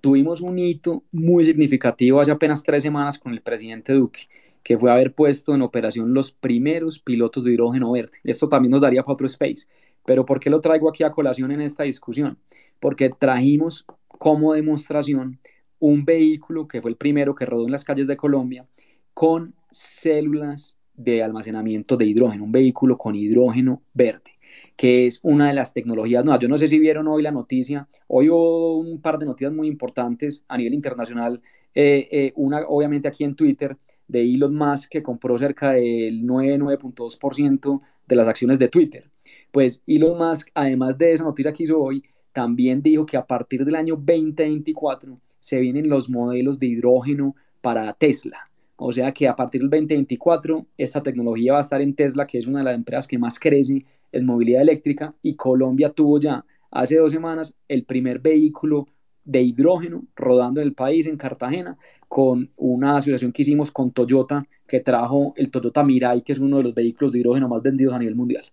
Tuvimos 0.00 0.40
un 0.40 0.58
hito 0.58 1.04
muy 1.12 1.44
significativo 1.44 2.20
hace 2.20 2.32
apenas 2.32 2.64
tres 2.64 2.82
semanas 2.82 3.16
con 3.16 3.32
el 3.32 3.42
presidente 3.42 3.92
Duque, 3.92 4.22
que 4.64 4.76
fue 4.76 4.90
haber 4.90 5.14
puesto 5.14 5.54
en 5.54 5.62
operación 5.62 6.12
los 6.12 6.32
primeros 6.32 6.98
pilotos 6.98 7.44
de 7.44 7.52
hidrógeno 7.52 7.92
verde. 7.92 8.18
Esto 8.24 8.48
también 8.48 8.72
nos 8.72 8.80
daría 8.80 9.04
para 9.04 9.12
otro 9.12 9.28
space. 9.28 9.68
Pero 10.04 10.26
¿por 10.26 10.40
qué 10.40 10.50
lo 10.50 10.60
traigo 10.60 10.88
aquí 10.88 11.04
a 11.04 11.10
colación 11.10 11.52
en 11.52 11.60
esta 11.60 11.84
discusión? 11.84 12.38
Porque 12.80 13.08
trajimos 13.08 13.86
como 14.08 14.52
demostración 14.52 15.38
un 15.80 16.04
vehículo 16.04 16.68
que 16.68 16.80
fue 16.80 16.90
el 16.90 16.96
primero 16.96 17.34
que 17.34 17.46
rodó 17.46 17.64
en 17.66 17.72
las 17.72 17.84
calles 17.84 18.06
de 18.06 18.16
Colombia 18.16 18.66
con 19.12 19.54
células 19.70 20.76
de 20.94 21.22
almacenamiento 21.22 21.96
de 21.96 22.06
hidrógeno, 22.06 22.44
un 22.44 22.52
vehículo 22.52 22.98
con 22.98 23.14
hidrógeno 23.14 23.82
verde, 23.94 24.38
que 24.76 25.06
es 25.06 25.18
una 25.22 25.48
de 25.48 25.54
las 25.54 25.72
tecnologías 25.72 26.24
nuevas. 26.24 26.40
Yo 26.40 26.48
no 26.48 26.58
sé 26.58 26.68
si 26.68 26.78
vieron 26.78 27.08
hoy 27.08 27.22
la 27.22 27.30
noticia, 27.30 27.88
hoy 28.06 28.28
hubo 28.28 28.78
un 28.78 29.00
par 29.00 29.18
de 29.18 29.26
noticias 29.26 29.52
muy 29.52 29.66
importantes 29.66 30.44
a 30.46 30.58
nivel 30.58 30.74
internacional, 30.74 31.40
eh, 31.74 32.08
eh, 32.10 32.32
una 32.36 32.60
obviamente 32.68 33.08
aquí 33.08 33.24
en 33.24 33.34
Twitter 33.34 33.76
de 34.08 34.22
Elon 34.22 34.54
Musk 34.54 34.90
que 34.90 35.02
compró 35.02 35.38
cerca 35.38 35.72
del 35.72 36.24
9,9.2% 36.24 37.80
de 38.06 38.16
las 38.16 38.28
acciones 38.28 38.58
de 38.58 38.68
Twitter. 38.68 39.10
Pues 39.50 39.82
Elon 39.86 40.18
Musk, 40.18 40.50
además 40.52 40.98
de 40.98 41.12
esa 41.12 41.24
noticia 41.24 41.52
que 41.52 41.62
hizo 41.62 41.80
hoy, 41.80 42.02
también 42.32 42.82
dijo 42.82 43.06
que 43.06 43.16
a 43.16 43.26
partir 43.26 43.64
del 43.64 43.76
año 43.76 43.94
2024 43.96 45.18
se 45.50 45.58
vienen 45.58 45.88
los 45.88 46.08
modelos 46.08 46.60
de 46.60 46.68
hidrógeno 46.68 47.34
para 47.60 47.92
Tesla. 47.92 48.48
O 48.76 48.92
sea 48.92 49.12
que 49.12 49.26
a 49.26 49.34
partir 49.34 49.60
del 49.62 49.70
2024 49.70 50.64
esta 50.78 51.02
tecnología 51.02 51.54
va 51.54 51.58
a 51.58 51.62
estar 51.62 51.82
en 51.82 51.96
Tesla, 51.96 52.24
que 52.24 52.38
es 52.38 52.46
una 52.46 52.60
de 52.60 52.66
las 52.66 52.76
empresas 52.76 53.08
que 53.08 53.18
más 53.18 53.36
crece 53.40 53.84
en 54.12 54.26
movilidad 54.26 54.62
eléctrica, 54.62 55.12
y 55.22 55.34
Colombia 55.34 55.90
tuvo 55.90 56.20
ya 56.20 56.44
hace 56.70 56.98
dos 56.98 57.10
semanas 57.10 57.56
el 57.66 57.84
primer 57.84 58.20
vehículo 58.20 58.86
de 59.24 59.42
hidrógeno 59.42 60.04
rodando 60.14 60.60
en 60.60 60.68
el 60.68 60.74
país, 60.74 61.08
en 61.08 61.16
Cartagena, 61.16 61.76
con 62.06 62.48
una 62.56 62.96
asociación 62.98 63.32
que 63.32 63.42
hicimos 63.42 63.72
con 63.72 63.90
Toyota, 63.90 64.46
que 64.68 64.78
trajo 64.78 65.34
el 65.36 65.50
Toyota 65.50 65.82
Mirai, 65.82 66.22
que 66.22 66.32
es 66.32 66.38
uno 66.38 66.58
de 66.58 66.62
los 66.62 66.74
vehículos 66.74 67.12
de 67.12 67.18
hidrógeno 67.18 67.48
más 67.48 67.60
vendidos 67.60 67.92
a 67.92 67.98
nivel 67.98 68.14
mundial. 68.14 68.44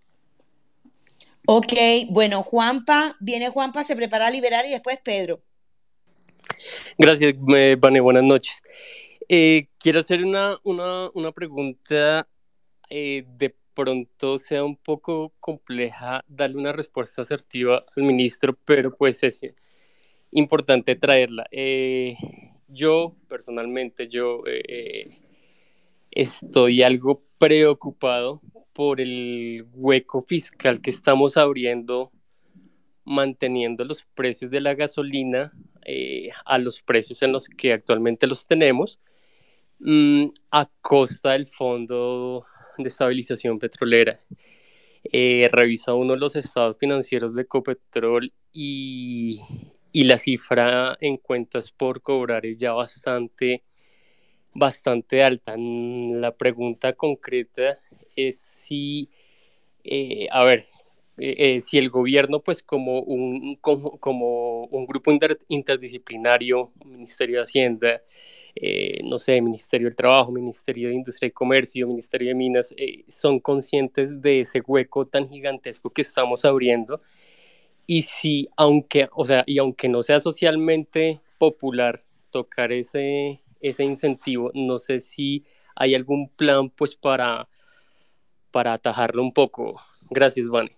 Ok, 1.46 1.74
bueno, 2.10 2.42
Juanpa, 2.42 3.16
viene 3.20 3.50
Juanpa, 3.50 3.84
se 3.84 3.94
prepara 3.94 4.26
a 4.26 4.30
liberar 4.32 4.66
y 4.66 4.70
después 4.70 4.98
Pedro. 5.02 5.40
Gracias, 6.96 7.34
Vane, 7.36 8.00
buenas 8.00 8.24
noches. 8.24 8.62
Eh, 9.28 9.68
quiero 9.78 10.00
hacer 10.00 10.24
una, 10.24 10.58
una, 10.62 11.10
una 11.14 11.32
pregunta, 11.32 12.28
eh, 12.88 13.24
de 13.36 13.54
pronto 13.74 14.38
sea 14.38 14.64
un 14.64 14.76
poco 14.76 15.34
compleja 15.40 16.24
darle 16.26 16.56
una 16.56 16.72
respuesta 16.72 17.22
asertiva 17.22 17.80
al 17.96 18.02
ministro, 18.02 18.58
pero 18.64 18.94
pues 18.94 19.22
es 19.22 19.42
importante 20.30 20.96
traerla. 20.96 21.46
Eh, 21.50 22.16
yo, 22.68 23.16
personalmente, 23.28 24.08
yo 24.08 24.42
estoy 26.10 26.82
algo 26.82 27.22
preocupado 27.38 28.40
por 28.72 29.00
el 29.00 29.66
hueco 29.72 30.22
fiscal 30.22 30.80
que 30.80 30.90
estamos 30.90 31.36
abriendo 31.36 32.10
manteniendo 33.08 33.84
los 33.84 34.04
precios 34.14 34.50
de 34.50 34.60
la 34.60 34.74
gasolina 34.74 35.52
eh, 35.84 36.30
a 36.44 36.58
los 36.58 36.82
precios 36.82 37.22
en 37.22 37.32
los 37.32 37.48
que 37.48 37.72
actualmente 37.72 38.26
los 38.26 38.46
tenemos, 38.46 39.00
mm, 39.80 40.26
a 40.50 40.70
costa 40.80 41.32
del 41.32 41.46
Fondo 41.46 42.46
de 42.78 42.88
Estabilización 42.88 43.58
Petrolera. 43.58 44.18
Eh, 45.04 45.48
revisa 45.52 45.94
uno 45.94 46.16
los 46.16 46.36
estados 46.36 46.76
financieros 46.78 47.34
de 47.34 47.46
Copetrol 47.46 48.32
y, 48.52 49.40
y, 49.92 50.04
la 50.04 50.18
cifra 50.18 50.96
en 51.00 51.16
cuentas 51.16 51.70
por 51.72 52.02
cobrar 52.02 52.44
es 52.46 52.58
ya 52.58 52.72
bastante, 52.72 53.64
bastante 54.54 55.22
alta. 55.22 55.56
La 55.56 56.36
pregunta 56.36 56.92
concreta 56.94 57.78
es 58.16 58.40
si, 58.40 59.10
eh, 59.84 60.28
a 60.30 60.44
ver, 60.44 60.64
eh, 61.18 61.56
eh, 61.56 61.60
si 61.60 61.78
el 61.78 61.90
gobierno, 61.90 62.40
pues 62.40 62.62
como 62.62 63.00
un, 63.00 63.56
como, 63.56 64.64
un 64.64 64.84
grupo 64.86 65.12
interdisciplinario, 65.48 66.72
Ministerio 66.84 67.36
de 67.36 67.42
Hacienda, 67.42 68.02
eh, 68.54 69.00
no 69.04 69.18
sé, 69.18 69.40
Ministerio 69.40 69.88
del 69.88 69.96
Trabajo, 69.96 70.32
Ministerio 70.32 70.88
de 70.88 70.94
Industria 70.94 71.28
y 71.28 71.32
Comercio, 71.32 71.88
Ministerio 71.88 72.28
de 72.28 72.34
Minas, 72.34 72.74
son 73.08 73.40
conscientes 73.40 74.20
de 74.22 74.40
ese 74.40 74.60
hueco 74.60 75.04
tan 75.04 75.28
gigantesco 75.28 75.90
que 75.90 76.02
estamos 76.02 76.44
abriendo. 76.44 76.98
Y 77.86 78.02
si, 78.02 78.48
aunque, 78.56 79.08
o 79.14 79.24
sea, 79.24 79.44
y 79.46 79.58
aunque 79.58 79.88
no 79.88 80.02
sea 80.02 80.20
socialmente 80.20 81.20
popular 81.38 82.04
tocar 82.30 82.72
ese, 82.72 83.40
ese 83.60 83.84
incentivo, 83.84 84.50
no 84.54 84.78
sé 84.78 85.00
si 85.00 85.44
hay 85.74 85.94
algún 85.94 86.28
plan, 86.28 86.70
pues, 86.70 86.94
para, 86.96 87.48
para 88.50 88.74
atajarlo 88.74 89.22
un 89.22 89.32
poco. 89.32 89.80
Gracias, 90.10 90.48
Vane. 90.48 90.70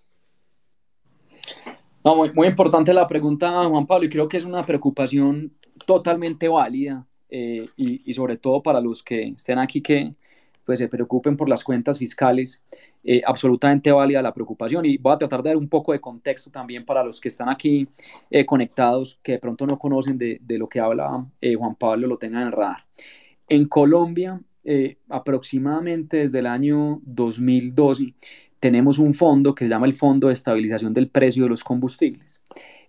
No, 2.03 2.15
muy, 2.15 2.31
muy, 2.33 2.47
importante 2.47 2.93
la 2.93 3.07
pregunta, 3.07 3.63
Juan 3.65 3.85
Pablo, 3.85 4.05
y 4.05 4.09
creo 4.09 4.27
que 4.27 4.37
es 4.37 4.43
una 4.43 4.65
preocupación 4.65 5.53
totalmente 5.85 6.47
válida 6.47 7.05
eh, 7.29 7.67
y, 7.77 8.13
sobre 8.13 8.37
todo 8.37 8.61
para 8.61 8.81
los 8.81 9.03
que 9.03 9.29
estén 9.29 9.57
aquí 9.57 9.81
que 9.81 10.15
pues, 10.65 10.79
se 10.79 10.87
preocupen 10.87 11.37
por 11.37 11.47
las 11.47 11.63
cuentas 11.63 11.97
fiscales, 11.97 12.63
eh, 13.03 13.21
absolutamente 13.25 13.91
válida 13.91 14.21
la 14.21 14.33
preocupación 14.33 14.85
y 14.85 14.97
voy 14.97 15.13
a 15.13 15.17
tratar 15.17 15.41
de 15.41 15.51
dar 15.51 15.57
un 15.57 15.69
poco 15.69 15.91
de 15.93 16.01
contexto 16.01 16.51
también 16.51 16.85
para 16.85 17.03
los 17.03 17.21
que 17.21 17.29
están 17.29 17.49
aquí 17.49 17.87
eh, 18.29 18.45
conectados, 18.45 19.19
que 19.23 19.33
de 19.33 19.39
pronto 19.39 19.65
no 19.65 19.79
conocen 19.79 20.17
de, 20.17 20.39
de 20.41 20.57
lo 20.57 20.67
que 20.67 20.79
habla 20.79 21.25
Juan 21.57 21.75
Pablo, 21.75 22.07
lo 22.07 22.17
tengan 22.17 22.41
en 22.41 22.47
el 22.47 22.53
radar. 22.53 22.85
En 23.47 23.65
Colombia, 23.67 24.41
aproximadamente 25.09 26.17
desde 26.17 26.39
el 26.39 26.47
año 26.47 26.99
2012, 27.03 28.13
tenemos 28.61 28.99
un 28.99 29.13
fondo 29.13 29.53
que 29.53 29.65
se 29.65 29.69
llama 29.69 29.87
el 29.87 29.95
Fondo 29.95 30.27
de 30.27 30.33
Estabilización 30.33 30.93
del 30.93 31.09
Precio 31.09 31.43
de 31.43 31.49
los 31.49 31.63
Combustibles. 31.63 32.39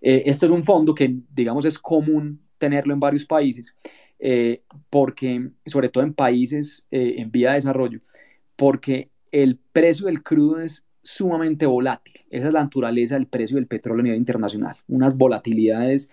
Eh, 0.02 0.22
esto 0.26 0.46
es 0.46 0.52
un 0.52 0.62
fondo 0.62 0.94
que, 0.94 1.16
digamos, 1.34 1.64
es 1.64 1.78
común 1.78 2.40
tenerlo 2.58 2.92
en 2.92 3.00
varios 3.00 3.24
países, 3.24 3.74
eh, 4.18 4.62
porque, 4.90 5.50
sobre 5.66 5.88
todo 5.88 6.04
en 6.04 6.12
países 6.12 6.86
en 6.90 7.30
vía 7.32 7.48
de 7.48 7.54
desarrollo, 7.56 8.00
porque 8.54 9.10
el 9.32 9.58
precio 9.72 10.06
del 10.06 10.22
crudo 10.22 10.60
es 10.60 10.84
sumamente 11.00 11.64
volátil. 11.64 12.20
Esa 12.28 12.48
es 12.48 12.52
la 12.52 12.62
naturaleza 12.62 13.14
del 13.14 13.26
precio 13.26 13.56
del 13.56 13.66
petróleo 13.66 14.02
a 14.02 14.04
nivel 14.04 14.18
internacional. 14.18 14.76
Unas 14.88 15.16
volatilidades 15.16 16.10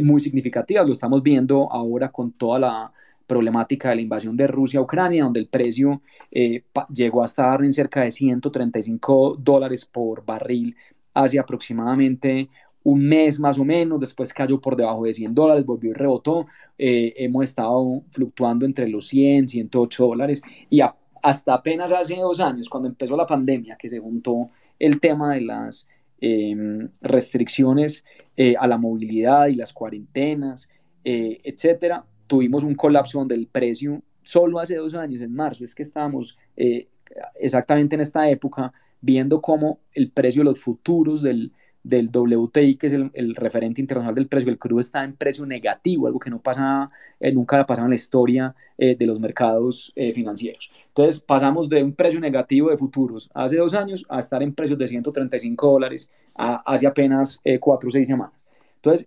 muy 0.00 0.20
significativas. 0.20 0.86
Lo 0.86 0.94
estamos 0.94 1.22
viendo 1.22 1.70
ahora 1.70 2.10
con 2.10 2.32
toda 2.32 2.58
la 2.58 2.92
problemática 3.32 3.88
de 3.88 3.96
la 3.96 4.02
invasión 4.02 4.36
de 4.36 4.46
Rusia 4.46 4.78
a 4.78 4.82
Ucrania, 4.82 5.24
donde 5.24 5.40
el 5.40 5.48
precio 5.48 6.02
eh, 6.30 6.64
llegó 6.94 7.22
a 7.22 7.24
estar 7.24 7.64
en 7.64 7.72
cerca 7.72 8.02
de 8.02 8.10
135 8.10 9.38
dólares 9.40 9.86
por 9.86 10.22
barril 10.22 10.76
hace 11.14 11.38
aproximadamente 11.38 12.50
un 12.84 13.02
mes 13.08 13.40
más 13.40 13.58
o 13.58 13.64
menos, 13.64 14.00
después 14.00 14.34
cayó 14.34 14.60
por 14.60 14.76
debajo 14.76 15.04
de 15.04 15.14
100 15.14 15.34
dólares, 15.34 15.64
volvió 15.64 15.92
y 15.92 15.94
rebotó, 15.94 16.46
eh, 16.76 17.14
hemos 17.16 17.44
estado 17.44 18.02
fluctuando 18.10 18.66
entre 18.66 18.86
los 18.86 19.06
100, 19.08 19.48
108 19.48 20.06
dólares 20.06 20.42
y 20.68 20.80
hasta 21.22 21.54
apenas 21.54 21.90
hace 21.90 22.16
dos 22.16 22.38
años, 22.38 22.68
cuando 22.68 22.90
empezó 22.90 23.16
la 23.16 23.24
pandemia, 23.24 23.76
que 23.78 23.88
se 23.88 23.98
juntó 23.98 24.50
el 24.78 25.00
tema 25.00 25.32
de 25.32 25.40
las 25.40 25.88
em, 26.20 26.90
restricciones 27.00 28.04
eh, 28.36 28.56
a 28.58 28.66
la 28.66 28.76
movilidad 28.76 29.46
y 29.46 29.54
las 29.54 29.72
cuarentenas, 29.72 30.68
etcétera, 31.04 32.04
tuvimos 32.32 32.64
un 32.64 32.74
colapso 32.74 33.18
donde 33.18 33.34
el 33.34 33.46
precio, 33.46 34.02
solo 34.22 34.58
hace 34.58 34.76
dos 34.76 34.94
años, 34.94 35.20
en 35.20 35.34
marzo, 35.34 35.66
es 35.66 35.74
que 35.74 35.82
estábamos 35.82 36.38
eh, 36.56 36.88
exactamente 37.34 37.94
en 37.94 38.00
esta 38.00 38.26
época 38.30 38.72
viendo 39.02 39.42
cómo 39.42 39.80
el 39.92 40.10
precio 40.10 40.40
de 40.40 40.46
los 40.46 40.58
futuros 40.58 41.20
del, 41.20 41.52
del 41.82 42.08
WTI, 42.08 42.76
que 42.76 42.86
es 42.86 42.94
el, 42.94 43.34
referente 43.36 43.82
internacional 43.82 44.14
del 44.14 44.28
precio 44.28 44.46
del 44.46 44.58
crudo, 44.58 44.80
está 44.80 45.04
en 45.04 45.14
precio 45.14 45.44
negativo, 45.44 46.06
algo 46.06 46.18
que 46.18 46.30
no 46.30 46.40
pasa, 46.40 46.90
eh, 47.20 47.30
nunca 47.32 47.60
ha 47.60 47.66
pasado 47.66 47.84
en 47.84 47.90
la 47.90 47.96
historia 47.96 48.54
eh, 48.78 48.96
de 48.96 49.04
los 49.04 49.20
mercados 49.20 49.92
financieros. 50.14 50.72
Entonces 50.86 51.20
pasamos 51.20 51.68
de 51.68 51.84
un 51.84 51.92
precio 51.92 52.18
negativo 52.18 52.70
de 52.70 52.78
futuros 52.78 53.30
hace 53.34 53.58
dos 53.58 53.74
años 53.74 54.06
a 54.08 54.20
estar 54.20 54.42
en 54.42 54.54
precios 54.54 54.78
de 54.78 54.88
135 54.88 55.70
dólares 55.70 56.10
hace 56.34 56.86
apenas 56.86 57.42
cuatro 57.60 57.88
o 57.88 57.92
seis 57.92 58.08
semanas. 58.08 58.48
Entonces, 58.76 59.06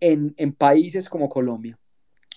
en, 0.00 0.34
en 0.36 0.52
países 0.52 1.08
como 1.08 1.28
Colombia, 1.28 1.78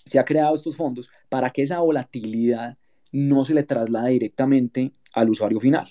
se 0.06 0.20
ha 0.20 0.26
creado 0.26 0.56
estos 0.56 0.78
fondos 0.78 1.10
para 1.30 1.50
que 1.50 1.62
esa 1.62 1.80
volatilidad 1.80 2.78
no 3.12 3.46
se 3.46 3.54
le 3.54 3.64
traslade 3.64 4.12
directamente 4.12 4.92
al 5.14 5.30
usuario 5.30 5.60
final. 5.60 5.88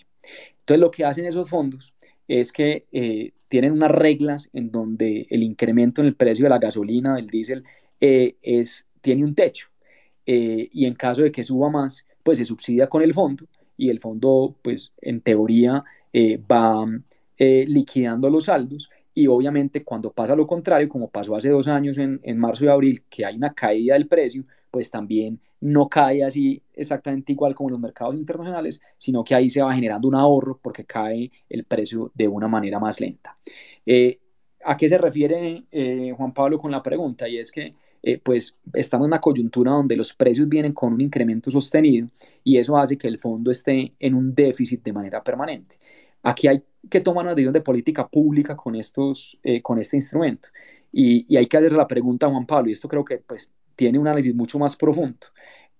Entonces 0.52 0.80
lo 0.80 0.90
que 0.90 1.04
hacen 1.04 1.26
esos 1.26 1.48
fondos 1.48 1.94
es 2.28 2.52
que 2.52 2.86
eh, 2.92 3.32
tienen 3.48 3.72
unas 3.72 3.90
reglas 3.90 4.50
en 4.52 4.70
donde 4.70 5.26
el 5.30 5.42
incremento 5.42 6.00
en 6.00 6.08
el 6.08 6.16
precio 6.16 6.44
de 6.44 6.50
la 6.50 6.58
gasolina, 6.58 7.16
del 7.16 7.26
diésel, 7.26 7.64
eh, 8.00 8.36
es, 8.42 8.86
tiene 9.00 9.24
un 9.24 9.34
techo. 9.34 9.68
Eh, 10.24 10.68
y 10.72 10.86
en 10.86 10.94
caso 10.94 11.22
de 11.22 11.32
que 11.32 11.42
suba 11.42 11.70
más, 11.70 12.06
pues 12.22 12.38
se 12.38 12.44
subsidia 12.44 12.88
con 12.88 13.02
el 13.02 13.12
fondo 13.12 13.46
y 13.76 13.90
el 13.90 14.00
fondo, 14.00 14.56
pues 14.62 14.92
en 15.00 15.20
teoría, 15.20 15.84
va 16.50 16.86
liquidando 17.38 18.30
los 18.30 18.44
saldos 18.44 18.88
y 19.14 19.26
obviamente 19.26 19.84
cuando 19.84 20.12
pasa 20.12 20.34
lo 20.34 20.46
contrario, 20.46 20.88
como 20.88 21.10
pasó 21.10 21.36
hace 21.36 21.50
dos 21.50 21.68
años 21.68 21.98
en, 21.98 22.20
marzo 22.38 22.64
y 22.64 22.68
abril, 22.68 23.04
que 23.08 23.24
hay 23.24 23.36
una 23.36 23.52
caída 23.52 23.94
del 23.94 24.08
precio, 24.08 24.44
pues 24.70 24.90
también 24.90 25.38
no 25.60 25.88
cae 25.88 26.24
así 26.24 26.62
exactamente 26.72 27.32
igual 27.32 27.54
como 27.54 27.68
en 27.68 27.72
los 27.72 27.80
mercados 27.80 28.14
internacionales, 28.16 28.80
sino 28.96 29.22
que 29.22 29.34
ahí 29.34 29.48
se 29.48 29.62
va 29.62 29.74
generando 29.74 30.08
un 30.08 30.14
ahorro 30.14 30.58
porque 30.60 30.84
cae 30.84 31.30
el 31.48 31.64
precio 31.64 32.10
de 32.14 32.26
una 32.26 32.48
manera 32.48 32.78
más 32.78 33.00
lenta. 33.00 33.36
Eh, 33.84 34.18
¿A 34.64 34.76
qué 34.76 34.88
se 34.88 34.98
refiere 34.98 35.64
eh, 35.70 36.14
Juan 36.16 36.32
Pablo 36.32 36.58
con 36.58 36.70
la 36.70 36.82
pregunta? 36.82 37.28
Y 37.28 37.38
es 37.38 37.52
que 37.52 37.74
eh, 38.02 38.18
pues 38.18 38.58
estamos 38.74 39.04
en 39.04 39.10
una 39.10 39.20
coyuntura 39.20 39.72
donde 39.72 39.96
los 39.96 40.12
precios 40.14 40.48
vienen 40.48 40.72
con 40.72 40.92
un 40.92 41.00
incremento 41.00 41.50
sostenido 41.50 42.08
y 42.42 42.56
eso 42.56 42.76
hace 42.76 42.98
que 42.98 43.06
el 43.06 43.18
fondo 43.18 43.50
esté 43.50 43.92
en 44.00 44.14
un 44.14 44.34
déficit 44.34 44.82
de 44.82 44.92
manera 44.92 45.22
permanente. 45.22 45.76
Aquí 46.22 46.48
hay 46.48 46.62
que 46.90 47.00
tomar 47.00 47.24
una 47.24 47.34
decisión 47.34 47.52
de 47.52 47.60
política 47.60 48.08
pública 48.08 48.56
con, 48.56 48.74
estos, 48.74 49.38
eh, 49.42 49.62
con 49.62 49.78
este 49.78 49.96
instrumento. 49.96 50.48
Y, 50.92 51.36
hay 51.36 51.46
que 51.46 51.56
hacer 51.56 51.72
la 51.72 51.86
pregunta 51.86 52.26
a 52.26 52.30
Juan 52.30 52.46
Pablo, 52.46 52.70
y 52.70 52.72
esto 52.72 52.88
creo 52.88 53.04
que 53.04 53.18
pues, 53.18 53.52
tiene 53.76 53.98
un 53.98 54.06
análisis 54.06 54.34
mucho 54.34 54.58
más 54.58 54.76
profundo. 54.76 55.28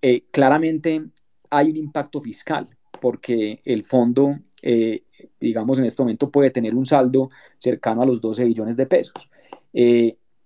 Eh, 0.01 0.25
claramente 0.31 1.05
hay 1.51 1.71
un 1.71 1.77
impacto 1.77 2.21
fiscal, 2.21 2.69
porque 3.01 3.61
el 3.65 3.85
fondo, 3.85 4.39
eh, 4.63 5.05
digamos, 5.41 5.79
en 5.79 5.87
este 5.87 6.03
momento 6.03 6.31
puede 6.31 6.51
tener 6.51 6.75
un 6.75 6.87
saldo 6.87 7.31
cercano 7.59 8.03
a 8.03 8.07
los 8.07 8.21
12 8.21 8.45
billones 8.45 8.77
de 8.77 8.87
pesos. 8.87 9.29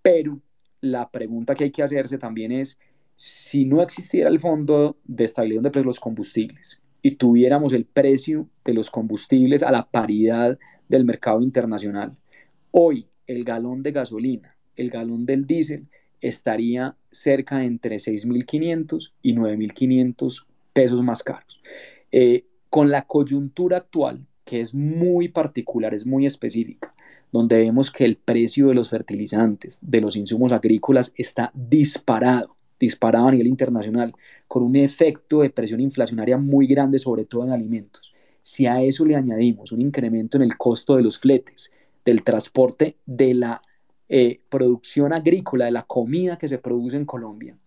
pero 0.03 0.41
la 0.81 1.11
pregunta 1.11 1.55
que 1.55 1.65
hay 1.65 1.73
que 1.73 1.83
hacerse 1.83 2.17
también 2.17 2.53
es, 2.53 2.79
si 3.17 3.65
no 3.65 3.83
existiera 3.83 4.29
el 4.29 4.39
fondo 4.39 4.99
de 5.05 5.25
estabilidad 5.25 5.63
de 5.63 5.71
precios 5.71 5.85
de 5.85 5.89
los 5.89 6.01
combustibles, 6.01 6.81
y 7.03 7.13
tuviéramos 7.13 7.73
el 7.73 7.85
precio 7.85 8.49
de 8.65 8.75
los 8.75 8.91
combustibles 8.91 9.63
a 9.63 9.71
la 9.71 9.89
paridad 9.89 10.59
del 10.89 11.05
mercado 11.05 11.41
internacional. 11.43 12.17
Hoy 12.71 13.07
el 13.27 13.45
galón 13.45 13.83
de 13.83 13.93
gasolina, 13.93 14.57
el 14.77 14.91
galón 14.91 15.27
del 15.27 15.47
diésel 15.47 15.87
estaría 16.21 16.97
cerca 17.11 17.59
de 17.59 17.67
entre 17.67 17.97
6.500 17.97 19.13
y 19.23 19.35
9.500 19.35 20.47
pesos 20.73 21.03
más 21.03 21.23
caros. 21.23 21.63
Eh, 22.13 22.47
con 22.71 22.91
la 22.91 23.07
coyuntura 23.07 23.79
actual, 23.79 24.27
que 24.45 24.61
es 24.61 24.75
muy 24.75 25.29
particular, 25.29 25.95
es 25.95 26.07
muy 26.07 26.27
específica, 26.27 26.95
donde 27.33 27.59
vemos 27.59 27.91
que 27.91 28.05
el 28.05 28.17
precio 28.17 28.69
de 28.69 28.75
los 28.75 28.91
fertilizantes, 28.91 29.79
de 29.83 30.01
los 30.01 30.17
insumos 30.17 30.53
agrícolas 30.53 31.13
está 31.17 31.51
disparado 31.55 32.56
disparado 32.79 33.29
a 33.29 33.31
nivel 33.33 33.47
internacional, 33.47 34.15
con 34.49 34.63
un 34.63 34.77
efecto 34.77 35.41
de 35.41 35.51
presión 35.51 35.81
inflacionaria 35.81 36.39
muy 36.39 36.67
grande, 36.67 36.99
sobre 36.99 37.25
todo 37.25 37.45
en 37.45 37.53
alimentos. 37.53 38.15
Si 38.41 38.67
a 38.67 38.81
eso 38.83 39.05
le 39.05 39.17
añadimos 39.17 39.73
un 39.73 39.81
incremento 39.81 40.37
en 40.37 40.45
el 40.45 40.57
costo 40.57 40.97
de 40.97 41.03
los 41.03 41.19
fletes, 41.19 41.73
del 42.05 42.23
transporte, 42.23 42.97
de 43.05 43.35
la 43.35 43.63
eh, 44.09 44.41
producción 44.49 45.13
agrícola, 45.13 45.65
de 45.65 45.73
la 45.73 45.83
comida 45.83 46.39
que 46.39 46.49
se 46.49 46.59
produce 46.59 46.97
en 46.97 47.05
Colombia, 47.05 47.59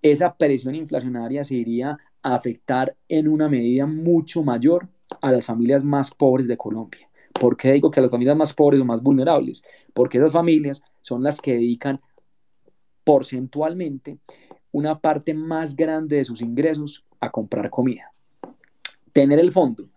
esa 0.00 0.34
presión 0.36 0.74
inflacionaria 0.74 1.44
se 1.44 1.54
iría 1.54 1.98
a 2.22 2.34
afectar 2.34 2.96
en 3.08 3.28
una 3.28 3.48
medida 3.48 3.86
mucho 3.86 4.42
mayor 4.42 4.88
a 5.20 5.30
las 5.30 5.46
familias 5.46 5.84
más 5.84 6.10
pobres 6.10 6.48
de 6.48 6.56
Colombia. 6.56 7.08
¿Por 7.32 7.56
qué 7.56 7.72
digo 7.72 7.90
que 7.90 8.00
a 8.00 8.02
las 8.02 8.10
familias 8.10 8.36
más 8.36 8.52
pobres 8.52 8.80
o 8.80 8.84
más 8.84 9.02
vulnerables? 9.02 9.62
Porque 9.92 10.18
esas 10.18 10.32
familias 10.32 10.82
son 11.00 11.22
las 11.22 11.40
que 11.40 11.54
dedican 11.54 12.00
porcentualmente 13.04 14.18
una 14.70 14.98
parte 14.98 15.34
más 15.34 15.76
grande 15.76 16.16
de 16.16 16.24
sus 16.24 16.40
ingresos 16.40 17.04
a 17.20 17.30
comprar 17.30 17.70
comida. 17.70 18.12
Tener 19.12 19.38
el 19.38 19.52
fondo 19.52 19.88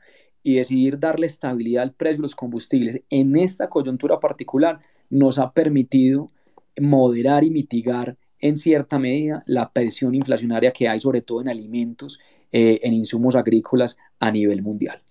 y 0.44 0.56
decidir 0.56 1.00
darle 1.00 1.28
estabilidad 1.28 1.84
al 1.84 1.94
precio 1.94 2.18
de 2.18 2.24
los 2.24 2.36
combustibles 2.36 3.02
en 3.10 3.36
esta 3.38 3.70
coyuntura 3.70 4.20
particular 4.20 4.80
nos 5.10 5.40
ha 5.40 5.52
permitido 5.52 6.32
moderar 6.80 7.44
y 7.44 7.50
mitigar 7.50 8.18
en 8.40 8.58
cierta 8.58 9.00
medida 9.00 9.42
la 9.46 9.72
presión 9.72 10.14
inflacionaria 10.14 10.72
que 10.72 10.88
hay 10.88 11.00
sobre 11.00 11.22
todo 11.22 11.42
en 11.42 11.50
alimentos, 11.50 12.20
eh, 12.52 12.80
en 12.84 12.94
insumos 12.94 13.36
agrícolas 13.36 13.98
a 14.20 14.30
nivel 14.30 14.62
mundial. 14.62 15.02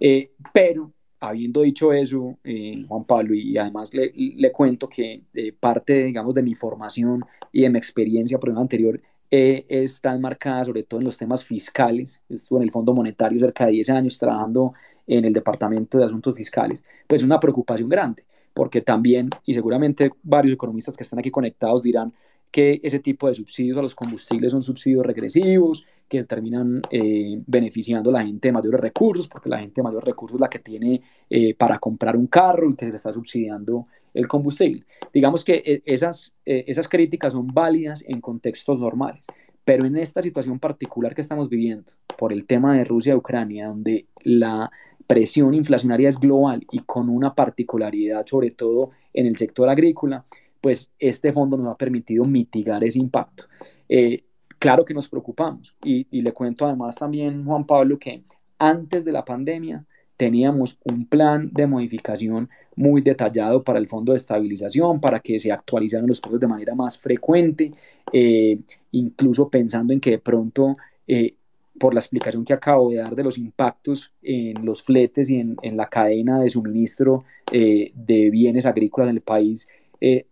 Eh, 0.00 0.32
pero 0.52 0.92
habiendo 1.22 1.62
dicho 1.62 1.92
eso, 1.92 2.38
eh, 2.44 2.84
Juan 2.88 3.04
Pablo, 3.04 3.34
y 3.34 3.56
además 3.56 3.92
le, 3.94 4.52
cuento 4.52 4.88
que 4.88 5.22
parte, 5.58 6.04
digamos, 6.04 6.34
de 6.34 6.42
mi 6.42 6.54
formación 6.54 7.24
y 7.52 7.62
de 7.62 7.70
mi 7.70 7.78
experiencia 7.78 8.38
por 8.38 8.50
anterior 8.58 9.00
eh, 9.34 9.64
está 9.70 10.14
enmarcada 10.14 10.62
sobre 10.66 10.82
todo 10.82 11.00
en 11.00 11.06
los 11.06 11.16
temas 11.16 11.42
fiscales. 11.42 12.22
Estuve 12.28 12.58
en 12.58 12.64
el 12.64 12.70
Fondo 12.70 12.92
Monetario 12.92 13.40
cerca 13.40 13.64
de 13.64 13.72
10 13.72 13.88
años 13.88 14.18
trabajando 14.18 14.74
en 15.06 15.24
el 15.24 15.32
Departamento 15.32 15.96
de 15.96 16.04
Asuntos 16.04 16.34
Fiscales. 16.34 16.84
Pues 17.06 17.22
una 17.22 17.40
preocupación 17.40 17.88
grande, 17.88 18.24
porque 18.52 18.82
también, 18.82 19.30
y 19.46 19.54
seguramente 19.54 20.10
varios 20.22 20.52
economistas 20.52 20.98
que 20.98 21.02
están 21.02 21.18
aquí 21.18 21.30
conectados 21.30 21.82
dirán 21.82 22.12
que 22.52 22.80
ese 22.82 23.00
tipo 23.00 23.26
de 23.26 23.34
subsidios 23.34 23.78
a 23.78 23.82
los 23.82 23.94
combustibles 23.94 24.52
son 24.52 24.62
subsidios 24.62 25.04
regresivos, 25.04 25.86
que 26.06 26.22
terminan 26.24 26.82
eh, 26.90 27.42
beneficiando 27.46 28.10
a 28.10 28.12
la 28.12 28.24
gente 28.24 28.48
de 28.48 28.52
mayores 28.52 28.80
recursos, 28.80 29.26
porque 29.26 29.48
la 29.48 29.58
gente 29.58 29.80
de 29.80 29.84
mayores 29.84 30.06
recursos 30.06 30.36
es 30.36 30.40
la 30.40 30.50
que 30.50 30.58
tiene 30.58 31.00
eh, 31.30 31.54
para 31.54 31.78
comprar 31.78 32.16
un 32.16 32.26
carro 32.26 32.70
y 32.70 32.76
que 32.76 32.84
se 32.84 32.90
le 32.90 32.96
está 32.98 33.12
subsidiando 33.12 33.86
el 34.14 34.28
combustible. 34.28 34.84
Digamos 35.12 35.44
que 35.44 35.62
eh, 35.64 35.82
esas, 35.86 36.34
eh, 36.44 36.64
esas 36.66 36.88
críticas 36.88 37.32
son 37.32 37.48
válidas 37.48 38.04
en 38.06 38.20
contextos 38.20 38.78
normales, 38.78 39.26
pero 39.64 39.86
en 39.86 39.96
esta 39.96 40.22
situación 40.22 40.58
particular 40.58 41.14
que 41.14 41.20
estamos 41.20 41.48
viviendo, 41.48 41.92
por 42.18 42.32
el 42.32 42.46
tema 42.46 42.76
de 42.76 42.84
Rusia 42.84 43.14
y 43.14 43.16
Ucrania, 43.16 43.68
donde 43.68 44.06
la 44.24 44.70
presión 45.06 45.54
inflacionaria 45.54 46.08
es 46.08 46.18
global 46.18 46.66
y 46.70 46.80
con 46.80 47.08
una 47.08 47.34
particularidad 47.34 48.24
sobre 48.26 48.50
todo 48.50 48.90
en 49.12 49.26
el 49.26 49.36
sector 49.36 49.68
agrícola, 49.68 50.24
pues 50.62 50.92
este 50.98 51.32
fondo 51.32 51.56
nos 51.58 51.74
ha 51.74 51.76
permitido 51.76 52.24
mitigar 52.24 52.82
ese 52.84 53.00
impacto. 53.00 53.44
Eh, 53.88 54.24
claro 54.58 54.84
que 54.84 54.94
nos 54.94 55.08
preocupamos 55.08 55.76
y, 55.84 56.06
le 56.22 56.32
cuento 56.32 56.64
además 56.64 56.94
también, 56.94 57.44
Juan 57.44 57.66
Pablo, 57.66 57.98
que 57.98 58.22
antes 58.58 59.04
de 59.04 59.10
la 59.10 59.24
pandemia 59.24 59.84
teníamos 60.16 60.78
un 60.84 61.06
plan 61.06 61.50
de 61.52 61.66
modificación 61.66 62.48
muy 62.76 63.00
detallado 63.00 63.64
para 63.64 63.80
el 63.80 63.88
fondo 63.88 64.12
de 64.12 64.18
estabilización, 64.18 65.00
para 65.00 65.18
que 65.18 65.40
se 65.40 65.50
actualizaran 65.50 66.06
los 66.06 66.20
precios 66.20 66.40
de 66.40 66.46
manera 66.46 66.76
más 66.76 66.96
frecuente, 66.96 67.72
eh, 68.12 68.60
incluso 68.92 69.50
pensando 69.50 69.92
en 69.92 69.98
que 69.98 70.12
de 70.12 70.18
pronto, 70.20 70.76
eh, 71.08 71.34
por 71.80 71.92
la 71.92 71.98
explicación 71.98 72.44
que 72.44 72.52
acabo 72.52 72.90
de 72.90 72.98
dar 72.98 73.16
de 73.16 73.24
los 73.24 73.36
impactos 73.36 74.12
en 74.22 74.64
los 74.64 74.84
fletes 74.84 75.28
y 75.28 75.40
en, 75.40 75.56
la 75.76 75.88
cadena 75.88 76.38
de 76.38 76.50
suministro 76.50 77.24
de 77.50 78.30
bienes 78.30 78.64
agrícolas 78.66 79.10
en 79.10 79.16
el 79.16 79.22
país, 79.22 79.66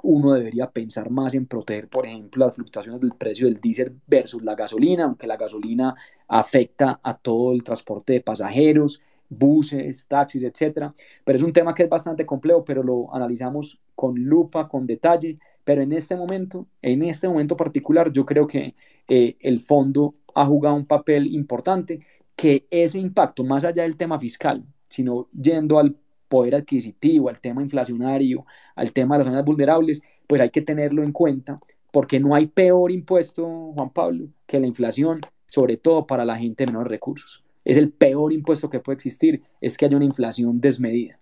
uno 0.03 0.33
debería 0.33 0.71
pensar 0.71 1.11
más 1.11 1.35
en 1.35 1.47
proteger, 1.47 1.89
por 1.89 2.05
ejemplo, 2.05 2.45
las 2.45 2.57
fluctuaciones 2.57 3.01
del 3.01 3.12
precio 3.12 3.47
del 3.47 3.61
diésel 3.61 4.01
versus 4.07 4.43
la 4.43 4.55
gasolina, 4.57 5.05
aunque 5.05 5.27
la 5.27 5.37
gasolina 5.37 5.95
afecta 6.27 6.99
a 7.03 7.16
todo 7.16 7.53
el 7.53 7.62
transporte 7.62 8.14
de 8.14 8.21
pasajeros, 8.21 9.01
buses, 9.31 10.07
taxis, 10.09 10.43
etcétera. 10.43 10.93
Pero 11.25 11.37
es 11.39 11.43
un 11.43 11.53
tema 11.53 11.73
que 11.75 11.85
es 11.85 11.89
bastante 11.89 12.27
complejo, 12.27 12.64
pero 12.64 12.83
lo 12.83 13.14
analizamos 13.14 13.81
con 13.95 14.16
lupa, 14.16 14.68
con 14.68 14.87
detalle. 14.87 15.39
Pero 15.64 15.83
en 15.83 15.93
este 15.93 16.16
momento, 16.16 16.66
en 16.83 17.03
este 17.03 17.29
momento 17.29 17.57
particular, 17.57 18.12
yo 18.12 18.27
creo 18.27 18.47
que 18.47 18.75
eh, 19.09 19.37
el 19.41 19.61
fondo 19.61 20.16
ha 20.35 20.45
jugado 20.47 20.75
un 20.75 20.87
papel 20.87 21.29
importante, 21.29 22.01
que 22.37 22.66
ese 22.71 22.99
impacto, 22.99 23.45
más 23.45 23.64
allá 23.64 23.83
del 23.83 23.97
tema 23.97 24.18
fiscal, 24.18 24.64
sino 24.89 25.29
yendo 25.33 25.79
al 25.79 25.97
poder 26.31 26.55
adquisitivo, 26.55 27.28
al 27.28 27.41
tema 27.41 27.61
inflacionario, 27.61 28.47
al 28.74 28.93
tema 28.93 29.16
de 29.16 29.24
las 29.24 29.31
zonas 29.31 29.45
vulnerables, 29.45 30.01
pues 30.26 30.41
hay 30.41 30.49
que 30.49 30.62
tenerlo 30.62 31.03
en 31.03 31.12
cuenta, 31.12 31.61
porque 31.93 32.18
no 32.18 32.35
hay 32.35 32.47
peor 32.47 32.91
impuesto, 32.91 33.72
Juan 33.74 33.91
Pablo, 33.91 34.28
que 34.47 34.59
la 34.59 34.66
inflación, 34.66 35.20
sobre 35.47 35.76
todo 35.76 36.07
para 36.07 36.24
la 36.24 36.39
gente 36.39 36.64
de 36.64 36.72
menores 36.72 36.91
recursos 36.91 37.45
es 37.64 37.76
el 37.76 37.93
peor 37.93 38.33
impuesto 38.33 38.70
que 38.70 38.81
puede 38.81 38.97
existir, 38.97 39.43
es 39.61 39.76
que 39.76 39.85
haya 39.85 39.97
una 39.97 40.05
inflación 40.05 40.61
desmedida. 40.61 41.18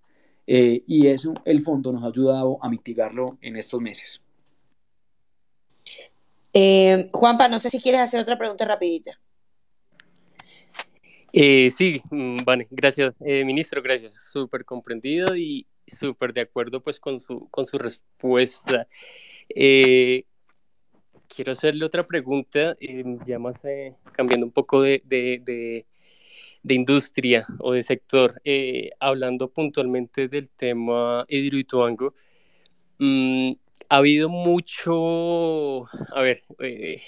Eh, 0.46 0.82
y 0.86 1.08
eso 1.08 1.34
el 1.44 1.60
fondo 1.60 1.92
nos 1.92 2.02
ha 2.04 2.06
ayudado 2.06 2.58
a 2.62 2.70
mitigarlo 2.70 3.36
en 3.42 3.56
estos 3.56 3.80
meses. 3.80 4.22
Eh, 6.54 7.10
Juanpa, 7.12 7.48
no 7.48 7.58
sé 7.58 7.68
si 7.70 7.80
quieres 7.80 8.00
hacer 8.00 8.20
otra 8.20 8.38
pregunta 8.38 8.64
rapidita. 8.64 9.20
Eh, 11.32 11.70
sí, 11.70 12.00
mm, 12.10 12.44
vale, 12.44 12.66
gracias, 12.70 13.14
ministro, 13.20 13.82
gracias. 13.82 14.14
Súper 14.32 14.64
comprendido 14.64 15.36
y 15.36 15.66
súper 15.86 16.32
de 16.32 16.42
acuerdo 16.42 16.82
pues 16.82 16.98
con 17.00 17.20
su, 17.20 17.48
con 17.50 17.66
su 17.66 17.78
respuesta. 17.78 18.86
quiero 21.28 21.52
hacerle 21.52 21.84
otra 21.84 22.02
pregunta, 22.02 22.76
ya 23.26 23.38
más 23.38 23.62
cambiando 24.12 24.46
un 24.46 24.52
poco 24.52 24.82
de, 24.82 25.02
de 26.62 26.74
industria 26.74 27.46
o 27.60 27.72
de 27.72 27.82
sector, 27.82 28.40
eh, 28.44 28.90
hablando 29.00 29.50
puntualmente 29.50 30.28
del 30.28 30.48
tema 30.48 31.24
Hidroituango, 31.28 32.14
mm, 32.98 33.52
ha 33.88 33.96
habido 33.96 34.28
mucho, 34.28 35.84
a 36.14 36.22
ver, 36.22 36.42
eh, 36.60 37.00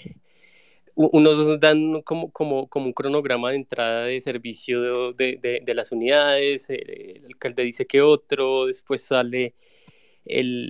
unos 1.09 1.61
dan 1.61 2.03
como, 2.03 2.30
como, 2.30 2.68
como, 2.68 2.86
un 2.86 2.92
cronograma 2.92 3.51
de 3.51 3.57
entrada 3.57 4.05
de 4.05 4.20
servicio 4.20 5.12
de, 5.12 5.38
de, 5.40 5.61
de 5.64 5.74
las 5.74 5.92
unidades, 5.92 6.68
el, 6.70 7.24
alcalde 7.26 7.64
dice 7.64 7.86
que 7.86 8.03
otro, 8.03 8.66
después 8.66 9.03
sale 9.03 9.55
el, 10.24 10.68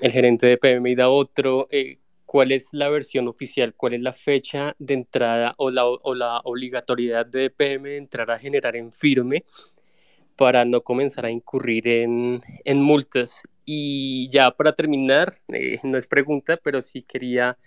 el 0.00 0.12
gerente 0.12 0.46
de 0.46 0.58
PM 0.58 0.90
y 0.90 0.94
da 0.94 1.08
otro. 1.08 1.68
Eh, 1.70 1.98
cuál 2.26 2.52
es 2.52 2.68
la 2.72 2.88
versión 2.88 3.26
oficial, 3.26 3.74
cuál 3.74 3.94
es 3.94 4.00
la 4.02 4.12
fecha 4.12 4.76
de 4.78 4.94
entrada 4.94 5.54
o 5.58 5.70
la, 5.70 5.84
o 5.86 6.14
la 6.14 6.40
obligatoriedad 6.44 7.26
de 7.26 7.46
EPM 7.46 7.88
de 7.88 7.96
entrar 7.96 8.30
a 8.30 8.38
generar 8.38 8.76
en 8.76 8.92
firme 8.92 9.44
para 10.36 10.64
no 10.64 10.82
comenzar 10.82 11.26
a 11.26 11.30
incurrir 11.30 11.88
en, 11.88 12.42
en 12.64 12.80
multas. 12.80 13.42
Y 13.64 14.28
ya 14.30 14.52
para 14.52 14.74
terminar, 14.74 15.32
eh, 15.48 15.78
no 15.82 15.98
es 15.98 16.06
pregunta, 16.06 16.56
pero 16.56 16.82
sí 16.82 17.02
quería 17.02 17.58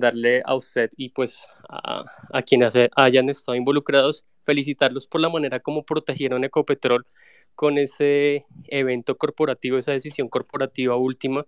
darle 0.00 0.42
a 0.44 0.54
usted 0.54 0.90
y 0.96 1.10
pues 1.10 1.48
a, 1.68 2.04
a 2.32 2.42
quienes 2.42 2.74
hayan 2.96 3.28
estado 3.28 3.56
involucrados, 3.56 4.24
felicitarlos 4.44 5.06
por 5.06 5.20
la 5.20 5.28
manera 5.28 5.60
como 5.60 5.84
protegieron 5.84 6.44
Ecopetrol 6.44 7.06
con 7.54 7.76
ese 7.76 8.46
evento 8.68 9.16
corporativo, 9.18 9.78
esa 9.78 9.92
decisión 9.92 10.28
corporativa 10.28 10.96
última 10.96 11.46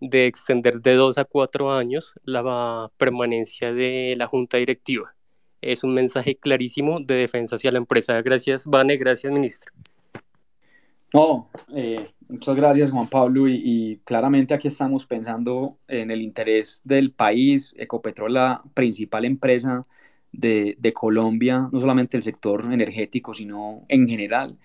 de 0.00 0.26
extender 0.26 0.80
de 0.80 0.94
dos 0.94 1.18
a 1.18 1.24
cuatro 1.24 1.72
años 1.72 2.14
la 2.24 2.90
permanencia 2.98 3.72
de 3.72 4.14
la 4.16 4.26
junta 4.26 4.58
directiva. 4.58 5.16
Es 5.62 5.84
un 5.84 5.94
mensaje 5.94 6.36
clarísimo 6.36 7.00
de 7.00 7.14
defensa 7.14 7.56
hacia 7.56 7.72
la 7.72 7.78
empresa. 7.78 8.20
Gracias, 8.22 8.66
Vane, 8.66 8.96
gracias, 8.96 9.32
ministro. 9.32 9.72
No, 11.16 11.48
eh, 11.74 12.08
muchas 12.28 12.54
gracias, 12.56 12.90
Juan 12.90 13.08
Pablo. 13.08 13.48
Y, 13.48 14.02
claramente 14.04 14.52
aquí 14.52 14.68
estamos 14.68 15.06
pensando 15.06 15.78
en 15.88 16.10
el 16.10 16.20
interés 16.20 16.82
del 16.84 17.10
país. 17.10 17.74
Ecopetrol, 17.78 18.34
la 18.34 18.62
principal 18.74 19.24
empresa 19.24 19.86
de, 20.30 20.92
Colombia, 20.94 21.70
no 21.72 21.80
solamente 21.80 22.18
el 22.18 22.22
sector 22.22 22.70
energético, 22.70 23.32
sino 23.32 23.86
en 23.88 24.06
general. 24.06 24.58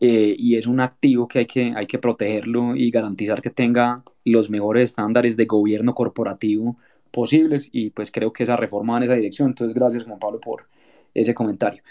Eh, 0.00 0.34
y 0.38 0.56
es 0.56 0.66
un 0.66 0.80
activo 0.80 1.28
que 1.28 1.40
hay, 1.40 1.46
que 1.46 1.74
hay 1.76 1.86
que 1.86 1.98
protegerlo 1.98 2.74
y 2.74 2.90
garantizar 2.90 3.42
que 3.42 3.50
tenga 3.50 4.02
los 4.24 4.48
mejores 4.48 4.84
estándares 4.84 5.36
de 5.36 5.44
gobierno 5.44 5.94
corporativo 5.94 6.78
posibles 7.10 7.68
y 7.72 7.90
pues 7.90 8.10
creo 8.10 8.32
que 8.32 8.44
esa 8.44 8.56
reforma 8.56 8.94
va 8.94 8.98
en 9.00 9.04
esa 9.04 9.14
dirección. 9.14 9.48
Entonces, 9.48 9.74
gracias 9.74 10.04
Juan 10.04 10.18
Pablo 10.18 10.40
por 10.40 10.68
ese 11.14 11.34
comentario. 11.34 11.82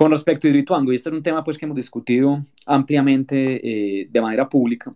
Con 0.00 0.12
respecto 0.12 0.46
a 0.46 0.50
Hidroituango, 0.50 0.92
y 0.92 0.94
este 0.96 1.10
es 1.10 1.14
un 1.14 1.22
tema 1.22 1.44
pues 1.44 1.58
que 1.58 1.66
hemos 1.66 1.76
discutido 1.76 2.42
ampliamente 2.64 4.00
eh, 4.00 4.08
de 4.10 4.20
manera 4.22 4.48
pública, 4.48 4.94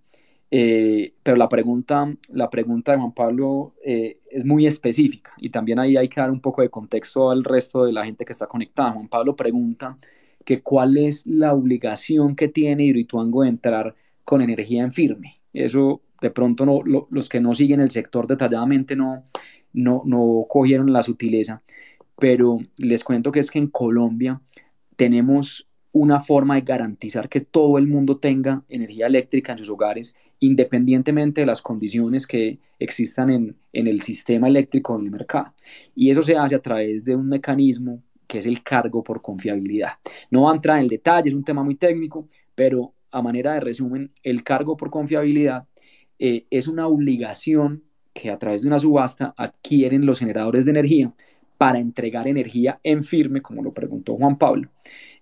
eh, 0.50 1.12
pero 1.22 1.36
la 1.36 1.46
pregunta, 1.46 2.10
la 2.28 2.48
pregunta 2.48 2.92
de 2.92 2.98
Juan 2.98 3.12
Pablo 3.12 3.74
es 3.82 4.46
muy 4.46 4.66
específica 4.66 5.32
y 5.36 5.50
también 5.50 5.78
ahí 5.78 5.98
hay 5.98 6.08
que 6.08 6.22
dar 6.22 6.30
un 6.30 6.40
poco 6.40 6.62
de 6.62 6.70
contexto 6.70 7.30
al 7.30 7.44
resto 7.44 7.84
de 7.84 7.92
la 7.92 8.06
gente 8.06 8.24
que 8.24 8.32
está 8.32 8.46
conectada. 8.46 8.92
Juan 8.92 9.08
Pablo 9.08 9.36
pregunta 9.36 9.98
que 10.42 10.62
cuál 10.62 10.96
es 10.96 11.26
la 11.26 11.52
obligación 11.52 12.34
que 12.34 12.48
tiene 12.48 12.86
Hidroituango 12.86 13.42
de 13.42 13.50
entrar 13.50 13.94
con 14.24 14.40
energía 14.40 14.84
en 14.84 14.94
firme. 14.94 15.34
Eso 15.52 16.00
de 16.22 16.30
pronto 16.30 16.64
no, 16.64 16.80
los 17.10 17.28
que 17.28 17.42
no 17.42 17.52
siguen 17.52 17.82
el 17.82 17.90
sector 17.90 18.26
detalladamente 18.26 18.96
no, 18.96 19.24
no, 19.74 20.00
no 20.06 20.46
cogieron 20.48 20.94
la 20.94 21.02
sutileza, 21.02 21.62
pero 22.18 22.56
les 22.78 23.04
cuento 23.04 23.32
que 23.32 23.40
es 23.40 23.50
que 23.50 23.58
en 23.58 23.66
Colombia 23.66 24.40
tenemos 24.96 25.68
una 25.92 26.20
forma 26.20 26.56
de 26.56 26.62
garantizar 26.62 27.28
que 27.28 27.40
todo 27.40 27.78
el 27.78 27.86
mundo 27.86 28.16
tenga 28.18 28.64
energía 28.68 29.06
eléctrica 29.06 29.52
en 29.52 29.58
sus 29.58 29.70
hogares, 29.70 30.16
independientemente 30.40 31.42
de 31.42 31.46
las 31.46 31.62
condiciones 31.62 32.26
que 32.26 32.58
existan 32.78 33.30
en, 33.30 33.56
en 33.72 33.86
el 33.86 34.02
sistema 34.02 34.48
eléctrico 34.48 34.98
en 34.98 35.04
el 35.04 35.10
mercado. 35.12 35.54
Y 35.94 36.10
eso 36.10 36.22
se 36.22 36.36
hace 36.36 36.56
a 36.56 36.62
través 36.62 37.04
de 37.04 37.14
un 37.14 37.28
mecanismo 37.28 38.02
que 38.26 38.38
es 38.38 38.46
el 38.46 38.62
cargo 38.62 39.04
por 39.04 39.22
confiabilidad. 39.22 39.92
No 40.30 40.42
va 40.42 40.52
a 40.52 40.54
entrar 40.56 40.78
en 40.78 40.84
el 40.84 40.88
detalle, 40.88 41.28
es 41.28 41.34
un 41.34 41.44
tema 41.44 41.62
muy 41.62 41.76
técnico, 41.76 42.28
pero 42.54 42.92
a 43.12 43.22
manera 43.22 43.54
de 43.54 43.60
resumen, 43.60 44.10
el 44.24 44.42
cargo 44.42 44.76
por 44.76 44.90
confiabilidad 44.90 45.68
eh, 46.18 46.46
es 46.50 46.66
una 46.66 46.88
obligación 46.88 47.84
que 48.12 48.30
a 48.30 48.38
través 48.38 48.62
de 48.62 48.68
una 48.68 48.78
subasta 48.78 49.34
adquieren 49.36 50.06
los 50.06 50.18
generadores 50.18 50.64
de 50.64 50.72
energía 50.72 51.14
para 51.56 51.78
entregar 51.78 52.26
energía 52.26 52.80
en 52.82 53.02
firme, 53.02 53.40
como 53.40 53.62
lo 53.62 53.72
preguntó 53.72 54.16
Juan 54.16 54.38
Pablo, 54.38 54.68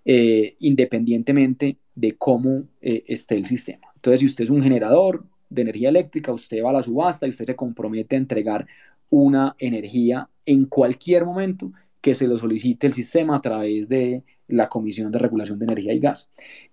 eh, 0.03 0.55
independientemente 0.59 1.77
de 1.95 2.15
cómo 2.15 2.63
eh, 2.81 3.03
esté 3.07 3.35
el 3.35 3.45
sistema. 3.45 3.87
Entonces, 3.95 4.19
si 4.21 4.25
usted 4.25 4.45
es 4.45 4.49
un 4.49 4.63
generador 4.63 5.25
de 5.49 5.61
energía 5.61 5.89
eléctrica, 5.89 6.31
usted 6.31 6.63
va 6.63 6.71
a 6.71 6.73
la 6.73 6.83
subasta 6.83 7.25
y 7.25 7.29
usted 7.29 7.45
se 7.45 7.55
compromete 7.55 8.15
a 8.15 8.19
entregar 8.19 8.67
una 9.09 9.55
energía 9.59 10.27
en 10.45 10.65
cualquier 10.65 11.25
momento 11.25 11.71
que 12.01 12.15
se 12.15 12.27
lo 12.27 12.37
solicite 12.37 12.87
el 12.87 12.93
sistema 12.93 13.37
a 13.37 13.41
través 13.41 13.87
de 13.87 14.23
la 14.47 14.67
Comisión 14.67 15.11
de 15.11 15.19
Regulación 15.19 15.59
de 15.59 15.65
Energía 15.65 15.93
y 15.93 15.99
Gas. 15.99 16.29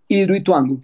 Hidroituango 0.09 0.83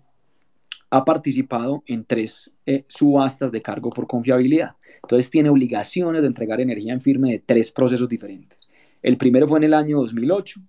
ha 0.90 1.04
participado 1.04 1.82
en 1.86 2.04
tres 2.04 2.52
eh, 2.64 2.84
subastas 2.86 3.50
de 3.50 3.62
cargo 3.62 3.90
por 3.90 4.06
confiabilidad. 4.06 4.76
Entonces 5.02 5.30
tiene 5.30 5.48
obligaciones 5.48 6.22
de 6.22 6.28
entregar 6.28 6.60
energía 6.60 6.92
en 6.92 7.00
firme 7.00 7.32
de 7.32 7.38
tres 7.40 7.72
procesos 7.72 8.08
diferentes. 8.08 8.65
El 9.06 9.18
primero 9.18 9.46
fue 9.46 9.60
en 9.60 9.62
el 9.62 9.74
año 9.74 9.98
2008, 9.98 10.60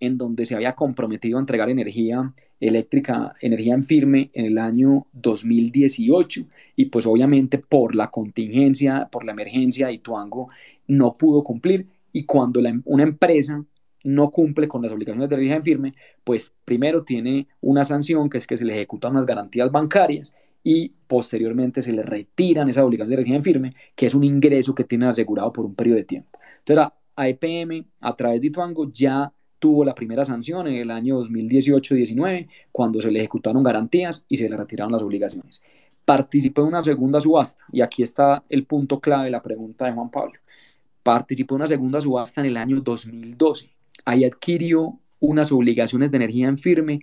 en 0.00 0.18
donde 0.18 0.44
se 0.44 0.56
había 0.56 0.74
comprometido 0.74 1.38
a 1.38 1.40
entregar 1.40 1.70
energía 1.70 2.34
eléctrica, 2.58 3.36
energía 3.40 3.74
en 3.74 3.84
firme 3.84 4.32
en 4.34 4.46
el 4.46 4.58
año 4.58 5.06
2018 5.12 6.40
y 6.74 6.86
pues 6.86 7.06
obviamente 7.06 7.58
por 7.58 7.94
la 7.94 8.10
contingencia, 8.10 9.08
por 9.12 9.24
la 9.24 9.30
emergencia, 9.30 9.92
Ituango 9.92 10.48
no 10.88 11.16
pudo 11.16 11.44
cumplir 11.44 11.86
y 12.10 12.24
cuando 12.24 12.60
una 12.84 13.04
empresa 13.04 13.64
no 14.02 14.28
cumple 14.32 14.66
con 14.66 14.82
las 14.82 14.90
obligaciones 14.90 15.28
de 15.28 15.36
energía 15.36 15.54
en 15.54 15.62
firme, 15.62 15.94
pues 16.24 16.52
primero 16.64 17.04
tiene 17.04 17.46
una 17.60 17.84
sanción 17.84 18.28
que 18.28 18.38
es 18.38 18.48
que 18.48 18.56
se 18.56 18.64
le 18.64 18.74
ejecutan 18.74 19.12
unas 19.12 19.24
garantías 19.24 19.70
bancarias 19.70 20.34
y 20.64 20.88
posteriormente 21.06 21.80
se 21.80 21.92
le 21.92 22.02
retiran 22.02 22.68
esas 22.68 22.82
obligaciones 22.82 23.10
de 23.10 23.14
energía 23.14 23.36
en 23.36 23.42
firme, 23.44 23.76
que 23.94 24.06
es 24.06 24.16
un 24.16 24.24
ingreso 24.24 24.74
que 24.74 24.82
tiene 24.82 25.06
asegurado 25.06 25.52
por 25.52 25.64
un 25.64 25.76
periodo 25.76 25.98
de 25.98 26.04
tiempo. 26.04 26.40
Entonces, 26.58 26.88
a 27.16 27.28
EPM, 27.28 27.86
a 28.00 28.16
través 28.16 28.40
de 28.40 28.48
Ituango, 28.48 28.90
ya 28.92 29.32
tuvo 29.58 29.84
la 29.84 29.94
primera 29.94 30.24
sanción 30.24 30.66
en 30.66 30.74
el 30.74 30.90
año 30.90 31.20
2018-19, 31.22 32.48
cuando 32.70 33.00
se 33.00 33.10
le 33.10 33.20
ejecutaron 33.20 33.62
garantías 33.62 34.24
y 34.28 34.36
se 34.36 34.48
le 34.48 34.56
retiraron 34.56 34.92
las 34.92 35.02
obligaciones. 35.02 35.62
Participó 36.04 36.62
en 36.62 36.68
una 36.68 36.82
segunda 36.82 37.20
subasta, 37.20 37.64
y 37.72 37.80
aquí 37.80 38.02
está 38.02 38.44
el 38.48 38.66
punto 38.66 39.00
clave 39.00 39.24
de 39.24 39.30
la 39.30 39.40
pregunta 39.42 39.86
de 39.86 39.92
Juan 39.92 40.10
Pablo. 40.10 40.38
Participó 41.02 41.54
en 41.54 41.62
una 41.62 41.66
segunda 41.66 42.00
subasta 42.00 42.40
en 42.40 42.48
el 42.48 42.56
año 42.56 42.80
2012. 42.80 43.70
Ahí 44.04 44.24
adquirió 44.24 44.98
unas 45.20 45.50
obligaciones 45.50 46.10
de 46.10 46.16
energía 46.18 46.48
en 46.48 46.58
firme 46.58 47.00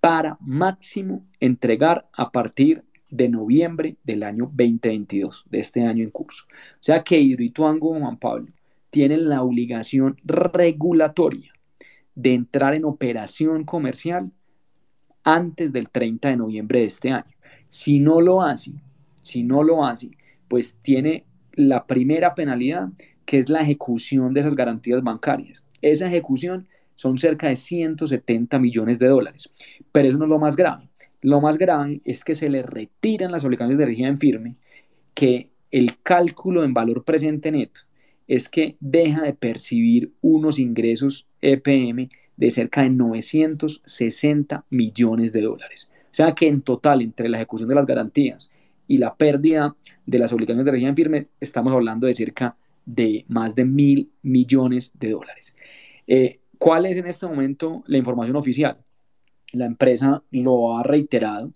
para 0.00 0.38
máximo 0.40 1.26
entregar 1.40 2.08
a 2.14 2.30
partir 2.30 2.84
de 3.10 3.28
noviembre 3.28 3.96
del 4.04 4.22
año 4.22 4.44
2022, 4.44 5.44
de 5.50 5.58
este 5.58 5.84
año 5.84 6.04
en 6.04 6.10
curso. 6.10 6.44
O 6.48 6.78
sea 6.80 7.02
que 7.02 7.18
Hidroituango, 7.18 7.98
Juan 7.98 8.18
Pablo, 8.18 8.48
tienen 8.90 9.28
la 9.28 9.42
obligación 9.42 10.16
regulatoria 10.24 11.52
de 12.14 12.34
entrar 12.34 12.74
en 12.74 12.84
operación 12.84 13.64
comercial 13.64 14.30
antes 15.22 15.72
del 15.72 15.88
30 15.88 16.30
de 16.30 16.36
noviembre 16.36 16.80
de 16.80 16.86
este 16.86 17.10
año. 17.10 17.34
Si 17.68 18.00
no 18.00 18.20
lo 18.20 18.42
hace, 18.42 18.72
si 19.20 19.42
no 19.42 19.62
lo 19.62 19.84
hace, 19.84 20.10
pues 20.48 20.78
tiene 20.82 21.24
la 21.52 21.86
primera 21.86 22.34
penalidad, 22.34 22.88
que 23.24 23.38
es 23.38 23.48
la 23.48 23.60
ejecución 23.60 24.32
de 24.32 24.40
esas 24.40 24.54
garantías 24.54 25.02
bancarias. 25.02 25.62
Esa 25.82 26.06
ejecución 26.06 26.66
son 26.94 27.18
cerca 27.18 27.48
de 27.48 27.56
170 27.56 28.58
millones 28.58 28.98
de 28.98 29.08
dólares. 29.08 29.52
Pero 29.92 30.08
eso 30.08 30.18
no 30.18 30.24
es 30.24 30.30
lo 30.30 30.38
más 30.38 30.56
grave. 30.56 30.88
Lo 31.20 31.40
más 31.40 31.58
grave 31.58 32.00
es 32.04 32.24
que 32.24 32.34
se 32.34 32.48
le 32.48 32.62
retiran 32.62 33.30
las 33.30 33.44
obligaciones 33.44 33.78
de 33.78 33.84
energía 33.84 34.08
en 34.08 34.18
firme, 34.18 34.56
que 35.14 35.50
el 35.70 36.00
cálculo 36.02 36.64
en 36.64 36.74
valor 36.74 37.04
presente 37.04 37.52
neto 37.52 37.82
es 38.28 38.48
que 38.48 38.76
deja 38.78 39.22
de 39.22 39.32
percibir 39.32 40.12
unos 40.20 40.58
ingresos 40.58 41.26
EPM 41.40 42.10
de 42.36 42.50
cerca 42.50 42.82
de 42.82 42.90
960 42.90 44.64
millones 44.70 45.32
de 45.32 45.42
dólares. 45.42 45.90
O 46.04 46.14
sea 46.14 46.34
que 46.34 46.46
en 46.46 46.60
total, 46.60 47.02
entre 47.02 47.28
la 47.28 47.38
ejecución 47.38 47.68
de 47.68 47.74
las 47.74 47.86
garantías 47.86 48.52
y 48.86 48.98
la 48.98 49.16
pérdida 49.16 49.74
de 50.06 50.18
las 50.18 50.32
obligaciones 50.32 50.64
de 50.64 50.70
energía 50.70 50.88
en 50.88 50.96
firme, 50.96 51.26
estamos 51.40 51.72
hablando 51.72 52.06
de 52.06 52.14
cerca 52.14 52.56
de 52.86 53.24
más 53.28 53.54
de 53.54 53.64
mil 53.64 54.10
millones 54.22 54.92
de 54.98 55.10
dólares. 55.10 55.56
Eh, 56.06 56.40
¿Cuál 56.58 56.86
es 56.86 56.96
en 56.96 57.06
este 57.06 57.26
momento 57.26 57.82
la 57.86 57.98
información 57.98 58.36
oficial? 58.36 58.78
La 59.52 59.66
empresa 59.66 60.22
lo 60.30 60.76
ha 60.76 60.82
reiterado 60.82 61.52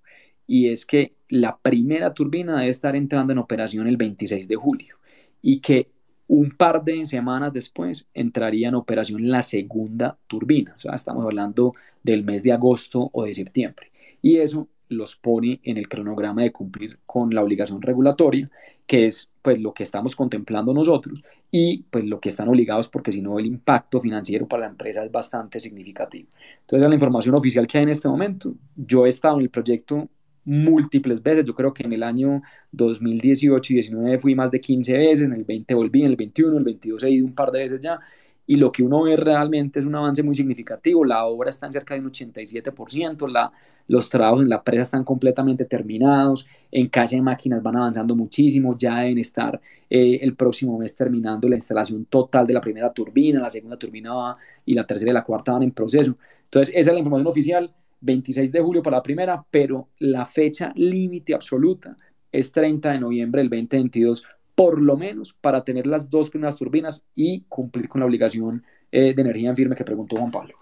y 0.47 0.69
es 0.69 0.87
que 0.87 1.13
la 1.29 1.59
primera 1.59 2.13
turbina 2.13 2.57
debe 2.59 2.69
estar 2.69 2.95
entrando 2.97 3.33
en 3.33 3.39
operación 3.39 3.87
el 3.87 3.97
26 3.97 4.49
de 4.49 4.57
julio 4.57 4.97
y 5.41 5.61
que 5.61 5.92
un 6.35 6.51
par 6.51 6.83
de 6.83 7.05
semanas 7.05 7.53
después 7.53 8.09
entraría 8.15 8.69
en 8.69 8.75
operación 8.75 9.29
la 9.29 9.43
segunda 9.43 10.17
turbina, 10.27 10.73
o 10.75 10.79
sea, 10.79 10.95
estamos 10.95 11.27
hablando 11.27 11.75
del 12.03 12.25
mes 12.25 12.43
de 12.43 12.53
agosto 12.53 13.11
o 13.13 13.25
de 13.25 13.35
septiembre. 13.35 13.93
Y 14.23 14.39
eso 14.39 14.67
los 14.89 15.15
pone 15.15 15.61
en 15.63 15.77
el 15.77 15.91
cronograma 15.91 16.41
de 16.41 16.51
cumplir 16.51 17.01
con 17.05 17.35
la 17.35 17.43
obligación 17.43 17.83
regulatoria, 17.83 18.51
que 18.87 19.05
es 19.05 19.31
pues 19.43 19.61
lo 19.61 19.75
que 19.75 19.83
estamos 19.83 20.17
contemplando 20.17 20.73
nosotros 20.73 21.23
y 21.51 21.83
pues 21.91 22.07
lo 22.07 22.19
que 22.19 22.31
están 22.31 22.49
obligados 22.49 22.89
porque 22.89 23.13
si 23.13 23.21
no 23.21 23.39
el 23.39 23.45
impacto 23.45 24.01
financiero 24.01 24.49
para 24.49 24.63
la 24.63 24.71
empresa 24.71 25.05
es 25.05 25.13
bastante 25.13 25.61
significativo. 25.61 26.31
Entonces, 26.63 26.89
la 26.89 26.95
información 26.95 27.35
oficial 27.35 27.67
que 27.67 27.77
hay 27.77 27.83
en 27.83 27.91
este 27.91 28.09
momento, 28.09 28.55
yo 28.75 29.05
he 29.05 29.11
estado 29.11 29.37
en 29.37 29.43
el 29.43 29.51
proyecto 29.51 30.09
múltiples 30.45 31.23
veces. 31.23 31.45
Yo 31.45 31.55
creo 31.55 31.73
que 31.73 31.85
en 31.85 31.93
el 31.93 32.03
año 32.03 32.43
2018 32.73 33.73
y 33.73 33.77
19 33.77 34.19
fui 34.19 34.35
más 34.35 34.51
de 34.51 34.61
15 34.61 34.97
veces, 34.97 35.21
en 35.25 35.33
el 35.33 35.45
20 35.45 35.75
volví, 35.75 36.01
en 36.01 36.11
el 36.11 36.17
21, 36.17 36.59
el 36.59 36.65
22 36.65 37.03
he 37.05 37.11
ido 37.11 37.27
un 37.27 37.35
par 37.35 37.51
de 37.51 37.61
veces 37.61 37.81
ya. 37.81 37.99
Y 38.47 38.57
lo 38.57 38.73
que 38.73 38.83
uno 38.83 39.05
ve 39.05 39.17
realmente 39.17 39.81
es 39.81 39.87
un 39.87 39.95
avance 39.95 40.23
muy 40.23 40.35
significativo. 40.35 41.05
La 41.05 41.25
obra 41.25 41.51
está 41.51 41.67
en 41.67 41.73
cerca 41.73 41.95
de 41.95 42.01
un 42.01 42.11
87%, 42.11 43.29
la, 43.29 43.53
los 43.87 44.09
trabajos 44.11 44.41
en 44.41 44.49
la 44.49 44.63
presa 44.63 44.83
están 44.83 45.05
completamente 45.05 45.65
terminados, 45.65 46.47
en 46.71 46.89
calle 46.89 47.17
de 47.17 47.23
máquinas 47.23 47.63
van 47.63 47.77
avanzando 47.77 48.17
muchísimo, 48.17 48.77
ya 48.77 49.01
deben 49.01 49.19
estar 49.19 49.61
eh, 49.89 50.19
el 50.23 50.35
próximo 50.35 50.79
mes 50.79 50.97
terminando 50.97 51.49
la 51.49 51.57
instalación 51.57 52.07
total 52.07 52.47
de 52.47 52.55
la 52.55 52.61
primera 52.61 52.93
turbina, 52.93 53.41
la 53.41 53.51
segunda 53.51 53.77
turbina 53.77 54.15
va, 54.15 54.37
y 54.65 54.75
la 54.75 54.87
tercera 54.87 55.11
y 55.13 55.15
la 55.15 55.23
cuarta 55.23 55.53
van 55.53 55.63
en 55.63 55.71
proceso. 55.71 56.17
Entonces, 56.45 56.75
esa 56.75 56.91
es 56.91 56.95
la 56.95 56.99
información 56.99 57.27
oficial 57.29 57.73
26 58.03 58.53
de 58.53 58.61
julio 58.61 58.83
para 58.83 58.99
la 58.99 59.03
primera, 59.03 59.45
pero 59.51 59.89
la 59.99 60.27
fecha 60.27 60.73
límite 60.77 61.35
absoluta 61.35 61.97
es 62.31 62.53
30 62.53 62.93
de 62.93 63.01
noviembre 63.01 63.41
del 63.41 63.51
2022, 63.51 64.25
por 64.55 64.81
lo 64.81 64.97
menos 64.97 65.33
para 65.33 65.65
tener 65.65 65.87
las 65.87 66.11
dos 66.11 66.31
primeras 66.31 66.57
turbinas 66.57 67.05
y 67.15 67.43
cumplir 67.43 67.89
con 67.89 68.01
la 68.01 68.07
obligación 68.07 68.65
eh, 68.91 69.15
de 69.15 69.23
energía 69.23 69.51
en 69.51 69.57
firme 69.57 69.77
que 69.77 69.85
preguntó 69.85 70.17
Juan 70.17 70.31
Pablo. 70.31 70.55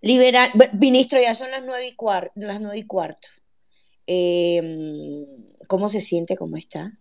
Liberal, 0.00 0.50
ministro, 0.78 1.20
ya 1.20 1.34
son 1.34 1.50
las 1.50 1.64
nueve 1.64 1.88
y, 1.88 1.94
cuarto, 1.94 2.32
las 2.36 2.60
nueve 2.60 2.78
y 2.78 2.84
cuarto. 2.84 3.28
Em, 4.06 5.26
¿Cómo 5.66 5.88
se 5.88 6.00
siente? 6.00 6.36
¿Cómo 6.36 6.56
está? 6.56 6.98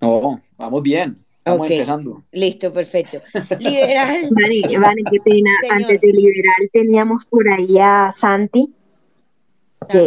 No, 0.00 0.42
vamos 0.56 0.82
bien. 0.82 1.24
Estamos 1.44 1.68
empezando. 1.68 2.22
Listo, 2.30 2.72
perfecto. 2.72 3.18
Liberal. 3.58 4.28
Vale, 4.30 5.02
qué 5.10 5.18
pena. 5.24 5.50
Antes 5.70 6.00
de 6.00 6.12
liberal 6.12 6.70
teníamos 6.72 7.24
por 7.24 7.48
ahí 7.48 7.76
a 7.80 8.12
Santi. 8.12 8.72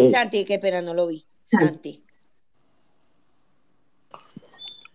Santi, 0.10 0.46
qué 0.46 0.60
pena, 0.60 0.82
no 0.82 0.94
lo 0.94 1.08
vi. 1.08 1.26
Santi. 1.42 2.02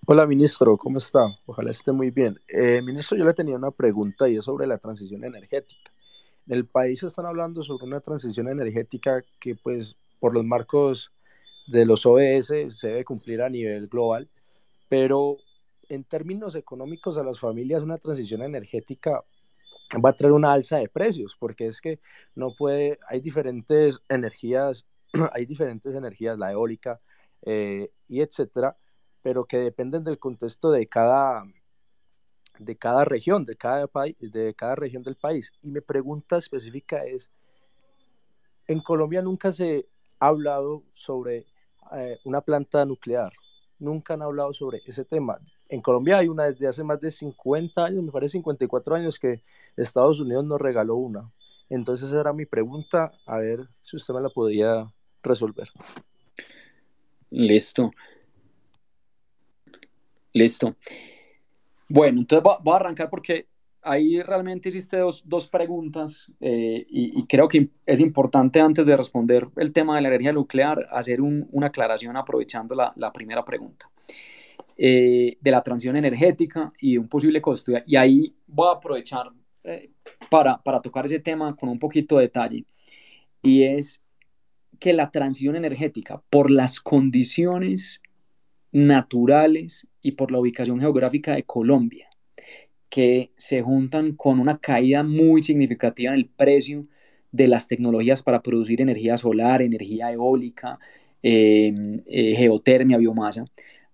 Hola, 0.06 0.26
ministro, 0.26 0.78
¿cómo 0.78 0.96
está? 0.96 1.20
Ojalá 1.44 1.72
esté 1.72 1.92
muy 1.92 2.10
bien. 2.10 2.40
Eh, 2.48 2.80
ministro, 2.80 3.18
yo 3.18 3.26
le 3.26 3.34
tenía 3.34 3.56
una 3.56 3.70
pregunta 3.70 4.26
y 4.26 4.38
es 4.38 4.44
sobre 4.44 4.66
la 4.66 4.78
transición 4.78 5.22
energética. 5.24 5.92
En 6.46 6.54
el 6.54 6.64
país 6.64 7.02
están 7.02 7.26
hablando 7.26 7.62
sobre 7.62 7.84
una 7.84 8.00
transición 8.00 8.48
energética 8.48 9.22
que, 9.38 9.56
pues, 9.56 9.94
por 10.18 10.32
los 10.32 10.44
marcos 10.46 11.12
de 11.66 11.84
los 11.84 12.06
OES 12.06 12.46
se 12.70 12.88
debe 12.88 13.04
cumplir 13.04 13.42
a 13.42 13.50
nivel 13.50 13.88
global, 13.88 14.26
pero 14.88 15.36
en 15.90 16.04
términos 16.04 16.54
económicos 16.54 17.18
a 17.18 17.24
las 17.24 17.40
familias 17.40 17.82
una 17.82 17.98
transición 17.98 18.42
energética 18.42 19.24
va 20.02 20.10
a 20.10 20.12
traer 20.12 20.32
una 20.32 20.52
alza 20.52 20.78
de 20.78 20.88
precios, 20.88 21.36
porque 21.36 21.66
es 21.66 21.80
que 21.80 22.00
no 22.36 22.54
puede, 22.56 23.00
hay 23.08 23.20
diferentes 23.20 24.00
energías, 24.08 24.86
hay 25.32 25.46
diferentes 25.46 25.94
energías, 25.94 26.38
la 26.38 26.52
eólica 26.52 26.96
eh, 27.42 27.90
y 28.08 28.20
etcétera, 28.20 28.76
pero 29.20 29.44
que 29.44 29.58
dependen 29.58 30.04
del 30.04 30.20
contexto 30.20 30.70
de 30.70 30.86
cada, 30.86 31.42
de 32.60 32.76
cada 32.76 33.04
región, 33.04 33.44
de 33.44 33.56
cada, 33.56 33.88
país, 33.88 34.16
de 34.20 34.54
cada 34.54 34.76
región 34.76 35.02
del 35.02 35.16
país. 35.16 35.52
Y 35.60 35.70
mi 35.70 35.80
pregunta 35.80 36.38
específica 36.38 37.04
es, 37.04 37.28
en 38.68 38.80
Colombia 38.80 39.22
nunca 39.22 39.50
se 39.50 39.88
ha 40.20 40.28
hablado 40.28 40.84
sobre 40.94 41.46
eh, 41.96 42.18
una 42.24 42.42
planta 42.42 42.84
nuclear, 42.84 43.32
nunca 43.80 44.14
han 44.14 44.22
hablado 44.22 44.52
sobre 44.52 44.82
ese 44.86 45.04
tema 45.04 45.40
en 45.70 45.80
Colombia 45.80 46.18
hay 46.18 46.28
una 46.28 46.44
desde 46.44 46.66
hace 46.66 46.84
más 46.84 47.00
de 47.00 47.10
50 47.10 47.84
años, 47.84 48.02
me 48.02 48.10
parece 48.10 48.32
54 48.32 48.96
años, 48.96 49.18
que 49.18 49.42
Estados 49.76 50.20
Unidos 50.20 50.44
nos 50.44 50.60
regaló 50.60 50.96
una. 50.96 51.30
Entonces 51.68 52.12
era 52.12 52.32
mi 52.32 52.46
pregunta, 52.46 53.12
a 53.24 53.38
ver 53.38 53.60
si 53.80 53.96
usted 53.96 54.12
me 54.12 54.20
la 54.20 54.28
podía 54.28 54.92
resolver. 55.22 55.68
Listo. 57.30 57.92
Listo. 60.32 60.76
Bueno, 61.88 62.20
entonces 62.20 62.44
voy 62.62 62.72
a 62.72 62.76
arrancar 62.76 63.08
porque 63.08 63.46
ahí 63.82 64.20
realmente 64.22 64.68
hiciste 64.68 64.98
dos, 64.98 65.22
dos 65.26 65.48
preguntas 65.48 66.32
eh, 66.40 66.84
y, 66.88 67.26
creo 67.26 67.48
que 67.48 67.70
es 67.86 68.00
importante 68.00 68.60
antes 68.60 68.86
de 68.86 68.96
responder 68.96 69.48
el 69.56 69.72
tema 69.72 69.96
de 69.96 70.02
la 70.02 70.08
energía 70.08 70.32
nuclear 70.32 70.86
hacer 70.90 71.20
una 71.20 71.68
aclaración 71.68 72.16
aprovechando 72.16 72.74
la, 72.74 72.92
la 72.96 73.12
primera 73.12 73.44
pregunta. 73.44 73.90
Eh, 74.82 75.36
de 75.42 75.50
la 75.50 75.62
transición 75.62 75.96
energética 75.96 76.72
y 76.80 76.96
un 76.96 77.06
posible 77.06 77.42
costo. 77.42 77.70
Y 77.84 77.96
ahí 77.96 78.34
voy 78.46 78.68
a 78.68 78.76
aprovechar 78.78 79.26
eh, 79.62 79.90
para, 80.30 80.56
para 80.56 80.80
tocar 80.80 81.04
ese 81.04 81.18
tema 81.18 81.54
con 81.54 81.68
un 81.68 81.78
poquito 81.78 82.16
de 82.16 82.22
detalle. 82.22 82.64
Y 83.42 83.64
es 83.64 84.02
que 84.78 84.94
la 84.94 85.10
transición 85.10 85.54
energética, 85.54 86.22
por 86.30 86.50
las 86.50 86.80
condiciones 86.80 88.00
naturales 88.72 89.86
y 90.00 90.12
por 90.12 90.32
la 90.32 90.38
ubicación 90.38 90.80
geográfica 90.80 91.34
de 91.34 91.42
Colombia, 91.42 92.08
que 92.88 93.32
se 93.36 93.60
juntan 93.60 94.12
con 94.12 94.40
una 94.40 94.60
caída 94.60 95.02
muy 95.02 95.42
significativa 95.42 96.14
en 96.14 96.20
el 96.20 96.26
precio 96.30 96.86
de 97.32 97.48
las 97.48 97.68
tecnologías 97.68 98.22
para 98.22 98.40
producir 98.40 98.80
energía 98.80 99.18
solar, 99.18 99.60
energía 99.60 100.10
eólica, 100.10 100.78
eh, 101.22 102.02
geotermia, 102.34 102.96
biomasa, 102.96 103.44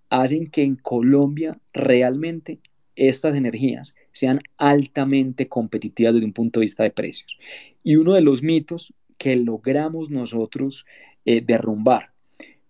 hacen 0.09 0.49
que 0.49 0.63
en 0.63 0.75
Colombia 0.75 1.59
realmente 1.73 2.59
estas 2.95 3.35
energías 3.35 3.95
sean 4.11 4.41
altamente 4.57 5.47
competitivas 5.47 6.13
desde 6.13 6.25
un 6.25 6.33
punto 6.33 6.59
de 6.59 6.65
vista 6.65 6.83
de 6.83 6.91
precios. 6.91 7.37
Y 7.83 7.95
uno 7.97 8.13
de 8.13 8.21
los 8.21 8.41
mitos 8.41 8.93
que 9.17 9.35
logramos 9.35 10.09
nosotros 10.09 10.85
eh, 11.25 11.41
derrumbar 11.41 12.11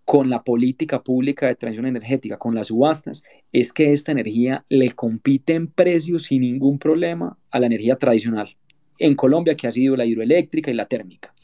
con 0.04 0.30
la 0.30 0.42
política 0.42 1.02
pública 1.02 1.46
de 1.46 1.54
transición 1.54 1.86
energética, 1.86 2.38
con 2.38 2.54
las 2.54 2.68
subastas, 2.68 3.22
es 3.52 3.72
que 3.74 3.92
esta 3.92 4.10
energía 4.10 4.64
le 4.70 4.92
compite 4.92 5.54
en 5.54 5.66
precios 5.66 6.24
sin 6.24 6.40
ningún 6.40 6.78
problema 6.78 7.38
a 7.50 7.60
la 7.60 7.66
energía 7.66 7.96
tradicional 7.96 8.56
en 8.98 9.14
Colombia, 9.14 9.54
que 9.54 9.66
ha 9.66 9.72
sido 9.72 9.96
la 9.96 10.06
hidroeléctrica 10.06 10.70
y 10.70 10.74
la 10.74 10.86
térmica. 10.86 11.34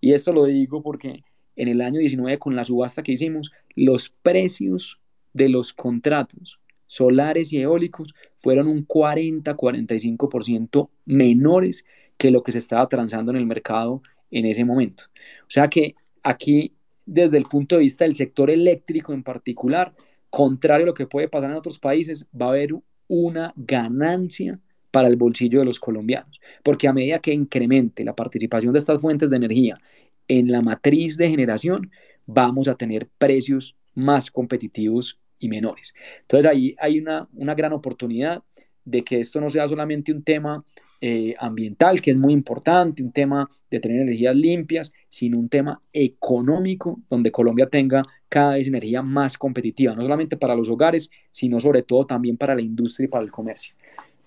Y 0.00 0.12
esto 0.12 0.32
lo 0.32 0.44
digo 0.44 0.82
porque 0.82 1.24
en 1.56 1.68
el 1.68 1.80
año 1.80 1.98
19, 1.98 2.38
con 2.38 2.56
la 2.56 2.64
subasta 2.64 3.02
que 3.02 3.12
hicimos, 3.12 3.52
los 3.74 4.10
precios 4.10 5.01
de 5.32 5.48
los 5.48 5.72
contratos 5.72 6.60
solares 6.92 7.52
y 7.54 7.60
eólicos 7.60 8.14
fueron 8.36 8.68
un 8.68 8.86
40-45% 8.86 10.90
menores 11.06 11.86
que 12.18 12.30
lo 12.30 12.42
que 12.42 12.52
se 12.52 12.58
estaba 12.58 12.86
transando 12.86 13.32
en 13.32 13.38
el 13.38 13.46
mercado 13.46 14.02
en 14.30 14.44
ese 14.44 14.66
momento. 14.66 15.04
O 15.42 15.50
sea 15.50 15.68
que 15.68 15.94
aquí, 16.22 16.72
desde 17.06 17.38
el 17.38 17.44
punto 17.44 17.76
de 17.76 17.80
vista 17.80 18.04
del 18.04 18.14
sector 18.14 18.50
eléctrico 18.50 19.14
en 19.14 19.22
particular, 19.22 19.94
contrario 20.28 20.84
a 20.84 20.88
lo 20.88 20.94
que 20.94 21.06
puede 21.06 21.28
pasar 21.28 21.50
en 21.50 21.56
otros 21.56 21.78
países, 21.78 22.26
va 22.38 22.46
a 22.46 22.50
haber 22.50 22.72
una 23.08 23.54
ganancia 23.56 24.60
para 24.90 25.08
el 25.08 25.16
bolsillo 25.16 25.60
de 25.60 25.64
los 25.64 25.80
colombianos, 25.80 26.42
porque 26.62 26.88
a 26.88 26.92
medida 26.92 27.20
que 27.20 27.32
incremente 27.32 28.04
la 28.04 28.14
participación 28.14 28.74
de 28.74 28.80
estas 28.80 29.00
fuentes 29.00 29.30
de 29.30 29.36
energía 29.36 29.80
en 30.28 30.52
la 30.52 30.60
matriz 30.60 31.16
de 31.16 31.30
generación, 31.30 31.90
vamos 32.26 32.68
a 32.68 32.74
tener 32.74 33.08
precios 33.18 33.78
más 33.94 34.30
competitivos 34.30 35.21
y 35.42 35.48
menores. 35.48 35.92
Entonces 36.20 36.50
ahí 36.50 36.74
hay 36.78 36.98
una, 37.00 37.28
una 37.34 37.54
gran 37.54 37.72
oportunidad 37.72 38.42
de 38.84 39.02
que 39.02 39.20
esto 39.20 39.40
no 39.40 39.50
sea 39.50 39.68
solamente 39.68 40.12
un 40.12 40.22
tema 40.22 40.64
eh, 41.00 41.34
ambiental, 41.38 42.00
que 42.00 42.12
es 42.12 42.16
muy 42.16 42.32
importante, 42.32 43.02
un 43.02 43.12
tema 43.12 43.50
de 43.70 43.80
tener 43.80 44.00
energías 44.00 44.36
limpias, 44.36 44.92
sino 45.08 45.38
un 45.38 45.48
tema 45.48 45.82
económico, 45.92 47.00
donde 47.10 47.32
Colombia 47.32 47.68
tenga 47.68 48.02
cada 48.28 48.54
vez 48.54 48.68
energía 48.68 49.02
más 49.02 49.36
competitiva, 49.36 49.94
no 49.94 50.02
solamente 50.02 50.36
para 50.36 50.54
los 50.54 50.68
hogares, 50.68 51.10
sino 51.30 51.60
sobre 51.60 51.82
todo 51.82 52.06
también 52.06 52.36
para 52.36 52.54
la 52.54 52.62
industria 52.62 53.06
y 53.06 53.08
para 53.08 53.24
el 53.24 53.30
comercio. 53.30 53.74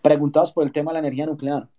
Preguntados 0.01 0.51
por 0.51 0.66
el 0.66 0.72
tema 0.72 0.91
de 0.91 0.95
la 0.95 0.99
energía 0.99 1.26
nuclear, 1.26 1.70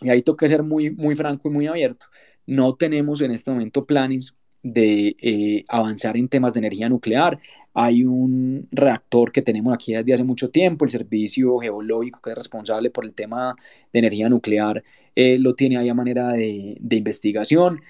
y 0.00 0.08
ahí 0.08 0.22
que 0.22 0.48
ser 0.48 0.62
muy, 0.62 0.90
muy 0.90 1.14
franco 1.14 1.48
y 1.48 1.52
muy 1.52 1.66
abierto, 1.66 2.06
no 2.46 2.74
tenemos 2.74 3.20
en 3.20 3.32
este 3.32 3.50
momento 3.50 3.84
planes 3.84 4.36
de 4.62 5.16
eh, 5.20 5.64
avanzar 5.68 6.16
en 6.16 6.28
temas 6.28 6.52
de 6.54 6.60
energía 6.60 6.88
nuclear. 6.88 7.38
Hay 7.74 8.04
un 8.04 8.68
reactor 8.72 9.32
que 9.32 9.42
tenemos 9.42 9.72
aquí 9.74 9.94
desde 9.94 10.14
hace 10.14 10.24
mucho 10.24 10.50
tiempo, 10.50 10.84
el 10.84 10.90
Servicio 10.90 11.58
Geológico, 11.58 12.20
que 12.22 12.30
es 12.30 12.36
responsable 12.36 12.90
por 12.90 13.04
el 13.04 13.14
tema 13.14 13.56
de 13.92 13.98
energía 13.98 14.28
nuclear, 14.28 14.82
eh, 15.16 15.38
lo 15.38 15.54
tiene 15.54 15.78
ahí 15.78 15.88
a 15.88 15.94
manera 15.94 16.32
de, 16.32 16.78
investigación. 16.90 17.80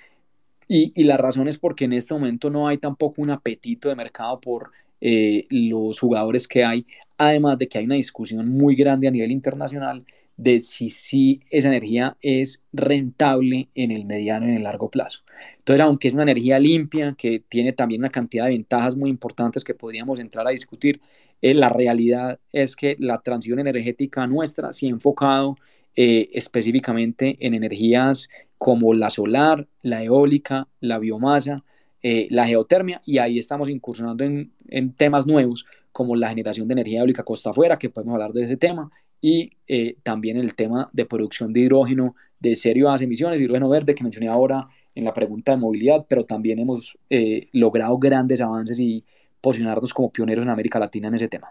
Y, 0.68 0.93
y, 0.95 1.05
la 1.05 1.16
razón 1.16 1.49
es 1.49 1.59
porque 1.59 1.87
en 1.87 1.93
este 1.93 2.14
momento 2.14 2.49
no 2.49 2.68
hay 2.68 2.79
tampoco 2.79 3.23
un 3.23 3.31
apetito 3.31 3.89
de 3.89 3.97
mercado 3.97 4.41
por 4.41 4.71
eh, 5.01 5.47
los 5.51 5.99
jugadores 5.99 6.47
que 6.47 6.62
hay, 6.62 6.85
además 7.16 7.59
de 7.59 7.68
que 7.68 7.79
hay 7.79 7.85
una 7.85 7.95
discusión 7.95 8.51
muy 8.51 8.77
grande 8.77 9.09
a 9.09 9.11
nivel 9.11 9.31
internacional 9.31 10.05
de 10.41 10.61
si, 10.61 10.88
si 10.88 11.41
esa 11.51 11.68
energía 11.68 12.16
es 12.22 12.62
rentable 12.72 13.68
en 13.74 13.91
el 13.91 14.07
mediano 14.07 14.47
y 14.47 14.51
en 14.51 14.57
el 14.57 14.62
largo 14.62 14.91
plazo. 14.91 15.20
Entonces, 15.59 15.82
aunque 15.82 16.09
es 16.09 16.14
una 16.14 16.22
energía 16.22 16.59
limpia, 16.59 17.14
que 17.16 17.41
tiene 17.41 17.74
también 17.74 18.01
una 18.01 18.09
cantidad 18.09 18.45
de 18.45 18.53
ventajas 18.53 18.97
muy 18.97 19.11
importantes 19.11 19.64
que 19.64 19.74
podríamos 19.74 20.18
entrar 20.18 20.47
a 20.47 20.51
discutir, 20.51 21.03
eh, 21.43 21.53
la 21.53 21.68
realidad 21.68 22.41
es 22.53 22.74
que 22.74 22.97
la 22.99 23.20
transición 23.20 23.59
energética 23.59 24.26
nuestra 24.26 24.72
se 24.72 24.86
ha 24.86 24.88
enfocado 24.88 25.57
eh, 25.95 26.30
específicamente 26.32 27.36
en 27.41 27.53
energías 27.53 28.30
como 28.57 28.95
la 28.95 29.11
solar, 29.11 29.68
la 29.82 30.03
eólica, 30.03 30.68
la 30.80 30.99
biomasa, 30.99 31.64
eh, 32.03 32.28
la 32.30 32.47
geotermia, 32.47 33.03
y 33.05 33.18
ahí 33.18 33.38
estamos 33.38 33.68
incursionando 33.68 34.24
en, 34.24 34.53
en 34.68 34.95
temas 34.95 35.26
nuevos 35.26 35.66
como 35.93 36.16
la 36.16 36.30
generación 36.30 36.66
de 36.66 36.72
energía 36.72 37.01
eólica 37.01 37.24
costa 37.24 37.51
afuera, 37.51 37.78
que 37.78 37.91
podemos 37.91 38.14
hablar 38.14 38.32
de 38.32 38.45
ese 38.45 38.57
tema, 38.57 38.91
y 39.21 39.53
eh, 39.66 39.97
también 40.03 40.37
el 40.37 40.55
tema 40.55 40.89
de 40.93 41.05
producción 41.05 41.53
de 41.53 41.61
hidrógeno 41.61 42.14
de 42.39 42.57
serias 42.57 43.01
emisiones, 43.03 43.39
de 43.39 43.45
hidrógeno 43.45 43.68
verde 43.68 43.95
que 43.95 44.03
mencioné 44.03 44.29
ahora 44.29 44.68
en 44.95 45.05
la 45.05 45.12
pregunta 45.12 45.53
de 45.53 45.59
movilidad, 45.59 46.07
pero 46.09 46.25
también 46.25 46.59
hemos 46.59 46.97
eh, 47.11 47.49
logrado 47.53 47.99
grandes 47.99 48.41
avances 48.41 48.81
y 48.81 49.05
posicionarnos 49.41 49.93
como 49.93 50.11
pioneros 50.11 50.45
en 50.45 50.51
América 50.51 50.79
Latina 50.79 51.09
en 51.09 51.14
ese 51.14 51.29
tema. 51.29 51.51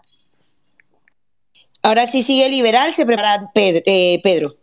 Ahora 1.82 2.06
sí 2.06 2.22
sigue 2.22 2.48
liberal, 2.48 2.92
se 2.92 3.06
prepara 3.06 3.50
eh, 3.54 4.20
Pedro. 4.22 4.54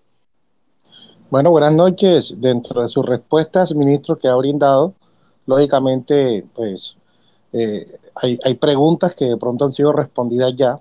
Bueno, 1.31 1.49
buenas 1.51 1.73
noches. 1.73 2.39
Dentro 2.39 2.81
de 2.83 2.89
sus 2.89 3.05
respuestas, 3.05 3.73
ministro, 3.73 4.17
que 4.17 4.27
ha 4.27 4.35
brindado, 4.35 4.93
lógicamente, 5.45 6.45
pues 6.53 6.97
hay, 8.21 8.37
hay 8.45 8.53
preguntas 8.55 9.15
que 9.15 9.25
de 9.25 9.37
pronto 9.37 9.65
han 9.65 9.71
sido 9.71 9.91
respondidas 9.93 10.55
ya, 10.55 10.79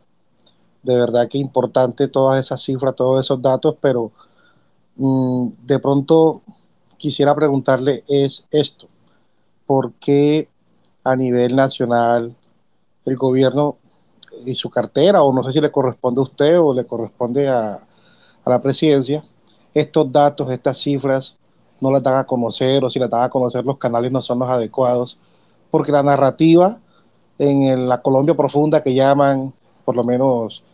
de 0.86 0.96
verdad 0.96 1.28
que 1.28 1.38
importante 1.38 2.08
todas 2.08 2.42
esas 2.44 2.62
cifras, 2.62 2.94
todos 2.94 3.20
esos 3.20 3.42
datos, 3.42 3.76
pero 3.80 4.12
mm, 4.96 5.48
de 5.64 5.78
pronto 5.80 6.42
quisiera 6.96 7.34
preguntarle 7.34 8.04
es 8.08 8.44
esto, 8.50 8.86
¿por 9.66 9.92
qué 9.94 10.48
a 11.02 11.16
nivel 11.16 11.56
nacional 11.56 12.34
el 13.04 13.16
gobierno 13.16 13.76
y 14.44 14.54
su 14.54 14.70
cartera, 14.70 15.22
o 15.22 15.32
no 15.32 15.42
sé 15.42 15.52
si 15.52 15.60
le 15.60 15.72
corresponde 15.72 16.20
a 16.20 16.24
usted 16.24 16.60
o 16.60 16.72
le 16.72 16.84
corresponde 16.84 17.48
a, 17.48 17.74
a 17.74 18.50
la 18.50 18.60
presidencia, 18.60 19.24
estos 19.74 20.10
datos, 20.10 20.50
estas 20.50 20.78
cifras, 20.78 21.36
no 21.80 21.90
las 21.90 22.02
dan 22.02 22.14
a 22.14 22.24
conocer 22.24 22.84
o 22.84 22.90
si 22.90 22.98
las 22.98 23.10
dan 23.10 23.24
a 23.24 23.28
conocer 23.28 23.64
los 23.64 23.78
canales 23.78 24.12
no 24.12 24.22
son 24.22 24.38
los 24.38 24.48
adecuados, 24.48 25.18
porque 25.70 25.92
la 25.92 26.02
narrativa 26.02 26.78
en 27.38 27.88
la 27.88 28.00
Colombia 28.00 28.36
profunda 28.36 28.82
que 28.82 28.94
llaman, 28.94 29.52
por 29.84 29.96
lo 29.96 30.04
menos 30.04 30.64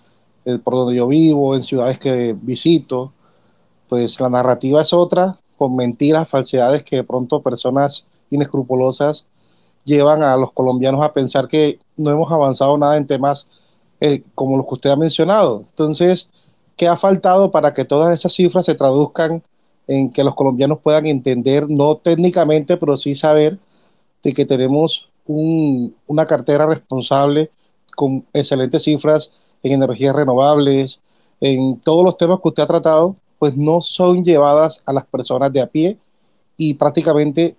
eh, 0.45 0.59
por 0.59 0.75
donde 0.75 0.97
yo 0.97 1.07
vivo, 1.07 1.55
en 1.55 1.63
ciudades 1.63 1.99
que 1.99 2.37
visito, 2.41 3.13
pues 3.89 4.21
la 4.21 4.31
narrativa 4.31 4.83
es 4.83 4.93
otra, 4.93 5.39
con 5.57 5.77
mentiras, 5.77 6.29
falsedades 6.29 6.83
que 6.83 6.97
de 6.97 7.05
pronto 7.05 7.43
personas 7.43 8.07
inescrupulosas 8.31 9.27
llevan 9.85 10.23
a 10.23 10.37
los 10.37 10.53
colombianos 10.53 11.03
a 11.03 11.13
pensar 11.13 11.49
que 11.49 11.79
no 11.97 12.11
hemos 12.11 12.31
avanzado 12.33 12.77
nada 12.79 12.97
en 12.97 13.07
temas 13.07 13.47
eh, 14.01 14.23
como 14.35 14.57
los 14.57 14.67
que 14.67 14.75
usted 14.75 14.91
ha 14.91 14.97
mencionado. 14.97 15.63
Entonces, 15.69 16.29
¿qué 16.77 16.89
ha 16.89 16.97
faltado 16.97 17.51
para 17.51 17.73
que 17.73 17.85
todas 17.85 18.13
esas 18.13 18.33
cifras 18.33 18.65
se 18.65 18.75
traduzcan 18.75 19.43
en 19.87 20.11
que 20.11 20.25
los 20.25 20.35
colombianos 20.35 20.79
puedan 20.81 21.07
entender, 21.07 21.67
no 21.69 21.97
técnicamente, 21.97 22.77
pero 22.77 22.97
sí 22.97 23.15
saber 23.15 23.59
de 24.23 24.33
que 24.33 24.47
tenemos 24.47 25.11
una 25.27 26.27
cartera 26.27 26.67
responsable 26.67 27.51
con 27.95 28.25
excelentes 28.33 28.83
cifras 28.83 29.33
en 29.63 29.73
energías 29.73 30.15
renovables, 30.15 31.01
en 31.41 31.81
todos 31.81 32.05
los 32.05 32.17
temas 32.17 32.39
que 32.41 32.49
usted 32.49 32.63
ha 32.63 32.67
tratado, 32.67 33.17
pues 33.39 33.57
no 33.57 33.81
son 33.81 34.25
llevadas 34.25 34.83
a 34.87 34.93
las 34.93 35.05
personas 35.05 35.53
de 35.53 35.61
a 35.61 35.67
pie 35.67 35.99
y 36.57 36.75
prácticamente 36.75 37.57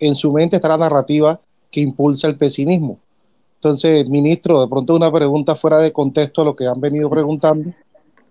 en 0.00 0.14
su 0.14 0.32
mente 0.32 0.56
está 0.56 0.68
la 0.68 0.78
narrativa 0.78 1.40
que 1.70 1.80
impulsa 1.80 2.26
el 2.26 2.36
pesimismo. 2.36 2.98
Entonces, 3.56 4.08
ministro, 4.08 4.60
de 4.60 4.68
pronto 4.68 4.94
una 4.94 5.12
pregunta 5.12 5.54
fuera 5.54 5.78
de 5.78 5.92
contexto 5.92 6.42
a 6.42 6.44
lo 6.44 6.56
que 6.56 6.66
han 6.66 6.80
venido 6.80 7.10
preguntando, 7.10 7.72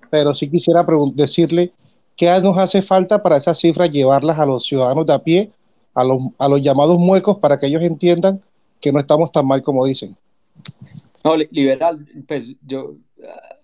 pero 0.09 0.34
sí 0.34 0.49
quisiera 0.49 0.86
decirle 1.13 1.71
qué 2.15 2.28
nos 2.41 2.57
hace 2.57 2.82
falta 2.82 3.21
para 3.21 3.38
esas 3.38 3.59
cifras 3.59 3.91
llevarlas 3.91 4.39
a 4.39 4.45
los 4.45 4.63
ciudadanos 4.63 5.05
de 5.05 5.13
a 5.13 5.19
pie, 5.19 5.51
a 5.93 6.03
los, 6.03 6.19
a 6.39 6.47
los 6.47 6.61
llamados 6.61 6.97
muecos, 6.97 7.38
para 7.38 7.57
que 7.57 7.67
ellos 7.67 7.82
entiendan 7.82 8.39
que 8.80 8.91
no 8.91 8.99
estamos 8.99 9.32
tan 9.32 9.45
mal 9.45 9.61
como 9.61 9.86
dicen. 9.86 10.15
No, 11.23 11.36
liberal, 11.36 12.07
pues 12.28 12.53
yo 12.65 12.95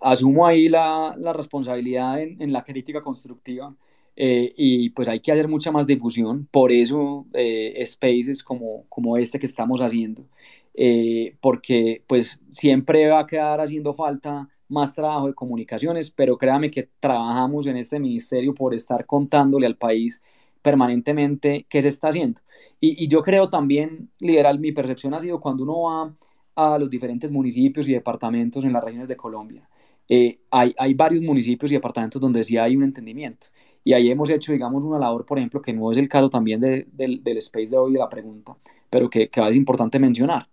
asumo 0.02 0.46
ahí 0.46 0.70
la, 0.70 1.16
la 1.18 1.34
responsabilidad 1.34 2.22
en, 2.22 2.42
en, 2.42 2.54
la 2.54 2.64
crítica 2.64 3.02
constructiva 3.02 3.76
eh, 4.16 4.54
y 4.58 4.90
pues 4.92 5.08
hay 5.08 5.20
que 5.20 5.32
hacer 5.32 5.48
mucha 5.48 5.72
más 5.72 5.88
difusión, 5.88 6.48
por 6.52 6.72
eso 6.72 7.26
eh, 7.34 7.82
spaces 7.86 8.44
como, 8.44 8.86
como 8.90 9.18
este 9.18 9.40
que 9.40 9.46
estamos 9.46 9.82
haciendo, 9.82 10.26
eh, 10.74 11.36
porque 11.42 12.04
pues 12.08 12.40
siempre 12.52 13.08
va 13.08 13.20
a 13.20 13.26
quedar 13.26 13.62
haciendo 13.62 13.94
falta 13.94 14.50
más 14.68 14.96
trabajo 14.96 15.28
de 15.28 15.34
comunicaciones, 15.34 16.12
pero 16.12 16.38
créame 16.38 16.72
que 16.72 16.90
trabajamos 17.00 17.66
en 17.68 17.78
este 17.78 18.00
ministerio 18.00 18.54
por 18.54 18.74
estar 18.74 19.06
contándole 19.06 19.66
al 19.66 19.78
país 19.78 20.22
permanentemente 20.62 21.66
qué 21.70 21.82
se 21.82 21.88
está 21.88 22.10
haciendo. 22.10 22.42
Y, 22.80 23.04
y 23.04 23.08
yo 23.08 23.24
creo 23.24 23.50
también, 23.50 24.10
liberal, 24.20 24.60
mi 24.60 24.72
percepción 24.72 25.14
ha 25.14 25.20
sido 25.20 25.40
cuando 25.42 25.64
uno 25.64 25.82
va 25.82 26.16
a 26.56 26.78
los 26.78 26.90
diferentes 26.90 27.32
municipios 27.32 27.88
y 27.88 27.94
departamentos 27.94 28.64
en 28.64 28.74
las 28.74 28.84
regiones 28.84 29.08
de 29.08 29.16
Colombia. 29.16 29.68
Eh, 30.14 30.40
hay, 30.50 30.74
hay, 30.78 30.94
varios 30.94 31.24
municipios 31.24 31.72
y 31.72 31.76
departamentos 31.76 32.20
donde 32.20 32.44
sí 32.44 32.58
hay 32.58 32.76
un 32.76 32.84
entendimiento. 32.84 33.48
Y 33.84 33.94
ahí 33.94 34.12
hemos 34.12 34.30
hecho, 34.30 34.52
digamos, 34.52 34.84
una 34.84 35.00
labor, 35.00 35.26
por 35.26 35.38
ejemplo, 35.38 35.62
que 35.62 35.72
no 35.72 35.90
es 35.92 35.98
el 35.98 36.10
caso 36.10 36.30
también 36.30 36.60
de, 36.60 36.86
del 36.92 37.38
space 37.38 37.68
de 37.68 37.78
hoy 37.78 37.94
de 37.94 38.00
la 38.00 38.10
pregunta, 38.10 38.58
pero 38.90 39.10
que, 39.10 39.30
que 39.30 39.42
es 39.50 39.56
importante 39.56 40.00
mencionar. 40.00 40.50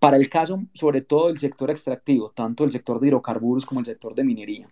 Para 0.00 0.16
el 0.16 0.28
caso, 0.28 0.60
sobre 0.74 1.02
todo 1.02 1.28
del 1.28 1.38
sector 1.38 1.70
extractivo, 1.70 2.30
tanto 2.30 2.64
el 2.64 2.72
sector 2.72 2.98
de 2.98 3.06
hidrocarburos 3.06 3.64
como 3.64 3.80
el 3.80 3.86
sector 3.86 4.12
de 4.14 4.24
minería, 4.24 4.68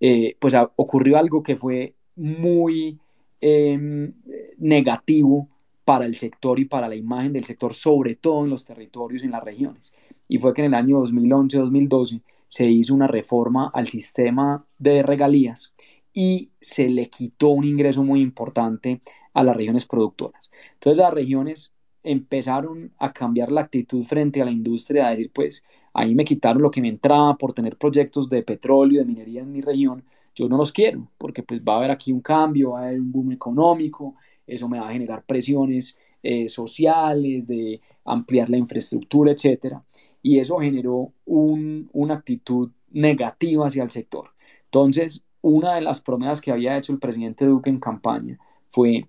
eh, 0.00 0.36
pues 0.40 0.54
ocurrió 0.76 1.16
algo 1.16 1.42
que 1.42 1.56
fue 1.56 1.94
muy 2.16 2.98
em, 3.40 4.12
negativo 4.58 5.48
para 5.84 6.04
el 6.04 6.16
sector 6.16 6.58
y 6.58 6.64
para 6.64 6.88
la 6.88 6.96
imagen 6.96 7.32
del 7.32 7.44
sector, 7.44 7.72
sobre 7.72 8.16
todo 8.16 8.44
en 8.44 8.50
los 8.50 8.64
territorios, 8.64 9.22
en 9.22 9.30
las 9.30 9.44
regiones 9.44 9.94
y 10.28 10.38
fue 10.38 10.54
que 10.54 10.62
en 10.62 10.74
el 10.74 10.74
año 10.74 11.02
2011-2012 11.02 12.22
se 12.46 12.66
hizo 12.66 12.94
una 12.94 13.06
reforma 13.06 13.70
al 13.72 13.88
sistema 13.88 14.64
de 14.78 15.02
regalías 15.02 15.74
y 16.12 16.50
se 16.60 16.88
le 16.88 17.10
quitó 17.10 17.48
un 17.48 17.64
ingreso 17.64 18.02
muy 18.02 18.20
importante 18.20 19.00
a 19.34 19.44
las 19.44 19.56
regiones 19.56 19.86
productoras. 19.86 20.50
Entonces 20.74 20.98
las 20.98 21.12
regiones 21.12 21.72
empezaron 22.02 22.92
a 22.98 23.12
cambiar 23.12 23.52
la 23.52 23.62
actitud 23.62 24.02
frente 24.04 24.40
a 24.40 24.44
la 24.44 24.50
industria, 24.50 25.06
a 25.06 25.10
decir, 25.10 25.30
pues 25.32 25.64
ahí 25.92 26.14
me 26.14 26.24
quitaron 26.24 26.62
lo 26.62 26.70
que 26.70 26.80
me 26.80 26.88
entraba 26.88 27.36
por 27.36 27.52
tener 27.52 27.76
proyectos 27.76 28.28
de 28.28 28.42
petróleo, 28.42 29.00
de 29.00 29.06
minería 29.06 29.42
en 29.42 29.52
mi 29.52 29.60
región, 29.60 30.04
yo 30.34 30.48
no 30.48 30.56
los 30.56 30.72
quiero, 30.72 31.10
porque 31.18 31.42
pues 31.42 31.62
va 31.62 31.74
a 31.74 31.76
haber 31.78 31.90
aquí 31.90 32.12
un 32.12 32.20
cambio, 32.20 32.70
va 32.70 32.80
a 32.80 32.86
haber 32.86 33.00
un 33.00 33.10
boom 33.12 33.32
económico, 33.32 34.14
eso 34.46 34.68
me 34.68 34.78
va 34.78 34.88
a 34.88 34.92
generar 34.92 35.24
presiones 35.24 35.98
eh, 36.22 36.48
sociales, 36.48 37.46
de 37.46 37.80
ampliar 38.04 38.48
la 38.48 38.56
infraestructura, 38.56 39.32
etcétera, 39.32 39.84
y 40.22 40.38
eso 40.38 40.58
generó 40.58 41.12
una 41.24 42.14
actitud 42.14 42.70
negativa 42.90 43.66
hacia 43.66 43.82
el 43.82 43.90
sector. 43.90 44.30
Entonces, 44.64 45.24
una 45.40 45.74
de 45.74 45.80
las 45.80 46.00
promesas 46.00 46.40
que 46.40 46.52
había 46.52 46.76
hecho 46.76 46.92
el 46.92 46.98
presidente 46.98 47.46
Duque 47.46 47.70
en 47.70 47.80
campaña 47.80 48.38
fue 48.68 49.06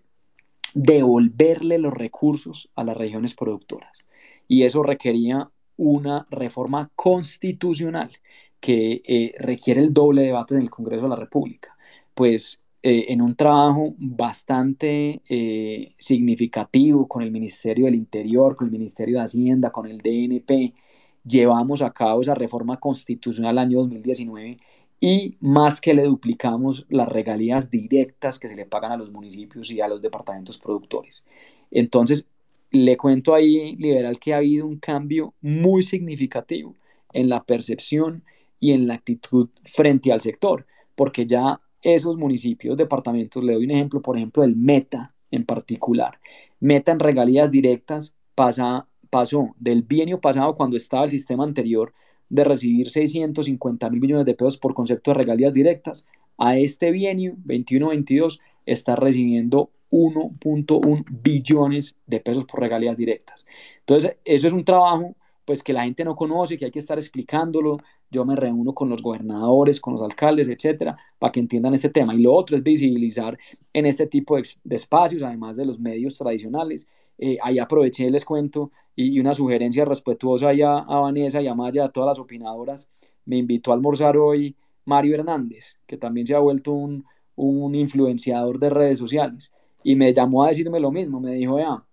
devolverle 0.73 1.79
los 1.79 1.93
recursos 1.93 2.69
a 2.75 2.83
las 2.83 2.95
regiones 2.95 3.33
productoras. 3.33 4.07
Y 4.47 4.63
eso 4.63 4.83
requería 4.83 5.49
una 5.77 6.25
reforma 6.29 6.91
constitucional 6.95 8.11
que 8.59 9.01
eh, 9.05 9.33
requiere 9.39 9.81
el 9.81 9.93
doble 9.93 10.23
debate 10.23 10.55
en 10.55 10.61
el 10.61 10.69
Congreso 10.69 11.03
de 11.03 11.09
la 11.09 11.15
República. 11.15 11.75
Pues 12.13 12.61
eh, 12.81 13.07
en 13.09 13.21
un 13.21 13.35
trabajo 13.35 13.93
bastante 13.97 15.21
eh, 15.27 15.93
significativo 15.97 17.07
con 17.07 17.23
el 17.23 17.31
Ministerio 17.31 17.85
del 17.85 17.95
Interior, 17.95 18.55
con 18.55 18.67
el 18.67 18.71
Ministerio 18.71 19.17
de 19.17 19.25
Hacienda, 19.25 19.71
con 19.71 19.87
el 19.87 19.97
DNP, 19.97 20.73
llevamos 21.25 21.81
a 21.81 21.91
cabo 21.91 22.21
esa 22.21 22.35
reforma 22.35 22.77
constitucional 22.77 23.55
el 23.55 23.59
año 23.59 23.79
2019 23.79 24.59
y 24.99 25.37
más 25.39 25.79
que 25.79 25.93
le 25.93 26.03
duplicamos 26.03 26.85
las 26.89 27.07
regalías 27.07 27.69
directas 27.69 28.37
que 28.37 28.49
se 28.49 28.55
le 28.55 28.65
pagan 28.65 28.91
a 28.91 28.97
los 28.97 29.11
municipios 29.11 29.71
y 29.71 29.79
a 29.79 29.87
los 29.87 30.01
departamentos 30.01 30.57
productores. 30.57 31.25
Entonces, 31.71 32.27
le 32.71 32.97
cuento 32.97 33.33
ahí, 33.33 33.75
liberal, 33.77 34.19
que 34.19 34.33
ha 34.33 34.37
habido 34.37 34.67
un 34.67 34.77
cambio 34.77 35.33
muy 35.41 35.81
significativo 35.81 36.75
en 37.13 37.29
la 37.29 37.43
percepción 37.43 38.23
y 38.59 38.73
en 38.73 38.87
la 38.87 38.95
actitud 38.95 39.49
frente 39.63 40.11
al 40.11 40.21
sector, 40.21 40.65
porque 40.95 41.25
ya 41.25 41.61
esos 41.81 42.17
municipios, 42.17 42.75
departamentos, 42.77 43.43
le 43.43 43.53
doy 43.53 43.65
un 43.65 43.71
ejemplo, 43.71 44.01
por 44.01 44.17
ejemplo, 44.17 44.43
el 44.43 44.55
Meta 44.55 45.13
en 45.31 45.45
particular. 45.45 46.19
Meta 46.59 46.91
en 46.91 46.99
regalías 46.99 47.51
directas 47.51 48.15
pasa, 48.35 48.87
pasó 49.09 49.55
del 49.59 49.83
bienio 49.83 50.19
pasado 50.21 50.55
cuando 50.55 50.77
estaba 50.77 51.05
el 51.05 51.09
sistema 51.09 51.43
anterior 51.43 51.93
de 52.29 52.43
recibir 52.43 52.89
650 52.89 53.89
mil 53.89 54.01
millones 54.01 54.25
de 54.25 54.35
pesos 54.35 54.57
por 54.57 54.73
concepto 54.73 55.11
de 55.11 55.15
regalías 55.15 55.53
directas, 55.53 56.07
a 56.37 56.57
este 56.57 56.91
bienio 56.91 57.35
21-22 57.45 58.39
está 58.65 58.95
recibiendo 58.95 59.71
1.1 59.91 61.05
billones 61.09 61.95
de 62.05 62.19
pesos 62.19 62.45
por 62.45 62.61
regalías 62.61 62.95
directas. 62.95 63.45
Entonces, 63.79 64.17
eso 64.23 64.47
es 64.47 64.53
un 64.53 64.63
trabajo 64.63 65.15
pues 65.49 65.63
que 65.63 65.73
la 65.73 65.83
gente 65.83 66.05
no 66.05 66.15
conoce, 66.15 66.59
que 66.59 66.65
hay 66.65 66.71
que 66.71 66.77
estar 66.77 66.99
explicándolo. 66.99 67.77
Yo 68.11 68.23
me 68.23 68.35
reúno 68.35 68.75
con 68.75 68.87
los 68.87 69.01
gobernadores, 69.01 69.81
con 69.81 69.95
los 69.95 70.03
alcaldes, 70.03 70.47
etcétera, 70.47 70.95
para 71.17 71.31
que 71.31 71.39
entiendan 71.39 71.73
este 71.73 71.89
tema. 71.89 72.13
Y 72.13 72.21
lo 72.21 72.35
otro 72.35 72.55
es 72.55 72.61
visibilizar 72.61 73.35
en 73.73 73.87
este 73.87 74.05
tipo 74.05 74.37
de, 74.37 74.75
espacios, 74.75 75.23
además 75.23 75.57
de 75.57 75.65
los 75.65 75.79
medios 75.79 76.15
tradicionales. 76.15 76.87
Eh, 77.19 77.37
ahí 77.43 77.59
aproveché, 77.59 78.09
les 78.09 78.25
cuento, 78.25 78.71
y, 78.95 79.19
una 79.19 79.33
sugerencia 79.35 79.85
respetuosa 79.85 80.49
a, 80.49 80.79
a 80.79 80.99
Vanessa 80.99 81.41
y 81.41 81.47
a 81.47 81.55
Maya, 81.55 81.85
a 81.85 81.87
todas 81.89 82.07
las 82.09 82.19
opinadoras. 82.19 82.89
Me 83.25 83.37
invitó 83.37 83.71
a 83.71 83.75
almorzar 83.75 84.17
hoy 84.17 84.55
Mario 84.85 85.15
Hernández, 85.15 85.75
que 85.85 85.97
también 85.97 86.25
se 86.27 86.35
ha 86.35 86.39
vuelto 86.39 86.71
un, 86.73 87.05
influenciador 87.75 88.59
de 88.59 88.69
redes 88.69 88.99
sociales. 88.99 89.53
Y 89.83 89.95
me 89.95 90.11
llamó 90.13 90.43
a 90.43 90.49
decirme 90.49 90.79
lo 90.79 90.91
mismo. 90.91 91.19
Me 91.21 91.35
dijo, 91.35 91.55
vea, 91.55 91.83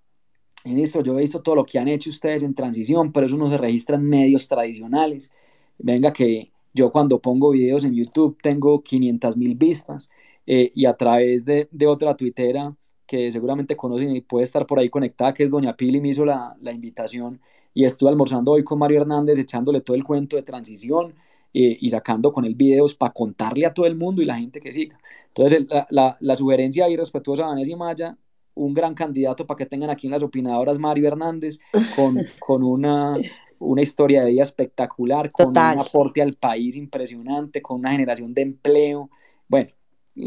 Ministro, 0.65 1.03
yo 1.03 1.17
he 1.17 1.23
visto 1.23 1.43
todo 1.43 1.57
lo 1.57 1.67
que 1.67 1.79
han 1.79 1.89
hecho 1.89 2.11
ustedes 2.11 2.43
en 2.43 2.55
transición, 2.55 3.13
pero 3.13 3.27
eso 3.27 3.37
no 3.37 3.51
se 3.51 3.59
registra 3.59 3.97
en 3.97 4.05
medios 4.05 4.49
tradicionales. 4.49 5.31
Venga, 5.79 6.13
que 6.13 6.51
yo 6.75 6.91
cuando 6.91 7.21
pongo 7.21 7.51
videos 7.51 7.85
en 7.85 7.95
YouTube 7.95 8.39
tengo 8.43 8.83
500 8.83 9.37
mil 9.37 9.55
vistas 9.57 10.11
eh, 10.47 10.73
y 10.75 10.87
a 10.87 10.95
través 10.95 11.45
de, 11.45 11.69
de, 11.71 11.87
otra 11.87 12.17
tuitera 12.17 12.75
que 13.07 13.31
seguramente 13.31 13.77
conocen 13.77 14.15
y 14.15 14.21
puede 14.21 14.45
estar 14.45 14.67
por 14.67 14.79
ahí 14.79 14.89
conectada, 14.89 15.33
que 15.35 15.45
es 15.45 15.51
Doña 15.51 15.77
Pili, 15.77 16.01
me 16.01 16.09
hizo 16.09 16.25
la, 16.25 16.57
la 16.61 16.73
invitación 16.73 17.41
y 17.75 17.85
estuve 17.85 18.11
almorzando 18.11 18.53
hoy 18.53 18.65
con 18.65 18.79
Mario 18.79 19.03
Hernández 19.03 19.39
echándole 19.39 19.81
todo 19.81 19.97
el 19.97 20.05
cuento 20.05 20.37
de 20.37 20.43
transición 20.43 21.15
eh, 21.55 21.77
y 21.81 21.91
sacando 21.91 22.33
con 22.33 22.45
él 22.45 22.55
videos 22.55 22.95
para 22.95 23.13
contarle 23.13 23.67
a 23.67 23.75
todo 23.75 23.87
el 23.87 23.97
mundo 23.97 24.23
y 24.23 24.25
la 24.25 24.37
gente 24.37 24.61
que 24.61 24.73
siga. 24.73 24.99
Entonces, 25.29 25.67
la, 25.69 25.87
la, 25.91 26.17
la 26.21 26.37
sugerencia 26.37 26.87
ahí 26.87 26.97
respetuosa 26.97 27.45
a 27.45 27.49
Vanessa 27.49 27.71
y 27.71 27.77
Maya 27.77 28.17
un 28.57 28.75
gran 28.75 28.95
candidato 28.95 29.47
para 29.47 29.59
que 29.59 29.67
tengan 29.67 29.91
aquí 29.91 30.07
en 30.07 30.13
las 30.13 30.23
opinadoras 30.23 30.79
Mario 30.79 31.07
Hernández, 31.07 31.61
con, 31.95 32.17
con 32.41 32.65
una, 32.65 33.17
una 33.59 33.83
historia 33.83 34.25
de 34.25 34.31
vida 34.31 34.43
espectacular, 34.43 35.31
con 35.31 35.51
un 35.51 35.59
aporte 35.59 36.23
al 36.23 36.35
país 36.35 36.75
impresionante, 36.75 37.63
con 37.63 37.81
una 37.81 37.93
generación 37.93 38.35
de 38.35 38.43
empleo. 38.43 39.11
Bueno. 39.47 39.71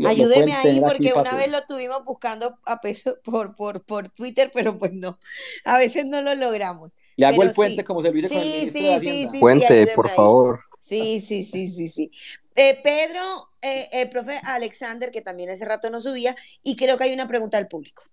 Ayúdeme 0.06 0.54
ahí 0.54 0.80
porque 0.82 1.14
una 1.14 1.36
vez 1.36 1.50
lo 1.50 1.64
tuvimos 1.66 2.06
buscando 2.06 2.58
a 2.66 2.80
peso 2.80 3.18
por, 3.24 3.56
por, 3.56 3.84
por 3.84 4.10
Twitter, 4.10 4.52
pero 4.54 4.78
pues 4.78 4.94
no, 4.94 5.18
a 5.66 5.78
veces 5.78 6.06
no 6.06 6.22
lo 6.22 6.36
logramos. 6.36 6.92
Le 7.16 7.26
hago 7.26 7.44
el 7.44 7.52
puente 7.52 7.84
como 7.84 8.02
servicio 8.02 8.30
con 8.30 8.38
el 8.38 8.44
sí, 8.44 8.70
sí, 8.70 9.28
sí, 9.32 9.40
Puente, 9.40 9.88
por 9.96 10.10
favor. 10.10 10.62
Sí, 10.80 11.20
sí, 11.20 11.44
sí, 11.44 11.68
sí, 11.68 11.90
sí. 11.90 12.12
Eh, 12.56 12.80
Pedro, 12.84 13.50
eh, 13.62 13.90
el 13.92 14.10
profe 14.10 14.40
Alexander, 14.44 15.12
que 15.12 15.22
también 15.22 15.50
hace 15.50 15.66
rato 15.66 15.90
no 15.90 16.00
subía, 16.00 16.36
y 16.64 16.76
creo 16.76 16.98
que 16.98 17.06
hay 17.06 17.14
una 17.14 17.28
pregunta 17.28 17.58
al 17.58 17.68
público. 17.68 18.04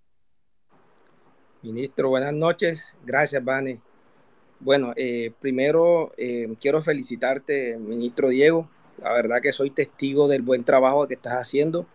Ministro, 1.63 2.09
buenas 2.09 2.33
noches. 2.33 2.95
Gracias, 3.05 3.43
Vane. 3.43 3.81
Bueno, 4.61 4.93
eh, 4.97 5.33
primero 5.41 6.13
eh, 6.17 6.49
quiero 6.61 6.81
felicitarte, 6.81 7.77
ministro 7.77 8.29
Diego. 8.29 8.71
La 9.03 9.13
verdad 9.13 9.41
que 9.43 9.53
soy 9.53 9.71
testigo 9.71 10.29
del 10.29 10.43
buen 10.43 10.65
trabajo 10.65 11.07
que 11.07 11.15
estás 11.15 11.35
haciendo. 11.35 11.87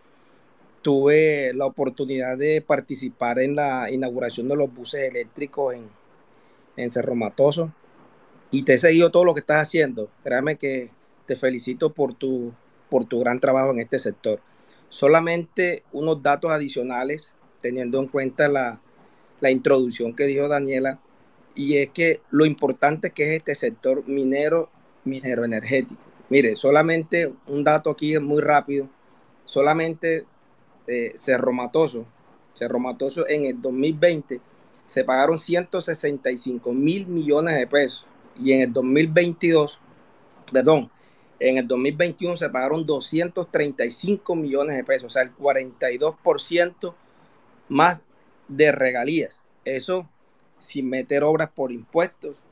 Tuve 0.82 1.52
la 1.54 1.66
oportunidad 1.66 2.36
de 2.36 2.60
participar 2.60 3.38
en 3.38 3.56
la 3.56 3.90
inauguración 3.90 4.48
de 4.48 4.56
los 4.56 4.72
buses 4.72 5.02
eléctricos 5.02 5.74
en, 5.74 6.90
Cerro 6.90 7.14
Matoso 7.14 7.72
y 8.50 8.62
te 8.62 8.74
he 8.74 8.78
seguido 8.78 9.10
todo 9.10 9.24
lo 9.24 9.34
que 9.34 9.40
estás 9.40 9.62
haciendo. 9.62 10.08
Créame 10.24 10.56
que 10.56 10.90
te 11.26 11.36
felicito 11.36 11.92
por 11.92 12.14
tu, 12.14 12.52
por 12.88 13.04
tu 13.04 13.20
gran 13.20 13.40
trabajo 13.40 13.70
en 13.70 13.80
este 13.80 13.98
sector. 13.98 14.40
Solamente 14.88 15.84
unos 15.92 16.22
datos 16.22 16.50
adicionales 16.50 17.34
teniendo 17.60 17.98
en 18.00 18.08
cuenta 18.08 18.48
la, 18.48 18.82
la 19.40 19.50
introducción 19.50 20.14
que 20.14 20.24
dijo 20.24 20.48
Daniela, 20.48 21.00
y 21.54 21.76
es 21.76 21.90
que 21.90 22.20
lo 22.30 22.46
importante 22.46 23.10
que 23.10 23.24
es 23.24 23.38
este 23.38 23.54
sector 23.54 24.06
minero, 24.08 24.70
minero 25.04 25.44
energético. 25.44 26.11
Mire, 26.32 26.56
solamente 26.56 27.30
un 27.46 27.62
dato 27.62 27.90
aquí 27.90 28.18
muy 28.18 28.40
rápido, 28.40 28.88
solamente 29.44 30.24
eh, 30.86 31.12
Cerro 31.14 31.52
Matoso, 31.52 32.06
Cerro 32.54 32.78
Matoso 32.78 33.28
en 33.28 33.44
el 33.44 33.60
2020 33.60 34.40
se 34.86 35.04
pagaron 35.04 35.38
165 35.38 36.72
mil 36.72 37.06
millones 37.06 37.56
de 37.56 37.66
pesos 37.66 38.06
y 38.42 38.52
en 38.52 38.62
el 38.62 38.72
2022, 38.72 39.82
perdón, 40.50 40.90
en 41.38 41.58
el 41.58 41.68
2021 41.68 42.34
se 42.38 42.48
pagaron 42.48 42.86
235 42.86 44.34
millones 44.34 44.74
de 44.74 44.84
pesos, 44.84 45.04
o 45.04 45.10
sea, 45.10 45.24
el 45.24 45.36
42% 45.36 46.94
más 47.68 48.00
de 48.48 48.72
regalías. 48.72 49.42
Eso 49.66 50.08
sin 50.56 50.88
meter 50.88 51.24
obras 51.24 51.50
por 51.54 51.72
impuestos 51.72 52.42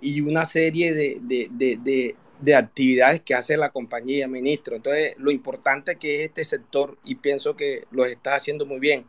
y 0.00 0.22
una 0.22 0.44
serie 0.44 0.92
de, 0.92 2.16
actividades 2.54 3.22
que 3.22 3.34
hace 3.34 3.56
la 3.56 3.70
compañía, 3.70 4.28
ministro. 4.28 4.76
Entonces, 4.76 5.14
lo 5.18 5.30
importante 5.30 5.96
que 5.96 6.16
es 6.16 6.20
este 6.28 6.44
sector 6.44 6.98
y 7.04 7.16
pienso 7.16 7.56
que 7.56 7.84
lo 7.90 8.04
está 8.04 8.34
haciendo 8.34 8.66
muy 8.66 8.78
bien. 8.78 9.06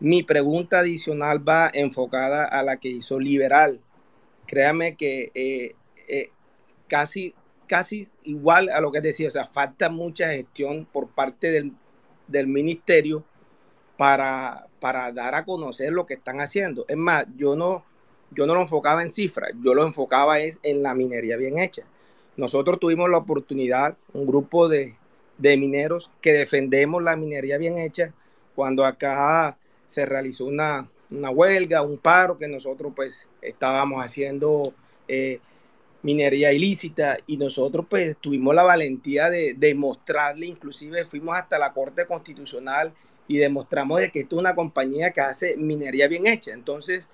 Mi 0.00 0.22
pregunta 0.22 0.80
adicional 0.80 1.46
va 1.46 1.70
enfocada 1.72 2.44
a 2.44 2.62
la 2.62 2.78
que 2.78 2.88
hizo 2.88 3.20
Liberal. 3.20 3.80
Créame 4.46 4.96
que 4.96 5.30
eh, 5.34 5.76
eh, 6.08 6.30
casi, 6.88 7.34
casi 7.68 8.08
igual 8.24 8.68
a 8.68 8.80
lo 8.80 8.90
que 8.90 9.00
decía, 9.00 9.28
o 9.28 9.30
sea, 9.30 9.46
falta 9.46 9.88
mucha 9.90 10.28
gestión 10.30 10.86
por 10.90 11.08
parte 11.10 11.50
del, 11.50 11.72
del 12.26 12.46
ministerio 12.46 13.24
para, 13.96 14.66
para 14.80 15.12
dar 15.12 15.34
a 15.34 15.44
conocer 15.44 15.92
lo 15.92 16.06
que 16.06 16.14
están 16.14 16.40
haciendo. 16.40 16.84
Es 16.88 16.96
más, 16.96 17.26
yo 17.36 17.54
no, 17.54 17.84
yo 18.32 18.46
no 18.46 18.54
lo 18.54 18.62
enfocaba 18.62 19.02
en 19.02 19.10
cifras, 19.10 19.52
yo 19.62 19.74
lo 19.74 19.84
enfocaba 19.84 20.40
es 20.40 20.58
en 20.62 20.82
la 20.82 20.94
minería 20.94 21.36
bien 21.36 21.58
hecha. 21.58 21.84
Nosotros 22.36 22.80
tuvimos 22.80 23.10
la 23.10 23.18
oportunidad, 23.18 23.96
un 24.12 24.26
grupo 24.26 24.68
de, 24.68 24.96
de 25.38 25.56
mineros 25.56 26.10
que 26.20 26.32
defendemos 26.32 27.02
la 27.02 27.16
minería 27.16 27.58
bien 27.58 27.78
hecha, 27.78 28.14
cuando 28.54 28.84
acá 28.84 29.58
se 29.86 30.06
realizó 30.06 30.46
una, 30.46 30.88
una 31.10 31.30
huelga, 31.30 31.82
un 31.82 31.98
paro 31.98 32.36
que 32.38 32.48
nosotros 32.48 32.92
pues 32.94 33.26
estábamos 33.42 34.02
haciendo 34.04 34.72
eh, 35.08 35.40
minería 36.02 36.52
ilícita 36.52 37.18
y 37.26 37.36
nosotros 37.36 37.86
pues 37.88 38.16
tuvimos 38.16 38.54
la 38.54 38.62
valentía 38.62 39.30
de 39.30 39.54
demostrarle, 39.56 40.46
inclusive 40.46 41.04
fuimos 41.04 41.36
hasta 41.36 41.58
la 41.58 41.72
Corte 41.72 42.06
Constitucional 42.06 42.92
y 43.28 43.38
demostramos 43.38 44.00
de 44.00 44.10
que 44.10 44.20
esto 44.20 44.36
es 44.36 44.40
una 44.40 44.54
compañía 44.54 45.10
que 45.12 45.20
hace 45.20 45.56
minería 45.56 46.08
bien 46.08 46.26
hecha. 46.26 46.52
Entonces, 46.52 47.08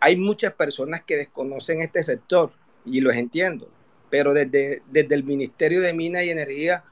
hay 0.00 0.16
muchas 0.16 0.52
personas 0.54 1.02
que 1.02 1.16
desconocen 1.16 1.80
este 1.80 2.02
sector 2.02 2.50
y 2.84 3.00
los 3.00 3.14
entiendo, 3.14 3.68
pero 4.10 4.34
desde, 4.34 4.82
desde 4.90 5.14
el 5.14 5.24
Ministerio 5.24 5.80
de 5.80 5.92
Minas 5.92 6.24
y 6.24 6.30
Energía 6.30 6.84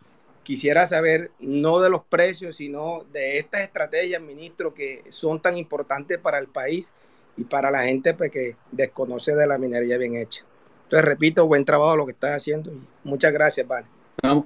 quisiera 0.42 0.86
saber 0.86 1.30
no 1.40 1.80
de 1.80 1.90
los 1.90 2.04
precios, 2.04 2.56
sino 2.56 3.04
de 3.12 3.38
estas 3.38 3.62
estrategias, 3.62 4.22
ministro, 4.22 4.74
que 4.74 5.02
son 5.08 5.40
tan 5.40 5.56
importantes 5.56 6.18
para 6.18 6.38
el 6.38 6.48
país 6.48 6.92
y 7.36 7.44
para 7.44 7.70
la 7.70 7.84
gente 7.84 8.14
pues, 8.14 8.30
que 8.30 8.56
desconoce 8.70 9.34
de 9.34 9.46
la 9.46 9.58
minería 9.58 9.98
bien 9.98 10.14
hecha. 10.14 10.44
Entonces, 10.84 11.04
repito, 11.04 11.46
buen 11.46 11.64
trabajo 11.64 11.96
lo 11.96 12.06
que 12.06 12.12
estás 12.12 12.36
haciendo 12.36 12.70
y 12.70 12.80
muchas 13.02 13.32
gracias, 13.32 13.66
Vale. 13.66 13.86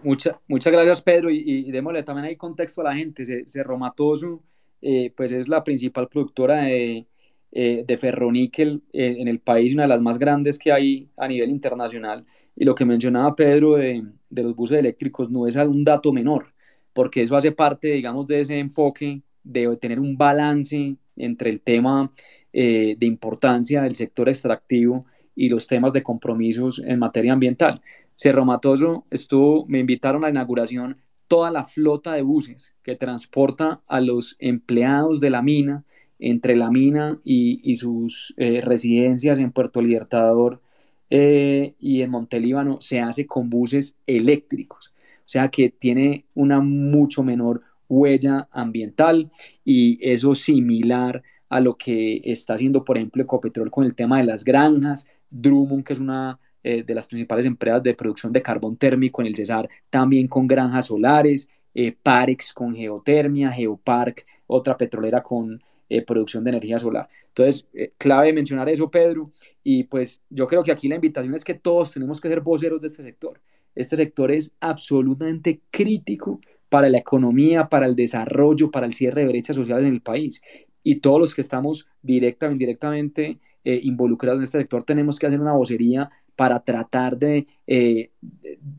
muchas 0.03 0.73
gracias, 0.73 1.03
Pedro, 1.03 1.31
y, 1.31 1.71
démosle 1.71 2.03
también 2.05 2.27
ahí 2.27 2.37
contexto 2.37 2.81
a 2.81 2.85
la 2.85 2.95
gente. 2.95 3.25
Cerro 3.47 3.77
Matoso, 3.77 4.41
eh, 4.81 5.13
pues 5.17 5.33
es 5.33 5.49
la 5.49 5.65
principal 5.65 6.09
productora 6.09 6.63
de, 6.63 7.07
eh, 7.53 7.85
de 7.87 7.99
ferroníquel 7.99 8.83
eh, 8.93 9.17
en 9.19 9.29
el 9.29 9.41
país, 9.41 9.75
una 9.75 9.85
de 9.85 9.89
las 9.89 10.01
más 10.01 10.19
grandes 10.19 10.59
que 10.59 10.73
hay 10.73 11.09
a 11.17 11.29
nivel 11.29 11.51
internacional. 11.51 12.25
Y 12.57 12.65
lo 12.65 12.75
que 12.75 12.85
mencionaba 12.85 13.35
Pedro 13.35 13.77
de, 13.77 14.05
de 14.31 14.43
los 14.43 14.55
buses 14.55 14.79
eléctricos 14.79 15.31
no 15.31 15.47
es 15.47 15.57
un 15.57 15.85
dato 15.85 16.13
menor, 16.13 16.53
porque 16.93 17.23
eso 17.23 17.37
hace 17.37 17.53
parte, 17.53 17.89
digamos, 17.89 18.27
de 18.27 18.41
ese 18.41 18.59
enfoque 18.59 19.23
de 19.43 19.77
tener 19.77 20.01
un 20.01 20.17
balance 20.17 20.97
entre 21.17 21.51
el 21.51 21.61
tema 21.61 22.13
de 22.51 22.97
importancia 23.03 23.83
del 23.83 23.95
sector 23.95 24.29
extractivo 24.29 25.07
y 25.39 25.49
los 25.49 25.69
temas 25.69 25.93
de 25.93 26.03
compromisos 26.03 26.83
en 26.85 26.99
materia 26.99 27.33
ambiental. 27.33 27.81
Cerro 28.15 28.45
Matoso 28.45 29.07
estuvo, 29.11 29.65
me 29.67 29.79
invitaron 29.79 30.25
a 30.25 30.27
la 30.27 30.31
inauguración 30.33 30.97
toda 31.29 31.53
la 31.53 31.65
flota 31.65 32.15
de 32.15 32.23
buses 32.23 32.75
que 32.83 32.97
transporta 32.97 33.81
a 33.87 34.01
los 34.01 34.35
empleados 34.41 35.21
de 35.21 35.31
la 35.31 35.41
mina 35.41 35.85
entre 36.19 36.57
la 36.57 36.71
mina 36.71 37.19
y, 37.25 37.77
sus 37.77 38.35
eh, 38.37 38.61
residencias 38.61 39.39
en 39.39 39.53
Puerto 39.53 39.81
Libertador 39.81 40.61
eh, 41.11 41.75
y 41.79 42.03
en 42.03 42.11
Montelíbano 42.11 42.81
se 42.81 43.01
hace 43.01 43.27
con 43.27 43.49
buses 43.49 43.97
eléctricos, 44.07 44.93
o 45.19 45.29
sea 45.29 45.49
que 45.49 45.71
tiene 45.71 46.25
una 46.35 46.61
mucho 46.61 47.23
menor 47.23 47.63
huella 47.89 48.49
ambiental 48.51 49.31
y 49.65 49.99
eso 50.03 50.35
similar 50.35 51.23
a 51.49 51.61
lo 51.61 51.77
que 51.77 52.21
está 52.25 52.55
haciendo, 52.55 52.85
por 52.85 52.99
ejemplo, 52.99 53.23
Ecopetrol 53.23 53.71
con 53.71 53.85
el 53.85 53.95
tema 53.95 54.19
de 54.19 54.25
las 54.25 54.45
granjas, 54.45 55.09
Drummond, 55.31 55.85
que 55.85 55.95
es 55.95 55.99
una 55.99 56.39
eh, 56.63 56.83
de 56.83 56.95
las 56.95 57.07
principales 57.07 57.47
empresas 57.47 57.83
de 57.83 57.95
producción 57.95 58.33
de 58.33 58.43
carbón 58.43 58.77
térmico 58.77 59.23
en 59.23 59.29
el 59.29 59.37
Cesar, 59.37 59.69
también 59.89 60.29
con 60.29 60.47
granjas 60.47 60.87
solares, 60.87 61.49
Parex 62.03 62.53
con 62.53 62.75
geotermia, 62.75 63.53
Geopark, 63.53 64.27
otra 64.49 64.77
petrolera 64.77 65.23
con 65.23 65.63
eh, 65.89 66.03
producción 66.03 66.45
de 66.45 66.51
energía 66.51 66.79
solar. 66.79 67.09
Entonces, 67.29 67.69
clave 67.99 68.33
mencionar 68.33 68.69
eso, 68.69 68.91
Pedro, 68.91 69.33
y 69.63 69.85
pues 69.85 70.23
yo 70.31 70.47
creo 70.47 70.63
que 70.63 70.73
aquí 70.73 70.89
la 70.89 70.97
invitación 70.97 71.35
es 71.35 71.45
que 71.45 71.55
todos 71.55 71.93
tenemos 71.93 72.21
que 72.21 72.29
ser 72.29 72.41
voceros 72.41 72.81
de 72.81 72.89
este 72.89 73.03
sector. 73.03 73.41
Este 73.75 73.97
sector 73.97 74.31
es 74.33 74.53
absolutamente 74.61 75.61
crítico 75.71 76.41
para 76.69 76.89
la 76.89 76.99
economía, 76.99 77.69
para 77.69 77.87
el 77.87 77.95
desarrollo, 77.95 78.71
para 78.71 78.87
el 78.87 78.95
cierre 78.95 79.23
de 79.23 79.29
brechas 79.29 79.57
sociales 79.57 79.87
en 79.87 79.95
el 79.95 80.03
país. 80.03 80.43
Y 80.83 80.97
todos 80.97 81.21
los 81.21 81.35
que 81.35 81.41
estamos 81.41 81.89
directa 82.03 82.49
o 82.49 82.53
indirectamente 82.53 83.39
eh, 83.65 83.81
involucrados 83.83 84.39
en 84.39 84.45
este 84.45 84.59
sector 84.59 84.83
tenemos 84.83 85.19
que 85.19 85.27
hacer 85.27 85.41
una 85.41 85.53
vocería 85.53 86.11
para 86.37 86.61
tratar 86.61 87.19
de 87.19 87.47
eh, 87.67 88.11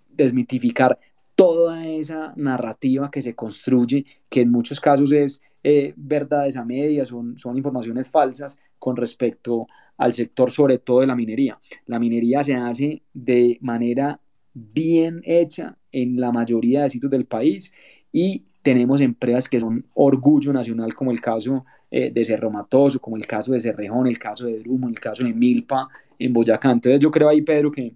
desmitificar 0.10 0.98
toda 1.40 1.88
esa 1.88 2.34
narrativa 2.36 3.10
que 3.10 3.22
se 3.22 3.34
construye, 3.34 4.06
que 4.28 4.42
en 4.42 4.52
muchos 4.52 4.82
casos 4.82 5.14
es 5.14 5.42
eh, 5.64 5.94
verdades 5.96 6.58
a 6.58 6.66
medias, 6.66 7.08
son, 7.08 7.40
son 7.40 7.56
informaciones 7.56 8.10
falsas 8.10 8.60
con 8.78 8.98
respecto 8.98 9.66
al 9.96 10.14
sector, 10.14 10.52
sobre 10.52 10.80
todo 10.80 11.00
de 11.00 11.08
la 11.08 11.16
minería. 11.16 11.58
La 11.86 11.98
minería 11.98 12.44
se 12.44 12.56
hace 12.56 13.04
de 13.14 13.58
manera 13.62 14.20
bien 14.54 15.22
hecha 15.24 15.78
en 15.94 16.20
la 16.20 16.34
mayoría 16.34 16.84
de 16.84 16.90
sitios 16.90 17.10
del 17.10 17.26
país 17.26 17.72
y 18.12 18.44
tenemos 18.62 19.00
empresas 19.00 19.48
que 19.48 19.62
son 19.62 19.86
orgullo 19.94 20.52
nacional, 20.52 20.94
como 20.94 21.12
el 21.12 21.22
caso 21.22 21.64
eh, 21.90 22.12
de 22.12 22.26
Cerro 22.26 22.52
Matoso, 22.52 23.00
como 23.00 23.16
el 23.16 23.26
caso 23.26 23.54
de 23.54 23.62
Cerrejón, 23.62 24.08
el 24.08 24.20
caso 24.20 24.46
de 24.46 24.60
Drumo, 24.60 24.90
el 24.90 25.00
caso 25.00 25.24
de 25.24 25.34
Milpa 25.34 25.88
en 26.18 26.34
Boyacá. 26.34 26.70
Entonces 26.70 27.00
yo 27.00 27.10
creo 27.10 27.30
ahí, 27.30 27.42
Pedro, 27.44 27.72
que 27.72 27.96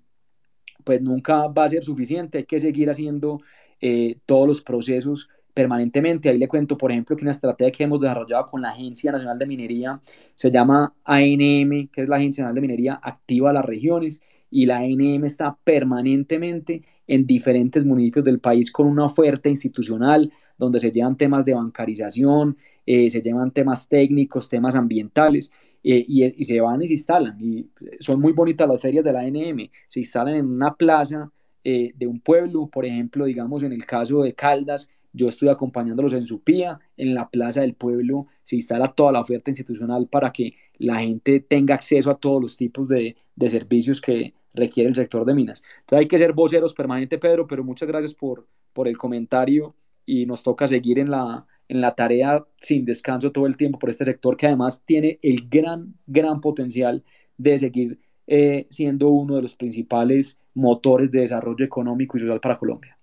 pues 0.83 1.01
nunca 1.01 1.47
va 1.47 1.65
a 1.65 1.69
ser 1.69 1.83
suficiente, 1.83 2.39
hay 2.39 2.43
que 2.45 2.59
seguir 2.59 2.89
haciendo 2.89 3.41
eh, 3.81 4.17
todos 4.25 4.47
los 4.47 4.61
procesos 4.61 5.29
permanentemente. 5.53 6.29
Ahí 6.29 6.37
le 6.37 6.47
cuento, 6.47 6.77
por 6.77 6.91
ejemplo, 6.91 7.15
que 7.15 7.23
una 7.23 7.31
estrategia 7.31 7.71
que 7.71 7.83
hemos 7.83 8.01
desarrollado 8.01 8.45
con 8.47 8.61
la 8.61 8.69
Agencia 8.69 9.11
Nacional 9.11 9.37
de 9.37 9.45
Minería 9.45 10.01
se 10.35 10.49
llama 10.51 10.93
ANM, 11.03 11.89
que 11.91 12.01
es 12.01 12.07
la 12.07 12.15
Agencia 12.17 12.43
Nacional 12.43 12.55
de 12.55 12.61
Minería 12.61 12.99
Activa 13.01 13.53
las 13.53 13.65
Regiones, 13.65 14.21
y 14.49 14.65
la 14.67 14.77
ANM 14.79 15.25
está 15.25 15.57
permanentemente 15.63 16.83
en 17.07 17.25
diferentes 17.25 17.83
municipios 17.85 18.25
del 18.25 18.39
país 18.39 18.71
con 18.71 18.87
una 18.87 19.05
oferta 19.05 19.49
institucional 19.49 20.31
donde 20.57 20.79
se 20.79 20.91
llevan 20.91 21.17
temas 21.17 21.43
de 21.43 21.55
bancarización, 21.55 22.57
eh, 22.85 23.09
se 23.09 23.21
llevan 23.21 23.51
temas 23.51 23.87
técnicos, 23.87 24.49
temas 24.49 24.75
ambientales, 24.75 25.51
eh, 25.83 26.05
y, 26.07 26.43
se 26.43 26.61
van 26.61 26.81
y 26.81 26.87
se 26.87 26.93
instalan. 26.93 27.37
Y 27.39 27.69
son 27.99 28.19
muy 28.19 28.33
bonitas 28.33 28.67
las 28.67 28.81
ferias 28.81 29.03
de 29.03 29.13
la 29.13 29.21
ANM, 29.21 29.69
se 29.87 29.99
instalan 29.99 30.35
en 30.35 30.45
una 30.45 30.75
plaza 30.75 31.31
eh, 31.63 31.91
de 31.95 32.07
un 32.07 32.19
pueblo, 32.19 32.67
por 32.67 32.85
ejemplo, 32.85 33.25
digamos 33.25 33.63
en 33.63 33.73
el 33.73 33.85
caso 33.85 34.21
de 34.23 34.33
Caldas, 34.33 34.89
yo 35.13 35.29
estoy 35.29 35.49
acompañándolos 35.49 36.13
en 36.13 36.23
su 36.23 36.41
pía, 36.41 36.79
en 36.97 37.13
la 37.13 37.29
plaza 37.29 37.61
del 37.61 37.75
pueblo 37.75 38.27
se 38.41 38.55
instala 38.55 38.87
toda 38.87 39.11
la 39.11 39.19
oferta 39.19 39.51
institucional 39.51 40.07
para 40.07 40.31
que 40.31 40.55
la 40.79 40.99
gente 40.99 41.39
tenga 41.39 41.75
acceso 41.75 42.09
a 42.09 42.17
todos 42.17 42.41
los 42.41 42.57
tipos 42.57 42.89
de, 42.89 43.15
de 43.35 43.49
servicios 43.49 44.01
que 44.01 44.33
requiere 44.55 44.89
el 44.89 44.95
sector 44.95 45.23
de 45.25 45.35
minas. 45.35 45.61
Entonces 45.81 45.99
hay 45.99 46.07
que 46.07 46.17
ser 46.17 46.33
voceros 46.33 46.73
permanente, 46.73 47.19
Pedro, 47.19 47.45
pero 47.47 47.63
muchas 47.63 47.87
gracias 47.87 48.13
por, 48.13 48.47
por 48.73 48.87
el 48.87 48.97
comentario 48.97 49.75
y 50.05 50.25
nos 50.25 50.43
toca 50.43 50.67
seguir 50.67 50.99
en 50.99 51.11
la, 51.11 51.45
en 51.73 51.81
la 51.81 51.95
tarea 51.95 52.43
sin 52.59 52.85
descanso 52.85 53.31
todo 53.31 53.45
el 53.45 53.57
tiempo 53.57 53.79
por 53.79 53.89
este 53.89 54.05
sector 54.05 54.37
que 54.37 54.47
además 54.47 54.81
tiene 54.85 55.19
el 55.21 55.47
gran, 55.49 55.93
gran 56.05 56.39
potencial 56.41 57.03
de 57.37 57.57
seguir 57.57 57.99
eh, 58.27 58.67
siendo 58.69 59.09
uno 59.09 59.35
de 59.35 59.41
los 59.41 59.55
principales 59.55 60.39
motores 60.53 61.11
de 61.11 61.21
desarrollo 61.21 61.65
económico 61.65 62.15
y 62.15 62.21
social 62.21 62.39
para 62.39 62.57
Colombia. 62.57 62.97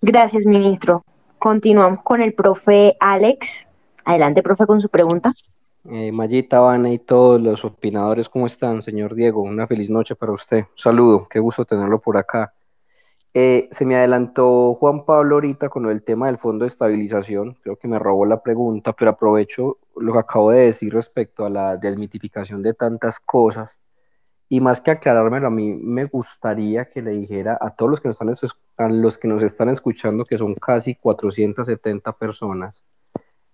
Gracias, 0.00 0.46
ministro. 0.46 1.04
Continuamos 1.38 2.02
con 2.02 2.22
el 2.22 2.32
profe 2.32 2.96
Alex. 3.00 3.66
Adelante, 4.04 4.42
profe, 4.42 4.66
con 4.66 4.80
su 4.80 4.88
pregunta. 4.88 5.32
Eh, 5.90 6.12
Mayita, 6.12 6.60
Vana 6.60 6.92
y 6.92 6.98
todos 6.98 7.40
los 7.40 7.64
opinadores, 7.64 8.28
¿cómo 8.28 8.46
están? 8.46 8.82
Señor 8.82 9.14
Diego, 9.14 9.40
una 9.42 9.66
feliz 9.66 9.88
noche 9.88 10.14
para 10.14 10.32
usted. 10.32 10.58
Un 10.58 10.66
saludo, 10.78 11.26
qué 11.28 11.38
gusto 11.38 11.64
tenerlo 11.64 11.98
por 11.98 12.16
acá. 12.16 12.52
Eh, 13.32 13.68
se 13.70 13.86
me 13.86 13.94
adelantó 13.94 14.74
Juan 14.74 15.04
Pablo 15.04 15.36
ahorita 15.36 15.68
con 15.68 15.86
el 15.86 16.02
tema 16.02 16.26
del 16.26 16.38
fondo 16.38 16.64
de 16.64 16.68
estabilización, 16.68 17.54
creo 17.62 17.76
que 17.76 17.86
me 17.86 17.98
robó 17.98 18.26
la 18.26 18.42
pregunta, 18.42 18.92
pero 18.92 19.12
aprovecho 19.12 19.78
lo 19.96 20.12
que 20.12 20.18
acabo 20.18 20.50
de 20.50 20.66
decir 20.66 20.92
respecto 20.92 21.44
a 21.44 21.50
la 21.50 21.76
desmitificación 21.76 22.62
de 22.62 22.74
tantas 22.74 23.20
cosas. 23.20 23.70
Y 24.48 24.60
más 24.60 24.80
que 24.80 24.90
aclarármelo, 24.90 25.46
a 25.46 25.50
mí 25.50 25.74
me 25.74 26.06
gustaría 26.06 26.86
que 26.90 27.02
le 27.02 27.12
dijera 27.12 27.56
a 27.60 27.70
todos 27.70 27.90
los 27.92 28.00
que 28.00 28.08
nos 28.08 28.20
están, 28.20 29.00
los 29.00 29.16
que 29.16 29.28
nos 29.28 29.44
están 29.44 29.68
escuchando, 29.68 30.24
que 30.24 30.36
son 30.36 30.56
casi 30.56 30.96
470 30.96 32.12
personas, 32.12 32.82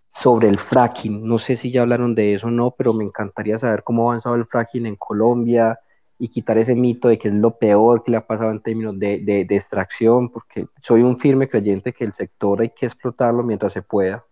sobre 0.09 0.49
el 0.49 0.59
fracking. 0.59 1.27
No 1.29 1.39
sé 1.39 1.57
si 1.57 1.71
ya 1.71 1.83
hablaron 1.83 2.15
de 2.15 2.35
eso 2.35 2.47
o 2.47 2.51
no, 2.51 2.71
pero 2.71 2.95
me 2.95 3.05
encantaría 3.05 3.59
saber 3.59 3.83
cómo 3.83 4.05
ha 4.09 4.13
avanzado 4.13 4.37
el 4.37 4.47
fracking 4.47 4.87
en 4.87 4.97
Colombia, 4.97 5.79
y 6.19 6.29
quitar 6.29 6.59
ese 6.59 6.75
mito 6.75 7.09
de 7.09 7.19
que 7.19 7.29
es 7.29 7.35
lo 7.35 7.59
peor 7.59 8.03
que 8.03 8.11
le 8.11 8.17
ha 8.17 8.27
pasado 8.27 8.51
en 8.51 8.61
términos 8.61 8.99
de, 8.99 9.21
de, 9.21 9.57
extracción, 9.57 10.31
porque 10.31 10.67
soy 10.83 11.03
un 11.03 11.19
firme 11.19 11.49
creyente 11.49 11.93
que 11.93 12.05
el 12.05 12.13
sector 12.13 12.61
hay 12.61 12.71
que 12.71 12.87
explotarlo 12.87 13.43
mientras 13.43 13.73
se 13.73 13.83
pueda, 13.83 14.25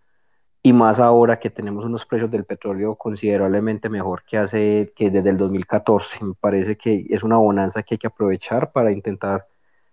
y 0.62 0.72
más 0.72 0.98
ahora 0.98 1.38
que 1.38 1.50
tenemos 1.50 1.84
unos 1.84 2.06
precios 2.06 2.30
del 2.30 2.44
petróleo 2.44 2.94
considerablemente 2.96 3.90
mejor 3.90 4.24
que 4.24 4.38
hace 4.38 4.92
que 4.96 5.10
desde 5.10 5.28
el 5.28 5.36
2014. 5.36 6.24
Me 6.24 6.34
parece 6.40 6.76
que 6.76 7.06
es 7.10 7.22
una 7.22 7.36
bonanza 7.36 7.82
que 7.82 7.94
hay 7.94 7.98
que 7.98 8.06
aprovechar 8.06 8.72
para 8.72 8.90
intentar 8.90 9.46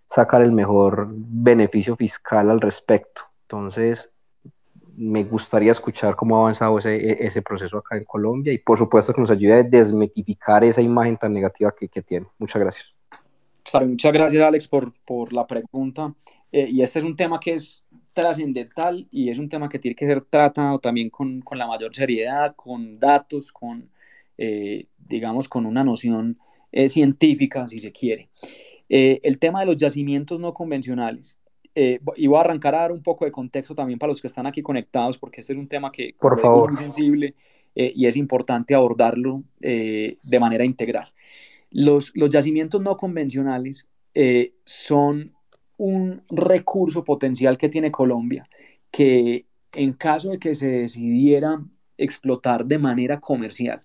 sacar 0.06 0.40
el 0.40 0.52
mejor 0.52 1.08
beneficio 1.10 1.94
fiscal 1.96 2.50
al 2.50 2.60
respecto. 2.60 3.22
Entonces, 3.42 4.10
me 4.96 5.24
gustaría 5.24 5.72
escuchar 5.72 6.16
cómo 6.16 6.36
ha 6.36 6.40
avanzado 6.40 6.78
ese, 6.78 6.94
e, 6.96 7.26
ese, 7.26 7.42
proceso 7.42 7.78
acá 7.78 7.96
en 7.96 8.04
Colombia 8.04 8.52
y 8.52 8.58
por 8.58 8.78
supuesto 8.78 9.12
que 9.12 9.20
nos 9.20 9.30
ayude 9.30 9.54
a 9.54 9.62
desmitificar 9.62 10.64
esa 10.64 10.82
imagen 10.82 11.16
tan 11.16 11.32
negativa 11.32 11.74
que, 11.78 11.88
tiene. 12.02 12.26
Muchas 12.38 12.60
gracias. 12.60 12.94
Claro, 13.62 13.86
muchas 13.86 14.12
gracias 14.12 14.42
Alex 14.42 14.68
por, 14.68 15.32
la 15.32 15.46
pregunta. 15.46 16.14
Eh, 16.50 16.68
y 16.70 16.82
este 16.82 16.98
es 16.98 17.04
un 17.04 17.16
tema 17.16 17.40
que 17.40 17.54
es 17.54 17.84
trascendental 18.12 19.08
y 19.10 19.30
es 19.30 19.38
un 19.38 19.48
tema 19.48 19.68
que 19.68 19.78
tiene 19.78 19.94
que 19.94 20.06
ser 20.06 20.22
tratado 20.22 20.78
también 20.78 21.08
con, 21.08 21.42
la 21.52 21.66
mayor 21.66 21.94
seriedad, 21.94 22.54
con 22.54 22.98
datos, 22.98 23.52
con, 23.52 23.88
eh, 24.36 24.86
digamos, 24.98 25.48
con 25.48 25.64
una 25.64 25.82
noción 25.82 26.38
eh, 26.70 26.88
científica, 26.88 27.66
si 27.68 27.80
se 27.80 27.92
quiere. 27.92 28.28
El 28.88 29.38
tema 29.38 29.60
de 29.60 29.66
los 29.66 29.78
yacimientos 29.78 30.38
no 30.38 30.52
convencionales. 30.52 31.38
Eh, 31.74 32.00
y 32.16 32.26
voy 32.26 32.36
a 32.36 32.40
arrancar 32.40 32.74
a 32.74 32.80
dar 32.80 32.92
un 32.92 33.02
poco 33.02 33.24
de 33.24 33.32
contexto 33.32 33.74
también 33.74 33.98
para 33.98 34.10
los 34.10 34.20
que 34.20 34.26
están 34.26 34.46
aquí 34.46 34.62
conectados, 34.62 35.16
porque 35.18 35.40
este 35.40 35.54
es 35.54 35.58
un 35.58 35.68
tema 35.68 35.90
que 35.90 36.14
Por 36.18 36.40
favor. 36.40 36.70
es 36.70 36.80
muy 36.80 36.84
sensible 36.84 37.34
y 37.74 38.06
es 38.06 38.16
importante 38.16 38.74
abordarlo 38.74 39.44
de 39.58 40.38
manera 40.38 40.62
integral. 40.62 41.08
Los, 41.70 42.12
los 42.14 42.28
yacimientos 42.28 42.82
no 42.82 42.98
convencionales 42.98 43.88
son 44.64 45.32
un 45.78 46.22
recurso 46.30 47.02
potencial 47.02 47.56
que 47.56 47.70
tiene 47.70 47.90
Colombia, 47.90 48.46
que 48.90 49.46
en 49.72 49.94
caso 49.94 50.28
de 50.32 50.38
que 50.38 50.54
se 50.54 50.68
decidiera 50.68 51.64
explotar 51.96 52.66
de 52.66 52.76
manera 52.76 53.20
comercial, 53.20 53.82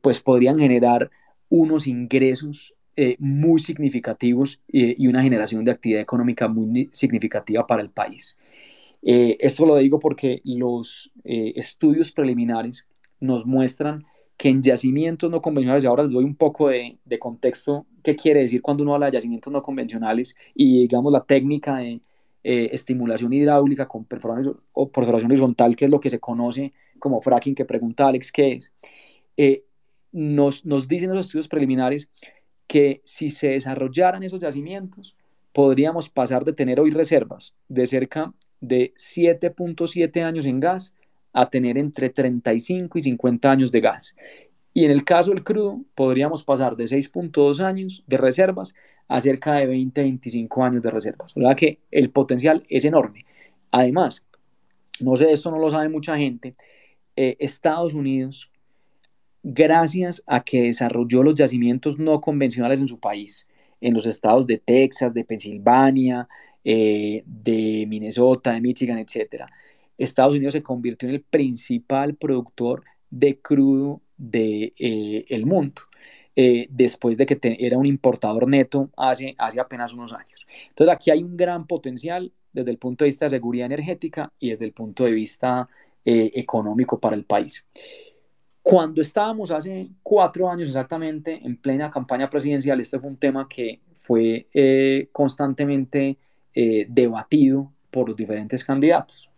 pues 0.00 0.20
podrían 0.20 0.60
generar 0.60 1.10
unos 1.48 1.88
ingresos 1.88 2.74
eh, 2.94 3.16
muy 3.18 3.58
significativos 3.60 4.60
eh, 4.70 4.94
y 4.98 5.06
una 5.06 5.22
generación 5.22 5.64
de 5.64 5.70
actividad 5.70 6.02
económica 6.02 6.46
muy 6.46 6.90
significativa 6.92 7.66
para 7.66 7.80
el 7.80 7.88
país. 7.88 8.36
Eh, 9.02 9.36
esto 9.40 9.64
lo 9.64 9.76
digo 9.76 9.98
porque 9.98 10.42
los 10.44 11.10
estudios 11.24 12.12
preliminares 12.12 12.86
nos 13.18 13.46
muestran 13.46 14.04
que 14.36 14.50
en 14.50 14.62
yacimientos 14.62 15.30
no 15.30 15.40
convencionales, 15.40 15.84
y 15.84 15.86
ahora 15.86 16.02
les 16.02 16.12
doy 16.12 16.24
un 16.24 16.34
poco 16.34 16.68
de, 16.68 16.98
de, 17.04 17.18
contexto, 17.18 17.86
qué 18.02 18.14
quiere 18.14 18.40
decir 18.40 18.60
cuando 18.60 18.82
uno 18.82 18.94
habla 18.94 19.06
de 19.06 19.12
yacimientos 19.12 19.52
no 19.52 19.62
convencionales 19.62 20.36
y 20.54 20.80
digamos 20.80 21.12
la 21.12 21.24
técnica 21.24 21.78
de 21.78 22.00
estimulación 22.44 23.32
hidráulica 23.32 23.86
con 23.86 24.04
perforación, 24.04 24.60
o 24.72 24.90
perforación 24.90 25.30
horizontal, 25.30 25.76
que 25.76 25.84
es 25.86 25.90
lo 25.90 26.00
que 26.00 26.10
se 26.10 26.18
conoce 26.18 26.72
como 26.98 27.22
fracking, 27.22 27.54
que 27.54 27.64
pregunta 27.64 28.08
Alex 28.08 28.32
qué 28.32 28.52
es 28.52 28.74
nos, 30.12 30.64
nos 30.66 30.86
dicen 30.86 31.14
los 31.14 31.26
estudios 31.26 31.48
preliminares 31.48 32.10
que 32.72 33.02
si 33.04 33.30
se 33.30 33.48
desarrollaran 33.48 34.22
esos 34.22 34.40
yacimientos, 34.40 35.14
podríamos 35.52 36.08
pasar 36.08 36.42
de 36.46 36.54
tener 36.54 36.80
hoy 36.80 36.90
reservas 36.90 37.54
de 37.68 37.86
cerca 37.86 38.32
de 38.62 38.94
7.7 38.96 40.22
años 40.22 40.46
en 40.46 40.58
gas 40.58 40.94
a 41.34 41.50
tener 41.50 41.76
entre 41.76 42.08
35 42.08 42.96
y 42.96 43.02
50 43.02 43.50
años 43.50 43.72
de 43.72 43.80
gas. 43.82 44.16
Y 44.72 44.86
en 44.86 44.90
el 44.90 45.04
caso 45.04 45.32
del 45.32 45.44
crudo, 45.44 45.82
podríamos 45.94 46.44
pasar 46.44 46.76
de 46.76 46.84
6.2 46.84 47.60
años 47.60 48.04
de 48.06 48.16
reservas 48.16 48.74
a 49.06 49.20
cerca 49.20 49.56
de 49.56 49.68
20-25 49.68 50.64
años 50.66 50.82
de 50.82 50.90
reservas. 50.92 51.36
O 51.36 51.40
sea 51.42 51.54
que 51.54 51.78
el 51.90 52.08
potencial 52.08 52.64
es 52.70 52.86
enorme. 52.86 53.26
Además, 53.70 54.24
no 54.98 55.14
sé, 55.14 55.30
esto 55.30 55.50
no 55.50 55.58
lo 55.58 55.70
sabe 55.70 55.90
mucha 55.90 56.16
gente, 56.16 56.54
eh, 57.16 57.36
Estados 57.38 57.92
Unidos 57.92 58.50
gracias 59.42 60.22
a 60.26 60.42
que 60.44 60.62
desarrolló 60.62 61.22
los 61.22 61.34
yacimientos 61.34 61.98
no 61.98 62.20
convencionales 62.20 62.80
en 62.80 62.88
su 62.88 62.98
país, 62.98 63.48
en 63.80 63.94
los 63.94 64.06
estados 64.06 64.46
de 64.46 64.58
Texas, 64.58 65.12
de 65.14 65.24
Pensilvania, 65.24 66.28
eh, 66.64 67.24
de 67.26 67.86
Minnesota, 67.88 68.52
de 68.52 68.60
Michigan, 68.60 68.98
etc. 68.98 69.46
Estados 69.98 70.36
Unidos 70.36 70.52
se 70.52 70.62
convirtió 70.62 71.08
en 71.08 71.16
el 71.16 71.22
principal 71.22 72.14
productor 72.14 72.84
de 73.10 73.38
crudo 73.40 74.00
del 74.16 74.72
de, 74.78 75.26
eh, 75.28 75.44
mundo. 75.44 75.82
Eh, 76.34 76.66
después 76.70 77.18
de 77.18 77.26
que 77.26 77.38
era 77.58 77.76
un 77.76 77.84
importador 77.84 78.48
neto 78.48 78.88
hace 78.96 79.34
apenas 79.60 79.92
unos 79.92 80.14
años. 80.14 80.46
Entonces 80.68 80.94
aquí 80.94 81.10
hay 81.10 81.22
un 81.22 81.36
gran 81.36 81.66
potencial 81.66 82.32
desde 82.54 82.70
el 82.70 82.78
punto 82.78 83.04
de 83.04 83.08
vista 83.08 83.26
de 83.26 83.30
seguridad 83.30 83.66
energética 83.66 84.32
y 84.38 84.50
desde 84.50 84.64
el 84.64 84.72
punto 84.72 85.04
de 85.04 85.12
vista 85.12 85.68
económico 86.04 86.98
para 86.98 87.16
el 87.16 87.24
país. 87.24 87.66
Cuando 88.62 89.02
estábamos 89.02 89.50
hace 89.50 89.90
cuatro 90.04 90.48
años 90.48 90.68
exactamente 90.68 91.40
en 91.42 91.56
plena 91.56 91.90
campaña 91.90 92.30
presidencial, 92.30 92.80
este 92.80 93.00
fue 93.00 93.10
un 93.10 93.16
tema 93.16 93.48
que 93.48 93.80
fue 93.96 94.46
eh, 94.54 95.08
constantemente 95.10 96.16
eh, 96.54 96.86
debatido 96.88 97.72
por 97.90 98.08
los 98.08 98.16
diferentes 98.16 98.64
candidatos. 98.64 99.30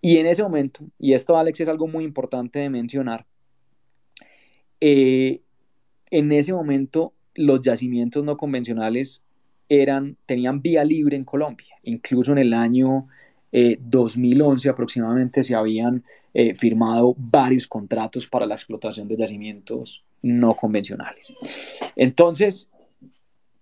Y 0.00 0.18
en 0.18 0.26
ese 0.26 0.44
momento, 0.44 0.84
y 0.96 1.12
esto 1.12 1.36
Alex 1.36 1.60
es 1.60 1.68
algo 1.68 1.88
muy 1.88 2.04
importante 2.04 2.60
de 2.60 2.70
mencionar, 2.70 3.26
eh, 4.80 5.40
en 6.10 6.30
ese 6.30 6.52
momento 6.52 7.14
los 7.34 7.60
yacimientos 7.60 8.22
no 8.22 8.36
convencionales 8.36 9.24
eran, 9.68 10.16
tenían 10.24 10.62
vía 10.62 10.84
libre 10.84 11.16
en 11.16 11.24
Colombia. 11.24 11.74
Incluso 11.82 12.30
en 12.30 12.38
el 12.38 12.54
año 12.54 13.08
2011 13.50 14.68
aproximadamente 14.68 15.42
se 15.42 15.54
habían 15.54 16.04
eh, 16.40 16.54
firmado 16.54 17.16
varios 17.18 17.66
contratos 17.66 18.28
para 18.28 18.46
la 18.46 18.54
explotación 18.54 19.08
de 19.08 19.16
yacimientos 19.16 20.04
no 20.22 20.54
convencionales. 20.54 21.34
Entonces, 21.96 22.70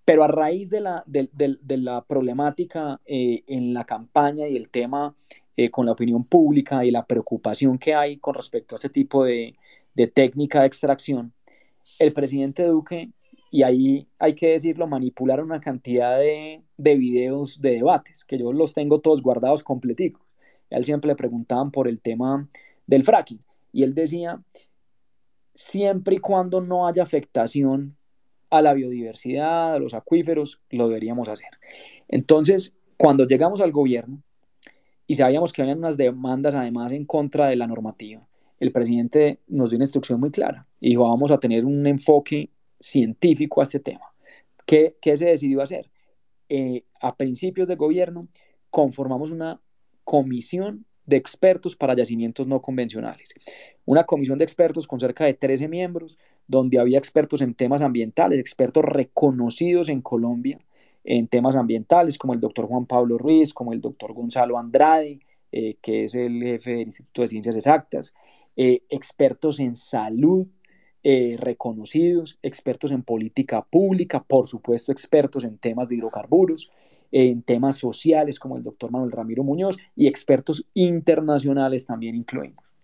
pero 0.04 0.22
a 0.22 0.28
raíz 0.28 0.68
de 0.68 0.82
la, 0.82 1.02
de, 1.06 1.30
la 1.78 2.04
problemática 2.04 3.00
eh, 3.06 3.44
en 3.46 3.72
la 3.72 3.84
campaña 3.84 4.46
y 4.46 4.58
el 4.58 4.68
tema 4.68 5.14
eh, 5.56 5.70
con 5.70 5.86
la 5.86 5.92
opinión 5.92 6.24
pública 6.24 6.84
y 6.84 6.90
la 6.90 7.06
preocupación 7.06 7.78
que 7.78 7.94
hay 7.94 8.18
con 8.18 8.34
respecto 8.34 8.74
a 8.74 8.76
este 8.76 8.90
tipo 8.90 9.24
de, 9.24 9.56
de 9.94 10.06
técnica 10.08 10.60
de 10.60 10.66
extracción, 10.66 11.32
el 11.98 12.12
presidente 12.12 12.66
Duque, 12.66 13.08
y 13.50 13.62
ahí 13.62 14.06
hay 14.18 14.34
que 14.34 14.48
decirlo, 14.48 14.86
manipularon 14.86 15.46
una 15.46 15.62
cantidad 15.62 16.18
de, 16.18 16.60
de 16.76 16.94
videos 16.96 17.58
de 17.58 17.70
debates, 17.70 18.26
que 18.26 18.36
yo 18.36 18.52
los 18.52 18.74
tengo 18.74 19.00
todos 19.00 19.22
guardados 19.22 19.64
completicos 19.64 20.25
a 20.70 20.76
él 20.76 20.84
siempre 20.84 21.08
le 21.08 21.16
preguntaban 21.16 21.70
por 21.70 21.88
el 21.88 22.00
tema 22.00 22.48
del 22.86 23.04
fracking 23.04 23.40
y 23.72 23.82
él 23.82 23.94
decía, 23.94 24.42
siempre 25.54 26.16
y 26.16 26.18
cuando 26.18 26.60
no 26.60 26.86
haya 26.86 27.02
afectación 27.02 27.96
a 28.50 28.62
la 28.62 28.74
biodiversidad, 28.74 29.74
a 29.74 29.78
los 29.78 29.94
acuíferos, 29.94 30.62
lo 30.70 30.88
deberíamos 30.88 31.28
hacer. 31.28 31.50
Entonces, 32.08 32.74
cuando 32.96 33.26
llegamos 33.26 33.60
al 33.60 33.72
gobierno 33.72 34.22
y 35.06 35.14
sabíamos 35.14 35.52
que 35.52 35.62
había 35.62 35.74
unas 35.74 35.96
demandas 35.96 36.54
además 36.54 36.92
en 36.92 37.04
contra 37.04 37.48
de 37.48 37.56
la 37.56 37.66
normativa, 37.66 38.26
el 38.60 38.72
presidente 38.72 39.40
nos 39.46 39.70
dio 39.70 39.76
una 39.76 39.84
instrucción 39.84 40.20
muy 40.20 40.30
clara 40.30 40.66
y 40.80 40.90
dijo, 40.90 41.02
vamos 41.02 41.30
a 41.30 41.38
tener 41.38 41.64
un 41.64 41.86
enfoque 41.86 42.50
científico 42.80 43.60
a 43.60 43.64
este 43.64 43.80
tema. 43.80 44.14
¿Qué, 44.64 44.96
qué 45.00 45.16
se 45.16 45.26
decidió 45.26 45.60
hacer? 45.60 45.90
Eh, 46.48 46.84
a 47.00 47.16
principios 47.16 47.68
de 47.68 47.76
gobierno 47.76 48.28
conformamos 48.70 49.30
una 49.30 49.60
comisión 50.06 50.86
de 51.04 51.16
expertos 51.16 51.76
para 51.76 51.94
yacimientos 51.94 52.46
no 52.46 52.62
convencionales. 52.62 53.34
Una 53.84 54.04
comisión 54.04 54.38
de 54.38 54.44
expertos 54.44 54.86
con 54.86 55.00
cerca 55.00 55.26
de 55.26 55.34
13 55.34 55.68
miembros, 55.68 56.18
donde 56.46 56.78
había 56.78 56.98
expertos 56.98 57.42
en 57.42 57.54
temas 57.54 57.82
ambientales, 57.82 58.38
expertos 58.38 58.84
reconocidos 58.84 59.90
en 59.90 60.00
Colombia 60.00 60.58
en 61.06 61.28
temas 61.28 61.56
ambientales, 61.56 62.18
como 62.18 62.34
el 62.34 62.40
doctor 62.40 62.66
Juan 62.66 62.84
Pablo 62.84 63.16
Ruiz, 63.16 63.54
como 63.54 63.72
el 63.72 63.80
doctor 63.80 64.12
Gonzalo 64.12 64.58
Andrade, 64.58 65.20
eh, 65.52 65.76
que 65.80 66.04
es 66.04 66.14
el 66.14 66.42
jefe 66.42 66.72
del 66.72 66.80
Instituto 66.80 67.22
de 67.22 67.28
Ciencias 67.28 67.56
Exactas, 67.56 68.14
eh, 68.56 68.82
expertos 68.88 69.60
en 69.60 69.76
salud, 69.76 70.46
eh, 71.08 71.36
reconocidos, 71.38 72.36
expertos 72.42 72.90
en 72.90 73.04
política 73.04 73.62
pública, 73.62 74.24
por 74.24 74.48
supuesto 74.48 74.90
expertos 74.90 75.44
en 75.44 75.56
temas 75.56 75.86
de 75.86 75.94
hidrocarburos, 75.94 76.72
en 77.12 77.42
temas 77.42 77.76
sociales 77.78 78.40
como 78.40 78.56
el 78.56 78.64
doctor 78.64 78.90
Manuel 78.90 79.12
Ramiro 79.12 79.44
Muñoz 79.44 79.76
y 79.94 80.08
expertos 80.08 80.66
internacionales 80.74 81.86
también 81.86 82.16
incluimos. 82.16 82.74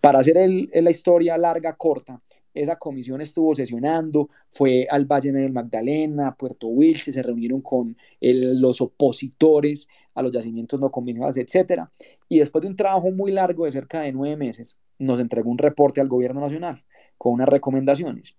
Para 0.00 0.20
hacer 0.20 0.36
la 0.72 0.90
historia 0.90 1.36
larga, 1.36 1.76
corta, 1.76 2.22
esa 2.54 2.76
comisión 2.76 3.20
estuvo 3.20 3.54
sesionando, 3.54 4.30
fue 4.50 4.86
al 4.90 5.04
Valle 5.04 5.30
del 5.30 5.52
Magdalena, 5.52 6.34
Puerto 6.34 6.68
Wilches, 6.68 7.14
se 7.14 7.22
reunieron 7.22 7.60
con 7.60 7.98
los 8.18 8.80
opositores 8.80 9.88
a 10.14 10.22
los 10.22 10.32
yacimientos 10.32 10.80
no 10.80 10.90
convencionales, 10.90 11.36
etc. 11.36 11.82
Y 12.30 12.38
después 12.38 12.62
de 12.62 12.68
un 12.68 12.76
trabajo 12.76 13.10
muy 13.10 13.30
largo 13.30 13.66
de 13.66 13.72
cerca 13.72 14.00
de 14.00 14.12
nueve 14.12 14.38
meses, 14.38 14.78
nos 14.98 15.20
entregó 15.20 15.50
un 15.50 15.58
reporte 15.58 16.00
al 16.00 16.08
gobierno 16.08 16.40
nacional 16.40 16.82
con 17.22 17.34
unas 17.34 17.48
recomendaciones. 17.48 18.34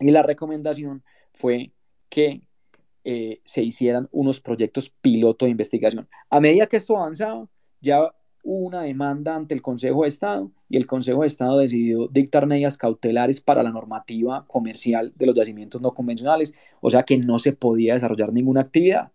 Y 0.00 0.10
la 0.10 0.24
recomendación 0.24 1.04
fue 1.32 1.70
que 2.08 2.42
eh, 3.04 3.40
se 3.44 3.62
hicieran 3.62 4.08
unos 4.10 4.40
proyectos 4.40 4.90
piloto 4.90 5.44
de 5.44 5.52
investigación. 5.52 6.08
A 6.28 6.40
medida 6.40 6.66
que 6.66 6.76
esto 6.76 6.96
avanzaba, 6.96 7.46
ya 7.80 8.12
hubo 8.42 8.66
una 8.66 8.82
demanda 8.82 9.36
ante 9.36 9.54
el 9.54 9.62
Consejo 9.62 10.02
de 10.02 10.08
Estado 10.08 10.50
y 10.68 10.76
el 10.76 10.88
Consejo 10.88 11.20
de 11.20 11.28
Estado 11.28 11.58
decidió 11.58 12.08
dictar 12.08 12.48
medidas 12.48 12.76
cautelares 12.76 13.40
para 13.40 13.62
la 13.62 13.70
normativa 13.70 14.44
comercial 14.44 15.12
de 15.14 15.26
los 15.26 15.36
yacimientos 15.36 15.80
no 15.80 15.94
convencionales, 15.94 16.52
o 16.80 16.90
sea 16.90 17.04
que 17.04 17.16
no 17.16 17.38
se 17.38 17.52
podía 17.52 17.94
desarrollar 17.94 18.32
ninguna 18.32 18.62
actividad. 18.62 19.12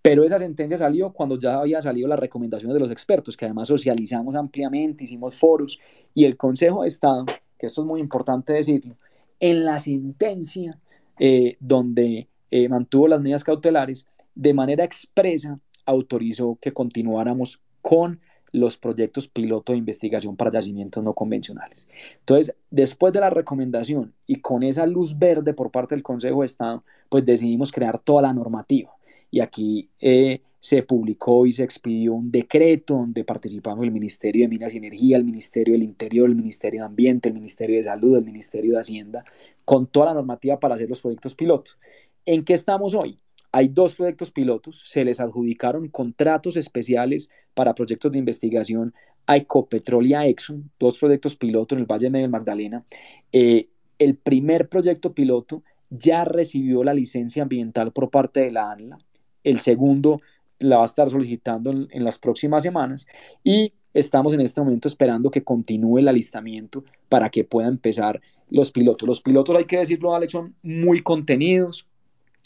Pero 0.00 0.22
esa 0.22 0.38
sentencia 0.38 0.78
salió 0.78 1.12
cuando 1.12 1.36
ya 1.40 1.58
había 1.58 1.82
salido 1.82 2.06
la 2.06 2.14
recomendación 2.14 2.72
de 2.72 2.78
los 2.78 2.92
expertos, 2.92 3.36
que 3.36 3.46
además 3.46 3.66
socializamos 3.66 4.36
ampliamente, 4.36 5.02
hicimos 5.02 5.36
foros, 5.36 5.80
y 6.14 6.24
el 6.24 6.36
Consejo 6.36 6.82
de 6.82 6.88
Estado 6.88 7.26
que 7.58 7.66
esto 7.66 7.82
es 7.82 7.86
muy 7.86 8.00
importante 8.00 8.52
decirlo, 8.52 8.96
en 9.40 9.64
la 9.64 9.78
sentencia 9.78 10.78
eh, 11.18 11.56
donde 11.60 12.28
eh, 12.50 12.68
mantuvo 12.68 13.08
las 13.08 13.20
medidas 13.20 13.44
cautelares, 13.44 14.06
de 14.34 14.54
manera 14.54 14.84
expresa 14.84 15.58
autorizó 15.84 16.58
que 16.60 16.72
continuáramos 16.72 17.60
con 17.82 18.20
los 18.52 18.78
proyectos 18.78 19.28
piloto 19.28 19.72
de 19.72 19.78
investigación 19.78 20.36
para 20.36 20.50
yacimientos 20.50 21.02
no 21.04 21.12
convencionales. 21.12 21.88
Entonces, 22.20 22.54
después 22.70 23.12
de 23.12 23.20
la 23.20 23.30
recomendación 23.30 24.14
y 24.26 24.36
con 24.36 24.62
esa 24.62 24.86
luz 24.86 25.18
verde 25.18 25.52
por 25.52 25.70
parte 25.70 25.94
del 25.94 26.02
Consejo 26.02 26.40
de 26.40 26.46
Estado, 26.46 26.84
pues 27.08 27.24
decidimos 27.24 27.72
crear 27.72 27.98
toda 27.98 28.22
la 28.22 28.32
normativa. 28.32 28.90
Y 29.30 29.40
aquí 29.40 29.90
eh, 30.00 30.40
se 30.60 30.82
publicó 30.82 31.46
y 31.46 31.52
se 31.52 31.62
expidió 31.62 32.14
un 32.14 32.30
decreto 32.30 32.94
donde 32.94 33.24
participamos 33.24 33.84
el 33.84 33.92
Ministerio 33.92 34.44
de 34.44 34.48
Minas 34.48 34.74
y 34.74 34.78
Energía, 34.78 35.16
el 35.16 35.24
Ministerio 35.24 35.74
del 35.74 35.84
Interior, 35.84 36.28
el 36.28 36.34
Ministerio 36.34 36.80
de 36.80 36.86
Ambiente, 36.86 37.28
el 37.28 37.34
Ministerio 37.34 37.76
de 37.76 37.84
Salud, 37.84 38.16
el 38.16 38.24
Ministerio 38.24 38.72
de 38.74 38.80
Hacienda, 38.80 39.24
con 39.64 39.86
toda 39.86 40.06
la 40.06 40.14
normativa 40.14 40.58
para 40.58 40.74
hacer 40.74 40.88
los 40.88 41.00
proyectos 41.00 41.34
pilotos. 41.34 41.78
¿En 42.26 42.44
qué 42.44 42.54
estamos 42.54 42.94
hoy? 42.94 43.18
Hay 43.52 43.68
dos 43.68 43.94
proyectos 43.94 44.30
pilotos, 44.30 44.82
se 44.84 45.04
les 45.04 45.20
adjudicaron 45.20 45.88
contratos 45.88 46.56
especiales 46.56 47.30
para 47.54 47.74
proyectos 47.74 48.12
de 48.12 48.18
investigación 48.18 48.92
a 49.26 49.36
Ecopetrol 49.36 50.06
y 50.06 50.14
a 50.14 50.26
Exxon, 50.26 50.70
dos 50.78 50.98
proyectos 50.98 51.36
pilotos 51.36 51.76
en 51.76 51.80
el 51.80 51.86
Valle 51.86 52.10
de 52.10 52.28
Magdalena. 52.28 52.84
Eh, 53.32 53.68
el 53.98 54.16
primer 54.16 54.68
proyecto 54.68 55.12
piloto 55.12 55.62
ya 55.90 56.24
recibió 56.24 56.84
la 56.84 56.94
licencia 56.94 57.42
ambiental 57.42 57.92
por 57.92 58.10
parte 58.10 58.40
de 58.40 58.52
la 58.52 58.70
ANLA, 58.72 58.98
el 59.44 59.60
segundo 59.60 60.20
la 60.58 60.76
va 60.76 60.82
a 60.82 60.86
estar 60.86 61.08
solicitando 61.08 61.70
en, 61.70 62.04
las 62.04 62.18
próximas 62.18 62.62
semanas 62.62 63.06
y 63.44 63.72
estamos 63.94 64.32
en 64.34 64.40
este 64.40 64.60
momento 64.60 64.88
esperando 64.88 65.30
que 65.30 65.44
continúe 65.44 65.98
el 65.98 66.08
alistamiento 66.08 66.84
para 67.08 67.30
que 67.30 67.44
pueda 67.44 67.68
empezar 67.68 68.20
los 68.50 68.70
pilotos. 68.70 69.06
Los 69.06 69.20
pilotos, 69.20 69.56
hay 69.56 69.64
que 69.64 69.78
decirlo, 69.78 70.14
Alex, 70.14 70.32
son 70.32 70.54
muy 70.62 71.00
contenidos, 71.02 71.86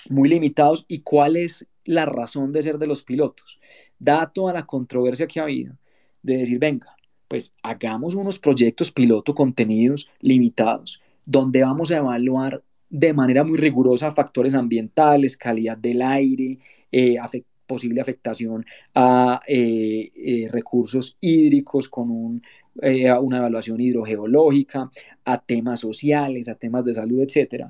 muy 0.09 0.28
limitados. 0.28 0.84
¿Y 0.89 1.01
cuál 1.01 1.36
es 1.36 1.66
la 1.84 2.06
razón 2.06 2.52
de 2.52 2.62
ser 2.62 2.78
de 2.78 2.86
los 2.86 3.02
pilotos? 3.02 3.60
Dada 3.98 4.32
toda 4.32 4.52
la 4.52 4.66
controversia 4.66 5.26
que 5.26 5.40
ha 5.40 5.44
habido, 5.44 5.76
de 6.22 6.39
decir, 6.39 6.59
venga, 6.59 6.97
pues 7.28 7.55
hagamos 7.62 8.14
unos 8.14 8.39
proyectos 8.39 8.90
piloto 8.90 9.34
contenidos 9.34 10.10
limitados, 10.20 11.02
donde 11.24 11.62
vamos 11.62 11.90
a 11.90 11.98
evaluar 11.98 12.62
de 12.90 13.14
manera 13.14 13.43
muy 13.43 13.56
rigurosa 13.56 14.12
factores 14.12 14.55
ambientales, 14.55 15.36
calidad 15.36 15.78
del 15.78 16.02
aire, 16.02 16.59
eh, 16.90 17.16
posible 17.73 18.01
afectación 18.01 18.65
a 18.94 19.40
eh, 19.47 20.11
eh, 20.15 20.49
recursos 20.51 21.16
hídricos 21.20 21.89
con 21.89 22.11
un, 22.11 22.43
una 23.23 23.39
evaluación 23.39 23.81
hidrogeológica, 23.81 24.90
a 25.24 25.40
temas 25.40 25.81
sociales, 25.81 26.49
a 26.49 26.55
temas 26.55 26.85
de 26.85 26.94
salud, 26.94 27.20
etc. 27.20 27.66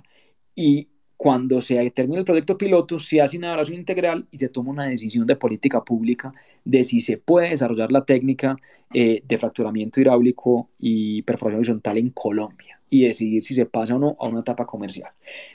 Y 0.55 0.89
cuando 1.23 1.61
se 1.61 1.89
termina 1.93 2.19
el 2.19 2.25
proyecto 2.25 2.59
piloto, 2.59 2.99
se 2.99 3.21
hace 3.21 3.39
una 3.39 3.47
evaluación 3.47 3.79
integral 3.79 4.27
y 4.33 4.39
se 4.39 4.49
toma 4.49 4.73
una 4.73 4.89
decisión 4.89 5.25
de 5.25 5.37
política 5.37 5.85
pública 5.85 6.35
de 6.65 6.83
si 6.83 7.01
se 7.01 7.17
puede 7.17 7.51
desarrollar 7.51 7.93
la 7.93 8.05
técnica 8.05 8.57
eh, 8.93 9.23
de 9.25 9.39
fracturamiento 9.39 10.01
hidráulico 10.01 10.69
y 10.81 11.23
perforación 11.23 11.61
horizontal 11.61 11.99
en 11.99 12.11
Colombia 12.11 12.81
y 12.91 13.05
decidir 13.05 13.45
si 13.45 13.55
se 13.55 13.67
pasa 13.67 13.95
o 13.95 14.01
no 14.01 14.17
a 14.19 14.27
una 14.27 14.41
etapa 14.41 14.67
comercial. 14.67 15.13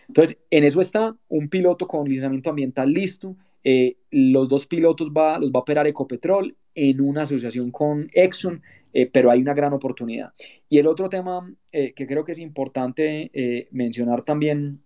Entonces, 0.08 0.38
en 0.50 0.64
eso 0.64 0.80
está 0.80 1.14
un 1.28 1.50
piloto 1.50 1.86
con 1.86 2.08
licenciamiento 2.08 2.50
ambiental 2.50 2.90
listo. 2.90 3.36
Eh, 3.64 3.98
los 4.12 4.48
dos 4.48 4.66
pilotos 4.66 5.10
va, 5.10 5.40
los 5.40 5.50
va 5.50 5.60
a 5.60 5.62
operar 5.62 5.88
Ecopetrol 5.88 6.56
en 6.74 7.02
una 7.02 7.24
asociación 7.24 7.72
con 7.72 8.08
Exxon, 8.14 8.62
eh, 8.94 9.08
pero 9.08 9.32
hay 9.32 9.42
una 9.42 9.54
gran 9.54 9.74
oportunidad. 9.74 10.34
Y 10.70 10.78
el 10.78 10.88
otro 10.88 11.10
tema 11.10 11.54
que 11.72 12.08
creo 12.08 12.24
que 12.24 12.32
es 12.32 12.40
importante 12.40 13.68
mencionar 13.72 14.24
también 14.24 14.82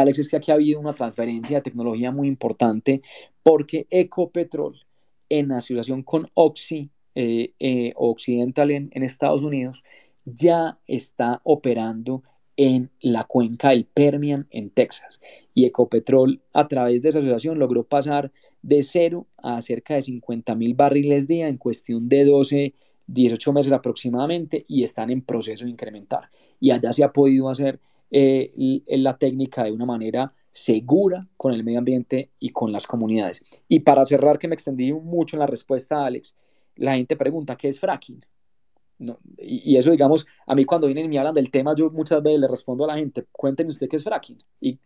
Alex, 0.00 0.18
es 0.18 0.28
que 0.28 0.36
aquí 0.36 0.50
ha 0.50 0.54
habido 0.54 0.80
una 0.80 0.92
transferencia 0.92 1.58
de 1.58 1.62
tecnología 1.62 2.10
muy 2.10 2.28
importante 2.28 3.02
porque 3.42 3.86
Ecopetrol, 3.90 4.80
en 5.28 5.52
asociación 5.52 6.02
con 6.02 6.26
Oxy, 6.34 6.90
eh, 7.14 7.52
eh, 7.60 7.92
Occidental 7.94 8.70
en, 8.70 8.90
Estados 9.02 9.42
Unidos, 9.42 9.84
ya 10.24 10.78
está 10.86 11.40
operando 11.44 12.22
en 12.56 12.90
la 13.00 13.24
cuenca 13.24 13.70
del 13.70 13.84
Permian 13.84 14.46
en 14.50 14.70
Texas. 14.70 15.20
Y 15.54 15.64
Ecopetrol, 15.64 16.42
a 16.52 16.68
través 16.68 17.02
de 17.02 17.08
esa 17.08 17.18
asociación, 17.18 17.58
logró 17.58 17.84
pasar 17.84 18.32
de 18.62 18.82
cero 18.82 19.26
a 19.38 19.60
cerca 19.62 19.94
de 19.94 20.02
50 20.02 20.54
mil 20.54 20.74
barriles 20.74 21.26
día 21.26 21.48
en 21.48 21.58
cuestión 21.58 22.08
de 22.08 22.24
12, 22.24 22.74
18 23.06 23.52
meses 23.52 23.72
aproximadamente 23.72 24.64
y 24.68 24.82
están 24.82 25.10
en 25.10 25.22
proceso 25.22 25.64
de 25.64 25.70
incrementar. 25.70 26.30
Y 26.60 26.70
allá 26.70 26.92
se 26.92 27.04
ha 27.04 27.12
podido 27.12 27.48
hacer 27.48 27.80
eh, 28.10 28.50
la 28.86 29.18
técnica 29.18 29.64
de 29.64 29.72
una 29.72 29.86
manera 29.86 30.32
segura 30.50 31.26
con 31.36 31.52
el 31.52 31.64
medio 31.64 31.80
ambiente 31.80 32.30
y 32.38 32.50
con 32.50 32.70
las 32.70 32.86
comunidades. 32.86 33.44
Y 33.68 33.80
para 33.80 34.06
cerrar, 34.06 34.38
que 34.38 34.46
me 34.46 34.54
extendí 34.54 34.92
mucho 34.92 35.36
en 35.36 35.40
la 35.40 35.46
respuesta, 35.48 36.06
Alex, 36.06 36.36
la 36.76 36.94
gente 36.94 37.16
pregunta, 37.16 37.56
¿qué 37.56 37.68
es 37.68 37.80
fracking? 37.80 38.24
No, 38.98 39.18
y, 39.38 39.76
eso, 39.76 39.90
digamos, 39.90 40.26
a 40.46 40.54
mí 40.54 40.64
cuando 40.64 40.86
vienen 40.86 41.06
y 41.06 41.08
me 41.08 41.18
hablan 41.18 41.34
del 41.34 41.50
tema, 41.50 41.74
yo 41.74 41.90
muchas 41.90 42.22
veces 42.22 42.40
le 42.40 42.48
respondo 42.48 42.84
a 42.84 42.88
la 42.88 42.96
gente, 42.96 43.26
cuéntenme 43.32 43.70
usted 43.70 43.88
qué 43.88 43.96
es 43.96 44.04
fracking. 44.04 44.38
Y 44.60 44.78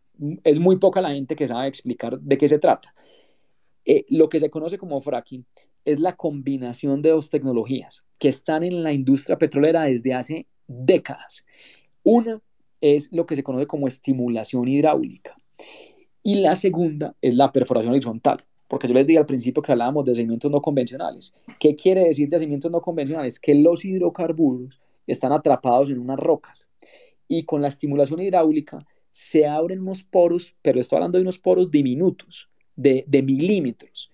es 0.44 0.58
muy 0.58 0.76
poca 0.76 1.00
la 1.00 1.10
gente 1.10 1.36
que 1.36 1.46
sabe 1.46 1.68
explicar 1.68 2.18
de 2.18 2.38
qué 2.38 2.48
se 2.48 2.58
trata. 2.58 2.94
Eh, 3.84 4.04
lo 4.08 4.28
que 4.28 4.40
se 4.40 4.50
conoce 4.50 4.78
como 4.78 5.00
fracking 5.00 5.44
es 5.84 6.00
la 6.00 6.16
combinación 6.16 7.00
de 7.00 7.10
dos 7.10 7.30
tecnologías 7.30 8.06
que 8.18 8.28
están 8.28 8.62
en 8.62 8.82
la 8.82 8.92
industria 8.92 9.38
petrolera 9.38 9.84
desde 9.84 10.14
hace 10.14 10.46
décadas. 10.66 11.44
Una 12.02 12.42
es 12.80 13.12
lo 13.12 13.26
que 13.26 13.36
se 13.36 13.42
conoce 13.42 13.66
como 13.66 13.88
estimulación 13.88 14.68
hidráulica. 14.68 15.36
Y 16.22 16.36
la 16.36 16.56
segunda 16.56 17.16
es 17.22 17.34
la 17.34 17.52
perforación 17.52 17.92
horizontal, 17.92 18.44
porque 18.68 18.86
yo 18.86 18.94
les 18.94 19.06
dije 19.06 19.18
al 19.18 19.26
principio 19.26 19.62
que 19.62 19.72
hablábamos 19.72 20.04
de 20.04 20.12
yacimientos 20.12 20.50
no 20.50 20.60
convencionales. 20.60 21.34
¿Qué 21.58 21.74
quiere 21.74 22.04
decir 22.04 22.28
de 22.28 22.36
yacimientos 22.36 22.70
no 22.70 22.80
convencionales? 22.80 23.40
Que 23.40 23.54
los 23.54 23.84
hidrocarburos 23.84 24.80
están 25.06 25.32
atrapados 25.32 25.88
en 25.88 25.98
unas 25.98 26.18
rocas 26.18 26.68
y 27.26 27.44
con 27.44 27.62
la 27.62 27.68
estimulación 27.68 28.20
hidráulica 28.20 28.86
se 29.10 29.46
abren 29.46 29.80
unos 29.80 30.04
poros, 30.04 30.54
pero 30.62 30.80
estoy 30.80 30.96
hablando 30.96 31.18
de 31.18 31.22
unos 31.22 31.38
poros 31.38 31.70
diminutos, 31.70 32.50
de, 32.76 33.04
milímetros, 33.24 34.12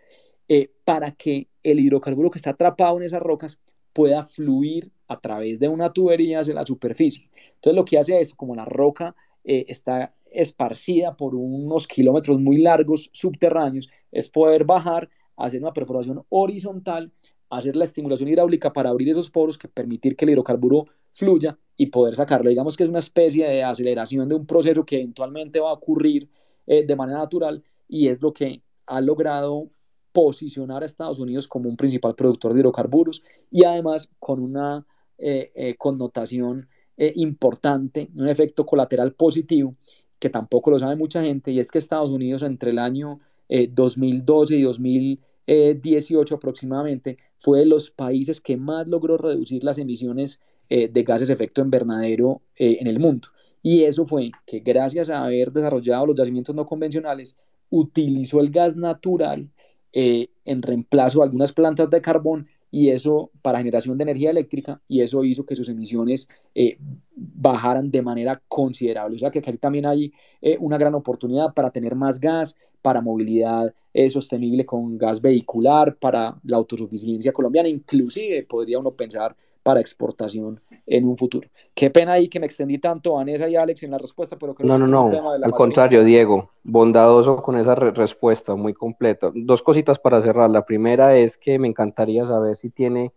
eh, 0.48 0.70
para 0.84 1.12
que 1.12 1.48
el 1.62 1.80
hidrocarburo 1.80 2.30
que 2.30 2.38
está 2.38 2.50
atrapado 2.50 2.96
en 2.96 3.02
esas 3.02 3.20
rocas 3.20 3.60
pueda 3.92 4.22
fluir 4.22 4.90
a 5.08 5.20
través 5.20 5.58
de 5.58 5.68
una 5.68 5.92
tubería 5.92 6.40
hacia 6.40 6.54
la 6.54 6.64
superficie. 6.64 7.28
Entonces 7.56 7.76
lo 7.76 7.84
que 7.84 7.98
hace 7.98 8.20
esto, 8.20 8.36
como 8.36 8.54
la 8.54 8.64
roca 8.64 9.14
eh, 9.44 9.66
está 9.68 10.14
esparcida 10.32 11.16
por 11.16 11.34
unos 11.34 11.86
kilómetros 11.86 12.40
muy 12.40 12.58
largos 12.58 13.10
subterráneos, 13.12 13.88
es 14.10 14.28
poder 14.28 14.64
bajar, 14.64 15.10
hacer 15.36 15.60
una 15.60 15.72
perforación 15.72 16.24
horizontal, 16.30 17.12
hacer 17.50 17.76
la 17.76 17.84
estimulación 17.84 18.28
hidráulica 18.28 18.72
para 18.72 18.90
abrir 18.90 19.10
esos 19.10 19.30
poros 19.30 19.58
que 19.58 19.68
permitir 19.68 20.16
que 20.16 20.24
el 20.24 20.32
hidrocarburo 20.32 20.86
fluya 21.12 21.58
y 21.76 21.86
poder 21.86 22.16
sacarlo. 22.16 22.48
Digamos 22.48 22.76
que 22.76 22.84
es 22.84 22.88
una 22.88 22.98
especie 22.98 23.46
de 23.46 23.62
aceleración 23.62 24.28
de 24.28 24.34
un 24.34 24.46
proceso 24.46 24.84
que 24.84 24.96
eventualmente 24.96 25.60
va 25.60 25.70
a 25.70 25.74
ocurrir 25.74 26.28
eh, 26.66 26.84
de 26.86 26.96
manera 26.96 27.18
natural 27.18 27.62
y 27.86 28.08
es 28.08 28.22
lo 28.22 28.32
que 28.32 28.62
ha 28.86 29.00
logrado 29.00 29.70
posicionar 30.12 30.82
a 30.82 30.86
Estados 30.86 31.18
Unidos 31.18 31.46
como 31.46 31.68
un 31.68 31.76
principal 31.76 32.14
productor 32.14 32.54
de 32.54 32.60
hidrocarburos 32.60 33.22
y 33.50 33.64
además 33.64 34.10
con 34.18 34.40
una 34.40 34.86
eh, 35.18 35.74
connotación 35.78 36.68
eh, 36.96 37.12
importante, 37.16 38.08
un 38.14 38.28
efecto 38.28 38.64
colateral 38.66 39.12
positivo 39.12 39.74
que 40.18 40.30
tampoco 40.30 40.70
lo 40.70 40.78
sabe 40.78 40.96
mucha 40.96 41.22
gente 41.22 41.50
y 41.50 41.58
es 41.58 41.70
que 41.70 41.78
Estados 41.78 42.10
Unidos 42.10 42.42
entre 42.42 42.70
el 42.70 42.78
año 42.78 43.20
2012 43.48 44.56
y 44.56 44.62
2018 44.62 46.34
aproximadamente 46.34 47.18
fue 47.36 47.58
de 47.58 47.66
los 47.66 47.90
países 47.90 48.40
que 48.40 48.56
más 48.56 48.88
logró 48.88 49.18
reducir 49.18 49.62
las 49.62 49.76
emisiones 49.76 50.40
de 50.70 51.02
gases 51.02 51.28
de 51.28 51.34
efecto 51.34 51.60
invernadero 51.60 52.40
en 52.56 52.86
el 52.86 52.98
mundo. 52.98 53.28
Y 53.62 53.82
eso 53.82 54.06
fue 54.06 54.30
que 54.46 54.60
gracias 54.60 55.10
a 55.10 55.24
haber 55.24 55.52
desarrollado 55.52 56.06
los 56.06 56.16
yacimientos 56.16 56.54
no 56.54 56.64
convencionales, 56.64 57.36
utilizó 57.68 58.40
el 58.40 58.50
gas 58.50 58.76
natural 58.76 59.50
en 59.92 60.62
reemplazo 60.62 61.18
de 61.18 61.24
algunas 61.24 61.52
plantas 61.52 61.90
de 61.90 62.00
carbón 62.00 62.48
y 62.74 62.90
eso 62.90 63.30
para 63.40 63.58
generación 63.58 63.96
de 63.96 64.02
energía 64.02 64.30
eléctrica 64.30 64.80
y 64.88 65.00
eso 65.00 65.22
hizo 65.22 65.46
que 65.46 65.54
sus 65.54 65.68
emisiones 65.68 66.28
eh, 66.56 66.76
bajaran 67.14 67.88
de 67.88 68.02
manera 68.02 68.42
considerable. 68.48 69.14
O 69.14 69.18
sea 69.20 69.30
que 69.30 69.38
aquí 69.38 69.56
también 69.58 69.86
hay 69.86 70.12
eh, 70.42 70.56
una 70.58 70.76
gran 70.76 70.92
oportunidad 70.96 71.54
para 71.54 71.70
tener 71.70 71.94
más 71.94 72.18
gas, 72.18 72.56
para 72.82 73.00
movilidad 73.00 73.72
eh, 73.92 74.10
sostenible 74.10 74.66
con 74.66 74.98
gas 74.98 75.22
vehicular, 75.22 75.96
para 75.98 76.36
la 76.42 76.56
autosuficiencia 76.56 77.32
colombiana, 77.32 77.68
inclusive 77.68 78.42
podría 78.42 78.80
uno 78.80 78.90
pensar 78.90 79.36
para 79.64 79.80
exportación 79.80 80.60
en 80.86 81.08
un 81.08 81.16
futuro. 81.16 81.48
Qué 81.74 81.90
pena 81.90 82.12
ahí 82.12 82.28
que 82.28 82.38
me 82.38 82.46
extendí 82.46 82.78
tanto, 82.78 83.14
Vanessa 83.14 83.48
y 83.48 83.56
Alex, 83.56 83.82
en 83.82 83.90
la 83.90 83.98
respuesta, 83.98 84.36
pero 84.38 84.54
creo 84.54 84.68
no, 84.68 84.84
que 84.84 84.90
no, 84.90 85.10
no, 85.10 85.30
al 85.32 85.52
contrario, 85.52 86.04
Diego, 86.04 86.46
bondadoso 86.62 87.42
con 87.42 87.58
esa 87.58 87.74
respuesta, 87.74 88.54
muy 88.54 88.74
completa. 88.74 89.32
Dos 89.34 89.62
cositas 89.62 89.98
para 89.98 90.22
cerrar. 90.22 90.50
La 90.50 90.66
primera 90.66 91.16
es 91.16 91.38
que 91.38 91.58
me 91.58 91.66
encantaría 91.66 92.26
saber 92.26 92.58
si 92.58 92.68
tiene 92.68 93.12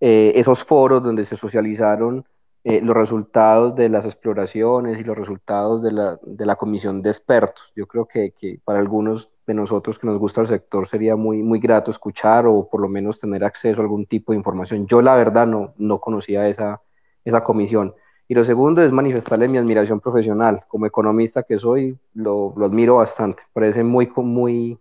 eh, 0.00 0.32
esos 0.34 0.64
foros 0.64 1.02
donde 1.02 1.26
se 1.26 1.36
socializaron 1.36 2.24
eh, 2.64 2.80
los 2.80 2.96
resultados 2.96 3.74
de 3.74 3.88
las 3.88 4.04
exploraciones 4.04 5.00
y 5.00 5.04
los 5.04 5.16
resultados 5.18 5.82
de 5.82 5.92
la, 5.92 6.18
de 6.22 6.46
la 6.46 6.56
comisión 6.56 7.02
de 7.02 7.10
expertos. 7.10 7.72
Yo 7.74 7.86
creo 7.86 8.06
que, 8.06 8.32
que, 8.38 8.60
para 8.64 8.78
algunos 8.78 9.30
de 9.46 9.54
nosotros 9.54 9.98
que 9.98 10.06
nos 10.06 10.18
gusta 10.18 10.42
el 10.42 10.46
sector 10.46 10.86
sería 10.86 11.16
muy, 11.16 11.42
muy 11.42 11.58
grato 11.58 11.90
escuchar 11.90 12.46
o 12.46 12.68
por 12.68 12.80
lo 12.80 12.88
menos 12.88 13.18
tener 13.18 13.42
acceso 13.44 13.80
a 13.80 13.84
algún 13.84 14.06
tipo 14.06 14.32
de 14.32 14.38
información. 14.38 14.86
Yo 14.86 15.02
la 15.02 15.16
verdad 15.16 15.46
no, 15.46 15.74
no 15.76 16.00
conocía 16.00 16.48
esa, 16.48 16.80
esa 17.24 17.42
comisión. 17.42 17.94
Y 18.28 18.34
lo 18.34 18.44
segundo 18.44 18.82
es 18.82 18.92
manifestarle 18.92 19.48
mi 19.48 19.58
admiración 19.58 20.00
profesional. 20.00 20.64
Como 20.68 20.86
economista 20.86 21.42
que 21.42 21.58
soy, 21.58 21.98
lo, 22.14 22.54
lo 22.56 22.66
admiro 22.66 22.96
bastante. 22.96 23.42
Parece 23.52 23.82
muy, 23.82 24.10
muy, 24.16 24.78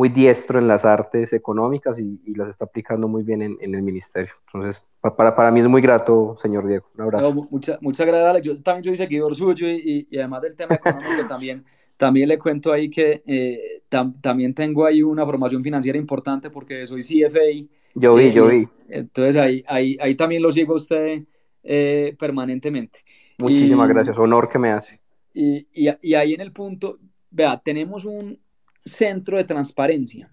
muy 0.00 0.08
diestro 0.08 0.58
en 0.58 0.66
las 0.66 0.86
artes 0.86 1.30
económicas 1.34 1.98
y, 1.98 2.18
las 2.34 2.48
está 2.48 2.64
aplicando 2.64 3.06
muy 3.06 3.22
bien 3.22 3.42
en, 3.42 3.58
el 3.60 3.82
ministerio. 3.82 4.32
Entonces, 4.46 4.82
para, 4.98 5.36
para 5.36 5.50
mí 5.50 5.60
es 5.60 5.68
muy 5.68 5.82
grato, 5.82 6.38
señor 6.40 6.66
Diego. 6.66 6.86
Un 6.94 7.02
abrazo. 7.02 7.34
muchas 7.50 7.82
muchas 7.82 8.06
gracias, 8.06 8.42
Yo 8.42 8.62
también 8.62 8.84
soy 8.84 8.96
seguidor 8.96 9.34
suyo 9.34 9.68
y, 9.68 10.06
y, 10.10 10.16
además 10.16 10.40
del 10.40 10.56
tema 10.56 10.76
económico 10.76 11.26
también, 11.28 11.66
también 11.98 12.30
le 12.30 12.38
cuento 12.38 12.72
ahí 12.72 12.88
que 12.88 13.22
eh, 13.26 13.82
también 14.22 14.54
tengo 14.54 14.86
ahí 14.86 15.02
una 15.02 15.26
formación 15.26 15.62
financiera 15.62 15.98
importante 15.98 16.48
porque 16.48 16.86
soy 16.86 17.02
CFA. 17.02 17.68
Yo 17.94 18.14
vi, 18.14 18.32
yo 18.32 18.46
vi. 18.46 18.66
Entonces 18.88 19.36
ahí, 19.36 19.62
ahí, 19.68 19.98
ahí 20.00 20.14
también 20.14 20.42
lo 20.42 20.50
sigo 20.50 20.72
a 20.72 20.76
usted 20.76 21.24
eh, 21.62 22.16
permanentemente. 22.18 23.00
Muchísimas 23.36 23.90
gracias, 23.90 24.16
honor 24.16 24.48
que 24.48 24.58
me 24.58 24.70
hace. 24.70 24.98
Y, 25.34 25.66
y 25.74 26.14
ahí 26.14 26.32
en 26.32 26.40
el 26.40 26.52
punto, 26.52 26.98
vea, 27.30 27.60
tenemos 27.62 28.06
un, 28.06 28.38
centro 28.84 29.36
de 29.36 29.44
transparencia. 29.44 30.30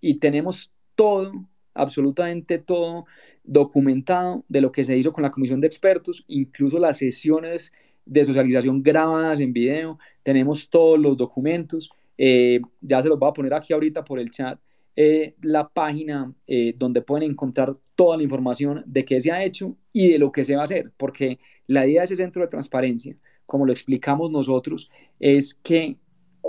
Y 0.00 0.18
tenemos 0.18 0.72
todo, 0.94 1.32
absolutamente 1.74 2.58
todo 2.58 3.06
documentado 3.44 4.44
de 4.48 4.60
lo 4.60 4.72
que 4.72 4.84
se 4.84 4.96
hizo 4.96 5.12
con 5.12 5.22
la 5.22 5.30
comisión 5.30 5.60
de 5.60 5.66
expertos, 5.66 6.24
incluso 6.28 6.78
las 6.78 6.98
sesiones 6.98 7.72
de 8.04 8.24
socialización 8.24 8.82
grabadas 8.82 9.40
en 9.40 9.52
video, 9.52 9.98
tenemos 10.22 10.68
todos 10.68 10.98
los 10.98 11.16
documentos, 11.16 11.90
eh, 12.18 12.60
ya 12.80 13.02
se 13.02 13.08
los 13.08 13.18
voy 13.18 13.28
a 13.28 13.32
poner 13.32 13.54
aquí 13.54 13.72
ahorita 13.72 14.04
por 14.04 14.18
el 14.18 14.30
chat, 14.30 14.58
eh, 14.96 15.34
la 15.40 15.68
página 15.68 16.34
eh, 16.46 16.74
donde 16.76 17.02
pueden 17.02 17.30
encontrar 17.30 17.76
toda 17.94 18.16
la 18.16 18.22
información 18.22 18.82
de 18.86 19.04
qué 19.04 19.20
se 19.20 19.30
ha 19.30 19.44
hecho 19.44 19.76
y 19.92 20.10
de 20.10 20.18
lo 20.18 20.32
que 20.32 20.44
se 20.44 20.56
va 20.56 20.62
a 20.62 20.64
hacer, 20.64 20.92
porque 20.96 21.38
la 21.66 21.86
idea 21.86 22.00
de 22.00 22.06
ese 22.06 22.16
centro 22.16 22.42
de 22.42 22.48
transparencia, 22.48 23.16
como 23.46 23.66
lo 23.66 23.72
explicamos 23.72 24.30
nosotros, 24.30 24.90
es 25.18 25.54
que 25.54 25.96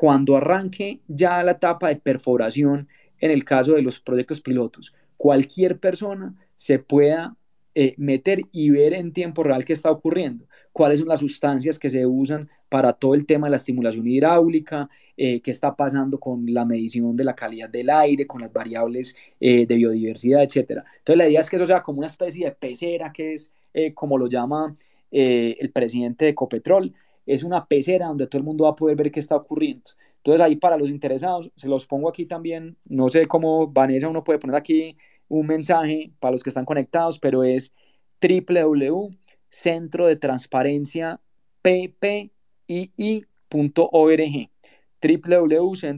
cuando 0.02 0.36
arranque 0.36 0.99
ya 1.07 1.44
la 1.44 1.52
etapa 1.52 1.90
de 1.90 1.95
perforación, 1.95 2.88
en 3.19 3.30
el 3.30 3.45
caso 3.45 3.73
de 3.73 3.84
los 3.84 3.99
proyectos 3.99 4.41
pilotos, 4.41 4.95
cualquier 5.15 5.78
persona 5.78 6.34
se 6.56 6.80
pueda 6.80 7.36
eh, 7.76 7.94
meter 7.99 8.41
y 8.52 8.72
ver 8.72 8.94
en 8.94 9.14
tiempo 9.14 9.44
real 9.44 9.64
qué 9.64 9.73
está 9.73 9.91
ocurriendo, 9.91 10.48
cuáles 10.73 10.98
son 10.98 11.07
las 11.07 11.19
sustancias 11.19 11.78
que 11.78 11.91
se 11.91 12.07
usan 12.07 12.49
para 12.68 12.94
todo 12.94 13.14
el 13.14 13.28
tema 13.28 13.45
de 13.45 13.52
la 13.52 13.57
estimulación 13.57 14.07
hidráulica, 14.07 14.90
eh, 15.15 15.40
qué 15.40 15.52
está 15.52 15.76
pasando 15.76 16.19
con 16.19 16.52
la 16.52 16.65
medición 16.65 17.15
de 17.15 17.23
la 17.23 17.36
calidad 17.36 17.69
del 17.69 17.91
aire, 17.91 18.26
con 18.26 18.41
las 18.41 18.52
variables 18.52 19.15
eh, 19.40 19.68
de 19.68 19.76
biodiversidad, 19.76 20.41
etc. 20.41 20.84
Entonces 20.98 21.18
la 21.18 21.30
idea 21.30 21.41
es 21.41 21.48
que 21.48 21.57
eso 21.57 21.68
sea 21.68 21.84
como 21.84 21.99
una 21.99 22.07
especie 22.07 22.48
de 22.48 22.53
pecera, 22.53 23.14
que 23.14 23.34
es 23.34 23.53
como 23.94 24.18
lo 24.18 24.28
llama 24.28 24.76
el 25.11 25.72
presidente 25.72 26.26
de 26.26 26.32
Ecopetrol, 26.32 26.91
es 27.26 27.43
una 27.43 27.65
pecera 27.65 28.07
donde 28.07 28.27
todo 28.27 28.39
el 28.39 28.45
mundo 28.45 28.64
va 28.65 28.72
a 28.72 28.76
poder 28.76 28.95
ver 28.95 29.11
qué 29.11 29.19
está 29.19 29.35
ocurriendo. 29.35 29.91
Entonces 30.18 30.41
ahí 30.41 30.56
para 30.56 30.77
los 30.77 30.89
interesados, 30.89 31.52
se 31.56 31.68
los 31.68 31.88
pongo 31.88 32.10
aquí 32.10 32.26
también, 32.26 32.77
no 32.85 33.10
sé 33.10 33.26
cómo 33.26 33.68
Vanessa 33.68 34.07
uno 34.07 34.23
puede 34.23 34.39
poner 34.39 34.56
aquí 34.56 34.95
un 35.27 35.48
mensaje 35.48 36.11
para 36.19 36.34
los 36.34 36.43
que 36.43 36.49
están 36.49 36.65
conectados, 36.65 37.18
pero 37.19 37.43
es 37.43 37.73
www.centro 38.22 40.06
de 40.06 40.15
transparencia 40.15 41.19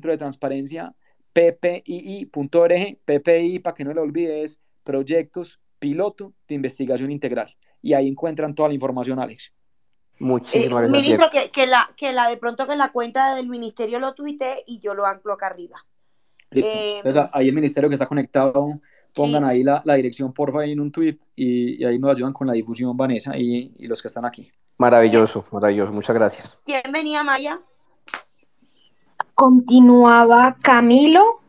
de 0.10 0.18
transparencia 0.18 0.96
PPI, 1.34 2.26
para 3.60 3.74
que 3.74 3.84
no 3.84 3.94
le 3.94 4.00
olvides, 4.00 4.62
proyectos 4.84 5.60
piloto 5.80 6.34
de 6.48 6.56
investigación 6.56 7.12
integral. 7.12 7.56
Y 7.82 7.94
ahí 7.94 8.08
encuentran 8.08 8.56
toda 8.56 8.70
la 8.70 8.76
información, 8.76 9.20
Alex. 9.20 9.54
Muchísimas 10.20 10.86
eh, 10.86 10.90
Ministro, 10.90 11.30
que, 11.30 11.50
que, 11.50 11.68
la, 11.68 11.90
que 11.96 12.14
la 12.14 12.30
de 12.30 12.38
pronto 12.38 12.68
que 12.68 12.76
la 12.76 12.92
cuenta 12.92 13.36
del 13.36 13.48
ministerio 13.48 14.00
lo 14.00 14.14
tuite 14.14 14.64
y 14.68 14.80
yo 14.80 14.94
lo 14.94 15.06
anclo 15.06 15.34
acá 15.34 15.48
arriba. 15.48 15.84
Eh, 16.52 17.02
ahí 17.32 17.50
el 17.50 17.56
ministerio 17.56 17.90
que 17.90 17.96
está 17.96 18.06
conectado, 18.06 18.80
pongan 19.14 19.44
ahí 19.44 19.64
la, 19.64 19.82
la, 19.86 19.96
dirección, 19.96 20.34
porfa, 20.34 20.62
ahí 20.62 20.72
en 20.72 20.80
un 20.80 20.92
tweet 20.92 21.18
y, 21.36 21.84
ahí 21.84 21.98
nos 21.98 22.16
ayudan 22.16 22.34
con 22.34 22.48
la 22.48 22.54
difusión, 22.54 22.96
Vanessa, 22.96 23.36
y, 23.38 23.74
y 23.78 23.88
los 23.88 24.02
que 24.02 24.08
están 24.08 24.26
aquí. 24.26 24.52
Maravilloso, 24.78 25.46
maravilloso, 25.52 25.92
muchas 25.92 26.16
gracias. 26.16 26.50
¿Quién 26.64 26.84
venía, 26.92 27.24
Maya? 27.24 27.60
Continuaba 29.34 30.58
Camilo 30.62 31.42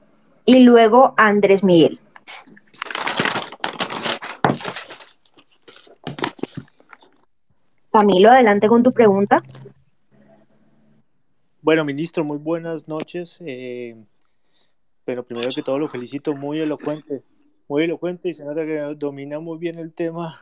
y 0.46 0.60
luego 0.60 1.14
Andrés 1.16 1.62
Miguel. 1.62 2.00
Camilo, 7.94 8.28
adelante 8.28 8.66
con 8.66 8.82
tu 8.82 8.92
pregunta. 8.92 9.40
Bueno, 11.62 11.84
ministro, 11.84 12.24
muy 12.24 12.38
buenas 12.38 12.88
noches. 12.88 13.40
Eh, 13.46 13.94
pero 15.04 15.24
primero 15.24 15.50
que 15.54 15.62
todo 15.62 15.78
lo 15.78 15.86
felicito, 15.86 16.34
muy 16.34 16.60
elocuente, 16.60 17.22
muy 17.68 17.84
elocuente 17.84 18.30
y 18.30 18.34
se 18.34 18.44
nota 18.44 18.66
que 18.66 18.80
domina 18.96 19.38
muy 19.38 19.58
bien 19.58 19.78
el 19.78 19.92
tema 19.92 20.34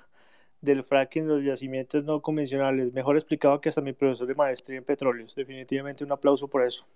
del 0.62 0.82
fracking 0.82 1.24
en 1.24 1.28
los 1.28 1.44
yacimientos 1.44 2.02
no 2.04 2.22
convencionales. 2.22 2.90
Mejor 2.94 3.16
explicado 3.16 3.60
que 3.60 3.68
hasta 3.68 3.82
mi 3.82 3.92
profesor 3.92 4.26
de 4.26 4.34
maestría 4.34 4.78
en 4.78 4.84
petróleos. 4.84 5.34
Definitivamente 5.34 6.04
un 6.04 6.12
aplauso 6.12 6.48
por 6.48 6.64
eso. 6.64 6.86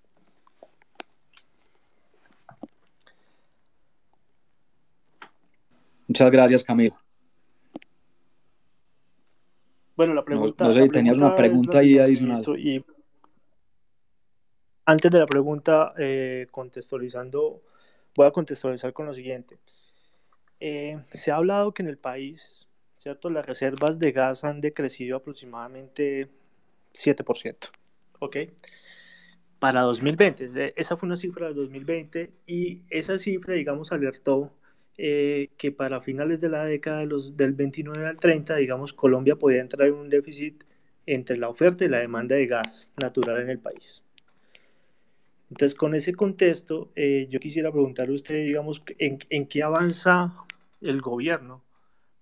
Muchas 6.08 6.30
gracias, 6.30 6.64
Camilo. 6.64 6.96
Bueno, 9.96 10.12
la 10.12 10.24
pregunta. 10.24 10.64
No, 10.64 10.72
sé, 10.72 10.88
tenías 10.88 11.16
una 11.18 11.34
pregunta 11.34 11.78
ahí 11.78 11.98
adicional. 11.98 12.42
Y 12.58 12.84
antes 14.84 15.10
de 15.10 15.18
la 15.18 15.26
pregunta, 15.26 15.94
eh, 15.98 16.46
contextualizando, 16.50 17.62
voy 18.14 18.26
a 18.26 18.30
contextualizar 18.30 18.92
con 18.92 19.06
lo 19.06 19.14
siguiente. 19.14 19.58
Eh, 20.60 21.02
se 21.10 21.32
ha 21.32 21.36
hablado 21.36 21.72
que 21.72 21.82
en 21.82 21.88
el 21.88 21.98
país, 21.98 22.68
¿cierto? 22.94 23.30
Las 23.30 23.46
reservas 23.46 23.98
de 23.98 24.12
gas 24.12 24.44
han 24.44 24.60
decrecido 24.60 25.16
aproximadamente 25.16 26.28
7%. 26.92 27.70
¿Ok? 28.20 28.36
Para 29.58 29.82
2020. 29.82 30.74
Esa 30.76 30.96
fue 30.96 31.06
una 31.06 31.16
cifra 31.16 31.48
de 31.48 31.54
2020 31.54 32.32
y 32.46 32.82
esa 32.90 33.18
cifra, 33.18 33.54
digamos, 33.54 33.92
alertó 33.92 34.52
eh, 34.98 35.50
que 35.58 35.72
para 35.72 36.00
finales 36.00 36.40
de 36.40 36.48
la 36.48 36.64
década 36.64 37.00
de 37.00 37.06
los, 37.06 37.36
del 37.36 37.52
29 37.52 38.06
al 38.06 38.16
30, 38.16 38.56
digamos, 38.56 38.92
Colombia 38.92 39.36
podía 39.36 39.60
entrar 39.60 39.88
en 39.88 39.94
un 39.94 40.08
déficit 40.08 40.64
entre 41.06 41.36
la 41.36 41.48
oferta 41.48 41.84
y 41.84 41.88
la 41.88 41.98
demanda 41.98 42.36
de 42.36 42.46
gas 42.46 42.90
natural 42.96 43.42
en 43.42 43.50
el 43.50 43.58
país. 43.58 44.02
Entonces, 45.50 45.76
con 45.76 45.94
ese 45.94 46.14
contexto, 46.14 46.90
eh, 46.96 47.28
yo 47.30 47.38
quisiera 47.38 47.70
preguntarle 47.70 48.12
a 48.12 48.16
usted, 48.16 48.44
digamos, 48.44 48.82
en, 48.98 49.18
en, 49.30 49.46
qué 49.46 49.62
avanza 49.62 50.34
el 50.80 51.00
gobierno 51.00 51.62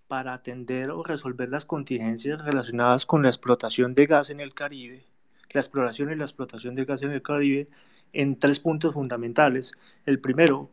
para 0.08 0.34
atender 0.34 0.90
o 0.90 1.02
resolver 1.02 1.48
las 1.48 1.64
contingencias 1.64 2.44
relacionadas 2.44 3.06
con 3.06 3.22
la 3.22 3.28
explotación 3.28 3.94
de 3.94 4.06
gas 4.06 4.30
en 4.30 4.40
el 4.40 4.52
Caribe, 4.52 5.04
la 5.50 5.60
exploración 5.60 6.12
y 6.12 6.16
la 6.16 6.24
explotación 6.24 6.74
de 6.74 6.84
gas 6.84 7.02
en 7.02 7.12
el 7.12 7.22
Caribe, 7.22 7.68
en 8.12 8.38
tres 8.38 8.60
puntos 8.60 8.92
fundamentales. 8.92 9.72
El 10.04 10.20
primero, 10.20 10.70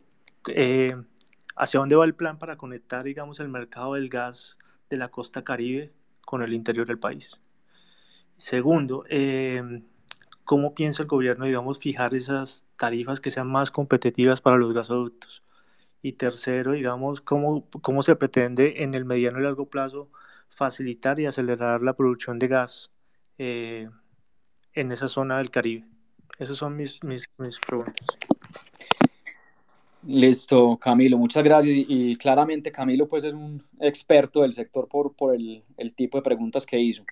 eh, 0.48 0.96
hacia 1.56 1.80
dónde 1.80 1.96
va 1.96 2.06
el 2.06 2.16
plan 2.16 2.38
para 2.40 2.58
conectar, 2.58 3.04
digamos, 3.04 3.40
el 3.40 3.50
mercado 3.50 3.94
del 3.96 4.10
gas 4.10 4.58
de 4.90 4.98
la 4.98 5.10
costa 5.10 5.44
caribe 5.44 5.92
con 6.26 6.42
el 6.42 6.54
interior 6.54 6.88
del 6.88 7.00
país. 7.00 7.40
Segundo, 8.38 9.04
em, 9.10 9.84
¿cómo 10.44 10.74
piensa 10.74 11.04
el 11.04 11.08
gobierno, 11.08 11.46
digamos, 11.46 11.80
fijar 11.80 12.16
esas 12.16 12.66
tarifas 12.78 13.22
que 13.22 13.32
sean 13.32 13.48
más 13.48 13.72
competitivas 13.72 14.42
para 14.42 14.58
los 14.58 14.74
gasoductos? 14.74 15.44
Y 16.02 16.14
tercero, 16.14 16.72
digamos, 16.72 17.22
¿cómo, 17.22 17.70
cómo 17.82 18.02
se 18.02 18.16
pretende 18.16 18.84
en 18.84 18.96
el 18.96 19.06
mediano 19.06 19.40
y 19.40 19.44
largo 19.44 19.70
plazo 19.70 20.10
facilitar 20.50 21.20
y 21.20 21.28
acelerar 21.28 21.82
la 21.84 21.96
producción 21.96 22.40
de 22.40 22.48
gas 22.48 22.92
eh, 23.38 23.88
en 24.74 24.92
esa 24.92 25.08
zona 25.08 25.38
del 25.38 25.52
Caribe? 25.52 25.88
Esas 26.40 26.58
son 26.58 26.76
mis, 26.76 27.04
mis, 27.04 27.30
mis 27.38 27.60
preguntas. 27.60 28.08
Listo, 30.04 30.78
Camilo, 30.78 31.18
muchas 31.18 31.44
gracias. 31.44 31.76
Y, 31.88 32.16
claramente 32.16 32.72
Camilo 32.72 33.08
pues 33.08 33.24
es 33.24 33.34
un 33.34 33.64
experto 33.80 34.42
del 34.42 34.54
sector 34.54 34.88
por, 34.88 35.16
por 35.16 35.36
el, 35.36 35.64
el 35.78 35.94
tipo 35.94 36.18
de 36.18 36.24
preguntas 36.24 36.66
que 36.66 36.80
hizo. 36.80 37.04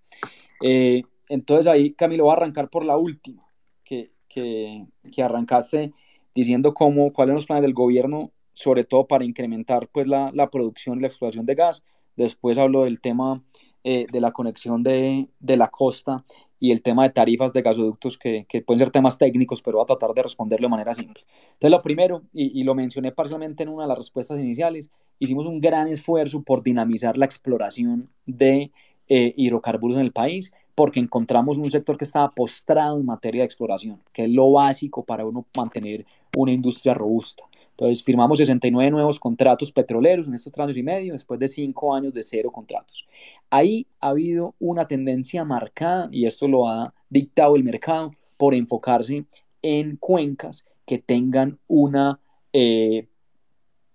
Eh, 0.61 1.03
entonces 1.27 1.67
ahí, 1.67 1.93
Camilo, 1.93 2.25
va 2.25 2.33
a 2.33 2.37
arrancar 2.37 2.69
por 2.69 2.83
la 2.83 2.97
última, 2.97 3.43
que, 3.83 4.09
que, 4.27 4.85
que, 5.11 5.23
arrancaste 5.23 5.93
diciendo 6.33 6.73
cómo, 6.73 7.13
cuáles 7.13 7.31
son 7.31 7.35
los 7.35 7.45
planes 7.45 7.61
del 7.61 7.73
gobierno, 7.73 8.31
sobre 8.53 8.83
todo 8.83 9.07
para 9.07 9.23
incrementar 9.23 9.87
pues 9.89 10.07
la, 10.07 10.31
la 10.33 10.49
producción 10.49 10.97
y 10.97 11.01
la 11.01 11.07
explotación 11.07 11.45
de 11.45 11.55
gas. 11.55 11.83
Después 12.15 12.57
hablo 12.57 12.83
del 12.83 12.99
tema 12.99 13.43
eh, 13.83 14.07
de 14.11 14.19
la 14.19 14.31
conexión 14.31 14.83
de, 14.83 15.29
de, 15.39 15.57
la 15.57 15.69
costa 15.69 16.25
y 16.59 16.71
el 16.71 16.81
tema 16.81 17.03
de 17.03 17.09
tarifas 17.11 17.53
de 17.53 17.61
gasoductos, 17.61 18.17
que, 18.17 18.45
que, 18.47 18.61
pueden 18.61 18.79
ser 18.79 18.91
temas 18.91 19.17
técnicos, 19.17 19.61
pero 19.61 19.77
voy 19.77 19.83
a 19.83 19.87
tratar 19.87 20.13
de 20.13 20.23
responderlo 20.23 20.65
de 20.65 20.71
manera 20.71 20.93
simple. 20.93 21.23
Entonces, 21.53 21.71
lo 21.71 21.81
primero, 21.81 22.23
y, 22.33 22.59
y 22.59 22.63
lo 22.63 22.75
mencioné 22.75 23.11
parcialmente 23.11 23.63
en 23.63 23.69
una 23.69 23.83
de 23.83 23.89
las 23.89 23.97
respuestas 23.97 24.39
iniciales, 24.39 24.91
hicimos 25.19 25.45
un 25.45 25.61
gran 25.61 25.87
esfuerzo 25.87 26.41
por 26.43 26.63
dinamizar 26.63 27.17
la 27.17 27.25
exploración 27.25 28.09
de 28.25 28.71
eh, 29.11 29.33
hidrocarburos 29.35 29.97
en 29.97 30.03
el 30.03 30.11
país, 30.11 30.53
porque 30.79 31.01
encontramos 31.01 31.57
un 31.57 31.69
sector 31.69 31.97
que 31.97 32.05
estaba 32.05 32.31
postrado 32.31 33.01
en 33.01 33.05
materia 33.05 33.41
de 33.41 33.45
exploración, 33.47 34.01
que 34.13 34.23
es 34.23 34.29
lo 34.29 34.49
básico 34.49 35.03
para 35.03 35.25
uno 35.25 35.45
mantener 35.53 36.05
una 36.37 36.53
industria 36.53 36.93
robusta. 36.93 37.43
Entonces 37.71 38.01
firmamos 38.01 38.37
69 38.37 38.89
nuevos 38.89 39.19
contratos 39.19 39.73
petroleros 39.73 40.29
en 40.29 40.35
estos 40.35 40.53
tres 40.53 40.63
años 40.63 40.77
y 40.77 40.83
medio, 40.83 41.11
después 41.11 41.37
de 41.37 41.49
cinco 41.49 41.93
años 41.93 42.13
de 42.13 42.23
cero 42.23 42.49
contratos. 42.49 43.05
Ahí 43.49 43.87
ha 43.99 44.11
habido 44.11 44.55
una 44.57 44.87
tendencia 44.87 45.43
marcada, 45.43 46.07
y 46.13 46.25
esto 46.25 46.47
lo 46.47 46.69
ha 46.69 46.93
dictado 47.09 47.57
el 47.57 47.65
mercado, 47.65 48.13
por 48.37 48.53
enfocarse 48.53 49.25
en 49.61 49.97
cuencas 49.97 50.63
que 50.85 50.97
tengan 50.97 51.59
una 51.67 52.21
eh, 52.53 53.09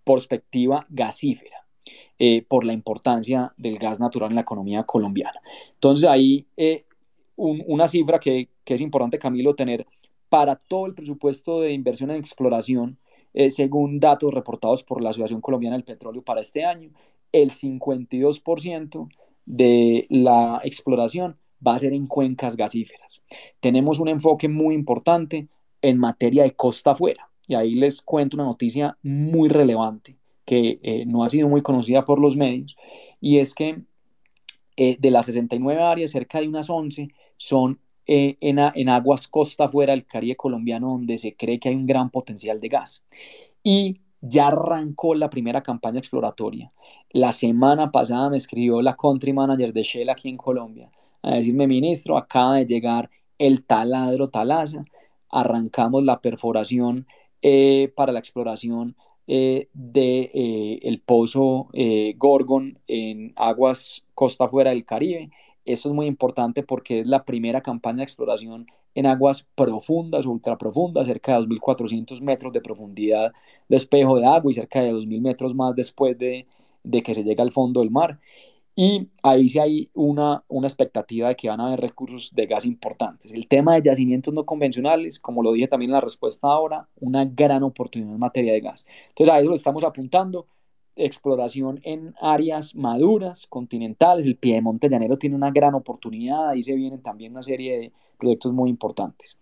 perspectiva 0.04 0.86
gasífera. 0.90 1.63
Eh, 2.18 2.44
por 2.46 2.64
la 2.64 2.72
importancia 2.72 3.52
del 3.56 3.76
gas 3.76 3.98
natural 3.98 4.30
en 4.30 4.36
la 4.36 4.42
economía 4.42 4.84
colombiana. 4.84 5.40
Entonces 5.74 6.08
ahí 6.08 6.46
eh, 6.56 6.84
una 7.36 7.88
cifra 7.88 8.20
que, 8.20 8.48
es 8.64 8.80
importante, 8.80 9.18
Camilo, 9.18 9.56
tener 9.56 9.84
para 10.28 10.56
todo 10.56 10.86
el 10.86 10.94
presupuesto 10.94 11.60
de 11.60 11.72
inversión 11.72 12.10
en 12.10 12.16
exploración 12.16 12.98
eh, 13.32 13.50
según 13.50 13.98
datos 13.98 14.32
reportados 14.32 14.84
por 14.84 15.02
la 15.02 15.10
Asociación 15.10 15.40
Colombiana 15.40 15.76
del 15.76 15.84
Petróleo 15.84 16.22
para 16.22 16.40
este 16.40 16.64
año, 16.64 16.90
el 17.32 17.50
52% 17.50 19.08
de 19.44 20.06
la 20.08 20.60
exploración 20.62 21.36
va 21.66 21.74
a 21.74 21.80
ser 21.80 21.92
en 21.94 22.06
cuencas 22.06 22.56
gasíferas. 22.56 23.22
Tenemos 23.58 23.98
un 23.98 24.08
enfoque 24.08 24.48
muy 24.48 24.76
importante 24.76 25.48
en 25.82 25.98
materia 25.98 26.44
de 26.44 26.54
costa 26.54 26.92
afuera. 26.92 27.28
Y 27.48 27.54
ahí 27.56 27.74
les 27.74 28.00
cuento 28.00 28.36
una 28.36 28.44
noticia 28.44 28.96
muy 29.02 29.48
relevante 29.48 30.16
que 30.44 30.78
eh, 30.82 31.04
no 31.06 31.24
ha 31.24 31.30
sido 31.30 31.48
muy 31.48 31.62
conocida 31.62 32.04
por 32.04 32.20
los 32.20 32.36
medios, 32.36 32.76
y 33.20 33.38
es 33.38 33.54
que 33.54 33.82
eh, 34.76 34.96
de 34.98 35.10
las 35.10 35.26
69 35.26 35.82
áreas, 35.82 36.10
cerca 36.10 36.40
de 36.40 36.48
unas 36.48 36.68
11 36.68 37.08
son 37.36 37.78
eh, 38.06 38.36
en, 38.40 38.88
aguas 38.88 39.28
costa 39.28 39.64
afuera 39.64 39.92
del 39.92 40.04
Caribe 40.04 40.36
colombiano 40.36 40.90
donde 40.90 41.16
se 41.16 41.34
cree 41.34 41.58
que 41.58 41.70
hay 41.70 41.74
un 41.74 41.86
gran 41.86 42.10
potencial 42.10 42.60
de 42.60 42.68
gas. 42.68 43.04
Y 43.62 44.00
ya 44.20 44.48
arrancó 44.48 45.14
la 45.14 45.30
primera 45.30 45.62
campaña 45.62 45.98
exploratoria. 45.98 46.72
La 47.10 47.32
semana 47.32 47.90
pasada 47.90 48.30
me 48.30 48.36
escribió 48.36 48.82
la 48.82 48.96
country 48.96 49.32
manager 49.32 49.72
de 49.72 49.82
Shell 49.82 50.10
aquí 50.10 50.28
en 50.28 50.36
Colombia 50.36 50.90
a 51.22 51.36
decirme, 51.36 51.66
ministro, 51.66 52.18
acaba 52.18 52.56
de 52.56 52.66
llegar 52.66 53.10
el 53.38 53.64
taladro 53.64 54.28
Talaza, 54.28 54.84
arrancamos 55.30 56.04
la 56.04 56.20
perforación 56.20 57.06
eh, 57.42 57.92
para 57.96 58.12
la 58.12 58.18
exploración 58.18 58.96
eh, 59.26 59.68
de 59.72 60.80
el 60.82 61.00
pozo 61.00 61.68
Gorgon 62.16 62.78
en 62.86 63.32
aguas 63.36 64.04
costa 64.14 64.44
afuera 64.44 64.70
del 64.70 64.84
Caribe 64.84 65.30
esto 65.64 65.88
es 65.88 65.94
muy 65.94 66.06
importante 66.06 66.62
porque 66.62 67.00
es 67.00 67.06
la 67.06 67.24
primera 67.24 67.62
campaña 67.62 67.98
de 67.98 68.04
exploración 68.04 68.66
en 68.94 69.06
aguas 69.06 69.48
profundas, 69.54 70.26
ultraprofundas, 70.26 71.06
cerca 71.06 71.32
de 71.40 71.46
2.400 71.46 72.20
metros 72.20 72.52
de 72.52 72.60
profundidad 72.60 73.32
de 73.68 73.76
espejo 73.76 74.18
de 74.18 74.26
agua 74.26 74.50
y 74.50 74.54
cerca 74.54 74.82
de 74.82 74.92
2.000 74.92 75.20
metros 75.20 75.54
más 75.54 75.74
después 75.74 76.16
de, 76.18 76.46
que 77.02 77.14
se 77.14 77.24
llega 77.24 77.42
al 77.42 77.50
fondo 77.50 77.80
del 77.80 77.90
mar. 77.90 78.16
Y 78.76 79.08
ahí 79.22 79.48
sí 79.48 79.58
hay 79.60 79.90
una, 79.94 80.44
una 80.48 80.66
expectativa 80.66 81.28
de 81.28 81.36
que 81.36 81.48
van 81.48 81.60
a 81.60 81.68
haber 81.68 81.80
recursos 81.80 82.32
de 82.34 82.46
gas 82.46 82.64
importantes. 82.64 83.32
El 83.32 83.46
tema 83.46 83.74
de 83.74 83.82
yacimientos 83.82 84.34
no 84.34 84.44
convencionales, 84.44 85.20
como 85.20 85.42
lo 85.42 85.52
dije 85.52 85.68
también 85.68 85.90
en 85.90 85.94
la 85.94 86.00
respuesta 86.00 86.48
ahora, 86.48 86.88
una 87.00 87.24
gran 87.24 87.62
oportunidad 87.62 88.12
en 88.12 88.18
materia 88.18 88.52
de 88.52 88.60
gas. 88.60 88.84
Entonces 89.10 89.32
a 89.32 89.38
eso 89.38 89.48
lo 89.48 89.54
estamos 89.54 89.84
apuntando 89.84 90.46
exploración 90.96 91.80
en 91.82 92.14
áreas 92.20 92.74
maduras, 92.74 93.46
continentales. 93.46 94.26
El 94.26 94.36
Piedemonte 94.36 94.88
Llanero 94.88 95.18
tiene 95.18 95.36
una 95.36 95.50
gran 95.50 95.74
oportunidad, 95.74 96.48
ahí 96.48 96.62
se 96.62 96.74
vienen 96.74 97.02
también 97.02 97.32
una 97.32 97.42
serie 97.42 97.78
de 97.78 97.92
proyectos 98.18 98.52
muy 98.52 98.70
importantes. 98.70 99.38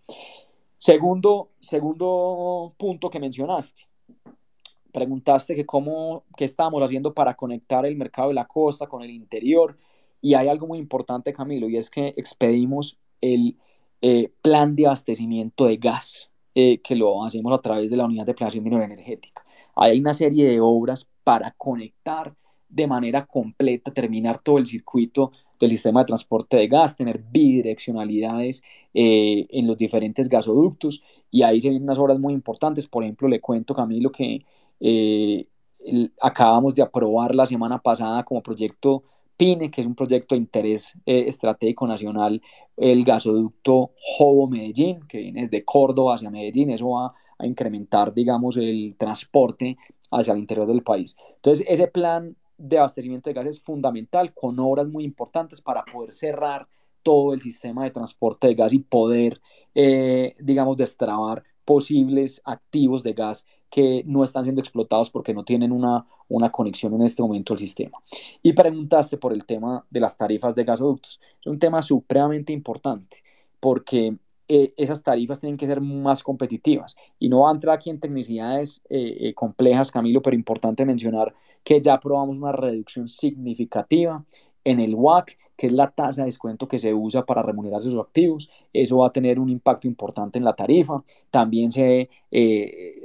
Segundo, 0.75 1.49
segundo 1.59 2.73
punto 2.77 3.09
que 3.09 3.19
mencionaste, 3.19 3.83
preguntaste 4.93 5.55
que 5.55 5.65
cómo, 5.65 6.23
qué 6.37 6.45
estamos 6.45 6.81
haciendo 6.81 7.13
para 7.13 7.33
conectar 7.35 7.85
el 7.85 7.97
mercado 7.97 8.29
de 8.29 8.35
la 8.35 8.45
costa 8.45 8.87
con 8.87 9.01
el 9.01 9.09
interior. 9.09 9.77
Y 10.21 10.35
hay 10.35 10.47
algo 10.47 10.67
muy 10.67 10.79
importante, 10.79 11.33
Camilo, 11.33 11.67
y 11.67 11.75
es 11.75 11.89
que 11.89 12.13
expedimos 12.15 12.97
el 13.19 13.57
eh, 14.01 14.31
plan 14.41 14.75
de 14.75 14.85
abastecimiento 14.85 15.65
de 15.65 15.77
gas, 15.77 16.31
eh, 16.55 16.79
que 16.79 16.95
lo 16.95 17.23
hacemos 17.23 17.51
a 17.51 17.61
través 17.61 17.89
de 17.91 17.97
la 17.97 18.05
unidad 18.05 18.25
de 18.25 18.33
planeación 18.33 18.63
minera 18.63 18.85
energética. 18.85 19.43
Hay 19.75 19.99
una 19.99 20.13
serie 20.13 20.45
de 20.45 20.61
obras 20.61 21.09
para 21.23 21.51
conectar 21.57 22.33
de 22.69 22.87
manera 22.87 23.25
completa, 23.25 23.91
terminar 23.93 24.39
todo 24.39 24.57
el 24.57 24.65
circuito 24.65 25.31
del 25.59 25.71
sistema 25.71 26.01
de 26.01 26.07
transporte 26.07 26.57
de 26.57 26.67
gas, 26.67 26.97
tener 26.97 27.23
bidireccionalidades 27.31 28.63
eh, 28.93 29.47
en 29.49 29.67
los 29.67 29.77
diferentes 29.77 30.27
gasoductos 30.27 31.03
y 31.31 31.43
ahí 31.43 31.59
se 31.59 31.69
vienen 31.69 31.83
unas 31.83 31.99
obras 31.99 32.19
muy 32.19 32.33
importantes. 32.33 32.87
Por 32.87 33.03
ejemplo, 33.03 33.27
le 33.27 33.39
cuento, 33.39 33.73
Camilo, 33.73 34.11
que 34.11 34.45
eh, 34.85 35.47
acabamos 36.21 36.75
de 36.75 36.81
aprobar 36.81 37.33
la 37.33 37.45
semana 37.45 37.79
pasada 37.79 38.23
como 38.23 38.43
proyecto 38.43 39.03
PINE, 39.37 39.71
que 39.71 39.81
es 39.81 39.87
un 39.87 39.95
proyecto 39.95 40.35
de 40.35 40.39
interés 40.39 40.97
eh, 41.05 41.23
estratégico 41.27 41.87
nacional, 41.87 42.41
el 42.75 43.03
gasoducto 43.03 43.91
Jobo-Medellín, 43.95 45.07
que 45.07 45.19
viene 45.19 45.43
desde 45.43 45.63
Córdoba 45.63 46.15
hacia 46.15 46.29
Medellín. 46.29 46.69
Eso 46.69 46.89
va 46.91 47.13
a 47.37 47.47
incrementar, 47.47 48.13
digamos, 48.13 48.57
el 48.57 48.95
transporte 48.97 49.77
hacia 50.11 50.33
el 50.33 50.39
interior 50.39 50.67
del 50.67 50.83
país. 50.83 51.15
Entonces, 51.35 51.65
ese 51.67 51.87
plan 51.87 52.35
de 52.57 52.77
abastecimiento 52.77 53.29
de 53.29 53.33
gas 53.33 53.45
es 53.47 53.61
fundamental, 53.61 54.33
con 54.33 54.59
obras 54.59 54.87
muy 54.87 55.05
importantes 55.05 55.61
para 55.61 55.83
poder 55.85 56.11
cerrar 56.11 56.67
todo 57.03 57.33
el 57.33 57.41
sistema 57.41 57.83
de 57.83 57.91
transporte 57.91 58.47
de 58.47 58.55
gas 58.55 58.73
y 58.73 58.79
poder, 58.79 59.41
eh, 59.75 60.33
digamos, 60.39 60.77
destrabar 60.77 61.43
posibles 61.65 62.41
activos 62.45 63.03
de 63.03 63.13
gas 63.13 63.45
que 63.73 64.03
no 64.05 64.23
están 64.23 64.43
siendo 64.43 64.61
explotados 64.61 65.09
porque 65.09 65.33
no 65.33 65.43
tienen 65.43 65.71
una, 65.71 66.05
una 66.29 66.51
conexión 66.51 66.93
en 66.93 67.01
este 67.01 67.23
momento 67.23 67.53
al 67.53 67.57
sistema. 67.57 67.97
Y 68.43 68.53
preguntaste 68.53 69.17
por 69.17 69.33
el 69.33 69.45
tema 69.45 69.83
de 69.89 69.99
las 69.99 70.15
tarifas 70.15 70.53
de 70.53 70.63
gasoductos. 70.63 71.19
Es 71.41 71.47
un 71.47 71.57
tema 71.57 71.81
supremamente 71.81 72.53
importante 72.53 73.23
porque 73.59 74.15
eh, 74.47 74.75
esas 74.77 75.01
tarifas 75.01 75.39
tienen 75.39 75.57
que 75.57 75.65
ser 75.65 75.81
más 75.81 76.21
competitivas. 76.21 76.95
Y 77.17 77.29
no 77.29 77.39
va 77.39 77.49
a 77.49 77.53
entrar 77.53 77.75
aquí 77.75 77.89
en 77.89 77.99
tecnicidades 77.99 78.83
eh, 78.91 79.17
eh, 79.21 79.33
complejas, 79.33 79.89
Camilo, 79.89 80.21
pero 80.21 80.35
importante 80.35 80.85
mencionar 80.85 81.33
que 81.63 81.81
ya 81.81 81.95
aprobamos 81.95 82.37
una 82.37 82.51
reducción 82.51 83.07
significativa 83.07 84.23
en 84.63 84.79
el 84.79 84.95
WAC, 84.95 85.37
que 85.55 85.67
es 85.67 85.73
la 85.73 85.91
tasa 85.91 86.21
de 86.21 86.25
descuento 86.25 86.67
que 86.67 86.79
se 86.79 86.93
usa 86.93 87.25
para 87.25 87.43
remunerar 87.43 87.81
sus 87.81 87.95
activos. 87.95 88.49
Eso 88.71 88.97
va 88.97 89.07
a 89.07 89.11
tener 89.11 89.39
un 89.39 89.49
impacto 89.49 89.87
importante 89.87 90.39
en 90.39 90.45
la 90.45 90.53
tarifa. 90.53 91.03
También 91.29 91.71
se 91.71 92.09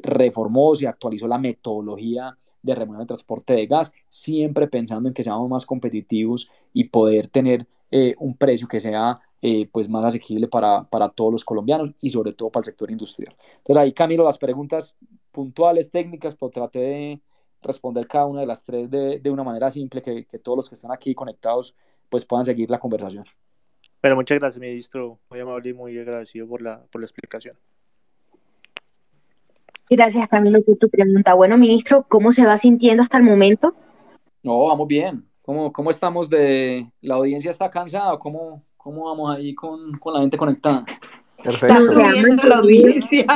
reformó, 0.02 0.74
se 0.74 0.89
actualizó 0.89 1.28
la 1.28 1.39
metodología 1.39 2.36
de 2.62 2.74
remuneración 2.74 3.06
de 3.06 3.09
transporte 3.09 3.52
de 3.55 3.66
gas, 3.66 3.93
siempre 4.09 4.66
pensando 4.66 5.09
en 5.09 5.14
que 5.14 5.24
seamos 5.24 5.48
más 5.48 5.66
competitivos 5.66 6.51
y 6.72 6.85
poder 6.85 7.28
tener 7.28 7.66
un 8.18 8.36
precio 8.36 8.68
que 8.68 8.80
sea 8.80 9.20
eh, 9.40 9.68
pues 9.70 9.89
más 9.89 10.05
asequible 10.05 10.48
para, 10.48 10.82
para, 10.82 11.10
todos 11.10 11.30
los 11.30 11.44
colombianos 11.44 11.93
y 12.01 12.10
sobre 12.10 12.32
todo 12.32 12.51
para 12.51 12.62
el 12.62 12.64
sector 12.64 12.90
industrial. 12.90 13.36
Entonces 13.59 13.76
ahí 13.76 13.93
Camilo, 13.93 14.24
las 14.24 14.36
preguntas 14.36 14.97
puntuales, 15.30 15.93
técnicas, 15.93 16.35
pues 16.35 16.51
traté 16.52 16.80
de 16.80 17.20
responder 17.62 18.06
cada 18.06 18.26
una 18.26 18.40
de 18.40 18.47
las 18.47 18.62
tres 18.64 18.90
de, 18.90 19.18
de 19.18 19.30
una 19.30 19.44
manera 19.44 19.70
simple 19.70 20.02
que, 20.02 20.24
que, 20.24 20.39
todos 20.39 20.56
los 20.56 20.68
que 20.68 20.74
están 20.74 20.93
aquí 20.93 21.14
conectados 21.14 21.74
pues 22.09 22.24
puedan 22.24 22.44
seguir 22.44 22.70
la 22.70 22.78
conversación. 22.78 23.24
Bueno, 24.01 24.16
muchas 24.16 24.39
gracias, 24.39 24.60
ministro. 24.60 25.18
Muy 25.30 25.40
amable 25.40 25.70
y 25.70 25.74
muy 25.74 25.98
agradecido 25.98 26.47
por 26.47 26.62
la, 26.62 26.85
por 26.90 27.01
la 27.01 27.06
explicación. 27.06 27.56
Gracias, 29.90 30.28
Camilo, 30.28 30.62
por 30.62 30.76
tu 30.76 30.89
pregunta. 30.89 31.35
Bueno, 31.35 31.56
ministro, 31.56 32.05
¿cómo 32.09 32.30
se 32.30 32.44
va 32.44 32.56
sintiendo 32.56 33.02
hasta 33.02 33.16
el 33.16 33.24
momento? 33.24 33.74
No, 34.43 34.66
vamos 34.66 34.86
bien. 34.86 35.26
¿Cómo, 35.43 35.72
cómo 35.72 35.90
estamos 35.90 36.28
de... 36.28 36.90
¿La 37.01 37.14
audiencia 37.14 37.51
está 37.51 37.70
cansada? 37.70 38.18
¿Cómo, 38.18 38.64
¿Cómo 38.76 39.06
vamos 39.06 39.35
ahí 39.35 39.55
con, 39.55 39.93
con 39.98 40.12
la 40.12 40.20
gente 40.20 40.36
conectada? 40.36 40.85
Perfecto. 41.43 41.78
Está 41.78 42.12
subiendo 42.12 42.48
la 42.48 42.56
audiencia. 42.56 43.26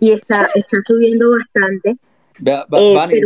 Y, 0.00 0.12
está, 0.12 0.48
está, 0.54 0.78
subiendo 0.86 1.30
bastante. 1.30 1.96
Vea, 2.38 2.66
eh, 2.70 3.20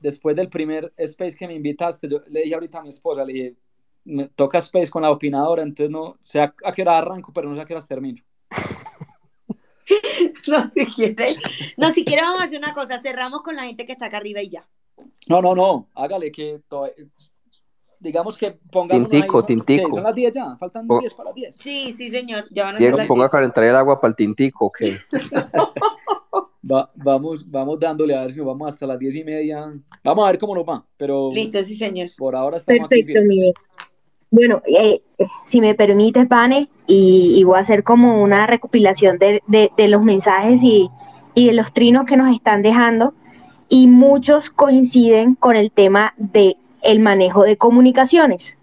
después, 0.00 0.36
del 0.36 0.48
primer 0.48 0.92
space 0.96 1.36
que 1.36 1.46
me 1.46 1.54
invitaste, 1.54 2.08
yo 2.08 2.18
le 2.28 2.42
dije 2.42 2.54
ahorita 2.54 2.78
a 2.78 2.82
mi 2.82 2.88
esposa, 2.88 3.24
le 3.24 3.32
dije, 3.32 3.56
me 4.04 4.26
toca 4.28 4.58
space 4.58 4.90
con 4.90 5.02
la 5.02 5.10
opinadora, 5.10 5.62
entonces 5.62 5.90
no 5.90 6.16
sé 6.20 6.40
a, 6.40 6.52
qué 6.74 6.82
hora 6.82 6.98
arranco, 6.98 7.32
pero 7.32 7.48
no 7.48 7.54
sé 7.54 7.62
a 7.62 7.64
qué 7.64 7.74
hora 7.74 7.86
termino. 7.86 8.22
no, 10.46 10.70
si 10.70 10.86
quiere. 10.86 11.36
No, 11.76 11.90
si 11.90 12.04
quiere 12.04 12.22
vamos 12.22 12.40
a 12.40 12.44
hacer 12.44 12.58
una 12.58 12.74
cosa, 12.74 13.00
cerramos 13.00 13.42
con 13.42 13.56
la 13.56 13.64
gente 13.64 13.86
que 13.86 13.92
está 13.92 14.06
acá 14.06 14.16
arriba 14.18 14.42
y 14.42 14.50
ya. 14.50 14.68
No, 15.28 15.40
no, 15.40 15.54
no, 15.54 15.88
hágale 15.94 16.32
que 16.32 16.60
todo, 16.68 16.90
digamos 18.00 18.36
que 18.38 18.52
pongamos 18.72 19.10
tintico, 19.10 19.44
tintico. 19.44 19.92
son 19.92 20.02
las 20.02 20.14
10 20.14 20.32
ya, 20.32 20.56
faltan 20.56 20.88
10 20.88 21.14
para 21.14 21.28
las 21.28 21.34
10. 21.34 21.56
Sí, 21.56 21.92
sí, 21.92 22.08
señor, 22.08 22.46
ya 22.50 22.64
van 22.64 22.76
a 22.76 22.78
Diego, 22.78 22.98
ponga 23.06 23.26
a 23.26 23.30
calentar 23.30 23.62
el 23.64 23.76
agua 23.76 24.00
para 24.00 24.10
el 24.10 24.16
tintico, 24.16 24.72
ok. 26.68 26.88
vamos, 26.96 27.50
vamos 27.50 27.80
dándole 27.80 28.14
a 28.14 28.22
ver 28.22 28.32
si 28.32 28.38
nos 28.38 28.46
vamos 28.46 28.68
hasta 28.68 28.86
las 28.86 28.98
10 28.98 29.16
y 29.16 29.24
media. 29.24 29.72
Vamos 30.04 30.24
a 30.24 30.30
ver 30.30 30.38
cómo 30.38 30.54
nos 30.54 30.64
va, 30.64 30.84
pero... 30.96 31.30
Listo, 31.32 31.62
sí, 31.62 31.74
señor. 31.74 32.08
Por 32.16 32.36
ahora 32.36 32.56
estamos 32.56 32.88
Perfecto, 32.88 33.20
aquí 33.20 33.52
Bueno, 34.30 34.62
eh, 34.66 35.02
si 35.44 35.60
me 35.60 35.74
permite, 35.74 36.26
Pane, 36.26 36.68
y, 36.86 37.42
voy 37.44 37.56
a 37.56 37.60
hacer 37.60 37.82
como 37.82 38.22
una 38.22 38.46
recopilación 38.46 39.18
de, 39.18 39.42
de, 39.46 39.88
los 39.88 40.02
mensajes 40.02 40.60
y, 40.62 40.90
y 41.34 41.48
de 41.48 41.52
los 41.52 41.72
trinos 41.72 42.06
que 42.06 42.16
nos 42.16 42.34
están 42.34 42.62
dejando, 42.62 43.14
y 43.68 43.86
muchos 43.86 44.50
coinciden 44.50 45.36
con 45.36 45.56
el 45.56 45.70
tema 45.70 46.14
de 46.16 46.56
el 46.82 47.00
manejo 47.00 47.44
de 47.44 47.56
comunicaciones. 47.56 48.56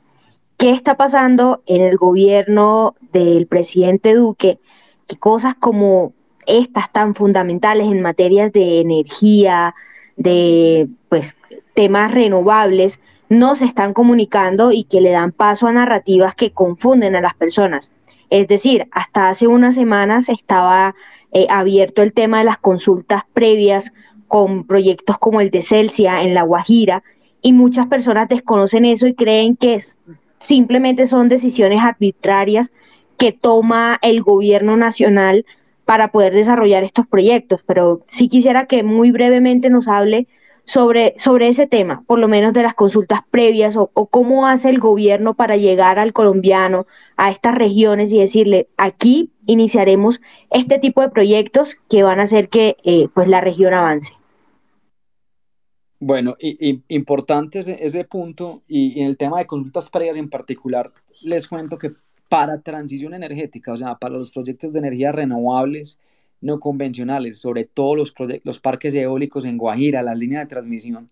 ¿Qué 0.57 0.71
está 0.71 0.97
pasando 0.97 1.61
en 1.65 1.81
el 1.81 1.97
gobierno 1.97 2.95
del 3.13 3.47
presidente 3.47 4.15
Duque? 4.15 4.59
Que 5.05 5.15
cosas 5.17 5.55
como 5.55 6.13
estas 6.47 6.91
tan 6.91 7.13
fundamentales 7.13 7.87
en 7.87 8.01
materias 8.01 8.51
de 8.51 8.81
energía, 8.81 9.75
de 10.15 10.87
pues 11.09 11.35
temas 11.73 12.11
renovables, 12.11 12.99
no 13.29 13.55
se 13.55 13.65
están 13.65 13.93
comunicando 13.93 14.71
y 14.71 14.85
que 14.85 15.01
le 15.01 15.11
dan 15.11 15.31
paso 15.31 15.67
a 15.67 15.73
narrativas 15.73 16.33
que 16.33 16.51
confunden 16.51 17.15
a 17.15 17.21
las 17.21 17.35
personas. 17.35 17.91
Es 18.29 18.47
decir, 18.47 18.87
hasta 18.91 19.29
hace 19.29 19.47
unas 19.47 19.75
semanas 19.75 20.29
estaba 20.29 20.95
eh, 21.33 21.47
abierto 21.49 22.01
el 22.01 22.13
tema 22.13 22.39
de 22.39 22.45
las 22.45 22.57
consultas 22.57 23.23
previas 23.33 23.91
con 24.27 24.65
proyectos 24.65 25.17
como 25.17 25.39
el 25.41 25.51
de 25.51 25.61
Celsia 25.61 26.21
en 26.21 26.33
La 26.33 26.41
Guajira, 26.41 27.03
y 27.41 27.53
muchas 27.53 27.87
personas 27.87 28.27
desconocen 28.27 28.85
eso 28.85 29.07
y 29.07 29.13
creen 29.13 29.55
que 29.55 29.77
simplemente 30.39 31.05
son 31.05 31.29
decisiones 31.29 31.81
arbitrarias 31.81 32.71
que 33.17 33.31
toma 33.31 33.99
el 34.01 34.21
gobierno 34.21 34.77
nacional 34.77 35.45
para 35.87 36.11
poder 36.11 36.33
desarrollar 36.33 36.83
estos 36.83 37.07
proyectos. 37.07 37.61
Pero 37.65 38.03
sí 38.07 38.27
quisiera 38.27 38.67
que 38.67 38.83
muy 38.83 39.11
brevemente 39.11 39.69
nos 39.69 39.87
hable 39.87 40.27
sobre, 40.65 41.15
sobre 41.17 41.47
ese 41.47 41.65
tema, 41.65 42.03
por 42.07 42.19
lo 42.19 42.27
menos 42.27 42.53
de 42.53 42.61
las 42.61 42.73
consultas 42.73 43.21
previas 43.31 43.77
o, 43.77 43.87
cómo 43.87 44.47
hace 44.47 44.69
el 44.69 44.79
gobierno 44.79 45.33
para 45.33 45.55
llegar 45.55 45.97
al 45.97 46.11
colombiano, 46.11 46.87
a 47.15 47.31
estas 47.31 47.55
regiones 47.55 48.11
y 48.11 48.19
decirle, 48.19 48.67
aquí 48.75 49.31
iniciaremos 49.45 50.19
este 50.49 50.77
tipo 50.77 51.01
de 51.01 51.09
proyectos 51.09 51.77
que 51.89 52.03
van 52.03 52.19
a 52.19 52.23
hacer 52.23 52.49
que 52.49 52.75
eh, 52.83 53.07
pues 53.13 53.29
la 53.29 53.39
región 53.39 53.73
avance. 53.73 54.13
Bueno, 55.99 56.35
y, 56.37 56.83
importante 56.89 57.59
ese, 57.59 58.03
punto 58.03 58.61
y, 58.67 58.99
en 58.99 59.07
el 59.07 59.15
tema 59.15 59.39
de 59.39 59.47
consultas 59.47 59.89
previas 59.89 60.17
en 60.17 60.29
particular, 60.29 60.91
les 61.21 61.47
cuento 61.47 61.77
que 61.77 61.91
para 62.29 62.61
transición 62.61 63.13
energética, 63.13 63.71
o 63.73 63.77
sea, 63.77 63.95
para 63.95 64.15
los 64.15 64.31
proyectos 64.31 64.73
de 64.73 64.79
energía 64.79 65.11
renovables 65.11 65.99
no 66.41 66.59
convencionales, 66.59 67.39
sobre 67.39 67.65
todo 67.65 67.95
los, 67.95 68.13
los 68.43 68.59
parques 68.59 68.93
eólicos 68.93 69.45
en 69.45 69.57
Guajira, 69.57 70.03
las 70.03 70.17
líneas 70.17 70.43
de 70.43 70.49
transmisión, 70.49 71.09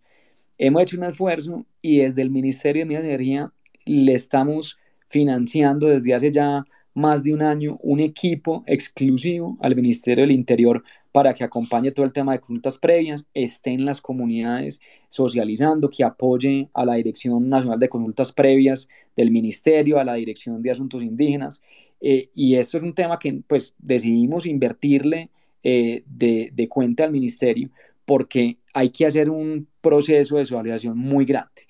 hemos 0.58 0.84
hecho 0.84 0.98
un 0.98 1.06
esfuerzo 1.06 1.66
y 1.82 2.00
desde 2.00 2.22
el 2.22 2.30
Ministerio 2.30 2.82
de 2.82 2.86
Minas 2.86 3.04
y 3.06 3.08
Energía 3.08 3.52
le 3.86 4.14
estamos 4.14 4.78
financiando 5.08 5.88
desde 5.88 6.14
hace 6.14 6.32
ya 6.32 6.66
más 6.94 7.24
de 7.24 7.34
un 7.34 7.42
año 7.42 7.78
un 7.82 8.00
equipo 8.00 8.64
exclusivo 8.68 9.58
al 9.62 9.76
Ministerio 9.76 10.24
del 10.24 10.32
Interior 10.32 10.84
para 11.16 11.34
que 11.34 11.46
acompañe 11.46 11.92
todo 11.92 12.06
el 12.06 12.12
tema 12.12 12.34
de 12.34 12.40
consultas 12.40 12.78
previas, 12.78 13.26
esté 13.34 13.72
en 13.72 13.86
las 13.86 14.02
comunidades 14.02 14.82
socializando, 15.08 15.90
que 15.90 16.04
apoye 16.04 16.68
a 16.74 16.86
la 16.86 16.96
Dirección 16.96 17.48
Nacional 17.48 17.80
de 17.80 17.88
Consultas 17.88 18.34
Previas 18.34 18.90
del 19.16 19.32
Ministerio, 19.32 19.98
a 19.98 20.04
la 20.04 20.16
Dirección 20.16 20.62
de 20.62 20.72
Asuntos 20.72 21.02
Indígenas. 21.02 21.64
Eh, 22.02 22.32
y 22.36 22.56
esto 22.56 22.80
es 22.80 22.84
un 22.84 22.94
tema 22.94 23.18
que 23.18 23.34
pues 23.48 23.76
decidimos 23.78 24.46
invertirle 24.46 25.30
eh, 25.64 26.04
de, 26.06 26.52
de, 26.54 26.68
cuenta 26.68 27.06
al 27.06 27.14
Ministerio 27.14 27.70
porque 28.04 28.58
hay 28.74 28.90
que 28.90 29.06
hacer 29.06 29.30
un 29.30 29.70
proceso 29.80 30.36
de 30.36 30.46
socialización 30.46 30.98
muy 30.98 31.24
grande. 31.24 31.62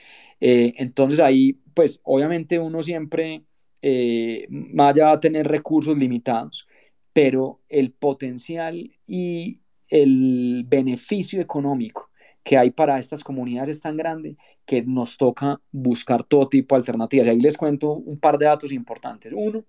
Eh, 0.41 0.73
entonces 0.77 1.19
ahí 1.19 1.55
pues 1.75 1.99
obviamente 2.01 2.57
uno 2.57 2.81
siempre 2.81 3.43
vaya 4.73 5.11
a 5.11 5.19
tener 5.19 5.47
recursos 5.47 5.95
limitados 5.95 6.67
pero 7.15 7.61
el 7.69 7.93
potencial 7.93 8.91
y 9.07 9.61
el 9.87 10.65
beneficio 10.67 11.39
económico 11.39 12.09
que 12.43 12.57
hay 12.57 12.71
para 12.71 12.99
estas 12.99 13.23
comunidades 13.23 13.69
es 13.69 13.79
tan 13.79 13.95
grande 13.95 14.35
que 14.65 14.81
nos 14.81 15.15
toca 15.15 15.61
buscar 15.71 16.25
todo 16.25 16.49
tipo 16.49 16.75
de 16.75 16.79
alternativas. 16.79 17.25
Y 17.25 17.29
ahí 17.29 17.39
les 17.39 17.55
cuento 17.55 17.93
un 17.93 18.19
par 18.19 18.37
de 18.37 18.47
datos 18.47 18.73
importantes. 18.73 19.31
Uno, 19.33 19.63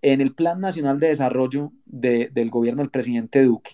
en 0.00 0.22
el 0.22 0.34
Plan 0.34 0.58
Nacional 0.58 0.98
de 0.98 1.08
Desarrollo 1.08 1.70
del 1.84 2.48
gobierno 2.48 2.80
del 2.80 2.90
presidente 2.90 3.42
Duque, 3.42 3.72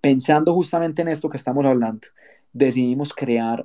pensando 0.00 0.52
justamente 0.52 1.02
en 1.02 1.08
esto 1.08 1.28
que 1.28 1.36
estamos 1.36 1.64
hablando, 1.64 2.08
decidimos 2.52 3.14
crear 3.14 3.64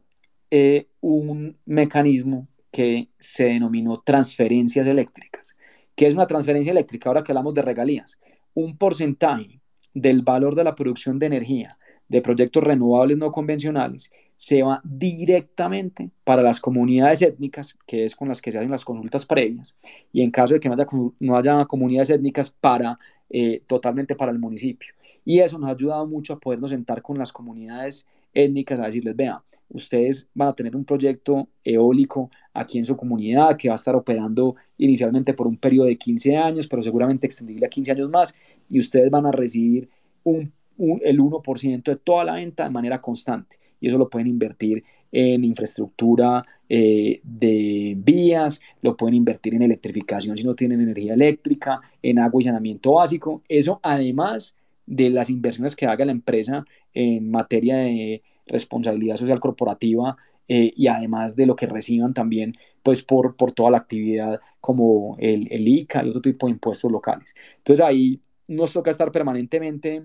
eh, 0.52 0.90
un 1.02 1.57
mecanismo 1.66 2.48
que 2.70 3.10
se 3.18 3.45
denominó 3.45 4.03
transferencias 4.06 4.86
eléctricas. 4.86 5.57
¿Qué 5.95 6.06
es 6.06 6.14
una 6.14 6.28
transferencia 6.28 6.72
eléctrica? 6.72 7.10
Ahora 7.10 7.24
que 7.24 7.32
hablamos 7.32 7.56
de 7.56 7.64
regalías 7.64 8.20
un 8.56 8.77
porcentaje 8.77 9.61
del 9.94 10.23
valor 10.23 10.56
de 10.56 10.64
la 10.64 10.73
producción 10.73 11.19
de 11.19 11.27
energía 11.27 11.77
de 12.07 12.22
proyectos 12.22 12.64
renovables 12.64 13.18
no 13.18 13.32
convencionales 13.32 14.11
se 14.36 14.64
va 14.64 14.82
directamente 14.84 16.11
para 16.23 16.41
las 16.41 16.60
comunidades 16.60 17.22
étnicas, 17.22 17.77
que 17.88 18.03
es 18.03 18.15
con 18.15 18.27
las 18.27 18.41
que 18.41 18.52
se 18.52 18.57
hacen 18.57 18.72
las 18.72 18.84
consultas 18.84 19.26
previas, 19.26 19.77
y 20.11 20.22
en 20.22 20.32
caso 20.32 20.53
de 20.53 20.60
que 20.60 20.68
no 20.68 20.76
haya, 20.76 20.88
no 21.19 21.38
haya 21.38 21.65
comunidades 21.65 22.10
étnicas, 22.10 22.49
para 22.49 22.99
eh, 23.30 23.64
totalmente 23.68 24.15
para 24.15 24.32
el 24.32 24.40
municipio. 24.40 24.94
Y 25.23 25.40
eso 25.40 25.57
nos 25.57 25.69
ha 25.69 25.73
ayudado 25.73 26.06
mucho 26.06 26.34
a 26.34 26.40
podernos 26.40 26.72
sentar 26.72 27.02
con 27.02 27.18
las 27.18 27.32
comunidades 27.32 28.06
étnicas 28.36 28.80
a 28.80 28.86
decirles, 28.86 29.16
vea, 29.16 29.44
ustedes 29.70 30.28
van 30.34 30.49
a 30.49 30.53
tener 30.53 30.76
un 30.76 30.86
proyecto 30.86 31.49
eólico 31.64 32.30
aquí 32.53 32.78
en 32.78 32.86
su 32.86 32.95
comunidad 32.95 33.57
que 33.57 33.70
va 33.70 33.76
a 33.76 33.78
estar 33.78 33.95
operando 33.95 34.56
inicialmente 34.78 35.34
por 35.34 35.48
un 35.48 35.57
periodo 35.57 35.88
de 35.88 35.98
15 35.98 36.38
años, 36.38 36.68
pero 36.68 36.82
seguramente 36.82 37.26
extendible 37.26 37.66
a 37.66 37.70
15 37.70 37.91
años 37.91 38.10
más, 38.10 38.36
y 38.70 38.80
ustedes 38.80 39.10
van 39.10 39.26
a 39.26 39.32
recibir 39.32 39.90
un, 40.24 40.53
el 41.02 41.20
1% 41.20 41.84
de 41.84 41.95
toda 41.95 42.26
la 42.26 42.36
venta 42.36 42.66
de 42.66 42.70
manera 42.70 43.02
constante. 43.02 43.57
Y 43.80 43.88
eso 43.88 43.98
lo 43.98 44.10
pueden 44.10 44.28
invertir 44.28 44.84
en 45.12 45.44
infraestructura 45.44 46.45
eh, 46.68 47.22
de 47.24 47.95
vías, 47.98 48.62
lo 48.82 48.98
pueden 48.98 49.16
invertir 49.16 49.56
en 49.56 49.62
electrificación 49.62 50.36
si 50.36 50.44
no 50.44 50.56
tienen 50.56 50.82
energía 50.82 51.14
eléctrica, 51.14 51.82
en 52.02 52.20
agua 52.20 52.41
y 52.41 52.45
saneamiento 52.45 52.94
básico. 52.94 53.44
Eso 53.48 53.80
además 53.84 54.56
de 54.86 55.10
las 55.10 55.30
inversiones 55.30 55.76
que 55.76 55.86
haga 55.86 56.06
la 56.06 56.12
empresa 56.12 56.66
en 56.94 57.32
materia 57.32 57.78
de 57.78 58.24
responsabilidad 58.45 59.18
social 59.18 59.40
corporativa 59.40 60.18
eh, 60.48 60.72
y 60.76 60.88
además 60.88 61.36
de 61.36 61.48
lo 61.48 61.56
que 61.56 61.66
reciban 61.66 62.14
también 62.14 62.56
pues 62.84 63.02
por, 63.02 63.36
por 63.36 63.52
toda 63.52 63.72
la 63.72 63.78
actividad 63.78 64.40
como 64.62 65.18
el, 65.20 65.52
el 65.52 65.68
ICA 65.68 66.06
y 66.06 66.10
otro 66.10 66.22
tipo 66.22 66.45
de 66.45 66.53
impuestos 66.53 66.91
locales. 66.91 67.34
Entonces 67.57 67.84
ahí 67.84 68.22
nos 68.48 68.74
toca 68.74 68.91
estar 68.91 69.12
permanentemente 69.12 70.03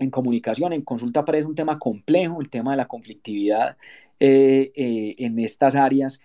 en 0.00 0.10
comunicación, 0.10 0.72
en 0.72 0.82
consulta 0.82 1.24
para 1.24 1.38
es 1.38 1.44
un 1.44 1.54
tema 1.54 1.78
complejo, 1.78 2.40
el 2.40 2.48
tema 2.48 2.72
de 2.72 2.78
la 2.78 2.88
conflictividad 2.88 3.76
eh, 4.18 4.72
eh, 4.74 5.14
en 5.18 5.38
estas 5.38 5.74
áreas 5.74 6.20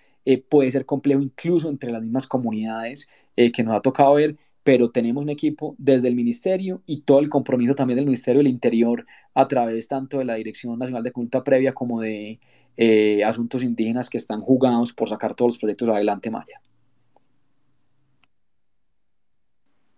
puede 0.50 0.72
ser 0.72 0.88
complejo 0.88 1.22
incluso 1.22 1.70
entre 1.70 1.92
las 1.92 2.02
mismas 2.02 2.26
comunidades 2.26 3.08
que 3.36 3.64
nos 3.64 3.76
ha 3.76 3.82
tocado 3.82 4.16
ver, 4.16 4.38
pero 4.66 4.90
tenemos 4.90 5.24
un 5.24 5.30
equipo 5.30 5.76
desde 5.78 6.08
el 6.08 6.16
ministerio 6.16 6.82
y 6.88 7.02
todo 7.02 7.20
el 7.20 7.30
compromiso 7.30 7.76
también 7.76 7.98
del 7.98 8.08
Ministerio 8.08 8.40
del 8.40 8.48
Interior 8.48 9.06
a 9.36 9.48
través 9.48 9.88
tanto 9.88 10.18
de 10.18 10.26
la 10.26 10.34
Dirección 10.34 10.80
Nacional 10.80 11.04
de 11.04 11.12
Culta 11.12 11.44
Previa 11.44 11.72
como 11.72 12.02
de 12.02 12.40
eh, 12.76 13.24
Asuntos 13.24 13.62
Indígenas 13.62 14.10
que 14.10 14.18
están 14.18 14.42
jugados 14.42 14.92
por 14.92 15.08
sacar 15.08 15.36
todos 15.36 15.50
los 15.50 15.58
proyectos 15.60 15.88
adelante, 15.88 16.32
Maya. 16.32 16.60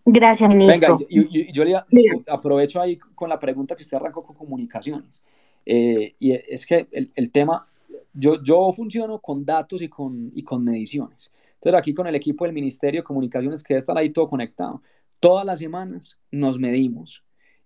Gracias, 0.04 0.50
ministro. 0.50 0.98
Venga, 0.98 1.54
yo, 1.54 1.64
le 1.64 1.76
aprovecho 2.28 2.82
ahí 2.82 2.98
con 2.98 3.30
la 3.30 3.40
pregunta 3.40 3.74
que 3.74 3.84
usted 3.84 3.96
arrancó 3.96 4.22
con 4.22 4.36
comunicaciones. 4.36 5.24
Eh, 5.66 6.14
y 6.20 6.32
es 6.34 6.66
que 6.66 6.90
el, 6.92 7.32
tema, 7.32 7.66
yo, 8.14 8.44
yo 8.44 8.70
funciono 8.74 9.20
con 9.20 9.46
datos 9.46 9.82
y 9.82 9.88
con, 9.88 10.30
y 10.36 10.44
con 10.44 10.62
mediciones. 10.62 11.32
Entonces 11.58 11.78
aquí 11.78 11.94
con 11.94 12.08
el 12.08 12.16
equipo 12.16 12.46
del 12.46 12.54
Ministerio 12.54 13.02
de 13.02 13.06
Comunicaciones 13.06 13.64
que 13.64 13.76
estar 13.76 13.98
ahí 13.98 14.10
todo 14.12 14.28
conectado. 14.28 14.82
Todas 15.20 15.46
las 15.46 15.60
semanas 15.60 16.20
nos 16.32 16.60
medimos, 16.60 17.24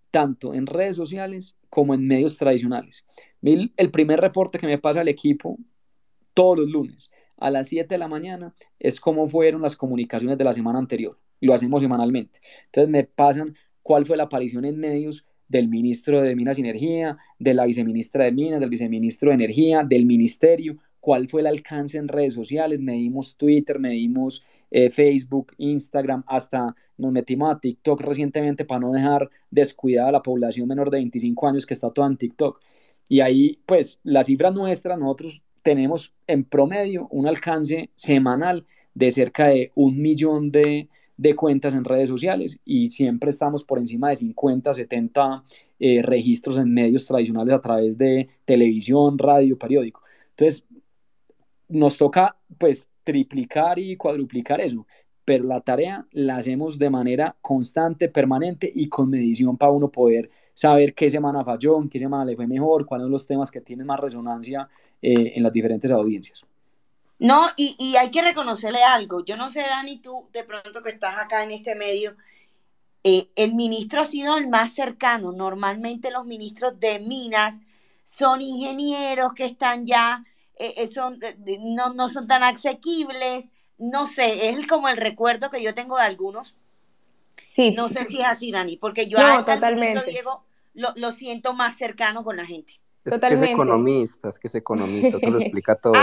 tanto 0.10 0.54
en 0.54 0.66
redes 0.66 0.96
sociales 0.96 1.58
como 1.70 1.94
en 1.94 2.08
medios 2.08 2.38
tradicionales. 2.38 3.06
El 3.42 3.92
primer 3.92 4.22
reporte 4.22 4.58
que 4.58 4.68
me 4.68 4.78
pasa 4.78 5.02
el 5.02 5.10
equipo 5.10 5.58
todos 6.34 6.60
los 6.60 6.70
lunes 6.70 7.12
a 7.38 7.50
las 7.50 7.68
7 7.68 7.94
de 7.94 7.98
la 7.98 8.08
mañana 8.08 8.54
es 8.80 9.00
cómo 9.00 9.28
fueron 9.28 9.62
las 9.62 9.76
comunicaciones 9.76 10.38
de 10.38 10.44
la 10.44 10.54
semana 10.54 10.80
anterior. 10.80 11.20
Lo 11.42 11.54
hacemos 11.54 11.82
semanalmente. 11.82 12.40
Entonces 12.66 12.90
me 12.90 13.04
pasan 13.04 13.56
cuál 13.82 14.06
fue 14.06 14.16
la 14.16 14.24
aparición 14.24 14.64
en 14.64 14.80
medios 14.80 15.26
del 15.48 15.68
ministro 15.68 16.22
de 16.22 16.36
Minas 16.36 16.58
y 16.58 16.62
Energía, 16.62 17.18
de 17.38 17.54
la 17.54 17.66
viceministra 17.66 18.24
de 18.24 18.32
Minas, 18.32 18.60
del 18.62 18.70
viceministro 18.70 19.30
de 19.30 19.36
Energía, 19.36 19.84
del 19.84 20.06
ministerio, 20.06 20.78
cuál 21.02 21.28
fue 21.28 21.42
el 21.42 21.48
alcance 21.48 21.98
en 21.98 22.08
redes 22.08 22.36
sociales, 22.36 22.80
medimos 22.80 23.36
Twitter, 23.36 23.80
medimos 23.80 24.46
eh, 24.70 24.90
Facebook, 24.90 25.54
Instagram, 25.58 26.24
hasta 26.28 26.76
nos 26.98 27.12
metimos 27.12 27.54
a 27.54 27.60
TikTok 27.60 28.00
recientemente 28.02 28.64
para 28.64 28.80
no 28.80 28.92
dejar 28.92 29.30
descuidada 29.50 30.10
a 30.10 30.14
la 30.14 30.22
población 30.22 30.68
menor 30.68 30.90
de 30.92 30.98
25 31.00 31.48
años 31.48 31.66
que 31.66 31.74
está 31.74 31.92
toda 31.92 32.08
en 32.08 32.18
TikTok. 32.18 32.62
Y 33.10 33.20
ahí, 33.20 33.60
pues, 33.66 34.00
la 34.04 34.24
cifra 34.24 34.52
nuestra, 34.52 34.96
nosotros 34.96 35.44
tenemos 35.64 36.14
en 36.28 36.44
promedio 36.44 37.08
un 37.12 37.28
alcance 37.28 37.90
semanal 37.96 38.66
de 38.94 39.12
cerca 39.12 39.48
de 39.48 39.72
un 39.76 40.02
millón 40.02 40.52
de, 40.52 40.88
cuentas 41.36 41.74
en 41.76 41.84
redes 41.84 42.10
sociales 42.10 42.60
y 42.66 42.90
siempre 42.90 43.30
estamos 43.30 43.64
por 43.64 43.78
encima 43.78 44.10
de 44.10 44.16
50, 44.16 44.74
70 44.74 45.44
eh, 45.80 46.02
registros 46.02 46.58
en 46.58 46.74
medios 46.74 47.06
tradicionales 47.06 47.54
a 47.54 47.62
través 47.62 47.98
de 47.98 48.28
televisión, 48.46 49.20
radio, 49.20 49.58
periódico. 49.58 50.02
Entonces, 50.32 50.66
nos 51.72 51.98
toca 51.98 52.38
pues 52.58 52.90
triplicar 53.04 53.80
y 53.80 53.98
cuadruplicar 53.98 54.62
eso, 54.62 54.86
pero 55.26 55.46
la 55.46 55.62
tarea 55.62 56.06
la 56.12 56.38
hacemos 56.38 56.78
de 56.78 56.90
manera 56.90 57.36
constante, 57.42 58.10
permanente 58.10 58.72
y 58.74 58.88
con 58.90 59.10
medición 59.10 59.58
para 59.58 59.72
uno 59.72 59.90
poder 59.90 60.30
saber 60.54 60.94
qué 60.94 61.10
semana 61.10 61.44
falló, 61.44 61.82
en 61.82 61.90
qué 61.90 62.00
semana 62.00 62.26
le 62.26 62.36
fue 62.36 62.48
mejor, 62.48 62.86
cuáles 62.86 63.06
son 63.06 63.12
los 63.12 63.28
temas 63.28 63.50
que 63.50 63.62
tienen 63.62 63.88
más 63.88 64.00
resonancia 64.00 64.68
eh, 65.02 65.34
en 65.36 65.44
las 65.44 65.54
diferentes 65.54 65.90
audiencias. 65.92 66.44
No, 67.20 67.46
y, 67.56 67.76
y, 67.80 67.98
hay 67.98 68.10
que 68.10 68.24
reconocerle 68.24 68.84
algo. 68.84 69.24
Yo 69.24 69.38
no 69.38 69.50
sé, 69.50 69.62
Dani, 69.62 69.98
tú 69.98 70.28
de 70.34 70.44
pronto 70.44 70.82
que 70.82 70.90
estás 70.90 71.20
acá 71.20 71.44
en 71.44 71.52
este 71.52 71.76
medio, 71.76 72.16
eh, 73.04 73.30
el 73.36 73.54
ministro 73.54 74.02
ha 74.02 74.06
sido 74.06 74.38
el 74.38 74.48
más 74.48 74.74
cercano. 74.74 75.32
Normalmente 75.32 76.12
los 76.12 76.26
ministros 76.26 76.80
de 76.80 77.00
minas 77.00 77.60
son 78.04 78.42
ingenieros 78.42 79.34
que 79.34 79.46
están 79.46 79.86
ya 79.86 80.24
eh, 80.62 80.74
eh, 80.78 80.92
son, 80.92 81.18
eh, 81.24 81.36
no, 81.60 81.96
no 81.96 82.08
son 82.08 82.28
tan 82.28 82.44
asequibles, 82.44 83.50
no 83.80 84.06
sé, 84.06 84.50
es 84.50 84.68
como 84.68 84.90
el 84.90 84.98
recuerdo 84.98 85.50
que 85.50 85.64
yo 85.64 85.74
tengo 85.74 85.98
de 85.98 86.04
algunos. 86.04 86.56
Sí. 87.44 87.74
No 87.76 87.88
sé 87.88 88.04
si 88.04 88.20
es 88.20 88.28
así, 88.28 88.52
Dani, 88.52 88.78
porque 88.78 89.08
yo 89.08 89.18
no, 89.18 89.44
totalmente. 89.44 90.12
Diego 90.12 90.44
lo, 90.76 90.90
lo, 90.98 91.12
siento 91.12 91.54
más 91.54 91.78
cercano 91.78 92.24
con 92.24 92.38
la 92.38 92.46
gente. 92.46 92.74
Es 93.04 93.12
totalmente. 93.12 93.48
Que 93.48 93.54
es 93.54 93.56
economista, 93.56 94.30
es 94.30 94.38
que 94.38 94.50
es 94.50 94.56
economista, 94.56 95.18
eso 95.18 95.32
lo 95.32 95.40
explica 95.42 95.76
todo, 95.76 95.94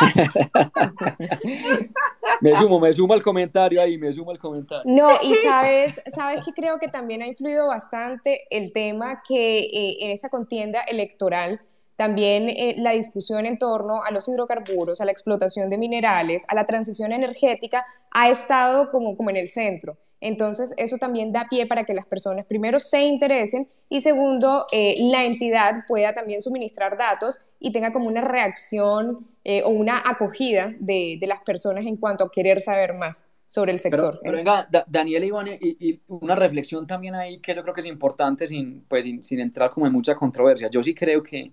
me 2.40 2.56
sumo, 2.56 2.80
me 2.80 2.92
sumo 2.92 3.14
al 3.14 3.22
comentario 3.22 3.80
ahí, 3.80 3.96
me 3.96 4.10
sumo 4.10 4.32
al 4.32 4.40
comentario. 4.40 4.92
No, 4.92 5.10
y 5.22 5.32
sabes, 5.34 6.02
sabes 6.12 6.42
que 6.42 6.52
creo 6.52 6.80
que 6.80 6.88
también 6.88 7.22
ha 7.22 7.28
influido 7.28 7.68
bastante 7.68 8.48
el 8.50 8.72
tema 8.72 9.22
que 9.26 9.98
en 10.00 10.10
esta 10.10 10.28
contienda 10.28 10.80
electoral 10.80 11.60
también 12.00 12.48
eh, 12.48 12.76
la 12.78 12.92
discusión 12.92 13.44
en 13.44 13.58
torno 13.58 14.02
a 14.02 14.10
los 14.10 14.26
hidrocarburos, 14.26 15.02
a 15.02 15.04
la 15.04 15.12
explotación 15.12 15.68
de 15.68 15.76
minerales, 15.76 16.46
a 16.48 16.54
la 16.54 16.64
transición 16.64 17.12
energética, 17.12 17.84
ha 18.10 18.30
estado 18.30 18.90
como, 18.90 19.18
como 19.18 19.28
en 19.28 19.36
el 19.36 19.48
centro. 19.48 19.98
Entonces, 20.18 20.72
eso 20.78 20.96
también 20.96 21.30
da 21.30 21.46
pie 21.50 21.66
para 21.66 21.84
que 21.84 21.92
las 21.92 22.06
personas, 22.06 22.46
primero, 22.46 22.80
se 22.80 23.02
interesen 23.02 23.68
y 23.90 24.00
segundo, 24.00 24.64
eh, 24.72 24.94
la 25.10 25.26
entidad 25.26 25.84
pueda 25.86 26.14
también 26.14 26.40
suministrar 26.40 26.96
datos 26.96 27.50
y 27.60 27.70
tenga 27.70 27.92
como 27.92 28.06
una 28.06 28.22
reacción 28.22 29.26
eh, 29.44 29.62
o 29.62 29.68
una 29.68 30.02
acogida 30.02 30.72
de, 30.80 31.18
de, 31.20 31.26
las 31.26 31.42
personas 31.42 31.84
en 31.84 31.98
cuanto 31.98 32.24
a 32.24 32.30
querer 32.30 32.62
saber 32.62 32.94
más 32.94 33.34
sobre 33.46 33.72
el 33.72 33.78
sector. 33.78 34.20
Pero, 34.22 34.38
venga, 34.38 34.66
Daniel 34.88 35.24
Iván, 35.24 35.48
y, 35.60 36.00
una 36.08 36.34
reflexión 36.34 36.86
también 36.86 37.14
ahí 37.14 37.40
que 37.40 37.54
yo 37.54 37.60
creo 37.62 37.74
que 37.74 37.82
es 37.82 37.86
importante 37.86 38.46
sin, 38.46 38.86
pues, 38.88 39.04
sin, 39.04 39.22
sin 39.22 39.40
entrar 39.40 39.70
como 39.70 39.86
en 39.86 39.92
mucha 39.92 40.14
controversia. 40.14 40.70
Yo 40.70 40.82
sí 40.82 40.94
creo 40.94 41.22
que 41.22 41.52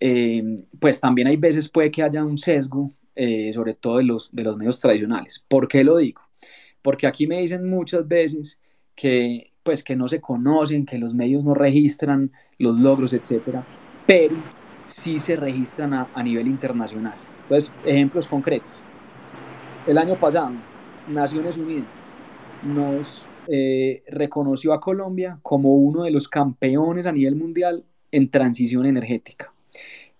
eh, 0.00 0.64
pues 0.78 1.00
también 1.00 1.28
hay 1.28 1.36
veces 1.36 1.68
puede 1.68 1.90
que 1.90 2.02
haya 2.02 2.24
un 2.24 2.38
sesgo, 2.38 2.90
eh, 3.14 3.52
sobre 3.52 3.74
todo 3.74 3.98
de 3.98 4.04
los, 4.04 4.34
de 4.34 4.44
los 4.44 4.56
medios 4.56 4.78
tradicionales. 4.78 5.44
¿Por 5.48 5.66
qué 5.68 5.82
lo 5.82 5.96
digo? 5.96 6.22
Porque 6.82 7.06
aquí 7.06 7.26
me 7.26 7.40
dicen 7.40 7.68
muchas 7.68 8.06
veces 8.06 8.60
que, 8.94 9.52
pues, 9.62 9.82
que 9.82 9.96
no 9.96 10.08
se 10.08 10.20
conocen, 10.20 10.86
que 10.86 10.98
los 10.98 11.14
medios 11.14 11.44
no 11.44 11.54
registran 11.54 12.30
los 12.58 12.78
logros, 12.78 13.12
etcétera, 13.12 13.66
pero 14.06 14.36
sí 14.84 15.20
se 15.20 15.36
registran 15.36 15.92
a, 15.92 16.22
nivel 16.22 16.46
internacional. 16.46 17.14
Entonces, 17.42 17.72
ejemplos 17.84 18.26
concretos. 18.26 18.72
El 19.86 19.98
año 19.98 20.16
pasado, 20.16 20.52
Naciones 21.08 21.56
Unidas 21.56 22.20
nos 22.62 23.26
eh, 23.46 24.02
reconoció 24.08 24.72
a 24.72 24.80
Colombia 24.80 25.38
como 25.42 25.74
uno 25.74 26.04
de 26.04 26.10
los 26.10 26.28
campeones 26.28 27.06
a 27.06 27.12
nivel 27.12 27.36
mundial 27.36 27.84
en 28.10 28.30
transición 28.30 28.86
energética. 28.86 29.52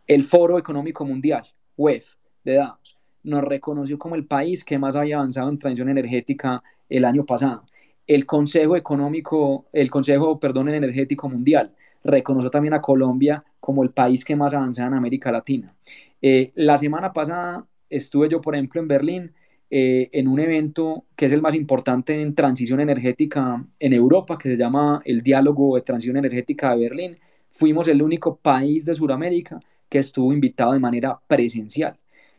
El 0.07 0.25
Foro 0.25 0.59
Económico 0.59 1.05
Mundial, 1.05 1.43
WEF, 1.77 2.15
de 2.45 2.55
Davos, 2.55 2.99
nos 3.25 3.45
reconoció 3.45 3.99
como 3.99 4.15
el 4.15 4.27
país 4.27 4.65
que 4.65 4.79
más 4.79 4.97
había 4.97 5.17
avanzado 5.17 5.51
en 5.51 5.59
transición 5.59 5.91
energética 5.91 6.63
el 6.89 7.05
año 7.05 7.25
pasado. 7.27 7.65
El 8.07 8.25
Consejo 8.25 8.77
Económico, 8.77 9.67
el 9.73 9.91
Consejo, 9.91 10.41
perdón, 10.41 10.71
Energético 10.71 11.29
Mundial 11.29 11.75
reconoció 12.03 12.51
también 12.51 12.75
a 12.75 12.81
Colombia 12.81 13.45
como 13.61 13.83
el 13.83 13.91
país 13.91 14.25
que 14.25 14.37
más 14.37 14.55
avanzaba 14.55 14.89
en 14.89 14.95
América 14.95 15.31
Latina. 15.31 15.75
Eh, 16.23 16.53
la 16.55 16.77
semana 16.79 17.13
pasada 17.13 17.67
estuve 17.91 18.29
yo, 18.29 18.41
por 18.41 18.55
ejemplo, 18.55 18.81
en 18.81 18.89
Berlín, 18.89 19.33
eh, 19.71 20.09
en 20.13 20.29
un 20.29 20.41
evento 20.41 21.05
que 21.15 21.27
es 21.27 21.33
el 21.33 21.43
más 21.43 21.55
importante 21.55 22.21
en 22.21 22.35
transición 22.35 22.81
energética 22.81 23.63
en 23.79 23.93
Europa, 23.93 24.39
que 24.39 24.49
se 24.49 24.57
llama 24.57 25.03
el 25.05 25.21
Diálogo 25.21 25.77
de 25.77 25.83
Transición 25.83 26.17
Energética 26.17 26.71
de 26.71 26.81
Berlín. 26.81 27.19
Fuimos 27.51 27.89
el 27.89 28.03
único 28.03 28.37
país 28.37 28.85
de 28.85 28.95
Sudamérica 28.95 29.61
que 29.89 29.99
estuvo 29.99 30.33
invitado 30.33 30.73
de 30.73 30.79
manera 30.79 31.19
presencial. 31.27 31.99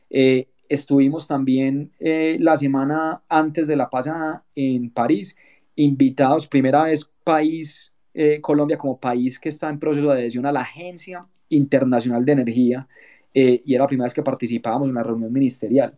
Eh, 0.10 0.48
estuvimos 0.68 1.28
también 1.28 1.92
eh, 2.00 2.38
la 2.40 2.56
semana 2.56 3.24
antes 3.28 3.68
de 3.68 3.76
la 3.76 3.90
pasada 3.90 4.44
en 4.56 4.92
París, 4.92 5.36
invitados, 5.76 6.48
primera 6.48 6.84
vez 6.84 7.10
país, 7.24 7.94
eh, 8.14 8.40
Colombia 8.42 8.78
como 8.78 9.00
país 9.00 9.40
que 9.40 9.50
está 9.50 9.70
en 9.70 9.80
proceso 9.80 10.08
de 10.08 10.20
adhesión 10.20 10.46
a 10.46 10.52
la 10.52 10.62
Agencia 10.62 11.26
Internacional 11.50 12.26
de 12.26 12.32
Energía, 12.32 12.88
y 13.32 13.74
era 13.74 13.84
la 13.84 13.88
primera 13.88 14.06
vez 14.06 14.14
que 14.14 14.24
participábamos 14.24 14.88
en 14.88 14.92
una 14.92 15.04
reunión 15.04 15.32
ministerial. 15.32 15.98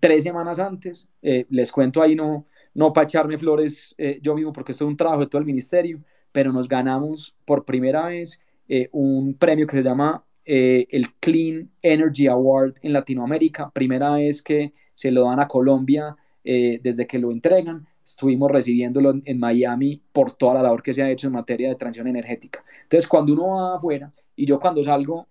tres 0.00 0.22
semanas 0.22 0.58
antes, 0.58 1.08
les 1.20 1.72
cuento 1.72 2.00
ahí, 2.00 2.14
no, 2.14 2.46
no 2.72 2.92
para 2.92 3.04
echarme 3.04 3.36
flores 3.36 3.94
yo 4.22 4.34
mismo, 4.34 4.52
porque 4.52 4.72
esto 4.72 4.84
es 4.84 4.88
un 4.88 4.96
trabajo 4.96 5.22
de 5.22 5.26
todo 5.26 5.40
el 5.40 5.44
ministerio, 5.44 6.00
pero 6.36 6.52
nos 6.52 6.68
ganamos 6.68 7.34
por 7.46 7.64
primera 7.64 8.08
vez 8.08 8.42
eh, 8.68 8.90
un 8.92 9.32
premio 9.38 9.66
que 9.66 9.78
se 9.78 9.82
llama 9.82 10.22
eh, 10.44 10.86
el 10.90 11.14
Clean 11.14 11.70
Energy 11.80 12.26
Award 12.26 12.74
en 12.82 12.92
Latinoamérica, 12.92 13.70
primera 13.70 14.10
vez 14.12 14.42
que 14.42 14.74
se 14.92 15.10
lo 15.10 15.24
dan 15.24 15.40
a 15.40 15.48
Colombia 15.48 16.14
eh, 16.44 16.78
desde 16.82 17.06
que 17.06 17.18
lo 17.18 17.30
entregan. 17.32 17.86
Estuvimos 18.04 18.50
recibiéndolo 18.50 19.14
en 19.24 19.38
Miami 19.40 20.02
por 20.12 20.32
toda 20.32 20.56
la 20.56 20.64
labor 20.64 20.82
que 20.82 20.92
se 20.92 21.02
ha 21.02 21.10
hecho 21.10 21.28
en 21.28 21.32
materia 21.32 21.70
de 21.70 21.74
transición 21.74 22.06
energética. 22.06 22.62
Entonces, 22.82 23.08
cuando 23.08 23.32
uno 23.32 23.52
va 23.52 23.76
afuera, 23.76 24.12
y 24.36 24.44
yo 24.44 24.60
cuando 24.60 24.84
salgo, 24.84 25.28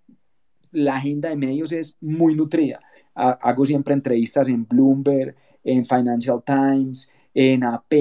la 0.71 0.95
agenda 0.95 1.29
de 1.29 1.35
medios 1.35 1.71
es 1.71 1.97
muy 2.01 2.33
nutrida. 2.33 2.79
Hago 3.13 3.63
siempre 3.63 3.93
entrevistas 3.93 4.49
en 4.49 4.65
Bloomberg, 4.65 5.35
en 5.63 5.85
Financial 5.85 6.41
Times, 6.43 7.11
en 7.31 7.63
AP, 7.63 7.93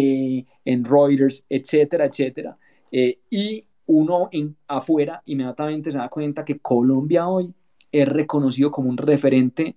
en 0.65 0.85
Reuters, 0.87 1.45
etcétera, 1.51 2.07
etcétera. 2.07 2.57
Y 3.31 3.67
uno 3.87 4.29
en, 4.33 4.57
afuera 4.69 5.23
inmediatamente 5.27 5.91
se 5.91 5.99
da 5.99 6.09
cuenta 6.09 6.45
que 6.45 6.59
Colombia 6.59 7.29
hoy 7.29 7.53
es 7.91 8.09
reconocido 8.09 8.71
como 8.71 8.89
un 8.89 8.97
referente 8.97 9.77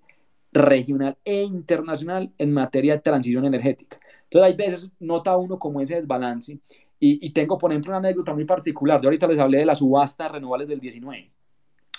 regional 0.51 1.17
e 1.23 1.43
internacional 1.43 2.31
en 2.37 2.53
materia 2.53 2.93
de 2.93 3.01
transición 3.01 3.45
energética. 3.45 3.99
Entonces, 4.23 4.51
hay 4.51 4.55
veces 4.55 4.89
nota 4.99 5.37
uno 5.37 5.59
como 5.59 5.81
ese 5.81 5.95
desbalance. 5.95 6.59
Y, 6.99 7.29
tengo, 7.29 7.59
por 7.59 7.71
ejemplo, 7.71 7.91
una 7.91 7.99
anécdota 7.99 8.33
muy 8.33 8.45
particular. 8.45 8.99
Yo 8.99 9.07
ahorita 9.07 9.27
les 9.27 9.39
hablé 9.39 9.59
de 9.59 9.65
la 9.67 9.75
subasta 9.75 10.27
renovables 10.29 10.67
del 10.67 10.79
19. 10.79 11.29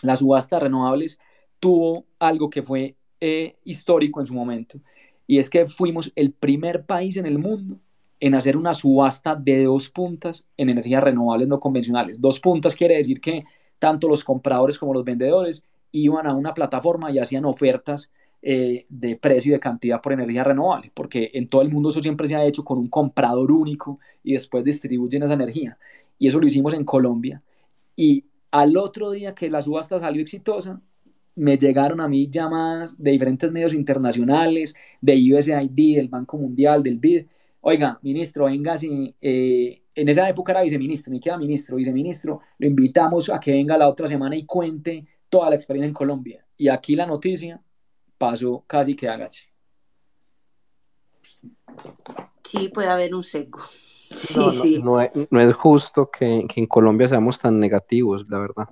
La 0.03 0.17
subasta 0.17 0.59
renovables 0.59 1.21
tuvo 1.61 2.05
algo 2.19 2.51
que 2.51 2.65
fue 2.65 2.97
eh, 3.21 3.57
histórico 3.63 4.19
en 4.19 4.27
su 4.27 4.35
momento. 4.35 4.81
Y 5.25 5.39
es 5.39 5.51
que 5.51 5.67
fuimos 5.67 6.11
el 6.17 6.33
primer 6.33 6.85
país 6.85 7.17
en 7.17 7.27
el 7.27 7.39
mundo 7.39 7.79
en 8.21 8.35
hacer 8.35 8.57
una 8.57 8.75
subasta 8.75 9.35
de 9.35 9.65
dos 9.65 9.91
puntas 9.91 10.47
en 10.57 10.71
energías 10.71 11.03
renovables 11.03 11.49
no 11.49 11.61
convencionales. 11.61 12.21
Dos 12.21 12.41
puntas 12.41 12.75
quiere 12.75 12.97
decir 12.97 13.21
que 13.21 13.45
tanto 13.79 14.09
los 14.09 14.25
compradores 14.25 14.79
como 14.79 14.93
los 14.93 15.05
vendedores 15.05 15.65
iban 15.93 16.27
a 16.27 16.35
una 16.35 16.55
plataforma 16.55 17.11
y 17.11 17.19
hacían 17.19 17.45
ofertas 17.45 18.11
eh, 18.43 18.87
de 18.89 19.17
precio 19.17 19.51
y 19.51 19.53
de 19.55 19.61
cantidad 19.61 20.01
por 20.01 20.13
energía 20.13 20.45
renovable, 20.45 20.93
porque 20.95 21.31
en 21.35 21.49
todo 21.49 21.63
el 21.63 21.71
mundo 21.71 21.89
eso 21.89 22.03
siempre 22.03 22.29
se 22.29 22.37
ha 22.37 22.45
hecho 22.45 22.65
con 22.65 22.79
un 22.79 22.89
comprador 22.89 23.51
único 23.51 23.99
y 24.23 24.35
después 24.35 24.65
distribuyen 24.65 25.23
esa 25.23 25.35
energía. 25.35 25.79
Y 26.19 26.29
eso 26.29 26.41
lo 26.41 26.47
hicimos 26.47 26.75
en 26.75 26.85
Colombia. 26.85 27.43
Y 27.97 28.25
al 28.51 28.77
otro 28.77 29.11
día 29.11 29.35
que 29.35 29.51
la 29.51 29.63
subasta 29.63 30.01
salió 30.01 30.23
exitosa, 30.23 30.81
me 31.35 31.57
llegaron 31.57 32.01
a 32.01 32.09
mí 32.09 32.29
llamadas 32.29 33.01
de 33.03 33.13
diferentes 33.13 33.51
medios 33.53 33.73
internacionales, 33.73 34.75
de 35.01 35.35
USAID, 35.35 35.97
del 35.97 36.09
Banco 36.09 36.37
Mundial, 36.37 36.83
del 36.83 36.99
BID, 36.99 37.27
oiga, 37.69 37.99
ministro, 38.03 38.47
venga, 38.47 38.77
si, 38.77 39.15
eh, 39.21 39.83
en 39.95 40.09
esa 40.09 40.29
época 40.29 40.53
era 40.53 40.63
viceministro, 40.63 41.13
me 41.13 41.21
queda 41.21 41.37
ministro, 41.37 41.77
viceministro, 41.77 42.41
lo 42.59 42.67
invitamos 42.67 43.31
a 43.31 43.39
que 43.39 43.53
venga 43.53 43.77
la 43.77 43.89
otra 43.89 44.09
semana 44.09 44.37
y 44.37 44.47
cuente 44.47 45.07
toda 45.29 45.51
la 45.51 45.57
experiencia 45.57 45.89
en 45.89 45.95
Colombia. 45.95 46.45
y 46.57 46.69
aquí 46.69 46.97
la 46.97 47.07
noticia 47.07 47.63
pasó 48.17 48.65
casi 48.67 48.97
que 48.97 49.09
hágase. 49.09 49.45
Sí, 52.43 52.69
puede 52.71 52.89
haber 52.89 53.15
un 53.15 53.23
seco. 53.23 53.61
Sí, 53.69 54.39
no, 54.39 54.53
sí. 54.53 54.83
No, 55.31 55.41
es, 55.41 55.55
justo 55.55 56.11
que, 56.11 56.47
en 56.55 56.67
Colombia 56.67 57.09
seamos 57.09 57.39
tan 57.39 57.61
negativos, 57.61 58.27
la 58.29 58.39
verdad. 58.39 58.69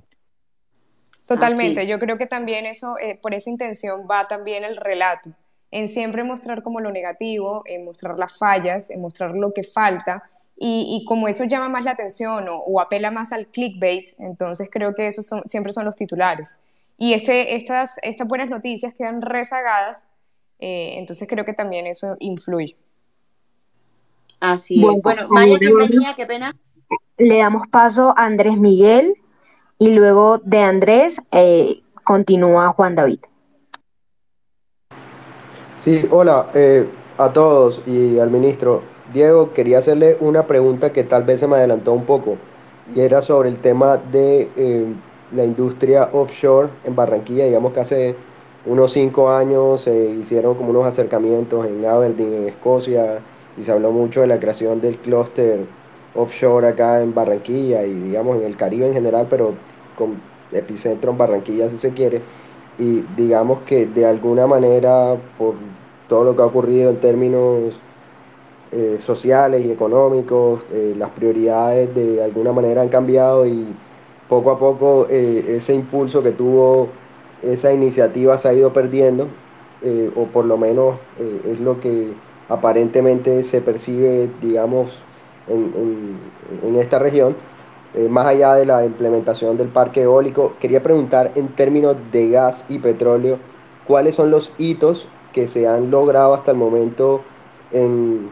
Totalmente, 1.27 1.86
yo 1.86 1.98
creo 1.98 2.18
que 2.18 2.27
también 2.27 2.66
eso, 2.66 2.98
eh, 2.98 3.18
por 3.20 3.35
esa 3.35 3.51
intención 3.51 4.06
va 4.10 4.27
también 4.27 4.64
el 4.64 4.77
relato, 4.77 5.31
en 5.70 5.88
siempre 5.88 6.24
mostrar 6.24 6.62
como 6.62 6.80
lo 6.80 6.90
negativo, 6.90 7.62
en 7.66 7.84
mostrar 7.84 8.18
las 8.18 8.38
fallas, 8.38 8.90
en 8.90 9.01
mostrar 9.01 9.32
lo 9.34 9.52
que 9.52 9.64
falta, 9.64 10.22
y, 10.59 11.05
como 11.06 11.28
eso 11.28 11.44
llama 11.44 11.68
más 11.68 11.84
la 11.84 11.90
atención 11.90 12.47
o, 12.48 12.80
apela 12.80 13.10
más 13.10 13.32
al 13.34 13.47
clickbait, 13.47 14.12
entonces 14.18 14.70
creo 14.72 14.94
que 14.94 15.06
esos 15.06 15.26
son, 15.26 15.43
siempre 15.43 15.70
son 15.70 15.84
los 15.84 15.97
titulares. 15.97 16.62
Y 16.97 17.12
este, 17.12 17.56
estas, 17.56 17.98
estas 18.02 18.26
buenas 18.26 18.48
noticias 18.48 18.94
quedan 18.94 19.20
rezagadas, 19.20 20.06
eh, 20.59 20.94
entonces 20.97 21.28
creo 21.28 21.44
que 21.44 21.52
también 21.52 21.86
eso 21.86 22.16
influye. 22.20 22.74
Así 24.40 24.76
es. 24.76 25.02
Bueno, 25.02 25.28
Maya, 25.28 25.59
bienvenida, 25.59 26.14
qué 26.16 26.24
pena. 26.24 26.56
Le 27.18 27.36
damos 27.36 27.68
paso 27.68 28.14
a 28.16 28.24
Andrés 28.24 28.56
Miguel 28.56 29.14
y 29.78 29.90
luego 29.90 30.38
de 30.38 30.60
Andrés 30.60 31.20
eh, 31.32 31.82
continúa 32.02 32.72
Juan 32.72 32.94
David. 32.94 33.20
Sí, 35.86 36.04
hola 36.10 36.50
eh, 36.54 36.84
a 37.16 37.32
todos 37.32 37.80
y 37.86 38.18
al 38.18 38.28
ministro. 38.28 38.82
Diego, 39.12 39.52
quería 39.52 39.78
hacerle 39.78 40.16
una 40.18 40.44
pregunta 40.48 40.92
que 40.92 41.04
tal 41.04 41.22
vez 41.22 41.38
se 41.38 41.46
me 41.46 41.54
adelantó 41.54 41.92
un 41.92 42.04
poco 42.04 42.38
y 42.92 43.02
era 43.02 43.22
sobre 43.22 43.50
el 43.50 43.60
tema 43.60 43.96
de 43.96 44.50
eh, 44.56 44.84
la 45.30 45.44
industria 45.44 46.08
offshore 46.12 46.70
en 46.82 46.96
Barranquilla. 46.96 47.44
Digamos 47.44 47.72
que 47.72 47.78
hace 47.78 48.16
unos 48.64 48.90
cinco 48.90 49.30
años 49.30 49.82
se 49.82 49.94
hicieron 50.10 50.56
como 50.56 50.70
unos 50.70 50.86
acercamientos 50.88 51.64
en 51.64 51.86
Aberdeen, 51.86 52.34
en 52.34 52.48
Escocia, 52.48 53.20
y 53.56 53.62
se 53.62 53.70
habló 53.70 53.92
mucho 53.92 54.22
de 54.22 54.26
la 54.26 54.40
creación 54.40 54.80
del 54.80 54.98
clúster 54.98 55.68
offshore 56.16 56.66
acá 56.66 57.00
en 57.00 57.14
Barranquilla 57.14 57.84
y 57.84 57.94
digamos 57.94 58.38
en 58.38 58.42
el 58.42 58.56
Caribe 58.56 58.88
en 58.88 58.92
general, 58.94 59.28
pero 59.30 59.54
con 59.94 60.20
epicentro 60.50 61.12
en 61.12 61.18
Barranquilla 61.18 61.68
si 61.68 61.78
se 61.78 61.92
quiere. 61.94 62.22
Y 62.78 63.02
digamos 63.16 63.62
que 63.62 63.86
de 63.86 64.04
alguna 64.04 64.46
manera, 64.46 65.16
por 65.38 65.54
todo 66.08 66.24
lo 66.24 66.36
que 66.36 66.42
ha 66.42 66.46
ocurrido 66.46 66.90
en 66.90 66.96
términos 67.00 67.78
eh, 68.72 68.96
sociales 68.98 69.64
y 69.64 69.70
económicos, 69.70 70.60
eh, 70.72 70.94
las 70.96 71.10
prioridades 71.10 71.94
de 71.94 72.22
alguna 72.22 72.52
manera 72.52 72.82
han 72.82 72.88
cambiado 72.88 73.46
y 73.46 73.74
poco 74.28 74.50
a 74.50 74.58
poco 74.58 75.06
eh, 75.08 75.44
ese 75.56 75.72
impulso 75.72 76.22
que 76.22 76.32
tuvo 76.32 76.88
esa 77.42 77.72
iniciativa 77.72 78.36
se 78.38 78.48
ha 78.48 78.54
ido 78.54 78.72
perdiendo, 78.72 79.28
o 80.16 80.24
por 80.24 80.46
lo 80.46 80.56
menos 80.56 80.96
es 81.44 81.60
lo 81.60 81.78
que 81.78 82.12
aparentemente 82.48 83.42
se 83.44 83.60
percibe, 83.60 84.28
digamos, 84.42 84.90
en, 85.46 86.18
en, 86.64 86.76
esta 86.76 86.98
región, 86.98 87.36
más 88.08 88.26
allá 88.26 88.54
de 88.54 88.66
la 88.66 88.84
implementación 88.84 89.56
del 89.56 89.68
parque 89.68 90.02
eólico, 90.02 90.54
quería 90.60 90.82
preguntar 90.82 91.30
en 91.36 91.48
términos 91.48 91.94
de 92.10 92.30
gas 92.30 92.64
y 92.68 92.78
petróleo, 92.78 93.38
¿cuáles 93.86 94.16
son 94.16 94.30
los 94.30 94.52
hitos 94.58 95.06
que 95.36 95.48
se 95.48 95.68
han 95.68 95.90
logrado 95.90 96.32
hasta 96.32 96.52
el 96.52 96.56
momento 96.56 97.20
en 97.70 98.30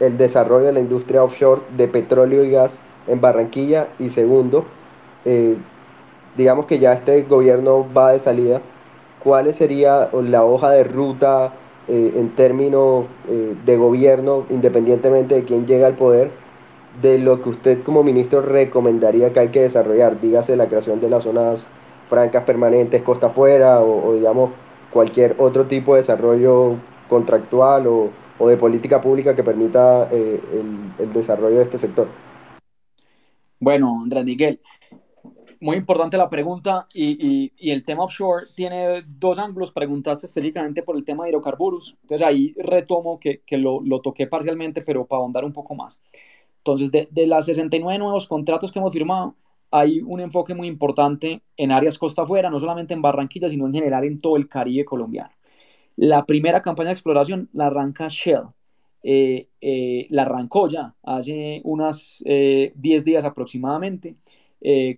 el 0.00 0.16
desarrollo 0.16 0.64
de 0.64 0.72
la 0.72 0.80
industria 0.80 1.22
offshore 1.22 1.60
de 1.76 1.86
petróleo 1.86 2.42
y 2.44 2.52
gas 2.52 2.78
en 3.06 3.20
Barranquilla? 3.20 3.88
Y 3.98 4.08
segundo, 4.08 4.64
eh, 5.26 5.58
digamos 6.38 6.64
que 6.64 6.78
ya 6.78 6.94
este 6.94 7.24
gobierno 7.24 7.86
va 7.94 8.12
de 8.12 8.20
salida, 8.20 8.62
¿cuál 9.22 9.52
sería 9.54 10.08
la 10.14 10.44
hoja 10.46 10.70
de 10.70 10.84
ruta 10.84 11.52
eh, 11.88 12.14
en 12.16 12.34
términos 12.34 13.04
eh, 13.28 13.54
de 13.66 13.76
gobierno, 13.76 14.46
independientemente 14.48 15.34
de 15.34 15.44
quién 15.44 15.66
llega 15.66 15.88
al 15.88 15.96
poder, 15.96 16.30
de 17.02 17.18
lo 17.18 17.42
que 17.42 17.50
usted 17.50 17.82
como 17.82 18.02
ministro 18.02 18.40
recomendaría 18.40 19.34
que 19.34 19.40
hay 19.40 19.48
que 19.48 19.60
desarrollar, 19.60 20.18
dígase 20.22 20.56
la 20.56 20.68
creación 20.68 21.02
de 21.02 21.10
las 21.10 21.24
zonas 21.24 21.66
francas 22.08 22.44
permanentes 22.44 23.02
costa 23.02 23.26
afuera 23.26 23.82
o, 23.82 24.14
digamos 24.14 24.52
cualquier 24.92 25.36
otro 25.38 25.66
tipo 25.66 25.94
de 25.94 26.00
desarrollo 26.00 26.76
contractual 27.08 27.86
o, 27.86 28.10
o 28.38 28.48
de 28.48 28.56
política 28.56 29.00
pública 29.00 29.34
que 29.34 29.44
permita 29.44 30.08
eh, 30.10 30.40
el, 30.52 31.06
el 31.06 31.12
desarrollo 31.12 31.56
de 31.56 31.64
este 31.64 31.78
sector. 31.78 32.08
Bueno, 33.58 34.00
Andrés 34.02 34.24
Miguel, 34.24 34.60
muy 35.60 35.76
importante 35.76 36.16
la 36.16 36.30
pregunta 36.30 36.86
y, 36.94 37.52
y, 37.58 37.70
el 37.70 37.84
tema 37.84 38.04
offshore 38.04 38.46
tiene 38.54 39.02
dos 39.06 39.38
ángulos. 39.38 39.72
Preguntaste 39.72 40.26
específicamente 40.26 40.82
por 40.82 40.96
el 40.96 41.04
tema 41.04 41.24
de 41.24 41.30
hidrocarburos. 41.30 41.98
Entonces 42.00 42.26
ahí 42.26 42.54
retomo 42.56 43.20
que, 43.20 43.42
que 43.44 43.58
lo, 43.58 43.80
lo, 43.84 44.00
toqué 44.00 44.26
parcialmente, 44.26 44.80
pero 44.80 45.04
para 45.06 45.20
ahondar 45.20 45.44
un 45.44 45.52
poco 45.52 45.74
más. 45.74 46.00
Entonces, 46.58 46.90
de, 46.90 47.08
de 47.10 47.26
las 47.26 47.46
69 47.46 47.98
nuevos 47.98 48.26
contratos 48.26 48.72
que 48.72 48.78
hemos 48.78 48.92
firmado, 48.92 49.34
hay 49.70 50.00
un 50.00 50.20
enfoque 50.20 50.54
muy 50.54 50.66
importante 50.68 51.42
en 51.56 51.72
áreas 51.72 51.98
costa 51.98 52.22
afuera, 52.22 52.50
no 52.50 52.58
solamente 52.58 52.94
en 52.94 53.02
Barranquilla, 53.02 53.48
sino 53.48 53.66
en 53.66 53.74
general 53.74 54.04
en 54.04 54.20
todo 54.20 54.36
el 54.36 54.48
Caribe 54.48 54.84
colombiano. 54.84 55.30
La 55.96 56.24
primera 56.24 56.62
campaña 56.62 56.88
de 56.88 56.94
exploración 56.94 57.50
la 57.52 57.66
arranca 57.66 58.08
Shell. 58.08 58.44
Eh, 59.02 59.48
eh, 59.60 60.06
la 60.10 60.22
arrancó 60.22 60.68
ya 60.68 60.94
hace 61.02 61.60
unas 61.64 62.22
10 62.24 62.26
eh, 62.26 63.02
días 63.04 63.24
aproximadamente 63.24 64.16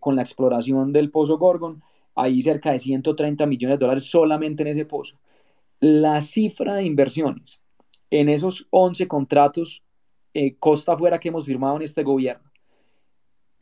con 0.00 0.16
la 0.16 0.22
exploración 0.22 0.92
del 0.92 1.10
pozo 1.10 1.38
Gorgon, 1.38 1.82
hay 2.16 2.40
cerca 2.42 2.72
de 2.72 2.80
130 2.80 3.46
millones 3.46 3.78
de 3.78 3.84
dólares 3.84 4.04
solamente 4.04 4.62
en 4.62 4.68
ese 4.68 4.84
pozo. 4.84 5.18
La 5.80 6.20
cifra 6.20 6.74
de 6.74 6.84
inversiones 6.84 7.62
en 8.10 8.28
esos 8.28 8.66
11 8.70 9.08
contratos 9.08 9.84
costa 10.60 10.92
afuera 10.92 11.18
que 11.18 11.28
hemos 11.28 11.46
firmado 11.46 11.76
en 11.76 11.82
este 11.82 12.02
gobierno, 12.04 12.51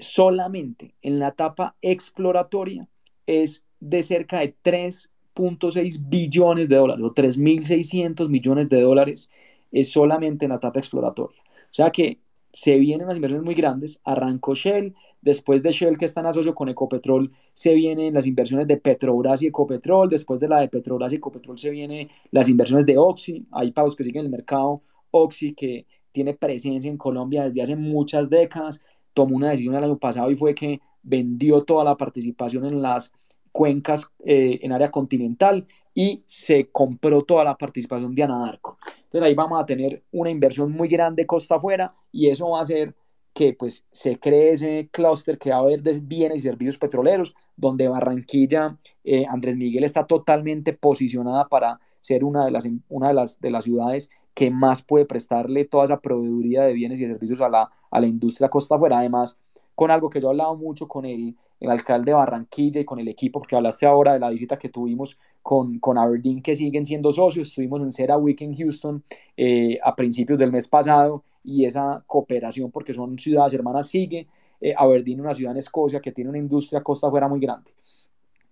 solamente 0.01 0.95
en 1.03 1.19
la 1.19 1.29
etapa 1.29 1.77
exploratoria 1.81 2.89
es 3.27 3.65
de 3.81 4.03
cerca 4.03 4.41
de 4.41 4.55
3.6 4.63 6.09
billones 6.09 6.69
de 6.69 6.77
dólares 6.77 7.05
o 7.05 7.15
3.600 7.15 8.29
millones 8.29 8.69
de 8.69 8.81
dólares 8.81 9.31
es 9.73 9.91
solamente 9.91 10.45
en 10.45 10.51
la 10.51 10.57
etapa 10.57 10.79
exploratoria. 10.79 11.43
O 11.43 11.73
sea 11.73 11.91
que 11.91 12.21
se 12.53 12.79
vienen 12.79 13.07
las 13.07 13.17
inversiones 13.17 13.45
muy 13.45 13.55
grandes, 13.55 14.01
arrancó 14.05 14.55
Shell, 14.55 14.95
después 15.23 15.63
de 15.63 15.71
Shell 15.71 15.99
que 15.99 16.05
está 16.05 16.21
en 16.21 16.27
asocio 16.27 16.55
con 16.55 16.69
Ecopetrol, 16.69 17.31
se 17.53 17.75
vienen 17.75 18.15
las 18.15 18.27
inversiones 18.27 18.67
de 18.67 18.77
Petrobras 18.77 19.43
y 19.43 19.47
Ecopetrol, 19.47 20.09
después 20.09 20.41
de 20.41 20.49
la 20.49 20.61
de 20.61 20.69
Petrobras 20.69 21.13
y 21.13 21.17
Ecopetrol 21.17 21.59
se 21.59 21.71
vienen 21.71 22.09
las 22.33 22.49
inversiones 22.49 22.87
de 22.87 22.99
Oxy, 22.99 23.47
hay 23.53 23.71
pagos 23.71 23.95
que 23.95 24.05
siguen 24.05 24.25
el 24.25 24.31
mercado, 24.31 24.83
Oxy 25.13 25.55
que 25.55 25.87
tiene 26.13 26.35
presencia 26.35 26.91
en 26.91 26.97
Colombia 26.97 27.45
desde 27.45 27.63
hace 27.63 27.77
muchas 27.77 28.29
décadas, 28.29 28.83
tomó 29.15 29.37
una 29.37 29.51
decisión 29.51 29.75
el 29.75 29.85
año 29.85 29.99
pasado 29.99 30.31
y 30.31 30.37
fue 30.37 30.55
que 30.55 30.81
vendió 31.03 31.63
toda 31.65 31.85
la 31.85 31.97
participación 31.97 32.67
en 32.67 32.83
las 32.83 33.13
cuencas 33.53 34.11
eh, 34.25 34.61
en 34.63 34.73
área 34.73 34.91
continental 34.91 35.67
y 35.95 36.23
se 36.27 36.69
compró 36.71 37.23
toda 37.23 37.45
la 37.45 37.57
participación 37.57 38.15
de 38.15 38.23
Anadarko. 38.23 38.79
Entonces 38.97 39.23
ahí 39.23 39.35
vamos 39.35 39.61
a 39.61 39.67
tener 39.67 40.03
una 40.13 40.31
inversión 40.31 40.71
muy 40.73 40.89
grande 40.89 41.27
costa 41.27 41.57
afuera 41.57 41.95
y 42.13 42.29
eso 42.29 42.51
va 42.51 42.61
a 42.61 42.63
hacer 42.63 42.95
que 43.33 43.55
pues 43.55 43.85
se 43.91 44.19
cree 44.19 44.53
ese 44.53 44.89
clúster 44.93 45.39
que 45.39 45.51
va 45.51 45.57
a 45.57 45.61
haber 45.61 45.83
de 45.83 45.99
bienes 46.01 46.39
y 46.39 46.41
servicios 46.41 46.79
petroleros, 46.79 47.35
donde 47.57 47.89
Barranquilla, 47.89 48.79
eh, 49.05 49.25
Andrés 49.29 49.57
Miguel 49.57 49.85
está 49.85 50.07
totalmente 50.07 50.73
posicionada 50.73 51.49
para 51.49 51.81
ser 52.01 52.25
una 52.25 52.45
de 52.45 52.51
las, 52.51 52.69
una 52.89 53.09
de 53.09 53.15
las, 53.15 53.41
de 53.41 53.51
las 53.51 53.65
ciudades 53.65 54.11
que 54.35 54.51
más 54.51 54.83
puede 54.83 55.05
prestarle 55.05 55.65
toda 55.65 55.85
esa 55.85 56.01
proveeduría 56.01 56.63
de 56.63 56.73
bienes 56.73 57.01
y 57.01 57.07
servicios 57.07 57.41
a 57.41 57.49
la, 57.49 57.71
a 57.91 58.01
la 58.01 58.07
industria 58.07 58.49
costa 58.49 58.77
afuera. 58.77 58.99
Además, 58.99 59.37
con 59.75 59.91
algo 59.91 60.11
que 60.11 60.21
yo 60.21 60.29
he 60.29 60.31
hablado 60.31 60.57
mucho 60.57 60.89
con 60.89 61.05
el, 61.05 61.37
el 61.61 61.71
alcalde 61.71 62.11
de 62.11 62.17
Barranquilla 62.17 62.81
y 62.81 62.85
con 62.85 62.99
el 62.99 63.09
equipo, 63.09 63.41
porque 63.41 63.57
hablaste 63.57 63.87
ahora 63.87 64.15
de 64.15 64.21
la 64.21 64.31
visita 64.31 64.59
que 64.59 64.71
tuvimos 64.71 65.19
con, 65.43 65.79
con 65.79 65.99
Aberdeen, 65.99 66.43
que 66.43 66.57
siguen 66.57 66.87
siendo 66.87 67.13
socios. 67.13 67.49
Estuvimos 67.49 67.83
en 67.83 67.91
Cera 67.91 68.17
Week 68.17 68.41
en 68.41 68.55
Houston 68.55 69.03
eh, 69.37 69.79
a 69.83 69.95
principios 69.95 70.39
del 70.39 70.53
mes 70.53 70.69
pasado 70.69 71.23
y 71.45 71.65
esa 71.65 72.03
cooperación, 72.07 72.71
porque 72.71 72.95
son 72.95 73.19
ciudades 73.19 73.55
hermanas, 73.55 73.89
sigue. 73.89 74.27
Eh, 74.61 74.75
Aberdeen, 74.77 75.21
una 75.21 75.33
ciudad 75.33 75.53
en 75.53 75.59
Escocia 75.59 76.01
que 76.01 76.13
tiene 76.13 76.29
una 76.29 76.39
industria 76.39 76.83
costa 76.83 77.07
afuera 77.07 77.29
muy 77.29 77.41
grande. 77.41 77.71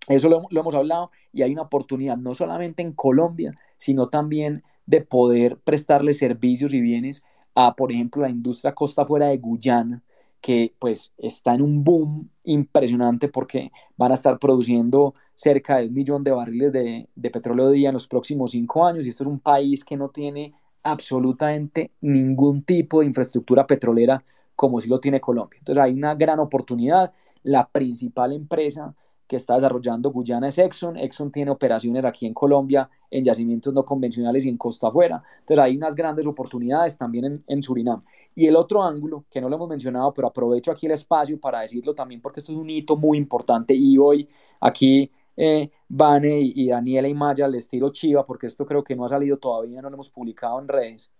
Eso 0.07 0.29
lo, 0.31 0.43
lo, 0.49 0.61
hemos 0.61 0.75
hablado 0.75 1.11
y 1.33 1.43
hay 1.43 1.53
una 1.53 1.63
oportunidad 1.63 2.17
no 2.17 2.33
solamente 2.33 2.83
en 2.83 2.93
Colombia, 2.93 3.55
sino 3.77 4.09
también 4.09 4.63
de 4.89 5.03
poder 5.03 5.59
prestarle 5.59 6.15
servicios 6.15 6.73
y 6.73 6.81
bienes 6.81 7.23
a, 7.55 7.77
por 7.77 7.93
ejemplo, 7.93 8.23
la 8.23 8.31
industria 8.31 8.75
costa 8.75 9.03
afuera 9.03 9.27
de 9.27 9.37
Guyana, 9.37 10.03
que 10.41 10.73
pues 10.79 11.13
está 11.19 11.55
en 11.55 11.61
un 11.61 11.85
boom 11.85 12.31
impresionante 12.45 13.29
porque 13.29 13.71
van 13.99 14.13
a 14.13 14.15
estar 14.15 14.39
produciendo 14.39 15.15
cerca 15.35 15.77
de 15.77 15.89
un 15.89 15.95
millón 15.95 16.25
de 16.25 16.31
barriles 16.31 16.73
de, 16.73 17.07
de 17.15 17.31
petróleo 17.31 17.71
día 17.71 17.91
en 17.91 17.95
los 17.95 18.09
próximos 18.09 18.53
cinco 18.53 18.87
años 18.87 19.05
y 19.05 19.11
esto 19.11 19.25
es 19.25 19.29
un 19.29 19.41
país 19.41 19.85
que 19.85 19.97
no 19.97 20.09
tiene 20.09 20.55
absolutamente 20.83 21.91
ningún 22.01 22.63
tipo 22.63 23.01
de 23.01 23.07
infraestructura 23.07 23.67
petrolera 23.67 24.25
como 24.57 24.81
si 24.81 24.89
lo 24.89 25.01
tiene 25.01 25.21
Colombia. 25.21 25.59
Entonces 25.59 25.83
hay 25.83 25.93
una 25.93 26.15
gran 26.15 26.41
oportunidad. 26.41 27.13
La 27.43 27.69
principal 27.69 28.33
empresa 28.33 28.95
que 29.29 29.37
está 29.37 29.55
desarrollando 29.55 30.11
Guyana 30.11 30.49
es 30.49 30.59
Exxon. 30.59 30.97
Exxon 30.97 31.31
tiene 31.31 31.51
operaciones 31.51 32.05
aquí 32.05 32.27
en 32.27 32.33
Colombia 32.33 32.89
en 33.11 33.23
yacimientos 33.23 33.75
no 33.75 33.85
convencionales 33.85 34.47
y 34.47 34.49
en 34.49 34.57
costa 34.57 34.89
afuera. 34.89 35.23
Entonces 35.41 35.63
hay 35.63 35.77
unas 35.77 35.95
grandes 35.95 36.27
oportunidades 36.27 36.97
también 36.97 37.45
en, 37.47 37.63
Surinam. 37.63 38.03
Y 38.35 38.47
el 38.47 38.57
otro 38.57 38.83
ángulo, 38.83 39.27
que 39.31 39.41
no 39.41 39.51
lo 39.51 39.57
hemos 39.57 39.69
mencionado, 39.69 40.15
pero 40.15 40.29
aprovecho 40.29 40.73
aquí 40.73 40.87
el 40.87 40.93
espacio 40.93 41.39
para 41.39 41.61
decirlo 41.61 41.95
también 41.95 42.23
porque 42.23 42.41
esto 42.41 42.53
es 42.53 42.59
un 42.59 42.71
hito 42.71 42.97
muy 42.97 43.19
importante 43.19 43.75
y 43.75 43.99
hoy 43.99 44.27
aquí 44.61 45.13
eh, 45.37 45.71
y, 45.91 46.69
Daniela 46.69 47.07
y 47.07 47.15
Maya 47.15 47.47
les 47.47 47.69
tiro 47.69 47.91
chiva 47.91 48.25
porque 48.25 48.47
esto 48.47 48.65
creo 48.67 48.83
que 48.83 48.97
no 48.97 49.05
ha 49.05 49.09
salido 49.11 49.37
todavía, 49.37 49.83
no 49.83 49.91
lo 49.91 49.97
hemos 49.97 50.11
publicado 50.11 50.59
en 50.59 50.69
redes. 50.69 51.13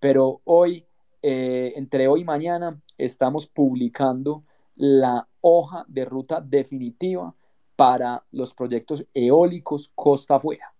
Pero 0.00 0.40
hoy, 0.44 0.86
eh, 1.20 1.74
entre 1.76 2.08
hoy 2.08 2.22
y 2.22 2.24
mañana, 2.24 2.80
estamos 2.96 3.46
publicando 3.46 4.44
la 4.76 5.28
hoja 5.42 5.84
de 5.88 6.06
ruta 6.06 6.40
definitiva 6.40 7.34
para 7.80 8.22
los 8.32 8.52
proyectos 8.52 9.06
eólicos 9.14 9.90
costa 9.94 10.34
afuera. 10.34 10.74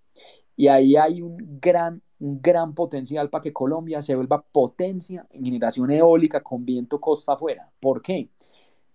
Y 0.55 0.68
ahí 0.68 0.97
hay 0.97 1.22
un 1.22 1.59
gran, 1.59 2.02
un 2.18 2.43
gran 2.43 2.74
potencial 2.74 3.31
para 3.31 3.40
que 3.40 3.55
Colombia 3.55 4.02
se 4.02 4.14
vuelva 4.14 4.43
potencia 4.43 5.27
en 5.31 5.47
generación 5.47 5.90
eólica 5.90 6.43
con 6.43 6.66
viento 6.66 7.01
costa 7.01 7.32
afuera. 7.32 7.72
¿Por 7.81 8.02
qué? 8.02 8.28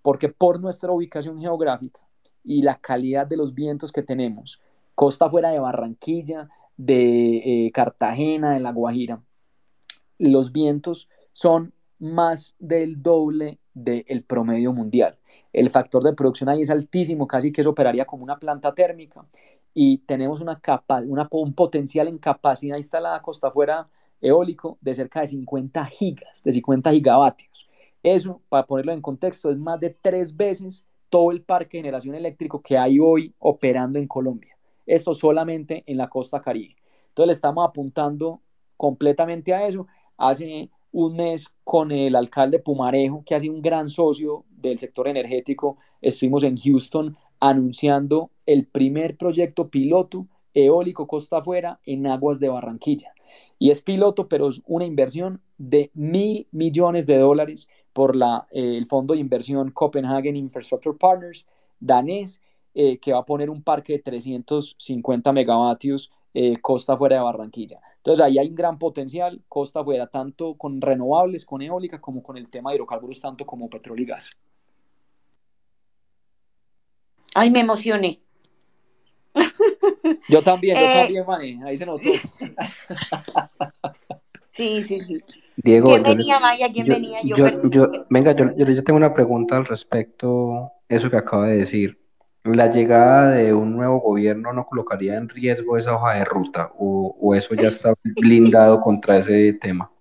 Porque 0.03 0.29
por 0.29 0.61
nuestra 0.61 0.91
ubicación 0.91 1.41
geográfica 1.41 2.07
y 2.43 2.61
la 2.61 2.75
calidad 2.75 3.25
de 3.25 3.37
los 3.37 3.55
vientos 3.55 3.91
que 3.91 4.03
tenemos, 4.03 4.61
costa 4.93 5.25
afuera 5.25 5.49
de 5.49 5.57
Barranquilla, 5.57 6.47
de 6.77 7.37
eh, 7.37 7.71
Cartagena, 7.71 8.53
de 8.53 8.59
La 8.59 8.71
Guajira, 8.71 9.23
los 10.19 10.51
vientos 10.51 11.09
son 11.33 11.73
más 11.97 12.55
del 12.59 13.01
doble 13.01 13.57
del 13.75 14.23
promedio 14.23 14.73
mundial. 14.73 15.19
El 15.53 15.69
factor 15.69 16.01
de 16.03 16.13
producción 16.13 16.49
ahí 16.49 16.63
es 16.63 16.71
altísimo, 16.71 17.27
casi 17.27 17.51
que 17.51 17.61
eso 17.61 17.69
operaría 17.69 18.05
como 18.05 18.23
una 18.23 18.39
planta 18.39 18.73
térmica 18.73 19.25
y 19.73 19.99
tenemos 19.99 20.41
una 20.41 20.59
capa, 20.59 21.03
un 21.29 21.53
potencial 21.53 22.07
en 22.07 22.17
capacidad 22.17 22.77
instalada 22.77 23.21
costa 23.21 23.49
afuera 23.49 23.87
eólico 24.21 24.77
de 24.81 24.93
cerca 24.93 25.21
de 25.21 25.27
50 25.27 25.85
gigas, 25.85 26.41
de 26.43 26.53
50 26.53 26.91
gigavatios. 26.91 27.67
Eso, 28.01 28.41
para 28.49 28.65
ponerlo 28.65 28.93
en 28.93 29.01
contexto, 29.01 29.51
es 29.51 29.57
más 29.57 29.79
de 29.79 29.89
tres 29.89 30.35
veces 30.35 30.87
todo 31.09 31.31
el 31.31 31.41
parque 31.41 31.77
de 31.77 31.83
generación 31.83 32.15
eléctrico 32.15 32.61
que 32.61 32.77
hay 32.77 32.99
hoy 32.99 33.33
operando 33.39 33.99
en 33.99 34.07
Colombia. 34.07 34.57
Esto 34.85 35.13
solamente 35.13 35.83
en 35.87 35.97
la 35.97 36.09
costa 36.09 36.41
caribe. 36.41 36.75
Entonces 37.09 37.27
le 37.27 37.33
estamos 37.33 37.67
apuntando 37.67 38.41
completamente 38.77 39.53
a 39.53 39.67
eso. 39.67 39.87
Hace 40.17 40.69
un 40.95 41.17
mes 41.17 41.49
con 41.65 41.91
el 41.91 42.15
alcalde 42.15 42.59
Pumarejo, 42.59 43.21
que 43.25 43.35
ha 43.35 43.39
sido 43.41 43.53
un 43.53 43.61
gran 43.61 43.89
socio 43.89 44.45
del 44.49 44.79
sector 44.79 45.09
energético, 45.09 45.77
estuvimos 46.01 46.43
en 46.43 46.55
Houston 46.55 47.17
anunciando 47.41 48.31
el 48.45 48.65
primer 48.65 49.17
proyecto 49.17 49.69
piloto 49.69 50.27
eólico 50.53 51.05
costa 51.05 51.39
afuera 51.39 51.81
en 51.85 52.07
aguas 52.07 52.39
de 52.39 52.47
Barranquilla. 52.47 53.13
Y 53.59 53.71
es 53.71 53.81
piloto, 53.81 54.29
pero 54.29 54.47
es 54.47 54.61
una 54.67 54.85
inversión 54.85 55.41
de 55.57 55.91
mil 55.95 56.47
millones 56.51 57.05
de 57.05 57.17
dólares 57.17 57.67
por 57.91 58.15
la, 58.15 58.47
eh, 58.51 58.77
el 58.77 58.85
fondo 58.85 59.15
de 59.15 59.19
inversión 59.19 59.71
Copenhagen 59.71 60.37
Infrastructure 60.37 60.97
Partners 60.97 61.45
danés, 61.81 62.39
eh, 62.73 62.99
que 62.99 63.11
va 63.11 63.19
a 63.19 63.25
poner 63.25 63.49
un 63.49 63.63
parque 63.63 63.93
de 63.93 63.99
350 63.99 65.33
megavatios 65.33 66.09
eh, 66.37 66.57
costa 66.61 66.97
fuera 66.97 67.15
de 67.15 67.21
Barranquilla. 67.21 67.79
Entonces 67.95 68.25
ahí 68.25 68.37
hay 68.37 68.49
un 68.49 68.55
gran 68.55 68.77
potencial, 68.77 69.41
costa 69.47 69.85
fuera, 69.85 70.07
tanto 70.07 70.55
con 70.55 70.81
renovables, 70.81 71.45
con 71.45 71.61
eólica, 71.61 72.01
como 72.01 72.21
con 72.21 72.35
el 72.35 72.49
tema 72.49 72.71
de 72.71 72.75
hidrocarburos, 72.75 73.21
tanto 73.21 73.45
como 73.45 73.69
petróleo 73.69 74.03
y 74.03 74.07
gas. 74.09 74.31
Ay, 77.33 77.51
me 77.51 77.61
emocioné. 77.61 78.19
Yo 80.27 80.41
también, 80.41 80.75
yo 80.77 81.01
también, 81.01 81.25
Mani, 81.25 81.63
ahí 81.63 81.77
se 81.77 81.85
notó. 81.85 82.03
sí, 84.49 84.81
sí, 84.83 85.01
sí. 85.01 85.21
Diego, 85.55 85.87
¿Quién 85.87 86.03
venía, 86.03 86.39
Maya? 86.39 86.67
¿Quién 86.71 86.87
venía? 86.87 87.19
Yo, 87.23 87.37
venga, 88.09 88.35
yo, 88.35 88.53
yo, 88.55 88.83
tengo 88.83 88.97
una 88.97 89.13
pregunta 89.13 89.55
al 89.55 89.65
respecto, 89.65 90.71
eso 90.89 91.09
que 91.09 91.17
acaba 91.17 91.47
de 91.47 91.57
decir. 91.57 91.97
¿La 92.45 92.69
llegada 92.69 93.31
de 93.31 93.53
un 93.53 93.75
nuevo 93.75 93.99
gobierno 93.99 94.53
no 94.53 94.67
colocaría 94.67 95.17
en 95.17 95.27
riesgo 95.27 95.77
esa 95.77 95.95
hoja 95.95 96.13
de 96.13 96.25
ruta 96.25 96.71
o, 96.77 97.15
o 97.19 97.33
eso 97.33 97.55
ya 97.55 97.69
está 97.69 97.93
blindado 98.03 98.79
contra 98.81 99.17
ese 99.17 99.53
tema? 99.53 99.91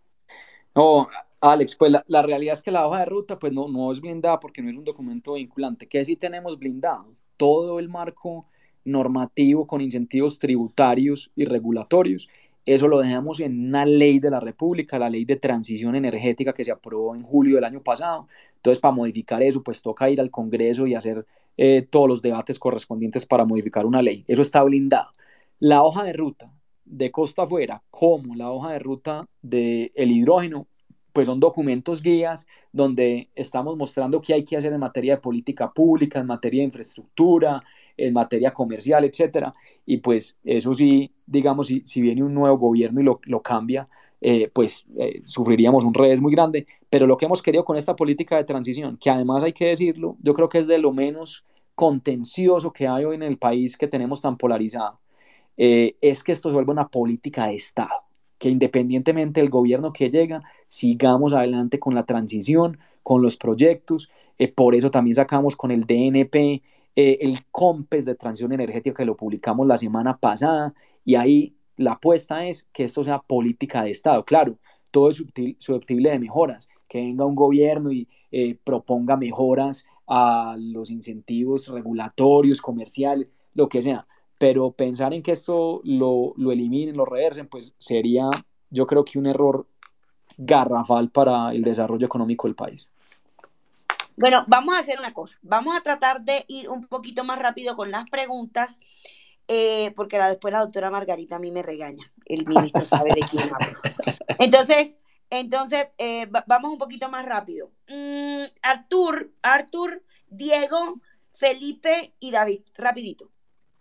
No, 0.75 1.09
Alex, 1.41 1.75
pues 1.77 1.91
la, 1.91 2.05
la, 2.07 2.21
realidad 2.23 2.53
es 2.53 2.63
que 2.63 2.71
la 2.71 2.87
hoja 2.87 3.01
de 3.01 3.07
ruta 3.07 3.39
pues 3.39 3.53
no, 3.53 3.69
no 3.69 3.91
es 3.91 4.01
blindada 4.01 4.39
porque 4.41 4.63
no 4.63 4.69
es 4.69 4.77
un 4.77 4.85
documento 4.85 5.35
vinculante. 5.35 5.89
¿Qué 5.89 6.05
sí 6.05 6.17
tenemos 6.17 6.59
blindado? 6.59 7.15
Todo 7.37 7.79
el 7.79 7.89
marco 7.89 8.47
normativo 8.85 9.67
con 9.67 9.81
incentivos 9.81 10.39
tributarios 10.39 11.33
y 11.35 11.47
regulatorios 11.47 12.29
eso 12.67 12.89
lo 12.89 12.99
dejamos 12.99 13.41
en 13.41 13.69
una 13.69 13.85
ley 13.85 14.19
de 14.21 14.31
la 14.31 14.41
República, 14.41 14.99
la 14.99 15.11
ley 15.11 15.25
de 15.27 15.37
transición 15.37 15.97
energética 15.97 16.55
que 16.55 16.65
se 16.65 16.73
aprobó 16.73 17.15
en 17.15 17.23
julio 17.23 17.57
del 17.57 17.65
año 17.65 17.83
pasado. 17.83 18.27
Entonces, 18.57 18.81
para 18.81 18.95
modificar 18.95 19.43
eso, 19.43 19.63
pues 19.63 19.83
toca 19.83 20.09
ir 20.09 20.19
al 20.21 20.31
Congreso 20.31 20.87
y 20.87 20.95
hacer 20.95 21.27
eh, 21.57 21.83
todos 21.83 22.09
los 22.09 22.23
debates 22.23 22.59
correspondientes 22.59 23.27
para 23.27 23.45
modificar 23.45 23.87
una 23.87 24.03
ley. 24.03 24.25
Eso 24.27 24.43
está 24.43 24.63
blindado. 24.63 25.11
La 25.59 25.83
hoja 25.83 26.05
de 26.05 26.13
ruta 26.13 26.53
de 26.85 27.11
costa 27.11 27.43
afuera, 27.43 27.83
como 27.91 28.35
la 28.35 28.51
hoja 28.51 28.73
de 28.73 28.79
ruta 28.79 29.27
del 29.43 29.91
el 29.95 30.13
hidrógeno, 30.13 30.67
pues 31.13 31.27
son 31.27 31.41
documentos 31.41 32.03
guías 32.03 32.47
donde 32.73 33.31
estamos 33.35 33.77
mostrando 33.77 34.21
qué 34.21 34.35
hay 34.35 34.45
que 34.45 34.57
hacer 34.57 34.73
en 34.73 34.81
materia 34.81 35.15
de 35.15 35.21
política 35.21 35.73
pública, 35.73 36.19
en 36.21 36.27
materia 36.27 36.61
de 36.61 36.67
infraestructura, 36.67 37.63
en 37.97 38.13
materia 38.13 38.53
comercial, 38.53 39.05
etcétera. 39.05 39.55
Y 39.87 39.99
pues 39.99 40.37
eso 40.45 40.75
sí, 40.75 41.13
digamos, 41.25 41.69
si, 41.69 41.83
si 41.87 42.03
viene 42.03 42.25
un 42.25 42.35
nuevo 42.35 42.59
gobierno 42.59 43.01
y 43.01 43.05
lo, 43.05 43.21
lo 43.25 43.43
cambia, 43.43 43.89
eh, 44.27 44.51
pues 44.55 44.87
eh, 44.99 45.21
sufriríamos 45.27 45.85
un 45.85 45.93
revés 45.93 46.19
muy 46.23 46.33
grande. 46.33 46.67
Pero 46.89 47.07
lo 47.07 47.19
que 47.19 47.27
hemos 47.27 47.43
querido 47.43 47.63
con 47.63 47.77
esta 47.77 47.95
política 47.95 48.39
de 48.39 48.45
transición, 48.45 48.97
que 48.97 49.11
además 49.11 49.43
hay 49.43 49.53
que 49.53 49.67
decirlo, 49.67 50.17
yo 50.23 50.33
creo 50.33 50.49
que 50.49 50.61
es 50.61 50.67
de 50.67 50.79
lo 50.79 50.93
menos 50.93 51.45
contencioso 51.75 52.73
que 52.73 52.89
hay 52.89 53.05
hoy 53.05 53.17
en 53.17 53.23
el 53.23 53.37
país 53.37 53.77
que 53.77 53.87
tenemos 53.87 54.23
tan 54.23 54.39
polarizado, 54.39 54.99
eh, 55.59 55.97
es 56.01 56.23
que 56.23 56.33
esto 56.33 56.49
se 56.49 56.55
vuelva 56.55 56.73
una 56.73 56.89
política 56.89 57.49
de 57.49 57.57
Estado, 57.57 58.05
que 58.39 58.49
independientemente 58.49 59.43
del 59.43 59.51
gobierno 59.51 59.93
que 59.93 60.09
llega, 60.09 60.43
sigamos 60.67 61.35
adelante 61.35 61.79
con 61.79 61.95
la 61.95 62.07
transición, 62.07 62.79
con 63.03 63.21
los 63.21 63.37
proyectos. 63.37 64.11
por 64.57 64.75
eso 64.75 64.91
también 64.91 65.17
sacamos 65.17 65.55
con 65.55 65.71
el 65.71 65.85
DNP 65.85 66.63
el 66.97 67.45
COMPES 67.51 68.07
de 68.07 68.15
transición 68.15 68.53
energética 68.53 68.97
que 68.97 69.05
lo 69.05 69.17
publicamos 69.17 69.67
la 69.67 69.77
semana 69.77 70.17
pasada 70.17 70.75
y 71.05 71.17
ahí 71.17 71.55
la 71.77 71.93
apuesta 71.93 72.47
es 72.47 72.65
que 72.73 72.85
esto 72.85 73.05
sea 73.05 73.21
política 73.21 73.83
de 73.83 73.91
Estado. 73.91 74.25
Claro, 74.25 74.59
todo 74.91 75.11
es 75.11 75.25
susceptible 75.59 76.11
de 76.11 76.19
mejoras, 76.19 76.69
que 76.89 77.01
venga 77.01 77.25
un 77.25 77.35
gobierno 77.35 77.91
y 77.91 78.09
eh, 78.31 78.57
proponga 78.63 79.17
mejoras 79.17 79.87
a 80.07 80.57
los 80.59 80.91
incentivos 80.91 81.69
regulatorios, 81.69 82.61
comerciales, 82.61 83.29
lo 83.55 83.69
que 83.69 83.83
sea, 83.83 84.07
pero 84.39 84.73
pensar 84.73 85.15
en 85.15 85.23
que 85.23 85.33
esto 85.33 85.81
lo, 85.85 86.35
lo 86.37 86.53
eliminen, 86.53 86.97
lo 86.97 87.05
reversen, 87.05 87.49
pues 87.49 87.75
sería 87.79 88.31
yo 88.71 88.87
creo 88.87 89.05
que 89.05 89.19
un 89.19 89.27
error 89.27 89.67
garrafal 90.37 91.11
para 91.11 91.53
el 91.53 91.63
desarrollo 91.63 92.07
económico 92.07 92.49
del 92.49 92.57
país. 92.57 92.91
Bueno, 94.17 94.45
vamos 94.47 94.77
a 94.77 94.81
hacer 94.81 94.99
una 94.99 95.13
cosa. 95.13 95.39
Vamos 95.43 95.77
a 95.77 95.81
tratar 95.81 96.23
de 96.23 96.45
ir 96.49 96.69
un 96.69 96.83
poquito 96.83 97.25
más 97.25 97.39
rápido 97.39 97.77
con 97.77 97.91
las 97.91 98.09
preguntas, 98.11 98.81
eh, 99.49 99.93
porque 99.97 100.19
la, 100.19 100.29
después 100.29 100.53
la 100.53 100.61
doctora 100.61 100.91
Margarita 100.91 101.37
a 101.37 101.39
mí 101.39 101.51
me 101.51 101.63
regaña. 101.63 102.05
El 102.27 102.47
ministro 102.47 102.85
sabe 102.85 103.11
de 103.15 103.23
quién 103.23 103.45
hablo. 103.53 104.17
Entonces, 104.39 104.97
entonces 105.31 105.87
eh, 105.99 106.27
vamos 106.47 106.73
un 106.73 106.79
poquito 106.79 107.09
más 107.09 107.25
rápido. 107.25 107.71
Mm, 107.89 108.45
Artur, 108.63 109.33
Artur, 109.43 110.03
Diego, 110.29 111.01
Felipe 111.31 112.15
y 112.21 112.31
David. 112.31 112.61
Rapidito. 112.77 113.31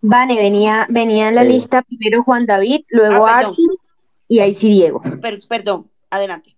Vale, 0.01 0.35
venía, 0.35 0.85
venía 0.89 1.29
en 1.29 1.35
la 1.35 1.43
lista 1.43 1.81
primero 1.81 2.23
Juan 2.23 2.45
David, 2.45 2.81
luego 2.89 3.25
ah, 3.25 3.37
Artur 3.37 3.79
y 4.27 4.39
ahí 4.39 4.53
sí 4.53 4.69
Diego. 4.69 5.01
perdón, 5.47 5.89
adelante. 6.09 6.52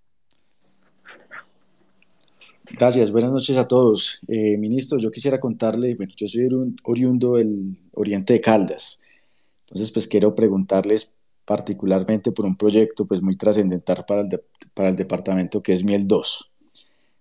Gracias, 2.72 3.12
buenas 3.12 3.32
noches 3.32 3.58
a 3.58 3.68
todos. 3.68 4.22
Eh, 4.28 4.58
ministro, 4.58 4.98
yo 4.98 5.12
quisiera 5.12 5.40
contarle, 5.40 5.96
bueno, 5.96 6.14
yo 6.16 6.28
soy 6.28 6.50
oriundo 6.84 7.36
del 7.36 7.78
oriente 7.94 8.34
de 8.34 8.42
Caldas, 8.42 9.00
entonces 9.62 9.92
pues 9.92 10.08
quiero 10.08 10.34
preguntarles 10.34 11.16
particularmente 11.46 12.32
por 12.32 12.46
un 12.46 12.56
proyecto 12.56 13.06
pues 13.06 13.22
muy 13.22 13.38
trascendental 13.38 14.04
para 14.08 14.22
el, 14.22 14.42
para 14.74 14.90
el 14.90 14.96
departamento 14.96 15.62
que 15.62 15.74
es 15.74 15.84
Miel 15.84 16.08
2. 16.08 16.52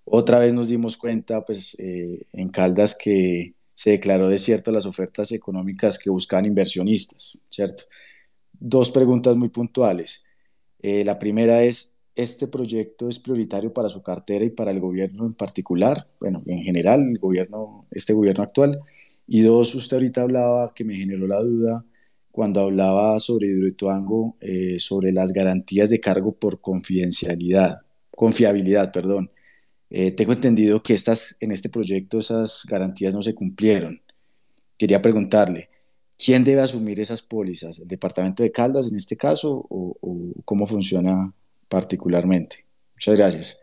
Otra 0.06 0.38
vez 0.38 0.54
nos 0.54 0.68
dimos 0.68 0.96
cuenta 0.96 1.44
pues 1.44 1.76
eh, 1.78 2.26
en 2.32 2.48
Caldas 2.48 2.96
que 2.98 3.54
se 3.74 3.90
declaró 3.90 4.28
desierto 4.28 4.70
las 4.72 4.86
ofertas 4.86 5.32
económicas 5.32 5.98
que 5.98 6.10
buscaban 6.10 6.46
inversionistas, 6.46 7.40
¿cierto? 7.50 7.84
Dos 8.52 8.90
preguntas 8.90 9.36
muy 9.36 9.48
puntuales. 9.48 10.24
Eh, 10.80 11.04
la 11.04 11.18
primera 11.18 11.62
es, 11.64 11.93
este 12.14 12.46
proyecto 12.46 13.08
es 13.08 13.18
prioritario 13.18 13.72
para 13.72 13.88
su 13.88 14.02
cartera 14.02 14.44
y 14.44 14.50
para 14.50 14.70
el 14.70 14.80
gobierno 14.80 15.26
en 15.26 15.34
particular, 15.34 16.08
bueno, 16.20 16.42
en 16.46 16.62
general, 16.62 17.02
el 17.02 17.18
gobierno, 17.18 17.86
este 17.90 18.12
gobierno 18.12 18.42
actual. 18.42 18.80
Y 19.26 19.42
dos, 19.42 19.74
usted 19.74 19.96
ahorita 19.96 20.22
hablaba, 20.22 20.72
que 20.74 20.84
me 20.84 20.94
generó 20.94 21.26
la 21.26 21.40
duda, 21.40 21.84
cuando 22.30 22.60
hablaba 22.62 23.18
sobre 23.20 23.46
Hidroituango, 23.48 24.36
eh, 24.40 24.76
sobre 24.78 25.12
las 25.12 25.32
garantías 25.32 25.88
de 25.88 26.00
cargo 26.00 26.32
por 26.32 26.60
confidencialidad, 26.60 27.82
confiabilidad, 28.10 28.92
perdón. 28.92 29.30
Eh, 29.90 30.10
tengo 30.10 30.32
entendido 30.32 30.82
que 30.82 30.94
estas, 30.94 31.36
en 31.40 31.52
este 31.52 31.68
proyecto 31.68 32.18
esas 32.18 32.66
garantías 32.68 33.14
no 33.14 33.22
se 33.22 33.34
cumplieron. 33.34 34.02
Quería 34.76 35.00
preguntarle, 35.00 35.68
¿quién 36.18 36.42
debe 36.42 36.62
asumir 36.62 36.98
esas 37.00 37.22
pólizas? 37.22 37.78
¿El 37.78 37.86
departamento 37.86 38.42
de 38.42 38.50
Caldas 38.50 38.90
en 38.90 38.96
este 38.96 39.16
caso 39.16 39.64
o, 39.70 39.96
cómo 40.44 40.66
funciona 40.66 41.32
particularmente? 41.74 42.64
Muchas 42.94 43.16
gracias. 43.18 43.60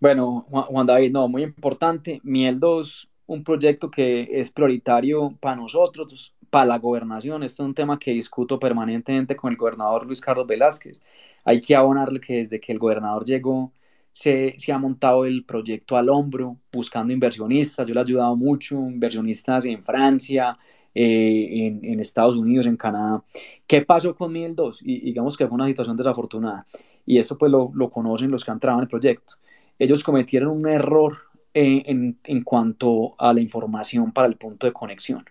Bueno, 0.00 0.46
Juan 0.50 0.86
David, 0.86 1.12
no, 1.12 1.28
muy 1.28 1.42
importante. 1.42 2.18
Miel 2.24 2.58
2, 2.58 3.08
un 3.26 3.44
proyecto 3.44 3.90
que 3.90 4.26
es 4.30 4.50
prioritario 4.50 5.36
para 5.38 5.56
nosotros, 5.56 6.34
para 6.48 6.66
la 6.66 6.78
gobernación. 6.78 7.42
Este 7.42 7.62
es 7.62 7.66
un 7.66 7.74
tema 7.74 7.98
que 7.98 8.12
discuto 8.12 8.58
permanentemente 8.58 9.36
con 9.36 9.52
el 9.52 9.58
gobernador 9.58 10.06
Luis 10.06 10.20
Carlos 10.20 10.46
Velázquez. 10.46 11.02
Hay 11.44 11.60
que 11.60 11.76
abonarle 11.76 12.20
que 12.20 12.44
desde 12.44 12.58
que 12.58 12.72
el 12.72 12.78
gobernador 12.78 13.24
llegó, 13.24 13.70
se, 14.10 14.54
se, 14.58 14.72
ha 14.72 14.78
montado 14.78 15.24
el 15.26 15.44
proyecto 15.44 15.96
al 15.96 16.08
hombro, 16.08 16.56
buscando 16.72 17.12
inversionistas. 17.12 17.86
Yo 17.86 17.94
le 17.94 18.00
he 18.00 18.04
ayudado 18.04 18.34
mucho, 18.34 18.76
inversionistas 18.76 19.66
en 19.66 19.82
Francia, 19.82 20.58
eh, 20.94 21.78
en, 21.82 22.00
Estados 22.00 22.36
Unidos, 22.36 22.66
en 22.66 22.76
Canadá. 22.76 23.24
¿Qué 23.66 23.80
pasó 23.82 24.14
con 24.14 24.32
Miel 24.32 24.54
2? 24.54 24.82
Y 24.82 25.00
digamos 25.00 25.36
que 25.36 25.46
fue 25.46 25.54
una 25.54 25.66
situación 25.66 25.96
desafortunada. 25.96 26.66
Y 27.06 27.18
esto 27.18 27.36
pues 27.38 27.50
lo, 27.50 27.70
lo 27.74 27.90
conocen 27.90 28.30
los 28.30 28.44
que 28.44 28.50
han 28.50 28.60
trabajado 28.60 28.82
en 28.82 28.84
el 28.84 28.90
proyecto. 28.90 29.34
Ellos 29.78 30.04
cometieron 30.04 30.50
un 30.50 30.68
error 30.68 31.18
en, 31.54 32.18
en 32.24 32.42
cuanto 32.44 33.14
a 33.18 33.32
la 33.32 33.40
información 33.40 34.12
para 34.12 34.28
el 34.28 34.36
punto 34.36 34.66
de 34.66 34.72
conexión 34.72 35.24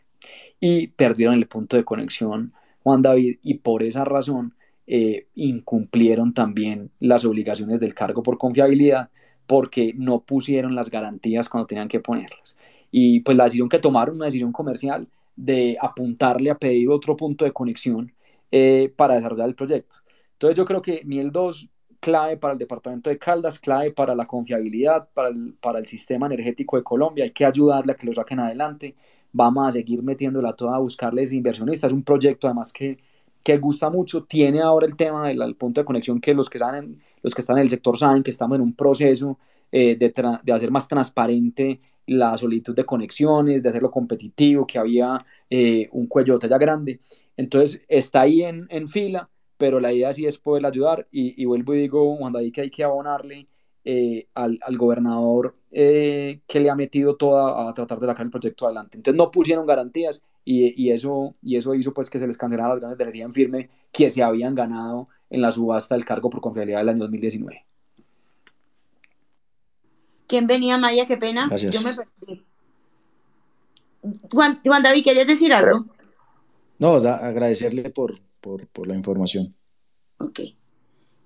y 0.60 0.88
perdieron 0.88 1.36
el 1.36 1.48
punto 1.48 1.78
de 1.78 1.84
conexión 1.84 2.54
Juan 2.84 3.02
David 3.02 3.38
y 3.42 3.56
por 3.56 3.84
esa 3.84 4.04
razón 4.06 4.56
eh, 4.88 5.28
incumplieron 5.36 6.34
también 6.34 6.92
las 7.00 7.24
obligaciones 7.26 7.80
del 7.80 7.94
cargo 7.94 8.24
por 8.24 8.38
confiabilidad 8.38 9.10
porque 9.48 9.94
no 9.96 10.22
pusieron 10.22 10.76
las 10.76 10.90
garantías 10.90 11.50
cuando 11.50 11.68
tenían 11.68 11.88
que 11.88 12.00
ponerlas. 12.00 12.56
Y 12.92 13.22
pues 13.22 13.38
la 13.38 13.46
decisión 13.46 13.70
que 13.70 13.80
tomaron, 13.80 14.16
una 14.16 14.26
decisión 14.26 14.52
comercial 14.52 15.08
de 15.36 15.78
apuntarle 15.80 16.50
a 16.50 16.58
pedir 16.58 16.90
otro 16.90 17.16
punto 17.16 17.46
de 17.46 17.52
conexión 17.52 18.14
eh, 18.52 18.92
para 18.96 19.16
desarrollar 19.16 19.48
el 19.50 19.56
proyecto. 19.56 19.98
Entonces 20.42 20.58
yo 20.58 20.66
creo 20.66 20.82
que 20.82 21.04
Miel 21.06 21.32
2, 21.32 21.70
clave 22.00 22.36
para 22.36 22.54
el 22.54 22.58
departamento 22.58 23.12
de 23.12 23.20
Caldas, 23.20 23.60
clave 23.60 23.92
para 23.92 24.16
la 24.16 24.26
confiabilidad, 24.26 25.08
para 25.14 25.30
el, 25.30 25.54
para 25.62 25.78
el 25.78 25.86
sistema 25.86 26.26
energético 26.26 26.78
de 26.78 26.84
Colombia, 26.84 27.26
hay 27.26 27.30
que 27.30 27.46
ayudarle 27.46 27.92
a 27.92 27.96
que 27.96 28.08
lo 28.08 28.14
saquen 28.14 28.40
adelante. 28.40 28.96
Vamos 29.32 29.68
a 29.68 29.72
seguir 29.72 30.02
metiéndola 30.02 30.54
toda 30.54 30.76
a 30.78 30.80
buscarles 30.80 31.32
inversionistas. 31.32 31.90
Es 31.90 31.94
un 31.94 32.04
proyecto 32.04 32.48
además 32.48 32.74
que 32.74 32.98
que 33.44 33.58
gusta 33.58 33.90
mucho, 33.90 34.24
tiene 34.24 34.62
ahora 34.62 34.86
el 34.86 34.96
tema 34.96 35.28
del 35.28 35.56
punto 35.56 35.82
de 35.82 35.86
conexión 35.86 36.22
que 36.22 36.34
los 36.34 36.50
que, 36.50 36.60
saben, 36.60 37.00
los 37.24 37.34
que 37.34 37.42
están 37.42 37.58
en 37.58 37.64
el 37.64 37.70
sector 37.70 37.98
saben 37.98 38.22
que 38.24 38.30
estamos 38.30 38.56
en 38.56 38.62
un 38.62 38.76
proceso 38.76 39.40
eh, 39.72 39.96
de, 39.96 40.14
de, 40.44 40.54
hacer 40.54 40.70
más 40.70 40.88
transparente 40.88 41.80
la 42.06 42.38
solicitud 42.38 42.76
de 42.76 42.86
conexiones, 42.86 43.64
de 43.64 43.70
hacerlo 43.70 43.90
competitivo, 43.90 44.68
que 44.68 44.78
había 44.78 45.26
eh, 45.50 45.88
un 45.92 46.08
cuello 46.08 46.34
de 46.34 46.40
talla 46.48 46.58
grande. 46.60 47.00
Entonces 47.38 47.82
está 47.88 48.22
ahí 48.22 48.44
en, 48.44 48.68
en, 48.70 48.88
fila, 48.88 49.30
pero 49.62 49.80
la 49.80 49.94
idea 49.94 50.12
sí 50.12 50.26
es 50.26 50.40
poder 50.40 50.66
ayudar 50.66 51.08
y, 51.12 51.40
y 51.40 51.46
vuelvo 51.46 51.76
y 51.76 51.82
digo, 51.82 52.18
Juan 52.18 52.34
David, 52.34 52.52
que 52.52 52.62
hay 52.62 52.72
que 52.72 52.84
abonarle 52.84 53.48
eh, 53.86 54.28
al, 54.34 54.58
al, 54.60 54.76
gobernador 54.76 55.56
que 55.70 56.42
le 56.52 56.70
ha 56.72 56.74
metido 56.74 57.16
toda 57.16 57.70
a 57.70 57.72
tratar 57.76 58.00
de 58.00 58.08
sacar 58.08 58.26
el 58.26 58.32
proyecto 58.32 58.66
adelante. 58.66 58.98
Entonces 58.98 59.16
no 59.16 59.30
pusieron 59.30 59.68
garantías 59.68 60.24
y, 60.44 60.84
y, 60.84 60.90
eso, 60.90 61.36
y 61.44 61.58
eso 61.58 61.76
hizo 61.76 61.94
pues 61.94 62.10
que 62.10 62.18
se 62.18 62.26
les 62.26 62.40
cancelaran 62.40 62.72
las 62.72 62.82
ganas 62.82 62.98
de 62.98 63.04
energía 63.04 63.26
en 63.26 63.34
firme 63.34 63.70
que 63.92 64.10
se 64.10 64.24
habían 64.24 64.56
ganado 64.56 65.10
en 65.30 65.44
la 65.44 65.52
subasta 65.52 65.94
del 65.94 66.06
cargo 66.06 66.32
por 66.32 66.42
confiabilidad 66.42 66.80
del 66.80 66.90
año 66.90 67.02
2019. 67.02 67.64
¿Quién 70.26 70.48
venía, 70.48 70.80
Maya? 70.80 71.06
Qué 71.06 71.18
pena. 71.18 71.48
Yo 71.56 71.82
me 71.84 71.94
perdí. 71.94 72.44
Juan, 74.32 74.60
Juan, 74.66 74.82
David, 74.82 75.04
¿querías 75.04 75.28
decir 75.28 75.54
algo? 75.54 75.86
No, 76.80 76.94
agradecerle 76.94 77.92
por, 77.92 78.16
por, 78.42 78.68
por, 78.68 78.88
la 78.88 78.96
información. 78.96 79.56
Ok. 80.18 80.40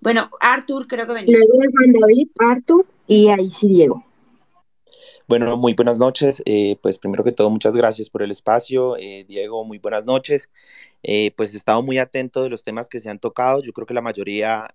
Bueno, 0.02 0.30
Artur 0.40 0.86
creo 0.88 1.08
que 1.08 1.14
venía. 1.14 1.38
Luego 1.38 1.72
Juan 1.72 1.94
David, 1.94 2.28
Artur 2.38 2.86
y 3.08 3.30
ahí 3.30 3.50
sí 3.50 3.70
Diego. 3.70 4.04
Bueno, 5.28 5.58
muy 5.58 5.74
buenas 5.74 5.98
noches. 5.98 6.44
Eh, 6.46 6.78
pues 6.82 7.00
primero 7.00 7.24
que 7.24 7.32
todo, 7.32 7.50
muchas 7.50 7.76
gracias 7.76 8.12
por 8.12 8.22
el 8.22 8.30
espacio. 8.30 8.96
Eh, 8.98 9.26
Diego, 9.28 9.64
muy 9.66 9.80
buenas 9.80 10.06
noches. 10.06 10.52
Eh, 11.02 11.32
pues 11.36 11.54
he 11.54 11.58
estado 11.58 11.82
muy 11.82 11.98
atento 11.98 12.44
de 12.44 12.50
los 12.50 12.64
temas 12.64 12.90
que 12.90 13.00
se 13.00 13.10
han 13.10 13.18
tocado. 13.18 13.64
Yo 13.64 13.74
creo 13.74 13.88
que 13.88 13.96
la 13.96 14.02
mayoría 14.02 14.68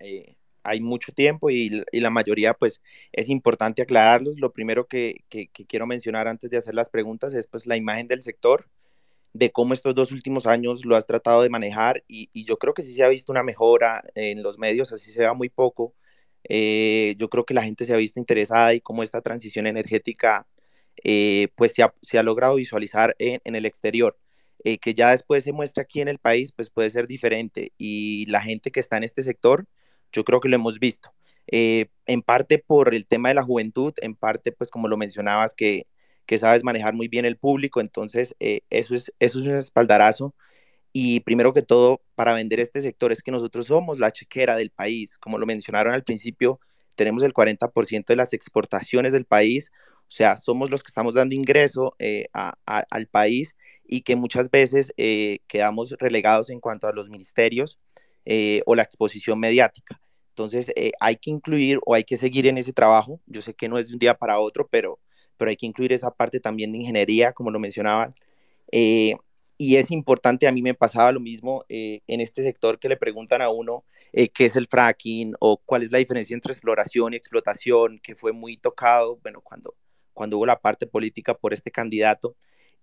hay 0.63 0.81
mucho 0.81 1.13
tiempo 1.13 1.51
y, 1.51 1.85
y, 1.93 2.01
la 2.01 2.11
mayoría 2.11 2.55
pues 2.55 2.83
es 3.13 3.29
importante 3.29 3.83
aclararlos. 3.83 4.41
Lo 4.41 4.53
primero 4.53 4.87
que, 4.87 5.25
que, 5.29 5.49
quiero 5.49 5.87
mencionar 5.87 6.27
antes 6.29 6.51
de 6.51 6.57
hacer 6.57 6.75
las 6.75 6.91
preguntas 6.91 7.35
es 7.35 7.47
pues 7.47 7.67
la 7.67 7.77
imagen 7.77 8.09
del 8.09 8.23
sector, 8.23 8.67
de 9.33 9.53
cómo 9.53 9.75
estos 9.75 9.95
dos 9.95 10.13
últimos 10.13 10.47
años 10.47 10.85
lo 10.85 10.97
has 10.97 11.07
tratado 11.07 11.43
de 11.43 11.51
manejar 11.51 12.05
y, 12.09 12.29
y 12.33 12.45
yo 12.45 12.59
creo 12.59 12.75
que 12.75 12.83
sí 12.83 12.93
se 12.93 13.05
ha 13.05 13.09
visto 13.09 13.33
una 13.33 13.43
mejora 13.43 14.03
en 14.15 14.43
los 14.43 14.59
medios, 14.59 14.93
así 14.93 15.11
se 15.11 15.21
vea 15.21 15.35
muy 15.35 15.49
poco 15.49 15.95
eh, 16.45 17.15
yo 17.19 17.29
creo 17.29 17.45
que 17.45 17.55
la 17.55 17.63
gente 17.63 17.85
se 17.85 17.93
ha 17.93 17.97
visto 17.97 18.19
interesada 18.19 18.75
y 18.75 18.81
cómo 18.81 19.03
esta 19.03 19.21
transición 19.21 19.67
energética 19.67 20.47
eh, 21.05 21.49
pues 21.57 21.73
se 21.73 21.83
ha, 21.83 21.95
se 22.03 22.19
ha, 22.19 22.23
logrado 22.23 22.57
visualizar 22.57 23.15
en, 23.19 23.41
en 23.45 23.55
el 23.57 23.67
exterior. 23.67 24.19
Eh, 24.65 24.79
que 24.79 24.95
ya 24.95 25.11
después 25.11 25.45
se 25.45 25.53
muestra 25.53 25.85
aquí 25.85 26.03
en 26.03 26.09
el 26.09 26.19
país, 26.19 26.53
pues 26.53 26.71
puede 26.71 26.91
ser 26.91 27.07
diferente. 27.07 27.73
Y 27.79 28.27
la 28.27 28.43
gente 28.43 28.71
que 28.71 28.81
está 28.81 28.97
en 28.97 29.05
este 29.05 29.23
sector, 29.23 29.67
yo 30.13 30.25
creo 30.25 30.41
que 30.41 30.49
lo 30.49 30.57
hemos 30.57 30.79
visto. 30.81 31.13
en 31.47 32.23
parte 32.23 32.59
por 32.59 32.95
el 32.95 33.07
tema 33.07 33.29
de 33.31 33.35
la 33.37 33.43
juventud, 33.43 33.95
en 34.03 34.15
parte, 34.15 34.53
pues 34.53 34.71
como 34.71 34.89
lo 34.89 34.97
mencionabas, 34.97 35.55
que, 35.55 35.87
que 36.31 36.39
sabes 36.39 36.63
manejar 36.63 36.95
muy 36.95 37.09
bien 37.09 37.25
el 37.25 37.37
público, 37.37 37.81
entonces 37.81 38.37
eso, 38.39 38.95
es, 38.95 39.13
eso 39.19 39.41
es 39.41 39.47
un 39.49 39.57
espaldarazo 39.57 40.33
y 40.93 41.21
primero 41.21 41.53
que 41.53 41.63
todo, 41.63 42.03
para 42.15 42.35
vender 42.35 42.61
este 42.61 42.81
sector 42.81 43.13
es 43.13 43.23
que 43.23 43.31
nosotros 43.31 43.67
somos 43.67 43.99
la 43.99 44.11
chequera 44.11 44.57
del 44.57 44.71
país. 44.71 45.19
Como 45.19 45.39
lo 45.39 45.47
mencionaron 45.47 45.95
al 45.95 46.03
principio, 46.03 46.61
tenemos 46.97 47.23
el 47.23 47.33
40% 47.33 48.07
de 48.07 48.17
las 48.17 48.33
exportaciones 48.33 49.13
del 49.13 49.25
país. 49.25 49.71
O 50.01 50.13
sea, 50.13 50.37
somos 50.37 50.71
los 50.71 50.83
que 50.83 50.89
estamos 50.89 51.15
dando 51.15 51.35
ingreso 51.35 51.95
eh, 52.01 52.27
al 52.33 53.07
país 53.07 53.57
y 53.87 54.03
que 54.03 54.17
muchas 54.17 54.51
veces 54.51 54.93
eh, 54.97 55.39
quedamos 55.47 55.95
relegados 55.99 56.51
en 56.51 56.61
cuanto 56.61 56.89
a 56.89 56.93
los 56.93 57.09
ministerios 57.09 57.79
eh, 58.25 58.63
o 58.67 58.75
la 58.75 58.83
exposición 58.83 59.39
mediática. 59.39 60.01
Entonces, 60.31 60.73
hay 61.01 61.17
que 61.17 61.31
incluir 61.31 61.81
o 61.85 61.95
hay 61.95 62.05
que 62.05 62.17
seguir 62.17 62.47
en 62.47 62.57
ese 62.57 62.73
trabajo. 62.73 63.21
Yo 63.27 63.43
sé 63.43 63.55
que 63.55 63.69
no 63.69 63.79
es 63.79 63.89
de 63.89 63.95
un 63.95 63.99
día 63.99 64.15
para 64.15 64.39
otro, 64.39 64.67
pero, 64.69 64.99
pero 65.41 65.51
hay 65.51 65.57
que 65.57 65.67
incluir 65.67 65.93
esa 65.93 66.13
parte 66.13 66.39
también 66.39 66.73
de 66.73 66.79
ingeniería, 66.79 67.33
como 67.33 67.51
lo 67.51 67.59
mencionaba 67.59 68.11
y 69.61 69.77
es 69.77 69.91
importante, 69.91 70.49
a 70.49 70.53
mí 70.53 70.63
me 70.63 70.73
pasaba 70.73 71.13
lo 71.13 71.21
mismo 71.21 71.67
eh, 71.69 72.01
en 72.07 72.23
este 72.23 72.43
sector 72.43 72.79
que 72.79 72.89
le 72.89 72.97
preguntan 72.97 73.43
a 73.43 73.51
uno 73.51 73.85
eh, 74.11 74.31
qué 74.31 74.47
es 74.47 74.57
el 74.57 74.67
fracking 74.67 75.35
o 75.39 75.59
cuál 75.59 75.83
es 75.83 75.93
la 75.93 75.99
diferencia 75.99 76.33
entre 76.33 76.55
exploración 76.55 77.13
y 77.13 77.17
explotación, 77.17 78.01
que 78.03 78.15
fue 78.17 78.33
muy 78.33 78.57
tocado, 78.57 79.19
bueno, 79.23 79.43
cuando, 79.43 79.77
cuando 80.15 80.39
hubo 80.39 80.47
la 80.47 80.59
parte 80.59 80.87
política 80.87 81.35
por 81.35 81.53
este 81.53 81.71
candidato, 81.71 82.37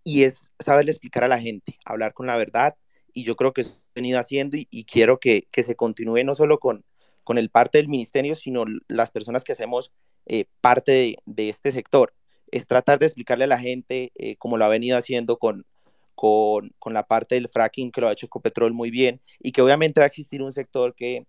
y 0.03 0.21
es 0.21 0.51
saberle 0.59 0.91
explicar 0.91 1.23
a 1.23 1.27
la 1.27 1.39
gente, 1.39 1.79
hablar 1.83 2.13
con 2.13 2.27
la 2.27 2.37
verdad, 2.37 2.77
y 3.11 3.23
yo 3.23 3.35
creo 3.35 3.53
que 3.53 3.61
eso 3.61 3.81
he 3.95 4.01
venido 4.01 4.19
haciendo 4.19 4.55
y, 4.55 4.85
quiero 4.85 5.19
que, 5.19 5.47
que, 5.51 5.63
se 5.63 5.75
continúe 5.75 6.23
no 6.23 6.35
solo 6.35 6.59
con, 6.59 6.85
con 7.23 7.39
el 7.39 7.49
parte 7.49 7.79
del 7.79 7.87
ministerio, 7.87 8.35
sino 8.35 8.65
las 8.87 9.09
personas 9.09 9.43
que 9.43 9.53
hacemos 9.53 9.91
eh, 10.27 10.45
parte 10.61 10.91
de, 10.91 11.15
de, 11.25 11.49
este 11.49 11.71
sector. 11.71 12.13
Es 12.51 12.67
tratar 12.67 12.99
de 12.99 13.05
explicarle 13.05 13.45
a 13.45 13.47
la 13.47 13.59
gente, 13.59 14.11
como 14.39 14.57
lo 14.57 14.65
ha 14.65 14.69
venido 14.69 14.97
haciendo 14.97 15.37
con, 15.37 15.65
con, 16.15 16.71
con, 16.79 16.93
la 16.93 17.03
parte 17.03 17.35
del 17.35 17.49
fracking 17.49 17.91
que 17.91 18.01
lo 18.01 18.07
ha 18.07 18.13
hecho 18.13 18.25
Ecopetrol 18.25 18.73
muy 18.73 18.89
bien 18.89 19.21
y 19.39 19.51
que 19.51 19.61
obviamente 19.61 19.99
va 19.99 20.05
a 20.05 20.07
existir 20.07 20.41
un 20.41 20.51
sector 20.51 20.95
que, 20.95 21.27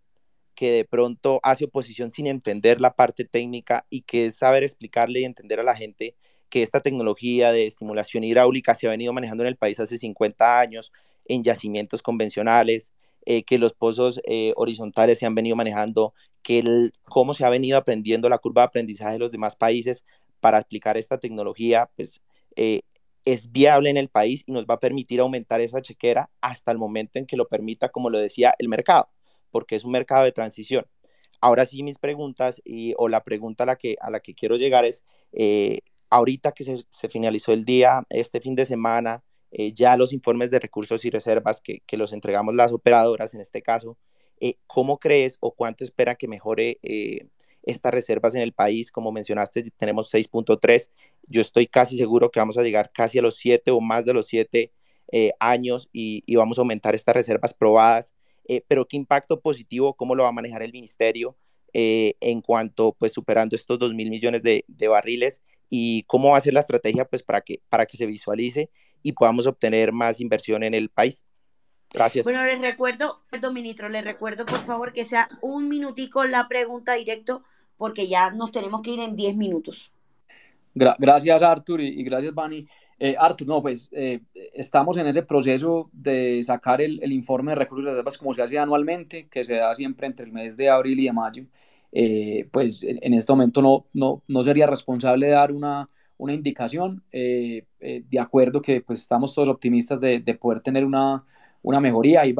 que 0.55 0.73
de 0.73 0.85
pronto 0.85 1.39
hace 1.43 1.67
oposición 1.67 2.11
sin 2.11 2.27
entender 2.27 2.81
la 2.81 2.95
parte 2.95 3.25
técnica 3.25 3.87
y 3.91 4.03
que 4.03 4.27
es 4.27 4.39
saber 4.39 4.65
explicarle 4.65 5.21
y 5.21 5.25
entender 5.25 5.61
a 5.61 5.63
la 5.63 5.77
gente 5.77 6.17
que 6.49 6.63
esta 6.63 6.81
tecnología 6.81 7.53
de 7.53 7.67
estimulación 7.67 8.25
hidráulica 8.25 8.75
se 8.75 8.87
ha 8.87 8.91
venido 8.91 9.13
manejando 9.13 9.45
en 9.45 9.49
el 9.49 9.57
país 9.57 9.79
hace 9.79 9.99
50 9.99 10.59
años 10.59 10.93
en 11.27 11.45
yacimientos 11.45 12.03
convencionales, 12.03 12.93
eh, 13.25 13.45
que 13.45 13.59
los 13.59 13.73
pozos 13.73 14.21
eh, 14.25 14.53
horizontales 14.57 15.19
se 15.19 15.27
han 15.27 15.35
venido 15.35 15.55
manejando, 15.55 16.15
que 16.43 16.61
el, 16.61 16.93
cómo 17.05 17.35
se 17.35 17.45
ha 17.45 17.51
venido 17.51 17.79
aprendiendo 17.79 18.29
la 18.29 18.39
curva 18.39 18.63
de 18.63 18.67
aprendizaje 18.67 19.13
de 19.13 19.19
los 19.19 19.31
demás 19.31 19.55
países 19.55 20.05
para 20.41 20.59
aplicar 20.59 20.97
esta 20.97 21.19
tecnología, 21.19 21.91
pues 21.97 22.23
eh, 22.57 22.83
es 23.25 23.53
viable 23.53 23.91
en 23.91 23.99
el 23.99 24.09
país 24.09 24.45
y 24.47 24.53
nos 24.53 24.65
va 24.65 24.75
a 24.75 24.81
permitir 24.81 25.21
aumentar 25.21 25.61
esa 25.61 25.83
chequera 25.83 26.31
hasta 26.41 26.73
el 26.73 26.79
momento 26.79 27.19
en 27.19 27.27
que 27.27 27.37
lo 27.37 27.47
permita, 27.47 27.91
como 27.91 28.11
lo 28.11 28.19
decía, 28.19 28.55
el 28.59 28.69
mercado, 28.69 29.11
porque 29.51 29.77
es 29.77 29.85
un 29.85 29.93
mercado 29.93 30.25
de 30.25 30.33
transición. 30.33 30.87
Ahora 31.41 31.67
sí, 31.67 31.83
mis 31.83 31.99
preguntas 31.99 32.61
y, 32.65 32.95
o 32.97 33.09
la 33.09 33.23
pregunta 33.25 33.65
a 33.65 33.67
la 33.67 33.77
que, 33.77 33.97
a 34.01 34.11
la 34.11 34.21
que 34.21 34.35
quiero 34.35 34.57
llegar 34.57 34.85
es, 34.85 35.05
eh, 35.33 35.81
ahorita 36.11 36.53
que 36.53 36.65
se, 36.65 37.09
finalizó 37.09 37.53
el 37.53 37.65
día, 37.65 38.03
este 38.09 38.41
fin 38.41 38.55
de 38.55 38.65
semana, 38.65 39.23
eh, 39.51 39.73
ya 39.73 39.97
los 39.97 40.13
informes 40.13 40.51
de 40.51 40.59
recursos 40.59 41.05
y 41.05 41.11
reservas 41.11 41.61
que, 41.61 41.83
los 41.97 42.13
entregamos 42.13 42.55
las 42.55 42.73
operadoras 42.73 43.35
en 43.35 43.41
este 43.41 43.63
caso, 43.63 43.99
eh, 44.41 44.57
¿cómo 44.67 44.99
crees 44.99 45.37
o 45.41 45.53
cuánto 45.53 45.85
espera 45.85 46.15
que 46.15 46.29
mejore 46.29 46.79
estas 47.69 47.93
reservas 47.93 48.35
en 48.35 48.43
el 48.43 48.53
país? 48.53 48.91
Como 48.91 49.13
mencionaste, 49.13 49.71
tenemos 49.77 50.13
6.3. 50.13 50.91
Yo 51.27 51.41
estoy 51.41 51.67
casi 51.67 51.97
seguro 51.97 52.31
que 52.31 52.41
vamos 52.41 52.59
a 52.59 52.63
llegar 52.63 52.91
casi 52.93 53.19
a 53.19 53.23
los 53.23 53.37
7 53.37 53.71
o 53.71 53.81
más 53.81 54.05
de 54.05 54.15
los 54.15 54.27
7 54.27 54.73
años 55.41 55.89
y, 55.93 56.37
vamos 56.37 56.59
a 56.59 56.63
aumentar 56.63 56.95
estas 56.95 57.15
reservas 57.15 57.55
probadas. 57.55 58.15
pero 58.67 58.87
¿qué 58.87 58.97
impacto 58.97 59.41
positivo, 59.41 59.95
cómo 59.95 60.15
lo 60.15 60.25
va 60.25 60.31
a 60.31 60.33
manejar 60.33 60.63
el 60.63 60.73
ministerio 60.73 61.37
en 61.73 62.41
cuanto, 62.41 62.97
pues, 62.99 63.13
superando 63.13 63.57
estos 63.57 63.79
2 63.79 63.95
mil 63.95 64.11
millones 64.11 64.43
de, 64.43 64.65
de 64.69 64.89
barriles? 64.89 65.43
y 65.69 66.05
cómo 66.05 66.31
va 66.31 66.39
a 66.39 66.41
ser 66.41 66.55
la 66.55 66.61
estrategia 66.61 67.05
pues 67.05 67.23
para 67.23 67.41
que, 67.41 67.61
para 67.69 67.87
que 67.87 67.97
se 67.97 68.07
visualice 68.07 68.71
y 69.03 69.13
podamos 69.13 69.47
obtener 69.47 69.93
más 69.93 70.21
inversión 70.21 70.63
en 70.63 70.75
el 70.75 70.89
país. 70.89 71.25
Gracias. 71.91 72.25
Bueno, 72.25 72.45
les 72.45 72.61
recuerdo, 72.61 73.23
perdón, 73.31 73.55
ministro, 73.55 73.89
les 73.89 74.05
recuerdo 74.05 74.45
por 74.45 74.61
favor 74.61 74.93
que 74.93 75.05
sea 75.05 75.29
un 75.41 75.69
minutico 75.69 76.25
la 76.25 76.47
pregunta 76.49 76.95
directo 76.95 77.45
porque 77.79 78.07
ya 78.07 78.31
nos 78.31 78.53
tenemos 78.53 78.83
que 78.83 78.91
ir 78.91 79.01
en 79.01 79.17
10 79.17 79.37
minutos. 79.37 79.91
gracias, 80.75 81.43
Artur, 81.43 81.81
y, 81.81 82.03
gracias, 82.03 82.35
Bani. 82.35 82.67
Eh, 83.01 83.15
Artur, 83.19 83.47
no, 83.47 83.63
pues 83.63 83.89
eh, 83.93 84.21
estamos 84.53 84.97
en 84.97 85.07
ese 85.07 85.23
proceso 85.23 85.89
de 85.93 86.43
sacar 86.45 86.83
el, 86.83 87.03
el 87.03 87.13
informe 87.13 87.53
de 87.53 87.57
recursos 87.57 87.87
y 87.87 87.89
reservas 87.91 88.19
como 88.19 88.35
se 88.35 88.43
hace 88.43 88.59
anualmente, 88.59 89.29
que 89.29 89.45
se 89.45 89.55
da 89.55 89.75
siempre 89.75 90.07
entre 90.07 90.27
el 90.27 90.33
mes 90.33 90.57
de 90.57 90.69
abril 90.69 91.01
y 91.01 91.05
de 91.05 91.13
mayo. 91.13 91.45
Eh, 91.93 92.49
pues 92.53 92.83
en, 92.83 93.15
este 93.15 93.33
momento 93.33 93.63
no, 93.63 93.87
no, 93.95 94.23
no, 94.29 94.45
sería 94.45 94.67
responsable 94.67 95.29
dar 95.29 95.53
una, 95.53 95.89
una 96.19 96.35
indicación, 96.35 97.03
eh, 97.13 97.65
eh, 97.81 98.05
de 98.07 98.19
acuerdo 98.21 98.61
que 98.61 98.83
pues 98.83 99.01
estamos 99.01 99.35
todos 99.35 99.49
optimistas 99.49 99.99
de, 100.01 100.21
de 100.21 100.35
poder 100.35 100.61
tener 100.61 100.85
una, 100.85 101.25
una 101.63 101.81
mejoría, 101.81 102.23
hay, 102.23 102.35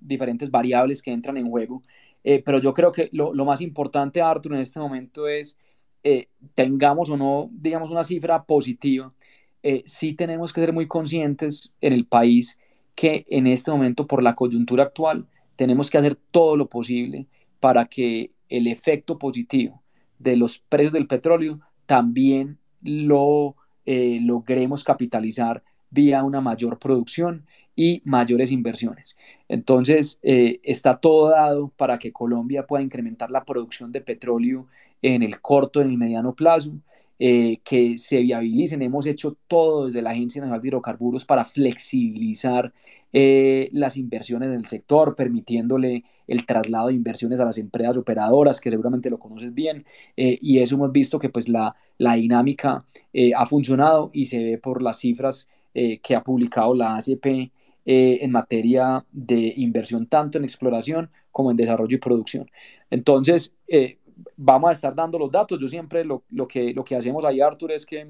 diferentes 0.00 0.50
variables 0.50 1.02
que 1.02 1.12
entran 1.12 1.36
en 1.36 1.50
juego, 1.50 1.82
pero 2.22 2.60
yo 2.60 2.72
creo 2.72 2.92
que 2.92 3.08
lo, 3.12 3.34
lo, 3.34 3.44
más 3.44 3.60
importante, 3.60 4.22
Arthur, 4.22 4.54
en 4.54 4.60
este 4.60 4.78
momento 4.80 5.26
es 5.28 5.58
tengamos 6.54 7.10
o 7.10 7.16
no, 7.16 7.48
digamos, 7.52 7.90
una 7.90 8.02
cifra 8.02 8.42
positiva, 8.44 9.12
sí 9.84 10.14
tenemos 10.14 10.52
que 10.52 10.60
ser 10.60 10.72
muy 10.72 10.88
conscientes 10.88 11.72
en 11.80 11.92
el 11.92 12.06
país 12.06 12.58
que 12.94 13.24
en 13.28 13.46
este 13.46 13.70
momento, 13.70 14.06
por 14.06 14.22
la 14.22 14.34
coyuntura 14.34 14.84
actual, 14.84 15.26
tenemos 15.56 15.90
que 15.90 15.98
hacer 15.98 16.16
todo 16.16 16.56
lo 16.56 16.68
posible 16.68 17.28
para 17.60 17.86
que 17.86 18.30
el 18.48 18.66
efecto 18.66 19.18
positivo 19.18 19.82
de 20.18 20.36
los 20.36 20.58
precios 20.58 20.92
del 20.92 21.06
petróleo 21.06 21.60
también 21.86 22.58
lo 22.82 23.56
eh, 23.86 24.18
logremos 24.22 24.84
capitalizar 24.84 25.62
vía 25.90 26.22
una 26.22 26.40
mayor 26.40 26.78
producción 26.78 27.46
y 27.74 28.02
mayores 28.04 28.52
inversiones. 28.52 29.16
Entonces, 29.48 30.18
eh, 30.22 30.60
está 30.62 30.98
todo 30.98 31.30
dado 31.30 31.68
para 31.76 31.98
que 31.98 32.12
Colombia 32.12 32.66
pueda 32.66 32.82
incrementar 32.82 33.30
la 33.30 33.44
producción 33.44 33.92
de 33.92 34.00
petróleo 34.00 34.66
en 35.00 35.22
el 35.22 35.40
corto, 35.40 35.80
en 35.80 35.88
el 35.88 35.98
mediano 35.98 36.34
plazo, 36.34 36.72
eh, 37.18 37.60
que 37.64 37.98
se 37.98 38.20
viabilicen. 38.20 38.82
Hemos 38.82 39.06
hecho 39.06 39.36
todo 39.46 39.86
desde 39.86 40.02
la 40.02 40.10
Agencia 40.10 40.40
Nacional 40.40 40.60
de 40.60 40.68
Hidrocarburos 40.68 41.24
para 41.24 41.44
flexibilizar 41.44 42.72
eh, 43.12 43.68
las 43.72 43.96
inversiones 43.96 44.48
en 44.48 44.54
el 44.54 44.66
sector, 44.66 45.14
permitiéndole 45.14 46.04
el 46.26 46.46
traslado 46.46 46.88
de 46.88 46.94
inversiones 46.94 47.40
a 47.40 47.44
las 47.44 47.58
empresas 47.58 47.96
operadoras, 47.96 48.60
que 48.60 48.70
seguramente 48.70 49.10
lo 49.10 49.18
conoces 49.18 49.52
bien, 49.52 49.84
y 50.16 50.58
eso 50.58 50.76
hemos 50.76 50.92
visto 50.92 51.18
que 51.18 51.28
pues 51.28 51.48
la, 51.48 51.74
la 51.98 52.14
dinámica 52.14 52.86
ha 53.36 53.46
funcionado 53.46 54.10
y 54.14 54.24
se 54.24 54.42
ve 54.42 54.58
por 54.58 54.80
las 54.80 54.98
cifras 54.98 55.48
que 55.74 56.16
ha 56.16 56.22
publicado 56.22 56.74
la 56.74 56.96
ACP 56.96 57.50
en 57.84 58.30
materia 58.30 59.04
de 59.10 59.54
inversión 59.56 60.06
tanto 60.06 60.38
en 60.38 60.44
exploración 60.44 61.10
como 61.30 61.50
en 61.50 61.56
desarrollo 61.56 61.96
y 61.96 62.00
producción. 62.00 62.50
Entonces, 62.90 63.54
vamos 64.36 64.70
a 64.70 64.72
estar 64.72 64.94
dando 64.94 65.18
los 65.18 65.30
datos. 65.30 65.58
Yo 65.60 65.68
siempre 65.68 66.04
lo, 66.04 66.24
lo, 66.30 66.46
que, 66.46 66.72
lo 66.72 66.84
que 66.84 66.96
hacemos 66.96 67.24
ahí, 67.24 67.40
Artur, 67.40 67.72
es 67.72 67.86
que 67.86 68.06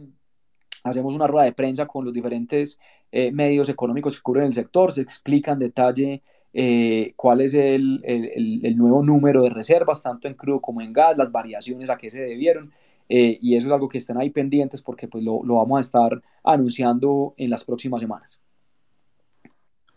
hacemos 0.84 1.14
una 1.14 1.26
rueda 1.26 1.44
de 1.44 1.52
prensa 1.52 1.86
con 1.86 2.04
los 2.04 2.12
diferentes 2.12 2.78
eh, 3.10 3.30
medios 3.30 3.68
económicos 3.68 4.16
que 4.16 4.22
cubren 4.22 4.46
el 4.46 4.54
sector, 4.54 4.92
se 4.92 5.02
explica 5.02 5.52
en 5.52 5.58
detalle 5.58 6.22
eh, 6.54 7.12
cuál 7.16 7.40
es 7.40 7.54
el, 7.54 8.00
el, 8.04 8.60
el, 8.64 8.76
nuevo 8.76 9.02
número 9.02 9.42
de 9.42 9.50
reservas, 9.50 10.02
tanto 10.02 10.28
en 10.28 10.34
crudo 10.34 10.60
como 10.60 10.80
en 10.80 10.92
gas, 10.92 11.16
las 11.16 11.30
variaciones 11.30 11.90
a 11.90 11.96
qué 11.96 12.10
se 12.10 12.20
debieron. 12.22 12.72
Eh, 13.08 13.38
y 13.40 13.56
eso 13.56 13.68
es 13.68 13.72
algo 13.72 13.88
que 13.88 13.98
estén 13.98 14.18
ahí 14.18 14.30
pendientes 14.30 14.80
porque 14.80 15.08
pues, 15.08 15.22
lo, 15.22 15.42
lo 15.44 15.56
vamos 15.56 15.78
a 15.78 15.80
estar 15.80 16.22
anunciando 16.42 17.34
en 17.36 17.50
las 17.50 17.64
próximas 17.64 18.00
semanas. 18.00 18.40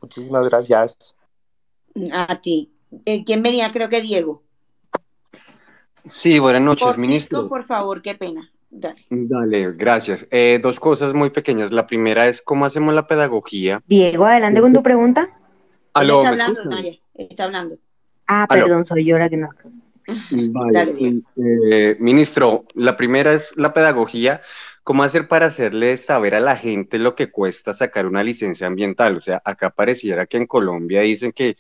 Muchísimas 0.06 0.48
gracias. 0.50 1.16
A 2.14 2.40
ti. 2.40 2.72
¿Quién 3.26 3.42
venía? 3.42 3.72
Creo 3.72 3.90
que 3.90 4.02
Diego. 4.02 4.44
Sí, 6.06 6.38
buenas 6.38 6.62
noches, 6.62 6.96
ministro. 6.96 7.48
Por 7.48 7.64
favor, 7.64 8.04
qué 8.04 8.14
pena. 8.14 8.52
Dale. 8.70 9.04
Dale, 9.10 9.72
gracias. 9.72 10.28
Eh, 10.30 10.60
dos 10.62 10.80
cosas 10.80 11.14
muy 11.14 11.32
pequeñas. 11.32 11.72
La 11.72 11.88
primera 11.88 12.28
es 12.28 12.44
cómo 12.44 12.66
hacemos 12.66 12.94
la 12.94 13.08
pedagogía. 13.08 13.82
Diego, 13.88 14.28
adelante 14.28 14.62
con 14.62 14.74
tu 14.74 14.84
pregunta. 14.84 15.28
Aló, 15.94 16.20
está 16.20 16.30
hablando, 16.30 16.66
Naya, 16.66 16.92
está 17.16 17.46
hablando. 17.46 17.78
Ah, 18.28 18.46
perdón, 18.48 18.86
soy 18.86 19.06
yo 19.06 19.18
la 19.18 19.28
que 19.28 19.38
no. 19.38 19.50
Vale. 20.30 21.24
Eh, 21.36 21.98
ministro, 22.00 22.66
la 22.76 22.96
primera 22.96 23.34
es 23.34 23.54
la 23.56 23.74
pedagogía. 23.74 24.42
¿Cómo 24.86 25.02
hacer 25.04 25.28
para 25.28 25.48
hacerle 25.48 25.98
saber 25.98 26.36
a 26.36 26.40
la 26.40 26.56
gente 26.58 27.00
lo 27.00 27.16
que 27.16 27.32
cuesta 27.32 27.74
sacar 27.74 28.06
una 28.06 28.24
licencia 28.24 28.68
ambiental? 28.68 29.18
O 29.18 29.22
sea, 29.22 29.42
acá 29.44 29.72
pareciera 29.72 30.28
que 30.28 30.38
en 30.38 30.46
Colombia 30.46 31.02
dicen 31.02 31.32
que 31.32 31.58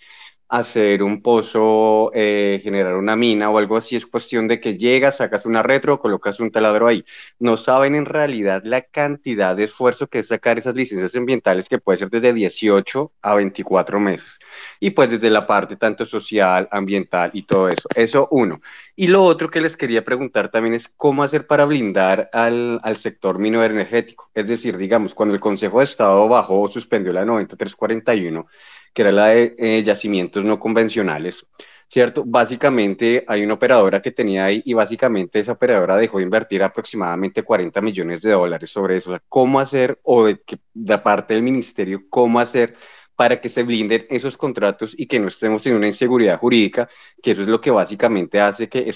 hacer 0.47 1.01
un 1.03 1.21
pozo, 1.21 2.11
eh, 2.13 2.59
generar 2.63 2.95
una 2.95 3.15
mina 3.15 3.49
o 3.49 3.57
algo 3.57 3.77
así, 3.77 3.95
es 3.95 4.05
cuestión 4.05 4.47
de 4.47 4.59
que 4.59 4.77
llegas, 4.77 5.17
sacas 5.17 5.45
una 5.45 5.63
retro, 5.63 5.99
colocas 5.99 6.39
un 6.39 6.51
taladro 6.51 6.87
ahí. 6.87 7.03
No 7.39 7.57
saben 7.57 7.95
en 7.95 8.05
realidad 8.05 8.63
la 8.63 8.81
cantidad 8.81 9.55
de 9.55 9.63
esfuerzo 9.65 10.07
que 10.07 10.19
es 10.19 10.27
sacar 10.27 10.57
esas 10.57 10.75
licencias 10.75 11.15
ambientales 11.15 11.67
que 11.67 11.79
puede 11.79 11.97
ser 11.97 12.09
desde 12.09 12.33
18 12.33 13.11
a 13.21 13.35
24 13.35 13.99
meses. 13.99 14.39
Y 14.79 14.91
pues 14.91 15.09
desde 15.09 15.29
la 15.29 15.47
parte 15.47 15.75
tanto 15.77 16.05
social, 16.05 16.67
ambiental 16.71 17.31
y 17.33 17.43
todo 17.43 17.69
eso. 17.69 17.87
Eso 17.95 18.27
uno. 18.31 18.61
Y 18.95 19.07
lo 19.07 19.23
otro 19.23 19.49
que 19.49 19.61
les 19.61 19.75
quería 19.75 20.05
preguntar 20.05 20.49
también 20.49 20.75
es 20.75 20.87
cómo 20.87 21.23
hacer 21.23 21.47
para 21.47 21.65
blindar 21.65 22.29
al, 22.31 22.79
al 22.83 22.97
sector 22.97 23.39
minero 23.39 23.63
energético. 23.63 24.29
Es 24.33 24.47
decir, 24.47 24.77
digamos, 24.77 25.13
cuando 25.13 25.33
el 25.33 25.41
Consejo 25.41 25.79
de 25.79 25.85
Estado 25.85 26.27
bajó 26.29 26.61
o 26.61 26.67
suspendió 26.69 27.11
la 27.11 27.25
9341, 27.25 28.47
que 28.95 29.01
era 29.01 29.11
la 29.11 29.27
de 29.27 29.55
eh, 29.57 29.83
yacimientos 29.83 30.45
no 30.45 30.57
convencionales, 30.57 31.45
¿cierto? 31.89 32.23
Básicamente 32.25 33.25
hay 33.27 33.43
una 33.43 33.55
operadora 33.55 34.01
que 34.01 34.11
tenía 34.11 34.45
ahí 34.45 34.61
y 34.63 34.73
básicamente 34.73 35.41
esa 35.41 35.51
operadora 35.51 35.97
dejó 35.97 36.17
de 36.17 36.23
invertir 36.23 36.63
aproximadamente 36.63 37.43
40 37.43 37.81
millones 37.81 38.21
de 38.21 38.31
dólares 38.31 38.69
sobre 38.69 38.95
eso. 38.95 39.13
¿Cómo 39.27 39.59
hacer, 39.59 39.99
o 40.03 40.23
de, 40.23 40.39
de 40.73 40.97
parte 40.99 41.33
del 41.33 41.43
ministerio, 41.43 42.03
cómo 42.09 42.39
hacer 42.39 42.75
para 43.17 43.41
que 43.41 43.49
se 43.49 43.63
blinden 43.63 44.05
esos 44.09 44.37
contratos 44.37 44.95
y 44.97 45.07
que 45.07 45.19
no 45.19 45.27
estemos 45.27 45.65
en 45.67 45.75
una 45.75 45.87
inseguridad 45.87 46.39
jurídica, 46.39 46.87
que 47.21 47.31
eso 47.31 47.41
es 47.41 47.49
lo 47.49 47.59
que 47.59 47.71
básicamente 47.71 48.39
hace 48.39 48.69
que 48.69 48.89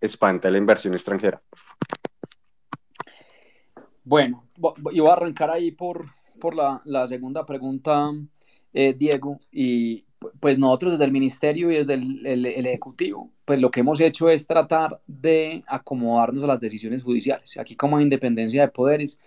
espante 0.00 0.50
la 0.50 0.58
inversión 0.58 0.94
extranjera? 0.94 1.42
Bueno, 4.02 4.44
yo 4.56 5.02
voy 5.02 5.10
a 5.10 5.12
arrancar 5.12 5.50
ahí 5.50 5.72
por, 5.72 6.06
por 6.40 6.54
la, 6.54 6.80
la 6.86 7.06
segunda 7.06 7.44
pregunta 7.44 8.10
eh, 8.72 8.94
Diego, 8.96 9.40
y 9.50 10.04
pues 10.40 10.58
nosotros 10.58 10.92
desde 10.92 11.04
el 11.04 11.12
ministerio 11.12 11.70
y 11.70 11.76
desde 11.76 11.94
el, 11.94 12.66
ejecutivo, 12.66 13.30
pues 13.44 13.60
lo 13.60 13.70
que 13.70 13.80
hemos 13.80 14.00
hecho 14.00 14.28
es 14.28 14.46
tratar 14.46 15.00
de 15.06 15.62
acomodarnos 15.66 16.44
a 16.44 16.46
las 16.46 16.60
decisiones 16.60 17.02
judiciales. 17.02 17.56
Aquí 17.58 17.74
como 17.74 18.00
independencia 18.00 18.62
de 18.62 18.68
poderes, 18.68 19.18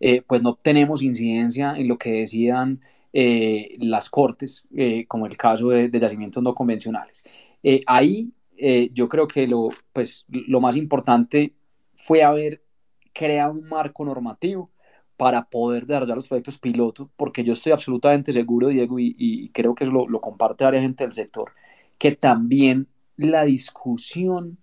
eh, 0.00 0.22
pues 0.26 0.42
no 0.42 0.54
tenemos 0.54 1.02
incidencia 1.02 1.74
en 1.76 1.88
lo 1.88 1.98
que 1.98 2.12
decidan 2.12 2.80
eh, 3.12 3.76
las 3.78 4.08
cortes, 4.10 4.64
como 5.06 5.26
el 5.26 5.36
caso 5.36 5.68
de, 5.70 5.88
de 5.88 6.00
yacimientos 6.00 6.42
no 6.42 6.54
convencionales. 6.54 7.24
ahí 7.86 8.32
yo 8.92 9.06
creo 9.06 9.28
que 9.28 9.46
lo, 9.46 9.68
pues, 9.92 10.24
lo 10.28 10.60
más 10.60 10.76
importante 10.76 11.54
fue 11.94 12.22
haber 12.22 12.62
creado 13.12 13.52
un 13.52 13.68
marco 13.68 14.04
normativo 14.04 14.70
para 15.18 15.50
poder 15.50 15.84
desarrollar 15.84 16.16
los 16.16 16.28
proyectos 16.28 16.58
piloto, 16.58 17.10
porque 17.16 17.44
yo 17.44 17.52
estoy 17.52 17.72
absolutamente 17.72 18.32
seguro, 18.32 18.68
Diego, 18.68 18.98
y, 18.98 19.50
creo 19.52 19.74
que 19.74 19.84
eso 19.84 19.92
lo, 19.92 20.08
lo, 20.08 20.20
comparte 20.20 20.64
varias 20.64 20.84
gente 20.84 21.04
del 21.04 21.12
sector, 21.12 21.52
que 21.98 22.12
también 22.12 22.86
la 23.16 23.44
discusión 23.44 24.58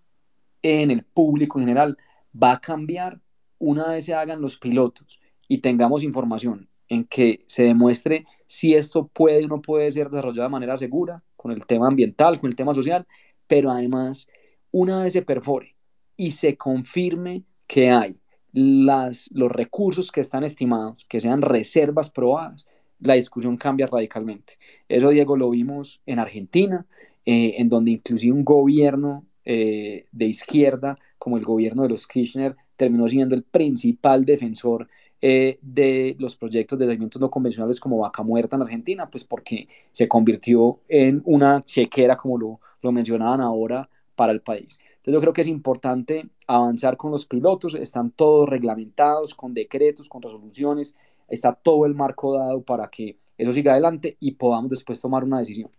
en 0.61 0.91
el 0.91 1.03
público 1.03 1.60
en 1.60 1.65
general 1.65 1.98
va 2.34 2.53
a 2.53 2.61
cambiar 2.61 3.19
una 3.60 3.90
vez 3.90 4.06
se 4.06 4.14
hagan 4.14 4.41
los 4.41 4.57
pilotos 4.57 5.22
y 5.49 5.60
tengamos 5.60 6.03
información 6.03 6.69
en 6.88 7.03
que 7.03 7.41
se 7.48 7.64
demuestre 7.64 8.23
si 8.48 8.76
esto 8.76 9.07
puede 9.07 9.44
o 9.44 9.48
no 9.49 9.61
puede 9.61 9.91
ser 9.91 10.10
desarrollado 10.10 10.48
de 10.48 10.52
manera 10.52 10.77
segura, 10.77 11.22
con 11.36 11.52
el 11.52 11.65
tema 11.65 11.88
ambiental, 11.88 12.40
con 12.40 12.49
el 12.49 12.56
tema 12.56 12.73
social, 12.73 13.06
pero 13.45 13.72
además, 13.72 14.27
una 14.72 15.02
vez 15.03 15.11
se 15.14 15.22
perfore 15.22 15.76
y 16.15 16.32
se 16.32 16.56
confirme 16.56 17.44
que 17.68 17.91
hay 17.91 18.22
las, 18.56 19.30
los 19.34 19.52
recursos 19.52 20.11
que 20.11 20.22
están 20.22 20.44
estimados, 20.44 21.03
que 21.06 21.19
sean 21.19 21.41
reservas 21.41 22.10
probadas, 22.10 22.68
la 22.99 23.15
discusión 23.15 23.57
cambia 23.57 23.88
radicalmente. 23.88 24.53
Eso, 24.88 25.10
Diego, 25.10 25.36
lo 25.36 25.49
vimos 25.49 26.02
en 26.06 26.19
Argentina, 26.19 26.86
eh, 27.26 27.56
en 27.57 27.68
donde 27.68 27.91
inclusive 27.91 28.34
un 28.34 28.45
gobierno 28.45 29.26
eh, 29.44 30.06
de 30.11 30.26
izquierda, 30.26 30.98
como 31.18 31.38
el 31.38 31.44
gobierno 31.44 31.84
de 31.84 31.90
los 31.90 32.07
Kirchner, 32.07 32.56
terminó 32.77 33.07
siendo 33.10 33.36
el 33.36 33.44
principal 33.44 34.23
defensor 34.23 34.88
eh, 35.22 35.60
de 35.61 36.15
los 36.18 36.36
proyectos 36.38 36.80
de 36.80 36.86
alimentos 36.86 37.19
no 37.19 37.30
convencionales 37.30 37.80
como 37.80 37.98
Vaca 37.98 38.23
Muerta 38.23 38.56
en 38.56 38.61
Argentina, 38.61 39.10
pues 39.10 39.26
porque 39.26 39.68
se 39.91 40.07
convirtió 40.07 40.80
en 40.88 41.22
una 41.26 41.64
chequera, 41.65 42.15
como 42.15 42.38
lo, 42.38 42.60
lo 42.82 42.91
mencionaban 42.94 43.41
ahora, 43.41 43.90
para 44.15 44.32
el 44.32 44.41
país. 44.41 44.80
Entonces 45.06 45.19
yo 45.19 45.22
creo 45.22 45.34
que 45.34 45.41
es 45.41 45.48
importante 45.48 46.30
avanzar 46.48 46.98
con 46.98 47.11
los 47.11 47.27
pilotos, 47.27 47.76
están 47.76 48.10
todos 48.10 48.49
reglamentados, 48.49 49.36
con 49.36 49.53
decretos, 49.53 50.10
con 50.10 50.23
resoluciones, 50.23 50.95
está 51.27 51.53
todo 51.53 51.86
el 51.86 51.94
marco 51.94 52.34
dado 52.34 52.64
para 52.64 52.90
que 52.90 53.19
eso 53.38 53.52
siga 53.52 53.73
adelante 53.73 54.18
y 54.19 54.32
podamos 54.32 54.72
después 54.72 54.99
tomar 54.99 55.23
una 55.23 55.38
decisión. 55.38 55.69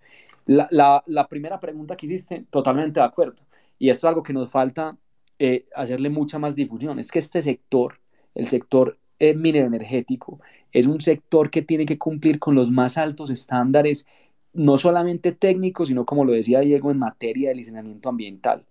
La, 0.44 0.69
la, 0.70 1.03
la 1.07 1.27
primera 1.27 1.59
pregunta 1.59 1.97
que 1.97 2.07
hiciste, 2.07 2.47
totalmente 2.51 3.01
de 3.01 3.07
acuerdo, 3.07 3.43
y 3.81 3.90
esto 3.90 4.07
es 4.07 4.11
algo 4.11 4.23
que 4.23 4.32
nos 4.32 4.48
falta 4.48 4.97
eh, 5.40 5.65
hacerle 5.74 6.09
mucha 6.09 6.39
más 6.39 6.55
difusión, 6.55 7.01
es 7.01 7.11
que 7.11 7.19
este 7.19 7.43
sector, 7.43 7.98
el 8.36 8.47
sector 8.47 8.97
eh, 9.19 9.35
minero 9.35 9.66
energético, 9.66 10.39
es 10.70 10.86
un 10.86 11.01
sector 11.01 11.51
que 11.51 11.62
tiene 11.62 11.85
que 11.85 11.98
cumplir 11.98 12.39
con 12.39 12.55
los 12.55 12.70
más 12.70 12.97
altos 12.97 13.31
estándares, 13.31 14.07
no 14.53 14.78
solamente 14.78 15.32
técnicos, 15.32 15.89
sino 15.89 16.07
como 16.07 16.24
lo 16.24 16.32
decía 16.32 16.61
Diego, 16.61 16.93
en 16.93 16.98
materia 17.01 17.48
de 17.48 17.57
licenciamiento 17.57 18.09
ambiental. 18.09 18.65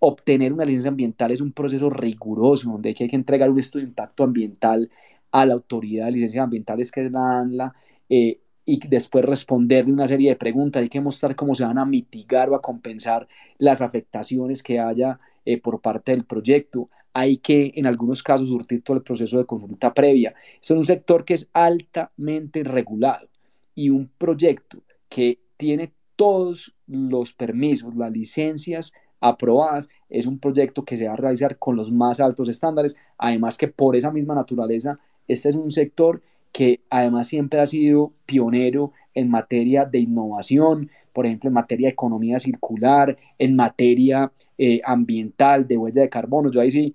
Obtener 0.00 0.52
una 0.52 0.64
licencia 0.64 0.90
ambiental 0.90 1.32
es 1.32 1.40
un 1.40 1.52
proceso 1.52 1.90
riguroso, 1.90 2.70
donde 2.70 2.90
hay 2.90 2.94
que 2.94 3.16
entregar 3.16 3.50
un 3.50 3.58
estudio 3.58 3.84
de 3.84 3.90
impacto 3.90 4.24
ambiental 4.24 4.90
a 5.30 5.44
la 5.44 5.54
autoridad 5.54 6.06
de 6.06 6.12
licencias 6.12 6.44
ambientales 6.44 6.90
que 6.90 7.06
es 7.06 7.12
la 7.12 7.40
ANLA 7.40 7.74
eh, 8.08 8.40
y 8.64 8.86
después 8.86 9.24
responderle 9.24 9.92
una 9.92 10.06
serie 10.06 10.30
de 10.30 10.36
preguntas. 10.36 10.82
Hay 10.82 10.88
que 10.88 11.00
mostrar 11.00 11.34
cómo 11.34 11.54
se 11.54 11.64
van 11.64 11.78
a 11.78 11.86
mitigar 11.86 12.50
o 12.50 12.54
a 12.54 12.60
compensar 12.60 13.26
las 13.58 13.80
afectaciones 13.80 14.62
que 14.62 14.78
haya 14.78 15.18
eh, 15.44 15.60
por 15.60 15.80
parte 15.80 16.12
del 16.12 16.24
proyecto. 16.24 16.90
Hay 17.14 17.38
que, 17.38 17.72
en 17.74 17.86
algunos 17.86 18.22
casos, 18.22 18.48
surtir 18.48 18.82
todo 18.82 18.98
el 18.98 19.02
proceso 19.02 19.38
de 19.38 19.46
consulta 19.46 19.94
previa. 19.94 20.34
Es 20.60 20.70
un 20.70 20.84
sector 20.84 21.24
que 21.24 21.34
es 21.34 21.48
altamente 21.54 22.62
regulado 22.62 23.28
y 23.74 23.90
un 23.90 24.10
proyecto 24.18 24.82
que 25.08 25.40
tiene 25.56 25.92
todos 26.14 26.74
los 26.86 27.32
permisos, 27.32 27.94
las 27.96 28.12
licencias 28.12 28.92
aprobadas, 29.20 29.88
es 30.08 30.26
un 30.26 30.38
proyecto 30.38 30.84
que 30.84 30.96
se 30.96 31.06
va 31.06 31.14
a 31.14 31.16
realizar 31.16 31.58
con 31.58 31.76
los 31.76 31.92
más 31.92 32.20
altos 32.20 32.48
estándares, 32.48 32.96
además 33.16 33.58
que 33.58 33.68
por 33.68 33.96
esa 33.96 34.10
misma 34.10 34.34
naturaleza 34.34 34.98
este 35.26 35.50
es 35.50 35.54
un 35.54 35.70
sector 35.70 36.22
que 36.52 36.80
además 36.90 37.28
siempre 37.28 37.60
ha 37.60 37.66
sido 37.66 38.12
pionero 38.26 38.92
en 39.14 39.30
materia 39.30 39.84
de 39.84 39.98
innovación, 39.98 40.90
por 41.12 41.26
ejemplo, 41.26 41.48
en 41.48 41.54
materia 41.54 41.88
de 41.88 41.92
economía 41.92 42.38
circular, 42.38 43.16
en 43.38 43.54
materia 43.54 44.32
eh, 44.56 44.80
ambiental, 44.84 45.66
de 45.66 45.76
huella 45.76 46.02
de 46.02 46.08
carbono. 46.08 46.50
Yo 46.50 46.60
ahí 46.60 46.70
sí, 46.70 46.94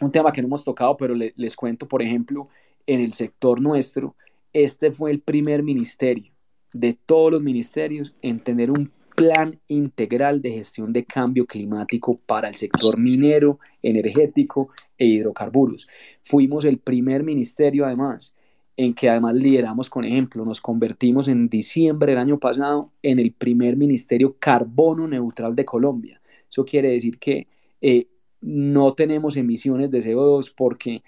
un 0.00 0.12
tema 0.12 0.32
que 0.32 0.42
no 0.42 0.48
hemos 0.48 0.64
tocado, 0.64 0.96
pero 0.96 1.14
les 1.14 1.56
cuento, 1.56 1.88
por 1.88 2.02
ejemplo, 2.02 2.48
en 2.86 3.00
el 3.00 3.12
sector 3.12 3.60
nuestro, 3.60 4.14
este 4.52 4.92
fue 4.92 5.10
el 5.10 5.20
primer 5.20 5.62
ministerio 5.62 6.32
de 6.72 6.94
todos 6.94 7.32
los 7.32 7.42
ministerios 7.42 8.14
en 8.22 8.40
tener 8.40 8.70
un 8.70 8.90
plan 9.16 9.58
integral 9.66 10.42
de 10.42 10.52
gestión 10.52 10.92
de 10.92 11.04
cambio 11.04 11.46
climático 11.46 12.20
para 12.26 12.48
el 12.48 12.54
sector 12.54 12.98
minero, 12.98 13.58
energético 13.82 14.68
e 14.98 15.06
hidrocarburos. 15.06 15.88
Fuimos 16.22 16.66
el 16.66 16.78
primer 16.78 17.24
ministerio, 17.24 17.86
además, 17.86 18.34
en 18.76 18.94
que 18.94 19.08
además 19.08 19.34
lideramos 19.34 19.88
con 19.88 20.04
ejemplo, 20.04 20.44
nos 20.44 20.60
convertimos 20.60 21.28
en 21.28 21.48
diciembre 21.48 22.12
del 22.12 22.20
año 22.20 22.38
pasado 22.38 22.92
en 23.02 23.18
el 23.18 23.32
primer 23.32 23.76
ministerio 23.76 24.36
carbono 24.38 25.08
neutral 25.08 25.56
de 25.56 25.64
Colombia. 25.64 26.20
Eso 26.48 26.64
quiere 26.64 26.90
decir 26.90 27.18
que 27.18 27.48
eh, 27.80 28.08
no 28.42 28.92
tenemos 28.92 29.36
emisiones 29.38 29.90
de 29.90 30.00
CO2 30.00 30.52
porque 30.54 31.02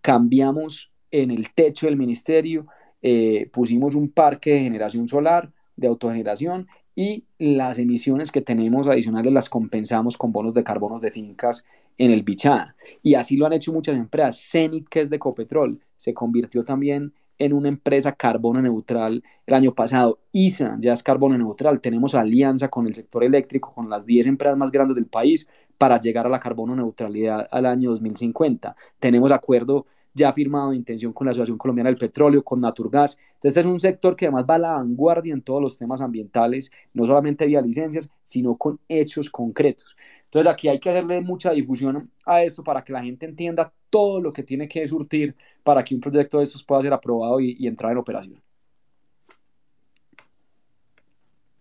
cambiamos 0.00 0.90
en 1.12 1.30
el 1.30 1.50
techo 1.54 1.86
del 1.86 1.96
ministerio, 1.96 2.66
eh, 3.02 3.48
pusimos 3.52 3.94
un 3.94 4.10
parque 4.10 4.54
de 4.54 4.60
generación 4.60 5.06
solar, 5.06 5.52
de 5.76 5.86
autogeneración 5.86 6.66
y 6.94 7.24
las 7.38 7.78
emisiones 7.78 8.30
que 8.30 8.42
tenemos 8.42 8.86
adicionales 8.86 9.32
las 9.32 9.48
compensamos 9.48 10.16
con 10.16 10.32
bonos 10.32 10.54
de 10.54 10.64
carbonos 10.64 11.00
de 11.00 11.10
fincas 11.10 11.64
en 11.98 12.10
el 12.10 12.22
Bichada. 12.22 12.76
Y 13.02 13.14
así 13.14 13.36
lo 13.36 13.46
han 13.46 13.52
hecho 13.52 13.72
muchas 13.72 13.96
empresas. 13.96 14.40
Zenit, 14.50 14.88
que 14.88 15.00
es 15.00 15.10
de 15.10 15.18
Copetrol, 15.18 15.80
se 15.96 16.14
convirtió 16.14 16.64
también 16.64 17.12
en 17.38 17.52
una 17.52 17.68
empresa 17.68 18.12
carbono 18.12 18.60
neutral 18.62 19.22
el 19.46 19.54
año 19.54 19.74
pasado. 19.74 20.20
ISA 20.32 20.76
ya 20.80 20.92
es 20.92 21.02
carbono 21.02 21.36
neutral. 21.36 21.80
Tenemos 21.80 22.14
alianza 22.14 22.68
con 22.68 22.86
el 22.86 22.94
sector 22.94 23.24
eléctrico, 23.24 23.72
con 23.74 23.88
las 23.88 24.06
10 24.06 24.26
empresas 24.26 24.56
más 24.56 24.70
grandes 24.70 24.94
del 24.94 25.06
país 25.06 25.48
para 25.78 25.98
llegar 25.98 26.26
a 26.26 26.30
la 26.30 26.38
carbono 26.38 26.76
neutralidad 26.76 27.48
al 27.50 27.66
año 27.66 27.90
2050. 27.90 28.76
Tenemos 29.00 29.32
acuerdo 29.32 29.86
ya 30.14 30.28
ha 30.28 30.32
firmado 30.32 30.72
intención 30.72 31.12
con 31.12 31.26
la 31.26 31.30
Asociación 31.30 31.58
Colombiana 31.58 31.90
del 31.90 31.98
Petróleo, 31.98 32.42
con 32.42 32.60
Naturgas. 32.60 33.18
Entonces, 33.34 33.56
este 33.56 33.60
es 33.60 33.66
un 33.66 33.80
sector 33.80 34.16
que 34.16 34.26
además 34.26 34.44
va 34.48 34.54
a 34.56 34.58
la 34.58 34.72
vanguardia 34.72 35.32
en 35.32 35.42
todos 35.42 35.62
los 35.62 35.78
temas 35.78 36.00
ambientales, 36.00 36.70
no 36.92 37.06
solamente 37.06 37.46
vía 37.46 37.60
licencias, 37.60 38.10
sino 38.22 38.56
con 38.56 38.78
hechos 38.88 39.30
concretos. 39.30 39.96
Entonces, 40.24 40.50
aquí 40.50 40.68
hay 40.68 40.80
que 40.80 40.90
hacerle 40.90 41.20
mucha 41.20 41.52
difusión 41.52 42.10
a 42.26 42.42
esto 42.42 42.62
para 42.62 42.82
que 42.84 42.92
la 42.92 43.02
gente 43.02 43.26
entienda 43.26 43.72
todo 43.90 44.20
lo 44.20 44.32
que 44.32 44.42
tiene 44.42 44.68
que 44.68 44.86
surtir 44.88 45.36
para 45.62 45.84
que 45.84 45.94
un 45.94 46.00
proyecto 46.00 46.38
de 46.38 46.44
estos 46.44 46.64
pueda 46.64 46.82
ser 46.82 46.92
aprobado 46.92 47.40
y, 47.40 47.56
y 47.58 47.66
entrar 47.66 47.92
en 47.92 47.98
operación. 47.98 48.42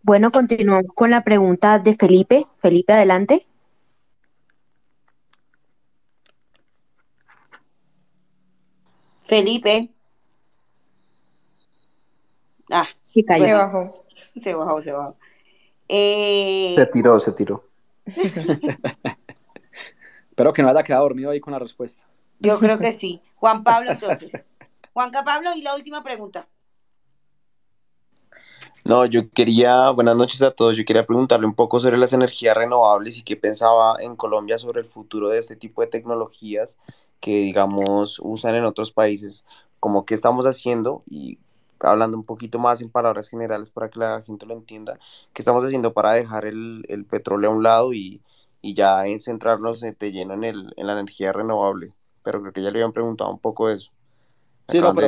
Bueno, 0.03 0.31
continuamos 0.31 0.91
con 0.95 1.11
la 1.11 1.23
pregunta 1.23 1.77
de 1.77 1.93
Felipe. 1.93 2.47
Felipe, 2.59 2.93
adelante. 2.93 3.45
Felipe. 9.31 9.89
Ah, 12.69 12.85
se 13.07 13.23
bajó. 13.53 14.03
Se 14.37 14.53
bajó, 14.53 14.81
se 14.81 14.91
bajó. 14.91 15.15
Eh, 15.87 16.73
se 16.75 16.85
tiró, 16.87 17.17
se 17.17 17.31
tiró. 17.31 17.63
Espero 20.29 20.51
que 20.51 20.61
no 20.61 20.67
haya 20.67 20.83
quedado 20.83 21.03
dormido 21.03 21.29
ahí 21.29 21.39
con 21.39 21.53
la 21.53 21.59
respuesta. 21.59 22.03
Yo 22.39 22.59
creo 22.59 22.77
que 22.77 22.91
sí. 22.91 23.21
Juan 23.37 23.63
Pablo, 23.63 23.91
entonces. 23.93 24.33
Juan 24.91 25.11
Pablo, 25.11 25.51
y 25.55 25.61
la 25.61 25.75
última 25.75 26.03
pregunta. 26.03 26.45
No, 28.83 29.05
yo 29.05 29.29
quería, 29.29 29.91
buenas 29.91 30.17
noches 30.17 30.41
a 30.41 30.51
todos, 30.51 30.75
yo 30.75 30.83
quería 30.83 31.07
preguntarle 31.07 31.45
un 31.45 31.55
poco 31.55 31.79
sobre 31.79 31.97
las 31.97 32.11
energías 32.11 32.57
renovables 32.57 33.17
y 33.17 33.23
qué 33.23 33.37
pensaba 33.37 33.95
en 34.01 34.17
Colombia 34.17 34.57
sobre 34.57 34.81
el 34.81 34.87
futuro 34.87 35.29
de 35.29 35.39
este 35.39 35.55
tipo 35.55 35.81
de 35.81 35.87
tecnologías 35.87 36.77
que, 37.21 37.37
digamos, 37.37 38.19
usan 38.21 38.55
en 38.55 38.65
otros 38.65 38.91
países, 38.91 39.45
como 39.79 40.05
qué 40.05 40.15
estamos 40.15 40.45
haciendo 40.45 41.03
y 41.05 41.37
hablando 41.79 42.17
un 42.17 42.25
poquito 42.25 42.59
más 42.59 42.81
en 42.81 42.89
palabras 42.89 43.29
generales 43.29 43.69
para 43.69 43.89
que 43.89 43.99
la 43.99 44.21
gente 44.23 44.45
lo 44.45 44.53
entienda, 44.53 44.99
qué 45.33 45.41
estamos 45.41 45.63
haciendo 45.63 45.93
para 45.93 46.13
dejar 46.13 46.45
el, 46.45 46.83
el 46.89 47.05
petróleo 47.05 47.49
a 47.49 47.53
un 47.53 47.63
lado 47.63 47.93
y, 47.93 48.21
y 48.61 48.73
ya 48.73 49.05
en 49.07 49.21
centrarnos 49.21 49.81
de 49.81 50.11
lleno 50.11 50.33
en, 50.33 50.43
el, 50.43 50.73
en 50.77 50.87
la 50.87 50.93
energía 50.93 51.31
renovable. 51.31 51.93
Pero 52.23 52.41
creo 52.41 52.53
que 52.53 52.61
ya 52.61 52.69
le 52.69 52.79
habían 52.79 52.91
preguntado 52.91 53.31
un 53.31 53.39
poco 53.39 53.69
eso. 53.69 53.91
Sí, 54.67 54.79
no, 54.79 54.93
pero, 54.93 55.07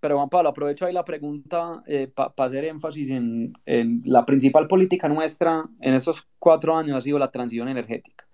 pero 0.00 0.16
Juan 0.16 0.28
Pablo, 0.28 0.50
aprovecho 0.50 0.86
ahí 0.86 0.92
la 0.92 1.04
pregunta 1.04 1.82
eh, 1.86 2.08
para 2.08 2.32
hacer 2.36 2.64
énfasis 2.66 3.10
en, 3.10 3.54
en, 3.64 4.02
la 4.04 4.26
principal 4.26 4.66
política 4.66 5.08
nuestra 5.08 5.64
en 5.80 5.94
estos 5.94 6.26
cuatro 6.38 6.76
años 6.76 6.96
ha 6.96 7.00
sido 7.00 7.18
la 7.18 7.30
transición 7.30 7.68
energética. 7.68 8.26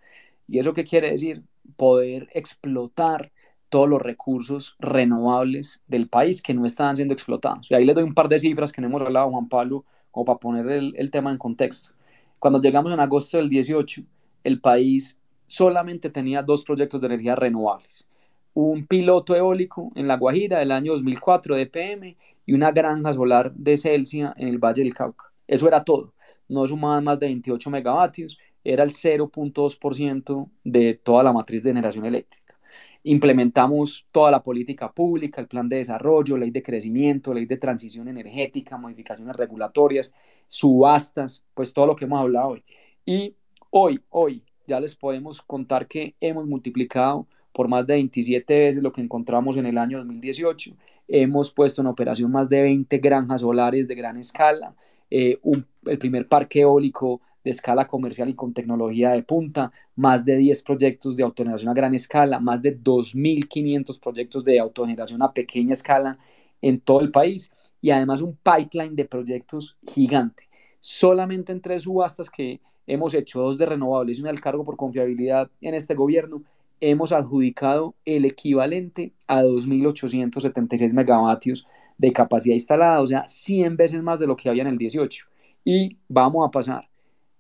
¿Y 0.53 0.59
eso 0.59 0.74
qué 0.74 0.85
quiere 0.85 1.11
decir? 1.11 1.43
Poder 1.77 2.29
explotar 2.35 3.33
todos 3.70 3.89
los 3.89 4.03
recursos 4.03 4.77
renovables 4.81 5.81
del 5.87 6.11
país 6.11 6.43
que 6.43 6.53
no 6.53 6.66
están 6.66 6.95
siendo 6.95 7.15
explotados. 7.15 7.70
Y 7.70 7.74
ahí 7.74 7.87
les 7.87 7.95
doy 7.95 8.05
un 8.05 8.12
par 8.12 8.29
de 8.29 8.39
cifras 8.39 8.70
que 8.70 8.83
no 8.83 8.89
hemos 8.89 9.01
hablado, 9.01 9.31
Juan 9.31 9.49
Pablo, 9.49 9.87
como 10.11 10.27
para 10.27 10.39
poner 10.39 10.69
el, 10.69 11.11
tema 11.11 11.31
en 11.33 11.39
contexto. 11.39 11.93
Cuando 12.39 12.61
llegamos 12.61 12.93
en 12.93 13.01
agosto 13.01 13.39
del 13.39 13.49
18, 13.49 14.03
el 14.45 14.61
país 14.61 15.19
solamente 15.47 16.11
tenía 16.11 16.43
dos 16.43 16.65
proyectos 16.65 17.01
de 17.01 17.07
energía 17.07 17.35
renovables. 17.35 18.07
Un 18.53 18.87
piloto 18.87 19.35
eólico 19.35 19.91
en 19.95 20.07
La 20.07 20.19
Guajira 20.19 20.59
del 20.59 20.73
año 20.73 20.93
2004 20.93 21.57
de 21.57 21.66
PM 21.66 22.15
y 22.45 22.53
una 22.53 22.73
granja 22.73 23.15
solar 23.15 23.55
de 23.55 23.79
Celsia 23.79 24.35
en 24.37 24.49
el 24.49 24.59
Valle 24.59 24.83
del 24.83 24.93
Cauca. 24.93 25.33
Eso 25.47 25.66
era 25.66 25.83
todo. 25.83 26.12
No 26.47 26.66
sumaban 26.66 27.05
más 27.05 27.19
de 27.19 27.29
28 27.29 27.70
megavatios 27.70 28.39
era 28.64 28.84
el 28.84 28.90
0.2% 28.90 30.51
de 30.64 30.94
toda 30.94 31.22
la 31.22 31.32
matriz 31.32 31.62
de 31.62 31.70
generación 31.70 32.05
eléctrica. 32.05 32.59
Implementamos 33.05 34.06
toda 34.12 34.30
la 34.30 34.43
política 34.43 34.93
pública, 34.93 35.40
el 35.40 35.48
plan 35.48 35.68
de 35.68 35.78
desarrollo, 35.78 36.36
ley 36.36 36.51
de 36.51 36.62
crecimiento, 36.62 37.34
ley 37.34 37.47
de 37.47 37.56
transición 37.56 38.06
energética, 38.06 38.76
modificaciones 38.76 39.34
regulatorias, 39.34 40.14
subastas, 40.47 41.44
pues 41.55 41.72
todo 41.72 41.86
lo 41.86 41.97
que 41.97 42.05
hemos 42.05 42.20
hablado 42.20 42.51
hoy. 42.51 42.64
Y 43.05 43.34
hoy, 43.70 44.01
hoy, 44.10 44.44
ya 44.68 44.78
les 44.78 44.94
podemos 44.94 45.43
contar 45.43 45.89
que 45.89 46.14
hemos 46.20 46.47
multiplicado 46.47 47.26
por 47.52 47.68
más 47.68 47.86
de 47.86 47.94
27 47.94 48.59
veces 48.59 48.82
lo 48.82 48.93
que 48.93 49.01
encontramos 49.01 49.56
en 49.56 49.66
el 49.66 49.78
año 49.78 49.98
2018. 49.98 50.76
Hemos 51.09 51.52
puesto 51.52 51.80
en 51.80 51.89
operación 51.89 52.30
más 52.30 52.48
de 52.48 52.62
20 52.62 52.98
granjas 52.98 53.40
solares 53.40 53.89
de 53.89 53.94
gran 53.94 54.16
escala, 54.16 54.74
eh, 55.10 55.39
el 55.86 55.98
primer 55.98 56.26
parque 56.28 56.60
eólico 56.60 57.20
de 57.44 57.51
escala 57.51 57.86
comercial 57.86 58.28
y 58.28 58.35
con 58.35 58.52
tecnología 58.52 59.10
de 59.10 59.23
punta, 59.23 59.73
más 59.97 60.24
de 60.24 60.36
10 60.36 60.62
proyectos 60.62 61.16
de 61.16 61.24
autogeneración 61.24 61.70
a 61.70 61.74
gran 61.74 61.94
escala, 61.94 62.40
más 62.40 62.62
de 62.62 62.78
2.500 62.78 64.01
proyectos 64.01 64.44
de 64.44 64.59
autogeneración 64.59 65.23
a 65.23 65.32
pequeña 65.32 65.73
escala 65.73 66.19
en 66.60 66.81
todo 66.81 67.01
el 67.01 67.10
país 67.10 67.52
y 67.81 67.90
además 67.90 68.23
un 68.23 68.36
pipeline 68.36 68.94
de 68.94 69.05
proyectos 69.05 69.77
gigante. 69.86 70.48
Solamente 70.81 71.52
en 71.52 71.60
tres 71.60 71.82
subastas 71.82 72.31
que 72.31 72.60
hemos 72.86 73.14
hecho, 73.14 73.40
dos 73.40 73.59
de 73.59 73.66
renovables 73.66 74.19
y 74.19 74.20
una 74.23 74.31
del 74.31 74.40
cargo 74.40 74.64
por 74.64 74.77
confiabilidad 74.77 75.51
en 75.60 75.74
este 75.74 75.94
gobierno, 75.94 76.43
hemos 76.81 77.12
adjudicado 77.12 77.94
el 78.05 78.24
equivalente 78.24 79.12
a 79.28 79.43
2.876 79.43 80.93
megavatios 80.93 81.66
de 81.97 82.12
capacidad 82.12 82.55
instalada, 82.55 83.01
o 83.01 83.06
sea, 83.06 83.24
100 83.27 83.77
veces 83.77 84.02
más 84.02 84.19
de 84.19 84.27
lo 84.27 84.36
que 84.36 84.48
había 84.48 84.62
en 84.62 84.69
el 84.69 84.78
18. 84.78 85.27
Y 85.64 85.97
vamos 86.09 86.47
a 86.47 86.51
pasar 86.51 86.89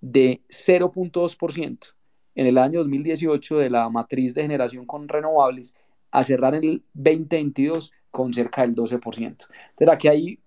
de 0.02 0.42
0.2% 0.48 1.94
en 2.34 2.46
el 2.46 2.58
año 2.58 2.80
2018 2.80 3.58
de 3.58 3.70
la 3.70 3.88
matriz 3.88 4.34
de 4.34 4.42
generación 4.42 4.84
con 4.84 5.08
renovables 5.08 5.74
a 6.10 6.22
cerrar 6.24 6.54
el 6.54 6.84
2022 6.92 7.92
con 8.10 8.34
cerca 8.34 8.62
del 8.62 8.74
12%. 8.74 9.16
Entonces 9.22 9.88
aquí 9.88 10.08
hay 10.08 10.40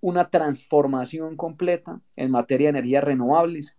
una 0.00 0.28
transformación 0.28 1.36
completa 1.36 2.00
en 2.16 2.30
materia 2.30 2.66
de 2.66 2.78
energías 2.78 3.04
renovables 3.04 3.78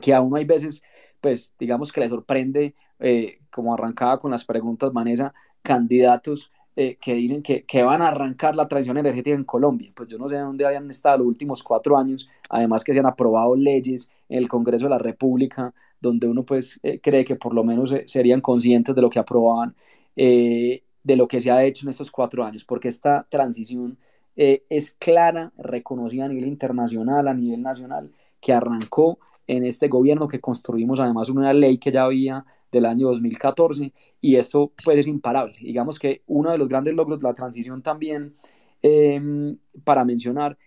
que 0.00 0.14
aún 0.14 0.36
hay 0.36 0.44
veces, 0.44 0.82
pues 1.20 1.52
digamos 1.58 1.92
que 1.92 2.00
le 2.00 2.08
sorprende, 2.08 2.74
eh, 3.00 3.40
como 3.50 3.74
arrancaba 3.74 4.18
con 4.18 4.30
las 4.30 4.44
preguntas 4.44 4.92
Vanessa, 4.92 5.34
candidatos 5.62 6.50
eh, 6.76 6.96
que 7.00 7.14
dicen 7.14 7.42
que, 7.42 7.64
que, 7.64 7.82
van 7.82 8.02
a 8.02 8.08
arrancar 8.08 8.56
la 8.56 8.66
transición 8.66 8.98
energética 8.98 9.36
en 9.36 9.44
Colombia. 9.44 9.92
Pues 9.94 10.08
yo 10.08 10.18
no 10.18 10.28
sé 10.28 10.36
dónde 10.38 10.66
habían 10.66 10.90
estado 10.90 11.18
los 11.18 11.26
últimos 11.28 11.62
cuatro 11.62 11.96
años, 11.96 12.28
además 12.48 12.82
que 12.82 12.92
se 12.92 12.98
han 12.98 13.06
aprobado 13.06 13.54
leyes 13.54 14.10
en 14.28 14.38
el 14.38 14.48
Congreso 14.48 14.86
de 14.86 14.90
la 14.90 14.98
República, 14.98 15.72
donde 16.00 16.26
uno 16.26 16.44
pues 16.44 16.80
eh, 16.82 17.00
cree 17.00 17.24
que 17.24 17.36
por 17.36 17.54
lo 17.54 17.62
menos 17.64 17.92
eh, 17.92 18.04
serían 18.06 18.40
conscientes 18.40 18.94
de 18.94 19.02
lo 19.02 19.08
que 19.08 19.18
aprobaban, 19.18 19.74
de 20.16 21.16
lo 21.16 21.26
que 21.28 21.40
se 21.40 21.50
ha 21.50 21.64
hecho 21.64 21.86
en 21.86 21.90
estos 21.90 22.10
cuatro 22.10 22.44
años, 22.44 22.64
porque 22.64 22.88
esta 22.88 23.26
transición 23.28 23.98
es 24.36 24.92
clara, 24.92 25.52
reconocida 25.56 26.24
a 26.24 26.28
nivel 26.28 26.46
internacional, 26.46 27.28
a 27.28 27.34
nivel 27.34 27.62
nacional, 27.62 28.12
que 28.40 28.52
arrancó 28.52 29.18
en 29.46 29.64
este 29.64 29.88
gobierno 29.88 30.28
que 30.28 30.40
construimos 30.40 31.00
además 31.00 31.28
una 31.30 31.52
ley 31.52 31.78
que 31.78 31.92
ya 31.92 32.04
había 32.04 32.44
del 32.74 32.86
año 32.86 33.08
2014 33.08 33.92
y 34.20 34.36
esto 34.36 34.72
pues 34.84 34.98
es 34.98 35.06
imparable. 35.06 35.56
Digamos 35.60 35.98
que 35.98 36.22
uno 36.26 36.50
de 36.50 36.58
los 36.58 36.68
grandes 36.68 36.94
logros 36.94 37.20
de 37.20 37.28
la 37.28 37.34
transición 37.34 37.82
también, 37.82 38.34
em, 38.82 39.56
para 39.84 40.04
mencionar, 40.04 40.58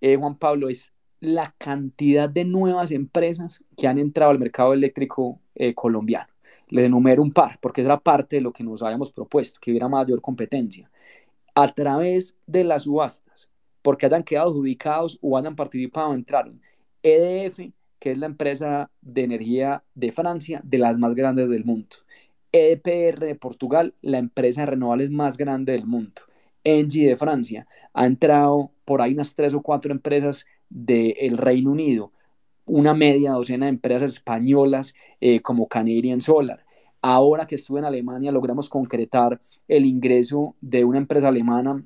eh, 0.00 0.16
Juan 0.16 0.36
Pablo, 0.36 0.68
es 0.68 0.92
la 1.20 1.54
cantidad 1.58 2.28
de 2.28 2.44
nuevas 2.44 2.90
empresas 2.90 3.64
que 3.76 3.86
han 3.88 3.98
entrado 3.98 4.30
al 4.30 4.38
mercado 4.38 4.72
eléctrico 4.72 5.40
eh, 5.54 5.74
colombiano. 5.74 6.28
Les 6.68 6.86
enumero 6.86 7.22
un 7.22 7.32
par, 7.32 7.58
porque 7.60 7.82
es 7.82 7.86
la 7.86 8.00
parte 8.00 8.36
de 8.36 8.42
lo 8.42 8.52
que 8.52 8.64
nos 8.64 8.82
habíamos 8.82 9.10
propuesto, 9.10 9.60
que 9.60 9.70
hubiera 9.70 9.88
mayor 9.88 10.20
competencia. 10.20 10.90
A 11.54 11.72
través 11.72 12.36
de 12.46 12.64
las 12.64 12.82
subastas, 12.84 13.50
porque 13.82 14.06
hayan 14.06 14.24
quedado 14.24 14.50
adjudicados 14.50 15.18
o 15.22 15.36
hayan 15.38 15.56
participado, 15.56 16.14
entraron 16.14 16.60
EDF, 17.02 17.72
que 18.04 18.10
es 18.10 18.18
la 18.18 18.26
empresa 18.26 18.90
de 19.00 19.24
energía 19.24 19.82
de 19.94 20.12
Francia, 20.12 20.60
de 20.62 20.76
las 20.76 20.98
más 20.98 21.14
grandes 21.14 21.48
del 21.48 21.64
mundo. 21.64 21.96
EDPR 22.52 23.18
de 23.18 23.34
Portugal, 23.34 23.94
la 24.02 24.18
empresa 24.18 24.60
de 24.60 24.66
renovables 24.66 25.08
más 25.08 25.38
grande 25.38 25.72
del 25.72 25.86
mundo. 25.86 26.20
Engie 26.64 27.08
de 27.08 27.16
Francia, 27.16 27.66
ha 27.94 28.04
entrado 28.04 28.72
por 28.84 29.00
ahí 29.00 29.14
unas 29.14 29.34
tres 29.34 29.54
o 29.54 29.62
cuatro 29.62 29.90
empresas 29.90 30.44
del 30.68 31.38
Reino 31.38 31.70
Unido, 31.70 32.12
una 32.66 32.92
media 32.92 33.32
docena 33.32 33.64
de 33.64 33.70
empresas 33.70 34.12
españolas 34.12 34.94
eh, 35.22 35.40
como 35.40 35.66
Canadian 35.66 36.20
Solar. 36.20 36.62
Ahora 37.00 37.46
que 37.46 37.54
estuve 37.54 37.78
en 37.78 37.86
Alemania, 37.86 38.32
logramos 38.32 38.68
concretar 38.68 39.40
el 39.66 39.86
ingreso 39.86 40.56
de 40.60 40.84
una 40.84 40.98
empresa 40.98 41.28
alemana 41.28 41.82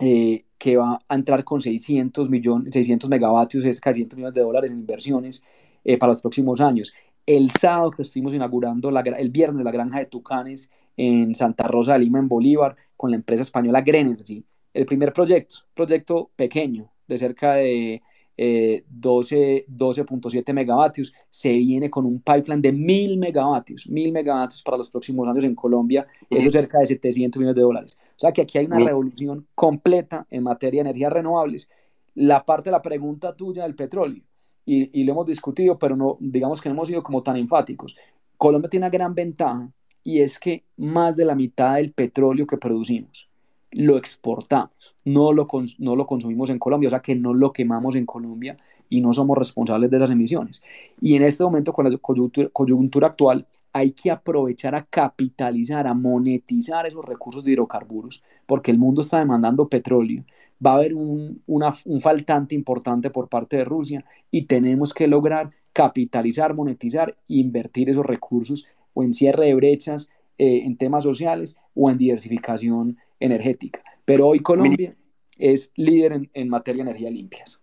eh, 0.00 0.44
que 0.58 0.76
va 0.76 1.00
a 1.06 1.14
entrar 1.14 1.44
con 1.44 1.60
600, 1.60 2.30
millones, 2.30 2.72
600 2.72 3.10
megavatios, 3.10 3.64
es 3.64 3.80
casi 3.80 4.00
100 4.00 4.16
millones 4.16 4.34
de 4.34 4.42
dólares 4.42 4.70
en 4.70 4.78
inversiones 4.78 5.42
eh, 5.84 5.98
para 5.98 6.12
los 6.12 6.20
próximos 6.20 6.60
años. 6.60 6.94
El 7.26 7.50
sábado 7.50 7.90
que 7.90 8.02
estuvimos 8.02 8.34
inaugurando, 8.34 8.90
la, 8.90 9.00
el 9.00 9.30
viernes, 9.30 9.64
la 9.64 9.72
granja 9.72 9.98
de 9.98 10.06
Tucanes 10.06 10.70
en 10.96 11.34
Santa 11.34 11.64
Rosa 11.64 11.94
de 11.94 12.00
Lima, 12.00 12.18
en 12.18 12.28
Bolívar, 12.28 12.76
con 12.96 13.10
la 13.10 13.16
empresa 13.16 13.42
española 13.42 13.82
Grenergy. 13.82 14.44
El 14.72 14.86
primer 14.86 15.12
proyecto, 15.12 15.56
proyecto 15.74 16.30
pequeño, 16.36 16.90
de 17.06 17.18
cerca 17.18 17.54
de 17.54 18.02
12.7 18.36 20.44
eh, 20.48 20.52
megavatios, 20.52 21.12
se 21.30 21.52
viene 21.52 21.90
con 21.90 22.04
un 22.04 22.20
pipeline 22.20 22.62
de 22.62 22.72
1.000 22.72 23.18
megavatios, 23.18 23.88
1.000 23.88 24.12
megavatios 24.12 24.62
para 24.62 24.76
los 24.76 24.90
próximos 24.90 25.26
años 25.28 25.44
en 25.44 25.54
Colombia, 25.54 26.06
eso 26.30 26.48
es 26.48 26.52
cerca 26.52 26.78
de 26.78 26.86
700 26.86 27.40
millones 27.40 27.56
de 27.56 27.62
dólares. 27.62 27.98
O 28.16 28.18
sea 28.18 28.32
que 28.32 28.42
aquí 28.42 28.58
hay 28.58 28.66
una 28.66 28.78
revolución 28.78 29.46
completa 29.54 30.26
en 30.30 30.42
materia 30.42 30.82
de 30.82 30.90
energías 30.90 31.12
renovables. 31.12 31.68
La 32.14 32.44
parte 32.44 32.70
de 32.70 32.72
la 32.72 32.82
pregunta 32.82 33.36
tuya 33.36 33.64
del 33.64 33.74
petróleo, 33.74 34.22
y, 34.64 35.00
y 35.00 35.04
lo 35.04 35.12
hemos 35.12 35.26
discutido, 35.26 35.78
pero 35.78 35.96
no, 35.96 36.16
digamos 36.18 36.60
que 36.60 36.68
no 36.68 36.74
hemos 36.74 36.88
sido 36.88 37.02
como 37.02 37.22
tan 37.22 37.36
enfáticos. 37.36 37.96
Colombia 38.36 38.70
tiene 38.70 38.86
una 38.86 38.90
gran 38.90 39.14
ventaja 39.14 39.70
y 40.02 40.20
es 40.20 40.38
que 40.38 40.64
más 40.76 41.16
de 41.16 41.24
la 41.24 41.34
mitad 41.34 41.76
del 41.76 41.92
petróleo 41.92 42.46
que 42.46 42.56
producimos 42.56 43.28
lo 43.72 43.98
exportamos, 43.98 44.96
no 45.04 45.32
lo, 45.32 45.46
no 45.78 45.96
lo 45.96 46.06
consumimos 46.06 46.48
en 46.48 46.58
Colombia, 46.58 46.86
o 46.86 46.90
sea 46.90 47.00
que 47.00 47.14
no 47.14 47.34
lo 47.34 47.52
quemamos 47.52 47.94
en 47.94 48.06
Colombia 48.06 48.56
y 48.88 49.00
no 49.00 49.12
somos 49.12 49.36
responsables 49.36 49.90
de 49.90 49.96
esas 49.96 50.10
emisiones. 50.10 50.62
Y 51.00 51.14
en 51.16 51.22
este 51.22 51.44
momento, 51.44 51.72
con 51.72 51.90
la 51.90 51.98
coyuntura, 51.98 53.08
actual, 53.08 53.46
hay 53.72 53.90
que 53.90 54.10
aprovechar 54.10 54.74
a 54.74 54.84
capitalizar, 54.84 55.86
a 55.86 55.94
monetizar 55.94 56.86
esos 56.86 57.04
recursos 57.04 57.44
de 57.44 57.52
hidrocarburos, 57.52 58.22
porque 58.46 58.70
el 58.70 58.78
mundo 58.78 59.00
está 59.00 59.18
demandando 59.18 59.68
petróleo. 59.68 60.24
Va 60.64 60.72
a 60.72 60.76
haber 60.76 60.94
un, 60.94 61.42
un 61.46 62.00
faltante 62.00 62.54
importante 62.54 63.10
por 63.10 63.28
parte 63.28 63.58
de 63.58 63.64
Rusia 63.64 64.04
y 64.30 64.42
tenemos 64.42 64.94
que 64.94 65.06
lograr 65.06 65.50
capitalizar, 65.76 66.54
monetizar 66.54 67.10
e 67.28 67.34
invertir 67.34 67.90
esos 67.90 68.06
recursos 68.06 68.66
o 68.94 69.04
en 69.04 69.12
cierre 69.12 69.46
de 69.46 69.54
brechas 69.54 70.08
eh, 70.38 70.62
en 70.64 70.78
temas 70.78 71.04
sociales 71.04 71.58
o 71.74 71.90
en 71.90 71.98
diversificación 71.98 72.96
energética. 73.20 73.82
Pero 74.06 74.26
hoy 74.28 74.40
Colombia 74.40 74.96
es 75.38 75.72
líder 75.76 76.28
en, 76.32 76.48
materia 76.48 76.82
de 76.82 76.90
energía 76.90 77.10
limpias. 77.10 77.60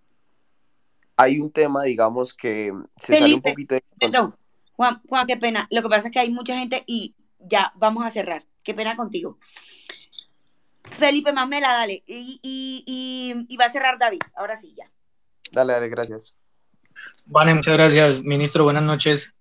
Hay 1.23 1.39
un 1.39 1.51
tema, 1.51 1.83
digamos, 1.83 2.33
que 2.33 2.73
se 2.97 3.17
sale 3.17 3.33
un 3.33 3.41
poquito 3.41 3.75
de... 3.75 3.83
Perdón, 3.99 4.35
Juan, 4.73 5.01
Juan, 5.07 5.27
qué 5.27 5.37
pena. 5.37 5.67
Lo 5.71 5.81
que 5.81 5.89
pasa 5.89 6.07
es 6.07 6.13
que 6.13 6.19
hay 6.19 6.29
mucha 6.29 6.57
gente 6.57 6.83
y 6.85 7.15
ya 7.39 7.71
vamos 7.75 8.05
a 8.05 8.09
cerrar. 8.09 8.45
Qué 8.63 8.73
pena 8.73 8.95
contigo. 8.95 9.37
Felipe 10.91 11.31
Mamela, 11.31 11.73
dale. 11.73 12.03
Y, 12.05 12.39
y, 13.47 13.57
va 13.57 13.65
a 13.65 13.69
cerrar 13.69 13.97
David. 13.97 14.21
Ahora 14.35 14.55
sí, 14.55 14.73
ya. 14.77 14.89
Dale, 15.51 15.73
dale, 15.73 15.89
gracias. 15.89 16.35
Vale, 17.25 17.53
muchas 17.53 17.75
gracias, 17.75 18.23
ministro. 18.23 18.63
Buenas 18.63 18.83
noches. 18.83 19.37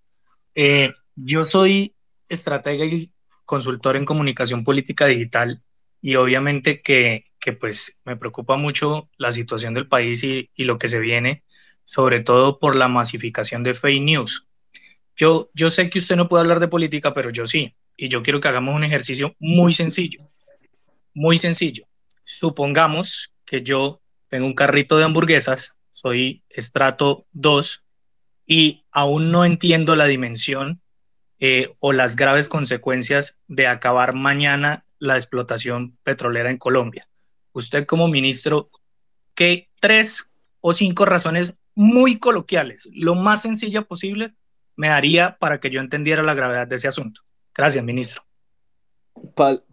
Eh, 0.54 0.92
yo 1.16 1.44
soy 1.44 1.94
estratega 2.28 2.84
y 2.84 3.12
consultor 3.44 3.96
en 3.96 4.04
comunicación 4.04 4.64
política 4.64 5.06
digital 5.06 5.62
y 6.00 6.16
obviamente 6.16 6.80
que, 6.82 7.26
que, 7.38 7.52
pues 7.52 8.00
me 8.04 8.16
preocupa 8.16 8.56
mucho 8.56 9.08
la 9.16 9.30
situación 9.30 9.74
del 9.74 9.88
país 9.88 10.24
y, 10.24 10.50
y, 10.54 10.64
lo 10.64 10.78
que 10.78 10.88
se 10.88 11.00
viene, 11.00 11.42
sobre 11.84 12.20
todo 12.20 12.58
por 12.58 12.76
la 12.76 12.88
masificación 12.88 13.62
de 13.62 13.74
fake 13.74 14.02
news. 14.02 14.46
Yo, 15.16 15.50
yo 15.54 15.70
sé 15.70 15.90
que 15.90 15.98
usted 15.98 16.16
no 16.16 16.28
puede 16.28 16.42
hablar 16.42 16.60
de 16.60 16.68
política, 16.68 17.14
pero 17.14 17.30
yo 17.30 17.46
sí, 17.46 17.74
y 17.96 18.08
yo 18.08 18.22
quiero 18.22 18.40
que 18.40 18.48
hagamos 18.48 18.74
un 18.74 18.84
ejercicio 18.84 19.34
muy 19.38 19.72
sencillo, 19.72 20.30
muy 21.14 21.36
sencillo. 21.36 21.86
Supongamos 22.24 23.32
que 23.44 23.62
yo 23.62 24.00
tengo 24.28 24.46
un 24.46 24.54
carrito 24.54 24.96
de 24.96 25.04
hamburguesas, 25.04 25.76
soy 25.90 26.42
estrato 26.48 27.26
2 27.32 27.84
y 28.46 28.84
aún 28.90 29.30
no 29.30 29.44
entiendo 29.44 29.94
la 29.94 30.06
dimensión 30.06 30.80
eh, 31.38 31.72
o 31.80 31.92
las 31.92 32.16
graves 32.16 32.48
consecuencias 32.48 33.40
de 33.48 33.66
acabar 33.66 34.14
mañana 34.14 34.84
la 34.98 35.16
explotación 35.16 35.98
petrolera 36.02 36.50
en 36.50 36.58
Colombia. 36.58 37.08
Usted 37.52 37.84
como 37.84 38.08
ministro, 38.08 38.70
¿qué 39.34 39.68
tres 39.80 40.30
o 40.60 40.72
cinco 40.72 41.04
razones 41.04 41.54
muy 41.74 42.18
coloquiales, 42.18 42.88
lo 42.92 43.14
más 43.14 43.42
sencilla 43.42 43.82
posible, 43.82 44.34
me 44.76 44.88
daría 44.88 45.36
para 45.38 45.60
que 45.60 45.70
yo 45.70 45.80
entendiera 45.80 46.22
la 46.22 46.34
gravedad 46.34 46.66
de 46.66 46.76
ese 46.76 46.88
asunto? 46.88 47.22
Gracias, 47.54 47.84
ministro. 47.84 48.22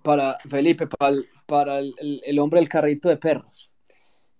para 0.03 0.37
Felipe, 0.45 0.87
para 1.45 1.79
el, 1.79 2.39
hombre 2.39 2.59
del 2.59 2.69
carrito 2.69 3.09
de 3.09 3.17
perros. 3.17 3.71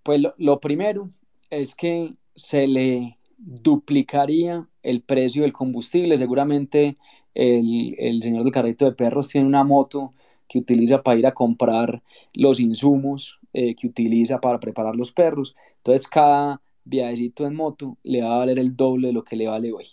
Pues 0.02 0.20
lo 0.36 0.60
primero 0.60 1.10
es 1.50 1.74
que 1.74 2.14
se 2.34 2.66
le 2.66 3.18
duplicaría 3.36 4.66
el 4.82 5.02
precio 5.02 5.42
del 5.42 5.52
combustible. 5.52 6.18
Seguramente 6.18 6.98
el, 7.34 7.94
el 7.98 8.22
señor 8.22 8.44
del 8.44 8.52
carrito 8.52 8.84
de 8.84 8.92
perros 8.92 9.28
tiene 9.28 9.46
una 9.46 9.64
moto 9.64 10.12
que 10.50 10.58
utiliza 10.58 11.02
para 11.02 11.18
ir 11.18 11.26
a 11.26 11.34
comprar 11.34 12.02
los 12.34 12.58
insumos 12.58 13.38
eh, 13.52 13.74
que 13.76 13.86
utiliza 13.86 14.40
para 14.40 14.58
preparar 14.58 14.96
los 14.96 15.12
perros. 15.12 15.54
Entonces 15.78 16.06
cada 16.08 16.60
viajecito 16.84 17.46
en 17.46 17.54
moto 17.54 17.98
le 18.02 18.22
va 18.22 18.34
a 18.34 18.38
valer 18.38 18.58
el 18.58 18.76
doble 18.76 19.08
de 19.08 19.12
lo 19.14 19.24
que 19.24 19.36
le 19.36 19.48
vale 19.48 19.72
hoy. 19.72 19.86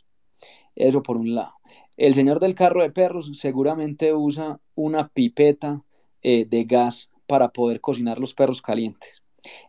Eso 0.75 1.03
por 1.03 1.17
un 1.17 1.35
lado. 1.35 1.53
El 1.97 2.13
señor 2.13 2.39
del 2.39 2.55
carro 2.55 2.81
de 2.81 2.91
perros 2.91 3.31
seguramente 3.33 4.13
usa 4.13 4.59
una 4.75 5.07
pipeta 5.07 5.83
eh, 6.21 6.45
de 6.45 6.63
gas 6.65 7.09
para 7.25 7.49
poder 7.49 7.81
cocinar 7.81 8.19
los 8.19 8.33
perros 8.33 8.61
calientes. 8.61 9.23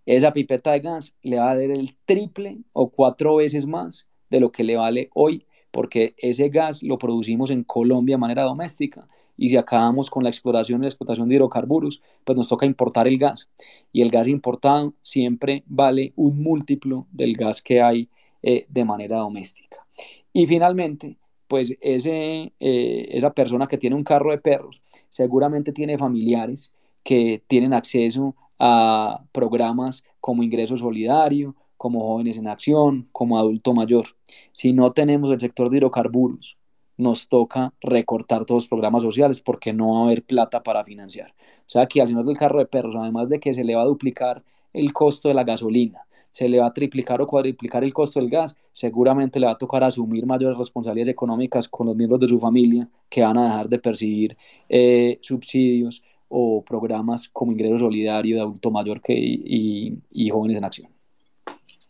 Esa 0.06 0.32
pipeta 0.32 0.72
de 0.72 0.80
gas 0.80 1.14
le 1.22 1.38
va 1.38 1.44
a 1.44 1.54
valer 1.54 1.70
el 1.70 1.96
triple 2.04 2.58
o 2.72 2.90
cuatro 2.90 3.36
veces 3.36 3.66
más 3.66 4.08
de 4.30 4.40
lo 4.40 4.52
que 4.52 4.64
le 4.64 4.76
vale 4.76 5.08
hoy, 5.14 5.46
porque 5.70 6.14
ese 6.18 6.48
gas 6.48 6.82
lo 6.82 6.98
producimos 6.98 7.50
en 7.50 7.64
Colombia 7.64 8.16
de 8.16 8.20
manera 8.20 8.42
doméstica 8.42 9.08
y 9.38 9.48
si 9.48 9.56
acabamos 9.56 10.10
con 10.10 10.24
la 10.24 10.30
exploración 10.30 10.82
y 10.82 10.86
explotación 10.86 11.28
de 11.28 11.36
hidrocarburos, 11.36 12.02
pues 12.24 12.36
nos 12.36 12.48
toca 12.48 12.66
importar 12.66 13.06
el 13.06 13.18
gas. 13.18 13.48
Y 13.92 14.02
el 14.02 14.10
gas 14.10 14.28
importado 14.28 14.94
siempre 15.00 15.62
vale 15.66 16.12
un 16.16 16.42
múltiplo 16.42 17.06
del 17.12 17.34
gas 17.34 17.62
que 17.62 17.80
hay 17.80 18.10
eh, 18.42 18.66
de 18.68 18.84
manera 18.84 19.18
doméstica. 19.18 19.86
Y 20.32 20.46
finalmente, 20.46 21.18
pues 21.46 21.74
ese, 21.80 22.52
eh, 22.58 23.08
esa 23.10 23.32
persona 23.32 23.68
que 23.68 23.78
tiene 23.78 23.96
un 23.96 24.04
carro 24.04 24.32
de 24.32 24.38
perros 24.38 24.82
seguramente 25.08 25.72
tiene 25.72 25.96
familiares 25.96 26.72
que 27.04 27.42
tienen 27.46 27.72
acceso 27.72 28.34
a 28.58 29.24
programas 29.32 30.04
como 30.20 30.42
ingreso 30.42 30.76
solidario, 30.76 31.54
como 31.76 32.00
jóvenes 32.00 32.36
en 32.36 32.48
acción, 32.48 33.08
como 33.12 33.38
adulto 33.38 33.72
mayor. 33.72 34.16
Si 34.52 34.72
no 34.72 34.92
tenemos 34.92 35.32
el 35.32 35.40
sector 35.40 35.70
de 35.70 35.78
hidrocarburos, 35.78 36.57
nos 36.98 37.28
toca 37.28 37.72
recortar 37.80 38.44
todos 38.44 38.64
los 38.64 38.68
programas 38.68 39.02
sociales 39.02 39.40
porque 39.40 39.72
no 39.72 39.94
va 39.94 40.00
a 40.00 40.04
haber 40.04 40.22
plata 40.22 40.62
para 40.62 40.84
financiar. 40.84 41.32
O 41.60 41.70
sea 41.70 41.86
que 41.86 42.00
al 42.00 42.08
señor 42.08 42.26
del 42.26 42.36
carro 42.36 42.58
de 42.58 42.66
perros, 42.66 42.96
además 42.96 43.28
de 43.28 43.40
que 43.40 43.54
se 43.54 43.64
le 43.64 43.74
va 43.74 43.82
a 43.82 43.86
duplicar 43.86 44.42
el 44.72 44.92
costo 44.92 45.28
de 45.28 45.34
la 45.34 45.44
gasolina, 45.44 46.02
se 46.30 46.48
le 46.48 46.60
va 46.60 46.66
a 46.66 46.72
triplicar 46.72 47.20
o 47.22 47.26
cuadriplicar 47.26 47.82
el 47.84 47.94
costo 47.94 48.20
del 48.20 48.28
gas, 48.28 48.56
seguramente 48.72 49.40
le 49.40 49.46
va 49.46 49.52
a 49.52 49.58
tocar 49.58 49.82
asumir 49.82 50.26
mayores 50.26 50.58
responsabilidades 50.58 51.12
económicas 51.12 51.68
con 51.68 51.86
los 51.86 51.96
miembros 51.96 52.20
de 52.20 52.28
su 52.28 52.38
familia 52.38 52.88
que 53.08 53.22
van 53.22 53.38
a 53.38 53.44
dejar 53.44 53.68
de 53.68 53.78
percibir 53.78 54.36
eh, 54.68 55.18
subsidios 55.22 56.02
o 56.28 56.62
programas 56.62 57.28
como 57.28 57.52
ingreso 57.52 57.78
solidario 57.78 58.36
de 58.36 58.42
adulto 58.42 58.70
mayor 58.70 59.00
que, 59.00 59.14
y, 59.14 59.98
y 60.10 60.30
jóvenes 60.30 60.58
en 60.58 60.64
acción. 60.64 60.90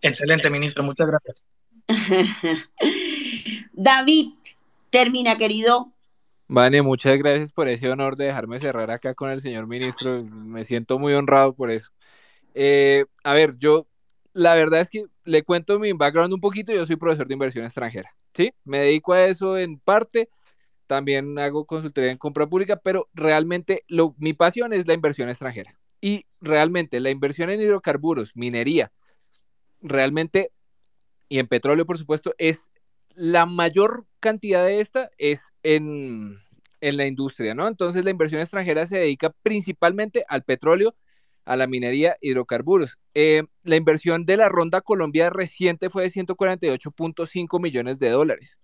Excelente, 0.00 0.48
ministro, 0.50 0.84
muchas 0.84 1.08
gracias. 1.08 1.44
David, 3.72 4.30
termina, 4.90 5.36
querido. 5.36 5.92
Vane, 6.48 6.80
muchas 6.80 7.18
gracias 7.18 7.52
por 7.52 7.68
ese 7.68 7.90
honor 7.90 8.16
de 8.16 8.24
dejarme 8.26 8.58
cerrar 8.58 8.90
acá 8.90 9.14
con 9.14 9.30
el 9.30 9.40
señor 9.40 9.66
ministro. 9.66 10.24
Me 10.24 10.64
siento 10.64 10.98
muy 10.98 11.12
honrado 11.12 11.54
por 11.54 11.70
eso. 11.70 11.90
Eh, 12.54 13.04
a 13.22 13.34
ver, 13.34 13.56
yo, 13.58 13.86
la 14.32 14.54
verdad 14.54 14.80
es 14.80 14.88
que 14.88 15.04
le 15.24 15.42
cuento 15.42 15.78
mi 15.78 15.92
background 15.92 16.32
un 16.32 16.40
poquito. 16.40 16.72
Yo 16.72 16.86
soy 16.86 16.96
profesor 16.96 17.28
de 17.28 17.34
inversión 17.34 17.64
extranjera, 17.64 18.14
¿sí? 18.32 18.52
Me 18.64 18.78
dedico 18.78 19.12
a 19.12 19.26
eso 19.26 19.58
en 19.58 19.78
parte. 19.78 20.30
También 20.86 21.38
hago 21.38 21.66
consultoría 21.66 22.10
en 22.10 22.16
compra 22.16 22.46
pública, 22.46 22.76
pero 22.76 23.10
realmente 23.12 23.84
mi 24.16 24.32
pasión 24.32 24.72
es 24.72 24.86
la 24.86 24.94
inversión 24.94 25.28
extranjera. 25.28 25.78
Y 26.00 26.24
realmente 26.40 27.00
la 27.00 27.10
inversión 27.10 27.50
en 27.50 27.60
hidrocarburos, 27.60 28.34
minería, 28.34 28.90
realmente, 29.82 30.50
y 31.28 31.40
en 31.40 31.46
petróleo, 31.46 31.84
por 31.84 31.98
supuesto, 31.98 32.34
es 32.38 32.70
la 33.18 33.46
mayor 33.46 34.06
cantidad 34.20 34.64
de 34.64 34.80
esta 34.80 35.10
es 35.18 35.52
en, 35.64 36.38
la 36.80 37.04
industria, 37.04 37.52
¿no? 37.52 37.66
Entonces 37.66 38.04
la 38.04 38.10
inversión 38.10 38.40
extranjera 38.40 38.86
se 38.86 39.00
dedica 39.00 39.34
principalmente 39.42 40.24
al 40.28 40.44
petróleo, 40.44 40.94
a 41.44 41.56
la 41.56 41.66
minería, 41.66 42.16
hidrocarburos. 42.20 42.96
Eh, 43.14 43.42
la 43.64 43.74
inversión 43.74 44.24
de 44.24 44.36
la 44.36 44.48
ronda 44.48 44.82
Colombia 44.82 45.30
reciente 45.30 45.90
fue 45.90 46.04
de 46.04 46.10
148.5 46.10 47.60
millones 47.60 47.98
de 47.98 48.10
dólares. 48.10 48.56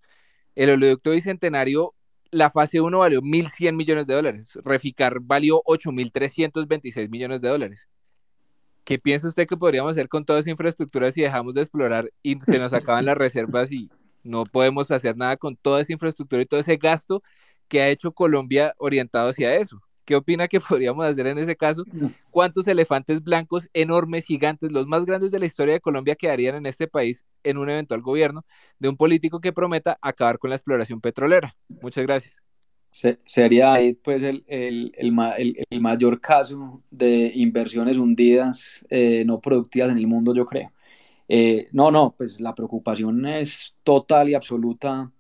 El 0.55 0.71
oleoducto 0.71 1.11
bicentenario, 1.11 1.93
la 2.31 2.49
fase 2.51 2.81
1 2.81 2.97
valió 2.97 3.23
1.100 3.23 3.75
millones 3.75 4.07
de 4.07 4.15
dólares. 4.15 4.57
Reficar 4.63 5.19
valió 5.21 5.63
8.326 5.65 7.11
millones 7.11 7.41
de 7.41 7.49
dólares. 7.49 7.89
¿Qué 8.85 9.01
piensa 9.01 9.27
usted 9.27 9.49
que 9.49 9.57
podríamos 9.57 9.91
hacer 9.91 10.09
con 10.09 10.25
toda 10.25 10.39
esa 10.39 10.51
infraestructura 10.51 11.11
si 11.11 11.23
dejamos 11.23 11.57
de 11.57 11.63
explorar 11.63 12.09
y 12.23 12.39
se 12.39 12.61
nos 12.61 12.73
acaban 12.73 13.05
las 13.05 13.17
reservas 13.19 13.73
y 13.73 13.91
no 14.25 14.45
podemos 14.45 14.91
hacer 14.91 15.17
nada 15.17 15.37
con 15.37 15.57
toda 15.57 15.81
esa 15.81 15.93
infraestructura 15.93 16.43
y 16.43 16.47
todo 16.47 16.59
ese 16.61 16.77
gasto 16.77 17.23
que 17.69 17.81
ha 17.81 17.89
hecho 17.89 18.13
Colombia 18.13 18.75
orientado 18.79 19.29
hacia 19.29 19.55
eso. 19.57 19.81
¿Qué 20.05 20.17
opina 20.17 20.49
que 20.49 20.61
podríamos 20.61 21.05
hacer 21.05 21.27
en 21.27 21.39
ese 21.39 21.57
caso? 21.57 21.85
¿Cuántos 22.31 22.67
elefantes 22.67 23.23
blancos 23.23 23.69
enormes, 23.73 24.25
gigantes, 24.25 24.73
los 24.73 24.87
más 24.87 25.05
grandes 25.05 25.31
de 25.31 25.39
la 25.39 25.47
historia 25.47 25.75
de 25.75 25.81
Colombia 25.81 26.15
quedarían 26.15 26.57
en 26.57 26.67
este 26.67 26.89
país 26.89 27.25
en 27.43 27.59
un 27.59 27.71
eventual 27.71 28.03
gobierno 28.03 28.45
de 28.79 28.89
un 28.89 28.97
político 28.97 29.41
que 29.41 29.53
prometa 29.53 29.99
acabar 30.01 30.39
con 30.39 30.51
la 30.51 30.57
exploración 30.57 31.01
petrolera? 31.01 31.55
Muchas 31.69 32.05
gracias. 32.05 32.43
sería 33.25 33.79
pues 34.03 34.23
el, 34.23 34.45
el, 34.47 34.93
el, 34.99 35.81
mayor 35.81 36.21
caso 36.21 36.83
de 36.91 37.33
inversiones 37.35 37.97
hundidas 37.97 38.85
eh, 38.91 39.25
no 39.27 39.41
productivas 39.41 39.91
en 39.91 39.99
el 39.99 40.07
mundo, 40.07 40.35
yo 40.35 40.47
creo. 40.47 40.71
Eh, 41.29 41.69
no, 41.73 41.91
no, 41.91 42.15
pues 42.17 42.41
la 42.41 42.55
preocupación 42.55 43.27
es 43.27 43.75
total 43.83 44.29
y 44.29 44.35
absoluta, 44.35 45.11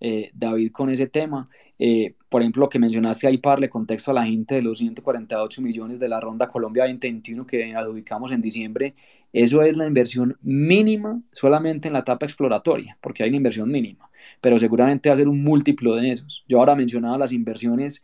eh, 0.00 0.30
David, 0.34 0.72
con 0.72 0.90
ese 0.90 1.06
tema. 1.06 1.48
Eh, 1.78 2.14
por 2.28 2.42
ejemplo, 2.42 2.60
lo 2.60 2.68
que 2.68 2.78
mencionaste 2.78 3.26
ahí 3.26 3.38
para 3.38 3.54
darle 3.54 3.70
contexto 3.70 4.10
a 4.10 4.14
la 4.14 4.26
gente 4.26 4.56
de 4.56 4.62
los 4.62 4.78
148 4.78 5.62
millones 5.62 5.98
de 6.00 6.08
la 6.08 6.20
ronda 6.20 6.48
Colombia 6.48 6.84
2021 6.84 7.46
que 7.46 7.74
adjudicamos 7.74 8.32
en 8.32 8.42
diciembre, 8.42 8.94
eso 9.32 9.62
es 9.62 9.76
la 9.76 9.86
inversión 9.86 10.36
mínima 10.42 11.20
solamente 11.32 11.88
en 11.88 11.94
la 11.94 12.00
etapa 12.00 12.26
exploratoria, 12.26 12.98
porque 13.00 13.22
hay 13.22 13.30
una 13.30 13.38
inversión 13.38 13.70
mínima, 13.70 14.10
pero 14.40 14.58
seguramente 14.58 15.08
va 15.08 15.14
a 15.14 15.18
ser 15.18 15.28
un 15.28 15.42
múltiplo 15.42 15.96
de 15.96 16.10
esos. 16.12 16.44
Yo 16.48 16.58
ahora 16.58 16.74
mencionaba 16.76 17.18
las 17.18 17.32
inversiones 17.32 18.02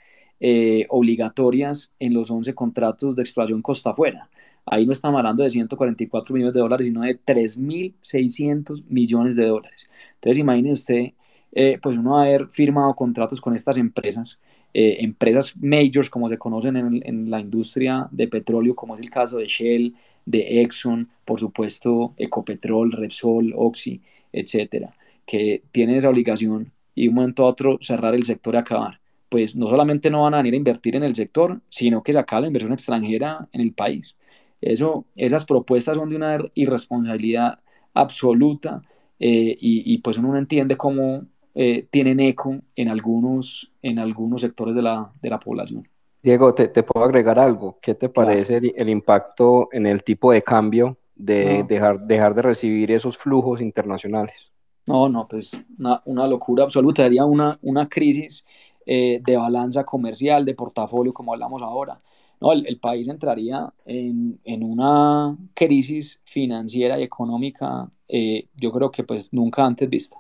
obligatorias 0.88 1.92
en 1.98 2.14
los 2.14 2.30
11 2.30 2.54
contratos 2.54 3.14
de 3.14 3.22
exploración 3.22 3.60
costa 3.60 3.90
afuera. 3.90 4.30
Ahí 4.72 4.86
no 4.86 4.92
estamos 4.92 5.18
hablando 5.18 5.42
de 5.42 5.50
144 5.50 6.32
millones 6.32 6.54
de 6.54 6.60
dólares, 6.60 6.86
sino 6.86 7.00
de 7.00 7.18
3.600 7.18 8.84
millones 8.88 9.34
de 9.34 9.46
dólares. 9.46 9.90
Entonces, 10.14 10.38
imagine 10.38 10.70
usted, 10.70 11.12
eh, 11.50 11.78
pues 11.82 11.96
uno 11.96 12.16
haber 12.16 12.46
firmado 12.46 12.94
contratos 12.94 13.40
con 13.40 13.52
estas 13.56 13.78
empresas, 13.78 14.38
eh, 14.72 14.98
empresas 15.00 15.56
majors 15.56 16.08
como 16.08 16.28
se 16.28 16.38
conocen 16.38 16.76
en, 16.76 17.02
en, 17.04 17.28
la 17.28 17.40
industria 17.40 18.06
de 18.12 18.28
petróleo, 18.28 18.76
como 18.76 18.94
es 18.94 19.00
el 19.00 19.10
caso 19.10 19.38
de 19.38 19.46
Shell, 19.46 19.96
de 20.24 20.60
Exxon, 20.62 21.08
por 21.24 21.40
supuesto, 21.40 22.14
Ecopetrol, 22.16 22.92
Repsol, 22.92 23.52
Oxy, 23.56 24.00
etcétera, 24.32 24.94
que 25.26 25.64
tienen 25.72 25.96
esa 25.96 26.10
obligación 26.10 26.70
y 26.94 27.08
un 27.08 27.16
momento 27.16 27.42
a 27.42 27.46
otro 27.46 27.78
cerrar 27.80 28.14
el 28.14 28.24
sector 28.24 28.54
y 28.54 28.58
acabar. 28.58 29.00
Pues 29.28 29.56
no 29.56 29.68
solamente 29.68 30.10
no 30.10 30.22
van 30.22 30.34
a 30.34 30.36
venir 30.38 30.54
a 30.54 30.58
invertir 30.58 30.94
en 30.94 31.02
el 31.02 31.16
sector, 31.16 31.60
sino 31.68 32.04
que 32.04 32.12
se 32.12 32.18
acaba 32.20 32.42
la 32.42 32.46
inversión 32.48 32.72
extranjera 32.72 33.48
en 33.52 33.62
el 33.62 33.72
país. 33.72 34.14
Eso, 34.60 35.06
esas 35.16 35.44
propuestas 35.44 35.96
son 35.96 36.10
de 36.10 36.16
una 36.16 36.38
irresponsabilidad 36.54 37.58
absoluta 37.94 38.82
eh, 39.18 39.56
y, 39.60 39.98
pues 39.98 40.16
uno 40.18 40.28
no 40.28 40.38
entiende 40.38 40.76
cómo 40.76 41.22
eh, 41.54 41.86
tienen 41.90 42.20
eco 42.20 42.58
en 42.74 42.88
algunos, 42.88 43.70
en 43.82 43.98
algunos 43.98 44.40
sectores 44.40 44.74
de 44.74 44.82
la, 44.82 45.12
de 45.20 45.30
la 45.30 45.38
población. 45.38 45.86
Diego, 46.22 46.54
te, 46.54 46.68
te, 46.68 46.82
puedo 46.82 47.04
agregar 47.04 47.38
algo. 47.38 47.78
¿Qué 47.80 47.94
te 47.94 48.08
parece 48.08 48.60
el, 48.74 48.88
impacto 48.88 49.68
en 49.72 49.86
el 49.86 50.04
tipo 50.04 50.32
de 50.32 50.42
cambio 50.42 50.98
de 51.14 51.64
dejar, 51.66 52.00
dejar 52.00 52.34
de 52.34 52.42
recibir 52.42 52.90
esos 52.92 53.16
flujos 53.16 53.60
internacionales? 53.60 54.50
No, 54.86 55.08
no, 55.08 55.26
pues 55.28 55.52
una, 55.78 56.02
una 56.04 56.26
locura 56.26 56.64
absoluta. 56.64 57.02
Sería 57.02 57.24
una, 57.24 57.58
una 57.62 57.88
crisis 57.88 58.44
eh, 58.84 59.20
de 59.22 59.36
balanza 59.36 59.84
comercial, 59.84 60.44
de 60.44 60.54
portafolio, 60.54 61.12
como 61.12 61.32
hablamos 61.32 61.62
ahora 61.62 62.00
no, 62.40 62.52
el, 62.52 62.80
país 62.80 63.08
entraría 63.08 63.72
en, 63.84 64.40
una 64.62 65.36
crisis 65.54 66.20
financiera 66.24 66.98
y 66.98 67.02
económica, 67.02 67.90
eh, 68.08 68.48
yo 68.56 68.72
creo 68.72 68.90
que 68.90 69.04
pues 69.04 69.32
nunca 69.32 69.64
antes 69.64 69.88
vista. 69.88 70.16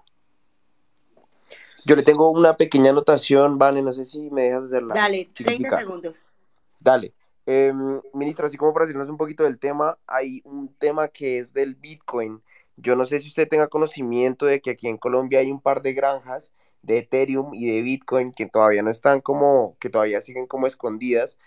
Yo 1.86 1.96
le 1.96 2.02
tengo 2.02 2.30
una 2.30 2.54
pequeña 2.54 2.90
anotación, 2.90 3.56
vale, 3.58 3.80
no 3.80 3.92
sé 3.92 4.04
si 4.04 4.30
me 4.30 4.42
dejas 4.44 4.64
hacerla. 4.64 4.94
Dale, 4.94 5.30
30 5.32 5.78
segundos. 5.78 6.16
Dale. 6.82 7.14
Eh, 7.46 7.72
ministro, 8.12 8.46
así 8.46 8.58
como 8.58 8.74
para 8.74 8.84
decirnos 8.84 9.08
un 9.08 9.16
poquito 9.16 9.44
del 9.44 9.58
tema, 9.58 9.98
hay 10.06 10.42
un 10.44 10.68
tema 10.74 11.08
que 11.08 11.38
es 11.38 11.54
del 11.54 11.74
Bitcoin. 11.74 12.42
Yo 12.76 12.96
no 12.96 13.06
sé 13.06 13.18
si 13.20 13.28
usted 13.28 13.48
tenga 13.48 13.68
conocimiento 13.68 14.44
de 14.44 14.60
que 14.60 14.70
aquí 14.70 14.88
en 14.88 14.98
Colombia 14.98 15.40
hay 15.40 15.50
un 15.50 15.60
par 15.60 15.80
de 15.80 15.94
granjas 15.94 16.52
de 16.82 16.98
Ethereum 16.98 17.54
y 17.54 17.66
de 17.66 17.82
Bitcoin 17.82 18.32
que 18.32 18.46
todavía 18.46 18.82
no 18.82 18.90
están 18.90 19.20
como, 19.20 19.76
que 19.80 19.90
todavía 19.90 20.20
siguen 20.20 20.46
como 20.46 20.66
escondidas 20.66 21.38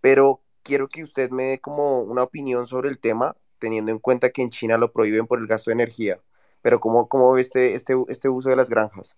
pero 0.00 0.40
quiero 0.62 0.88
que 0.88 1.02
usted 1.02 1.30
me 1.30 1.44
dé 1.44 1.58
como 1.58 2.02
una 2.02 2.22
opinión 2.22 2.66
sobre 2.66 2.88
el 2.88 2.98
tema, 2.98 3.36
teniendo 3.58 3.90
en 3.92 3.98
cuenta 3.98 4.30
que 4.30 4.42
en 4.42 4.50
China 4.50 4.76
lo 4.76 4.92
prohíben 4.92 5.26
por 5.26 5.40
el 5.40 5.46
gasto 5.46 5.70
de 5.70 5.74
energía. 5.74 6.20
pero 6.62 6.80
¿cómo, 6.80 7.08
cómo 7.08 7.32
ve 7.32 7.40
este, 7.40 7.74
este, 7.74 7.94
este 8.08 8.28
uso 8.28 8.48
de 8.48 8.56
las 8.56 8.68
granjas? 8.68 9.16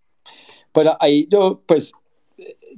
Pues 0.73 0.89
ahí 1.01 1.27
yo, 1.31 1.63
pues 1.67 1.93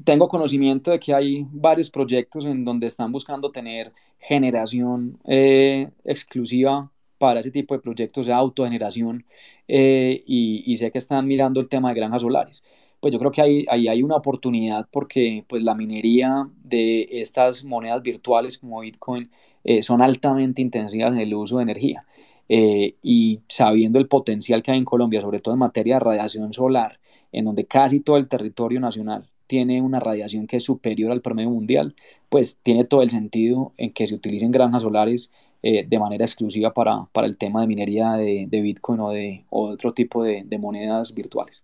tengo 0.05 0.28
conocimiento 0.28 0.90
de 0.90 1.00
que 1.00 1.14
hay 1.14 1.47
varios 1.50 1.90
proyectos 1.90 2.44
en 2.44 2.64
donde 2.64 2.86
están 2.86 3.12
buscando 3.12 3.50
tener 3.50 3.92
generación 4.18 5.18
eh, 5.24 5.90
exclusiva 6.05 6.92
para 7.23 7.39
ese 7.39 7.52
tipo 7.52 7.73
de 7.73 7.81
proyectos 7.81 8.26
de 8.26 8.33
autogeneración 8.33 9.25
eh, 9.68 10.25
y, 10.26 10.75
sé 10.75 10.91
que 10.91 10.99
están 10.99 11.25
mirando 11.28 11.60
el 11.60 11.68
tema 11.68 11.91
de 11.91 11.94
granjas 11.94 12.23
solares. 12.23 12.65
Pues 12.99 13.12
yo 13.12 13.20
creo 13.20 13.31
que 13.31 13.42
ahí, 13.42 13.65
hay 13.68 14.02
una 14.02 14.17
oportunidad 14.17 14.89
porque 14.91 15.44
pues 15.49 15.62
la 15.62 15.76
minería 15.76 16.49
de 16.65 17.07
estas 17.12 17.62
monedas 17.62 18.02
virtuales 18.02 18.59
como 18.59 18.81
Bitcoin 18.81 19.31
eh, 19.62 19.83
son 19.83 20.02
altamente 20.02 20.62
intensivas 20.62 21.12
en 21.12 21.20
el 21.20 21.33
uso 21.33 21.59
de 21.59 21.62
energía. 21.62 22.05
y 22.49 23.41
sabiendo 23.49 24.01
el 24.01 24.09
potencial 24.09 24.60
que 24.62 24.73
hay 24.73 24.78
en 24.78 24.84
Colombia, 24.84 25.20
sobre 25.20 25.39
todo 25.39 25.55
en 25.55 25.60
materia 25.60 25.94
de 25.94 26.01
radiación 26.01 26.52
solar, 26.52 26.99
en 27.31 27.44
donde 27.44 27.67
casi 27.67 28.01
todo 28.01 28.17
el 28.17 28.28
territorio 28.28 28.81
nacional 28.81 29.31
tiene 29.47 29.81
una 29.81 30.01
radiación 30.01 30.49
que 30.49 30.57
es 30.57 30.65
superior 30.65 31.12
al 31.12 31.23
promedio 31.23 31.51
mundial, 31.51 31.94
pues 32.28 32.59
tiene 32.65 32.84
todo 32.84 33.02
el 33.02 33.10
sentido 33.10 33.75
en 33.76 33.92
que 33.92 34.09
se 34.09 34.17
utilicen 34.17 34.51
granjas 34.51 34.83
solares 34.83 35.31
eh, 35.62 35.84
de 35.86 35.99
manera 35.99 36.24
exclusiva 36.24 36.74
para, 36.74 37.05
para, 37.12 37.26
el 37.26 37.36
tema 37.36 37.60
de 37.60 37.68
minería 37.68 38.12
de, 38.12 38.47
de 38.49 38.62
Bitcoin 38.62 39.00
o 39.00 39.10
de 39.10 39.44
otro 39.50 39.92
tipo 39.92 40.24
de, 40.24 40.42
de, 40.44 40.58
monedas 40.58 41.15
virtuales. 41.15 41.62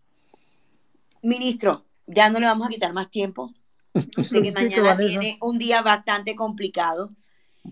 Ministro, 1.23 1.85
ya 2.07 2.31
no 2.31 2.39
le 2.39 2.47
vamos 2.47 2.69
a 2.69 2.71
quitar 2.71 2.93
más 2.93 3.11
tiempo. 3.11 3.53
Sé 3.95 4.41
que 4.41 4.53
mañana 4.53 4.97
tiene 4.97 5.39
un 5.41 5.59
día 5.59 5.83
bastante 5.83 6.37
complicado. 6.37 7.11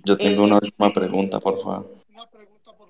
Yo 0.04 0.16
tengo 0.16 0.42
una 0.42 0.56
eh, 0.56 0.60
última 0.62 0.92
pregunta, 0.92 1.38
por 1.38 1.60
favor. 1.60 1.96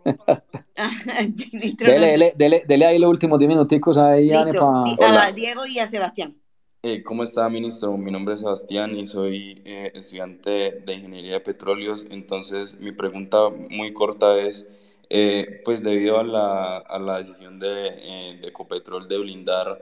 dele, 1.79 2.33
dele, 2.37 2.65
dele, 2.67 2.87
ahí 2.87 2.99
los 2.99 3.11
últimos 3.11 3.39
10 3.39 3.49
minuticos 3.49 3.99
ahí, 3.99 4.33
Anne, 4.33 4.53
para... 4.53 5.33
Diego 5.33 5.67
y 5.67 5.79
a 5.79 5.89
Sebastián. 5.89 6.37
Eh, 6.83 7.03
¿Cómo 7.03 7.25
está, 7.25 7.49
ministro? 7.49 7.97
Mi 7.97 8.13
nombre 8.13 8.35
es 8.35 8.41
Sebastián 8.41 8.97
y 8.97 9.07
soy 9.07 9.61
eh, 9.65 9.91
estudiante 9.95 10.83
de 10.87 10.95
Ingeniería 10.95 11.33
de 11.35 11.41
Petróleos. 11.41 12.07
Entonces, 12.11 12.79
mi 12.79 12.93
pregunta 12.93 13.49
muy 13.51 13.93
corta 13.93 14.39
es, 14.39 14.67
eh, 15.11 15.63
pues 15.65 15.83
debido 15.83 16.19
a 16.21 16.25
la, 16.25 16.77
a 16.79 16.99
la 17.01 17.19
decisión 17.19 17.59
de, 17.59 17.69
de, 18.41 18.49
Ecopetrol 18.49 19.09
de 19.09 19.19
blindar 19.19 19.81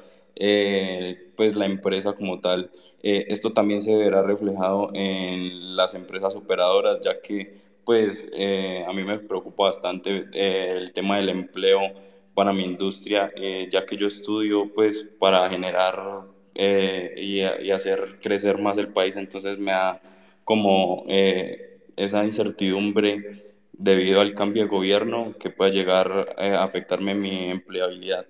pues 1.37 1.55
la 1.55 1.67
empresa 1.67 2.15
como 2.15 2.41
tal, 2.41 2.71
esto 3.03 3.53
también 3.53 3.81
se 3.81 3.95
verá 3.97 4.23
reflejado 4.23 4.91
en 4.95 5.77
las 5.77 5.95
empresas 5.95 6.35
operadoras, 6.35 7.01
ya 7.03 7.21
que 7.21 7.61
pues 7.85 8.27
a 8.89 8.93
mí 8.93 9.03
me 9.05 9.19
preocupa 9.19 9.65
bastante 9.65 10.27
el 10.33 10.93
tema 10.93 11.19
del 11.19 11.29
empleo 11.29 11.81
para 12.35 12.53
mi 12.53 12.65
industria, 12.65 13.33
ya 13.71 13.87
que 13.87 13.97
yo 13.97 14.09
estudio 14.09 14.73
pues 14.75 15.07
para 15.21 15.49
generar 15.49 16.34
eh, 16.55 17.15
y, 17.17 17.71
hacer 17.71 18.19
crecer 18.23 18.61
más 18.61 18.79
el 18.79 18.89
país. 18.89 19.17
Entonces 19.17 19.59
me 19.59 19.73
da 19.73 20.01
como 20.45 21.05
eh, 21.09 21.81
esa 21.97 22.25
incertidumbre 22.25 23.55
debido 23.73 24.21
al 24.21 24.35
cambio 24.35 24.63
de 24.63 24.69
gobierno 24.69 25.35
que 25.39 25.51
pueda 25.51 25.71
llegar 25.71 26.35
eh, 26.39 26.51
a 26.51 26.63
afectarme 26.63 27.15
mi 27.15 27.51
empleabilidad. 27.51 28.27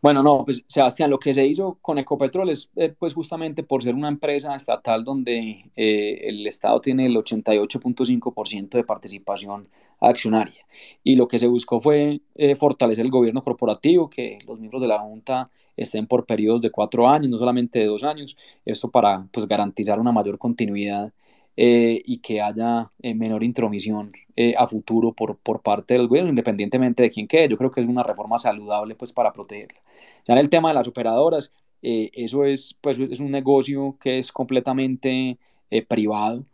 Bueno, 0.00 0.22
no, 0.22 0.44
pues 0.44 0.62
Sebastián, 0.68 1.10
lo 1.10 1.18
que 1.18 1.34
se 1.34 1.44
hizo 1.44 1.78
con 1.82 1.98
Ecopetrol 1.98 2.50
es 2.50 2.70
pues 3.00 3.14
justamente 3.14 3.64
por 3.64 3.82
ser 3.82 3.96
una 3.96 4.06
empresa 4.06 4.54
estatal 4.54 5.04
donde 5.04 5.64
el 5.74 6.46
Estado 6.46 6.80
tiene 6.80 7.06
el 7.06 7.16
88.5% 7.16 8.68
de 8.70 8.84
participación 8.84 9.68
accionaria. 10.00 10.66
Y 11.02 11.16
lo 11.16 11.28
que 11.28 11.38
se 11.38 11.46
buscó 11.46 11.80
fue 11.80 12.20
fortalecer 12.56 13.04
el 13.04 13.10
gobierno 13.10 13.42
corporativo, 13.42 14.08
que 14.08 14.38
los 14.46 14.58
miembros 14.58 14.82
de 14.82 14.88
la 14.88 15.00
Junta 15.00 15.50
estén 15.78 16.06
por 16.06 16.26
periodos 16.26 16.60
de 16.60 16.70
cuatro 16.70 17.08
años, 17.08 17.30
no 17.30 17.38
solamente 17.38 17.78
de 17.78 17.86
dos 17.86 18.04
años, 18.04 18.36
esto 18.64 18.90
para 18.90 19.26
pues, 19.32 19.46
garantizar 19.46 19.98
una 20.00 20.12
mayor 20.12 20.38
continuidad 20.38 21.12
eh, 21.56 22.02
y 22.04 22.18
que 22.18 22.40
haya 22.40 22.90
eh, 23.00 23.14
menor 23.14 23.42
intromisión 23.42 24.12
eh, 24.36 24.54
a 24.56 24.68
futuro 24.68 25.12
por, 25.12 25.38
por 25.38 25.62
parte 25.62 25.94
del 25.94 26.06
gobierno, 26.06 26.30
independientemente 26.30 27.02
de 27.02 27.10
quién 27.10 27.26
quede. 27.26 27.48
Yo 27.48 27.56
creo 27.56 27.70
que 27.70 27.80
es 27.80 27.88
una 27.88 28.02
reforma 28.02 28.38
saludable 28.38 28.94
pues, 28.94 29.12
para 29.12 29.32
protegerla. 29.32 29.80
Ya 30.26 30.34
en 30.34 30.38
el 30.38 30.48
tema 30.50 30.68
de 30.68 30.74
las 30.74 30.88
operadoras, 30.88 31.52
eso 31.80 32.44
es, 32.44 32.76
pues, 32.80 32.98
es 32.98 33.20
un 33.20 33.30
negocio 33.30 33.96
que 34.00 34.18
es 34.18 34.32
completamente 34.32 35.38
privado. 35.86 36.44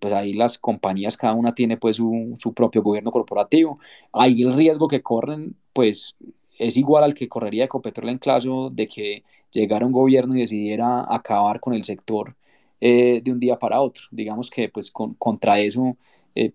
Pues 0.00 0.12
ahí 0.12 0.32
las 0.32 0.58
compañías, 0.58 1.16
cada 1.16 1.34
una 1.34 1.54
tiene 1.54 1.76
pues 1.76 1.96
su, 1.96 2.34
su 2.38 2.54
propio 2.54 2.82
gobierno 2.82 3.10
corporativo. 3.10 3.78
Ahí 4.12 4.42
el 4.42 4.54
riesgo 4.54 4.88
que 4.88 5.02
corren, 5.02 5.56
pues 5.72 6.16
es 6.58 6.76
igual 6.76 7.04
al 7.04 7.14
que 7.14 7.28
correría 7.28 7.64
Ecopetrol 7.64 8.08
en 8.10 8.18
caso 8.18 8.70
de 8.70 8.86
que 8.86 9.24
llegara 9.52 9.86
un 9.86 9.92
gobierno 9.92 10.36
y 10.36 10.40
decidiera 10.40 11.04
acabar 11.08 11.60
con 11.60 11.74
el 11.74 11.84
sector 11.84 12.36
eh, 12.80 13.20
de 13.22 13.32
un 13.32 13.40
día 13.40 13.58
para 13.58 13.80
otro. 13.80 14.04
Digamos 14.10 14.50
que 14.50 14.68
pues 14.68 14.90
contra 14.90 15.60
eso 15.60 15.96
eh, 16.34 16.52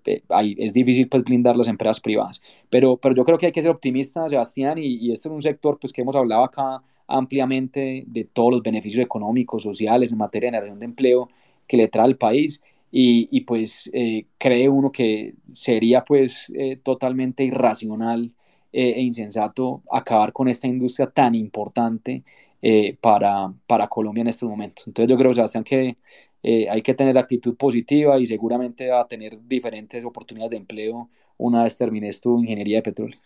es 0.57 0.73
difícil 0.73 1.07
pues 1.09 1.23
blindar 1.23 1.55
las 1.57 1.67
empresas 1.67 1.99
privadas. 1.99 2.41
Pero, 2.69 2.97
pero 2.97 3.15
yo 3.15 3.25
creo 3.25 3.37
que 3.37 3.47
hay 3.47 3.51
que 3.51 3.61
ser 3.61 3.71
optimista, 3.71 4.27
Sebastián, 4.29 4.77
y, 4.77 4.95
y 4.95 5.11
este 5.11 5.27
es 5.29 5.33
un 5.33 5.41
sector 5.41 5.79
pues 5.79 5.93
que 5.93 6.01
hemos 6.01 6.15
hablado 6.15 6.43
acá 6.43 6.83
ampliamente 7.07 8.03
de 8.07 8.23
todos 8.25 8.51
los 8.53 8.63
beneficios 8.63 9.03
económicos, 9.03 9.63
sociales, 9.63 10.11
en 10.11 10.17
materia 10.17 10.47
de 10.47 10.51
generación 10.57 10.79
de 10.79 10.85
empleo 10.85 11.29
que 11.67 11.77
le 11.77 11.87
trae 11.87 12.05
al 12.05 12.17
país. 12.17 12.61
Y, 12.91 13.29
y 13.31 13.41
pues 13.41 13.89
eh, 13.93 14.25
cree 14.37 14.67
uno 14.67 14.91
que 14.91 15.35
sería 15.53 16.03
pues 16.03 16.51
totalmente 16.83 17.43
irracional 17.43 18.33
eh, 18.73 18.93
e 18.95 19.01
insensato 19.01 19.83
acabar 19.91 20.31
con 20.31 20.47
esta 20.47 20.65
industria 20.65 21.09
tan 21.09 21.35
importante 21.35 22.23
eh, 22.61 22.95
para, 23.01 23.53
para, 23.67 23.89
Colombia 23.89 24.21
en 24.21 24.29
estos 24.29 24.47
momentos. 24.47 24.87
Entonces 24.87 25.09
yo 25.09 25.17
creo, 25.17 25.33
Sebastián, 25.33 25.65
que 25.65 25.97
eh, 26.41 26.69
hay 26.69 26.81
que 26.81 26.93
tener 26.93 27.17
actitud 27.17 27.57
positiva 27.57 28.17
y 28.17 28.25
seguramente 28.25 28.89
va 28.89 29.01
a 29.01 29.07
tener 29.07 29.37
diferentes 29.45 30.05
oportunidades 30.05 30.51
de 30.51 30.57
empleo 30.57 31.09
una 31.37 31.63
vez 31.63 31.77
termines 31.77 32.21
tu 32.21 32.39
ingeniería 32.39 32.77
de 32.77 32.83
petróleo. 32.83 33.19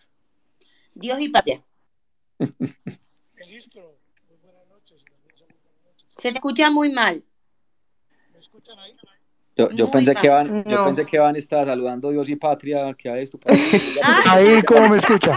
Dios 0.94 1.20
y 1.20 1.28
patria. 1.28 1.62
Se 6.08 6.28
escucha 6.28 6.70
muy 6.72 6.90
mal. 6.90 7.22
¿Me 8.32 8.38
escuchan 8.40 8.76
ahí? 8.80 8.96
Yo, 9.56 9.70
yo 9.70 9.90
pensé, 9.90 10.14
que 10.14 10.28
van, 10.28 10.64
yo 10.64 10.84
pensé 10.84 11.06
que 11.06 11.18
van 11.18 11.34
a 11.34 11.38
estar 11.38 11.64
saludando 11.64 12.10
Dios 12.10 12.28
y 12.28 12.36
patria, 12.36 12.92
que 12.92 13.08
a 13.08 13.18
esto. 13.18 13.38
Ahí, 14.26 14.62
¿cómo 14.62 14.90
me 14.90 14.98
escucha? 14.98 15.32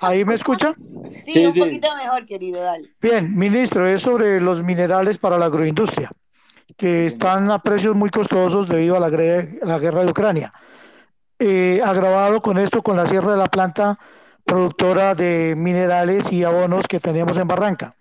¿Ahí 0.00 0.24
me 0.24 0.34
escucha? 0.34 0.74
Sí, 1.26 1.44
un 1.46 1.54
poquito 1.54 1.88
mejor, 1.96 2.24
querido, 2.26 2.60
dale. 2.60 2.92
Bien, 3.02 3.36
ministro, 3.36 3.88
es 3.88 4.02
sobre 4.02 4.40
los 4.40 4.62
minerales 4.62 5.18
para 5.18 5.36
la 5.36 5.46
agroindustria, 5.46 6.12
que 6.76 7.06
están 7.06 7.50
a 7.50 7.60
precios 7.60 7.96
muy 7.96 8.10
costosos 8.10 8.68
debido 8.68 8.96
a 8.96 9.00
la, 9.00 9.08
la 9.08 9.78
guerra 9.80 10.04
de 10.04 10.10
Ucrania. 10.10 10.52
Eh, 11.40 11.80
agravado 11.84 12.40
con 12.40 12.56
esto, 12.56 12.82
con 12.82 12.96
la 12.96 13.06
cierre 13.06 13.32
de 13.32 13.36
la 13.36 13.46
planta 13.46 13.98
productora 14.44 15.14
de 15.14 15.54
minerales 15.56 16.32
y 16.32 16.44
abonos 16.44 16.86
que 16.88 17.00
teníamos 17.00 17.36
en 17.36 17.48
Barranca. 17.48 17.94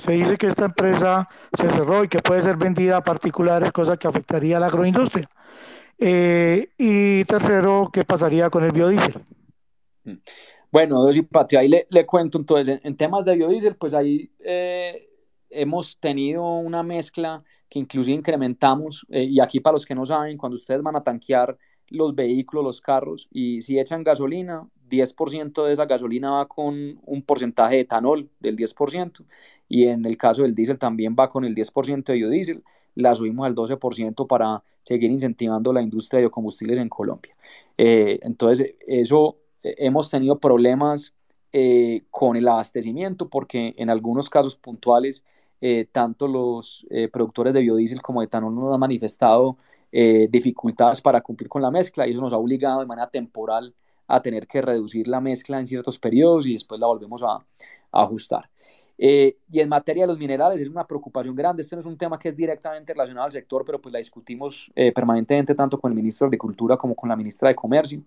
Se 0.00 0.12
dice 0.12 0.38
que 0.38 0.46
esta 0.46 0.64
empresa 0.64 1.28
se 1.52 1.68
cerró 1.68 2.02
y 2.04 2.08
que 2.08 2.20
puede 2.20 2.40
ser 2.40 2.56
vendida 2.56 2.96
a 2.96 3.04
particulares, 3.04 3.70
cosa 3.70 3.98
que 3.98 4.08
afectaría 4.08 4.56
a 4.56 4.60
la 4.60 4.66
agroindustria. 4.66 5.28
Eh, 5.98 6.70
y 6.78 7.24
tercero, 7.24 7.90
¿qué 7.92 8.02
pasaría 8.04 8.48
con 8.48 8.64
el 8.64 8.72
biodiesel? 8.72 9.22
Mm. 10.04 10.14
Bueno, 10.72 11.10
y 11.10 11.22
Patria, 11.22 11.60
ahí 11.60 11.68
le, 11.68 11.86
le, 11.90 12.06
cuento 12.06 12.38
entonces, 12.38 12.80
en, 12.82 12.96
temas 12.96 13.26
de 13.26 13.34
biodiesel, 13.34 13.76
pues 13.76 13.92
ahí 13.92 14.30
eh, 14.38 15.06
hemos 15.50 16.00
tenido 16.00 16.44
una 16.44 16.82
mezcla 16.82 17.44
que 17.68 17.78
inclusive 17.78 18.16
incrementamos, 18.16 19.04
eh, 19.10 19.24
y 19.24 19.38
aquí 19.40 19.60
para 19.60 19.74
los 19.74 19.84
que 19.84 19.94
no 19.94 20.06
saben, 20.06 20.38
cuando 20.38 20.54
ustedes 20.54 20.80
van 20.82 20.96
a 20.96 21.02
tanquear 21.02 21.58
los 21.88 22.14
vehículos, 22.14 22.64
los 22.64 22.80
carros, 22.80 23.28
y 23.30 23.60
si 23.60 23.78
echan 23.78 24.02
gasolina, 24.02 24.66
10% 24.90 25.64
de 25.64 25.72
esa 25.72 25.86
gasolina 25.86 26.32
va 26.32 26.48
con 26.48 27.00
un 27.06 27.22
porcentaje 27.22 27.76
de 27.76 27.80
etanol 27.82 28.28
del 28.40 28.56
10%, 28.56 29.24
y 29.68 29.86
en 29.86 30.04
el 30.04 30.16
caso 30.18 30.42
del 30.42 30.54
diésel 30.54 30.78
también 30.78 31.16
va 31.18 31.28
con 31.28 31.44
el 31.44 31.54
10% 31.54 32.04
de 32.04 32.14
biodiesel, 32.14 32.62
la 32.94 33.14
subimos 33.14 33.46
al 33.46 33.54
12% 33.54 34.26
para 34.26 34.62
seguir 34.82 35.10
incentivando 35.10 35.72
la 35.72 35.82
industria 35.82 36.18
de 36.18 36.24
biocombustibles 36.24 36.78
en 36.78 36.88
Colombia. 36.88 37.34
Eh, 37.76 38.18
entonces, 38.22 38.74
eso 38.86 39.36
eh, 39.62 39.74
hemos 39.78 40.10
tenido 40.10 40.38
problemas 40.38 41.14
eh, 41.52 42.02
con 42.10 42.36
el 42.36 42.46
abastecimiento 42.48 43.28
porque 43.28 43.74
en 43.76 43.90
algunos 43.90 44.28
casos 44.30 44.56
puntuales, 44.56 45.24
tanto 45.92 46.26
los 46.26 46.86
productores 47.12 47.52
de 47.52 47.60
biodiesel 47.60 48.00
como 48.00 48.20
de 48.20 48.24
etanol 48.24 48.54
nos 48.54 48.72
han 48.72 48.80
manifestado 48.80 49.58
dificultades 49.92 51.02
para 51.02 51.20
cumplir 51.20 51.50
con 51.50 51.60
la 51.60 51.70
mezcla 51.70 52.06
y 52.06 52.12
eso 52.12 52.22
nos 52.22 52.32
ha 52.32 52.38
obligado 52.38 52.80
de 52.80 52.86
manera 52.86 53.10
temporal 53.10 53.74
tener 54.20 54.46
que 54.46 54.60
reducir 54.60 55.06
la 55.06 55.20
mezcla 55.20 55.58
en 55.58 55.66
ciertos 55.66 55.98
periodos 55.98 56.46
y 56.46 56.54
después 56.54 56.80
la 56.80 56.86
volvemos 56.86 57.22
a, 57.22 57.44
ajustar. 57.92 58.48
Eh, 59.02 59.38
y 59.50 59.60
en 59.60 59.68
materia 59.70 60.02
de 60.02 60.08
los 60.08 60.18
minerales 60.18 60.60
es 60.60 60.68
una 60.68 60.86
preocupación 60.86 61.34
grande. 61.34 61.62
Este 61.62 61.74
no 61.74 61.80
es 61.80 61.86
un 61.86 61.96
tema 61.96 62.18
que 62.18 62.28
es 62.28 62.36
directamente 62.36 62.92
relacionado 62.92 63.24
al 63.24 63.32
sector, 63.32 63.64
pero 63.64 63.80
pues 63.80 63.92
la 63.92 63.98
discutimos 63.98 64.70
eh, 64.76 64.92
permanentemente 64.92 65.54
tanto 65.54 65.80
con 65.80 65.90
el 65.90 65.96
ministro 65.96 66.26
de 66.26 66.28
Agricultura 66.28 66.76
como 66.76 66.94
con 66.94 67.08
la 67.08 67.16
ministra 67.16 67.48
de 67.48 67.54
Comercio. 67.54 68.02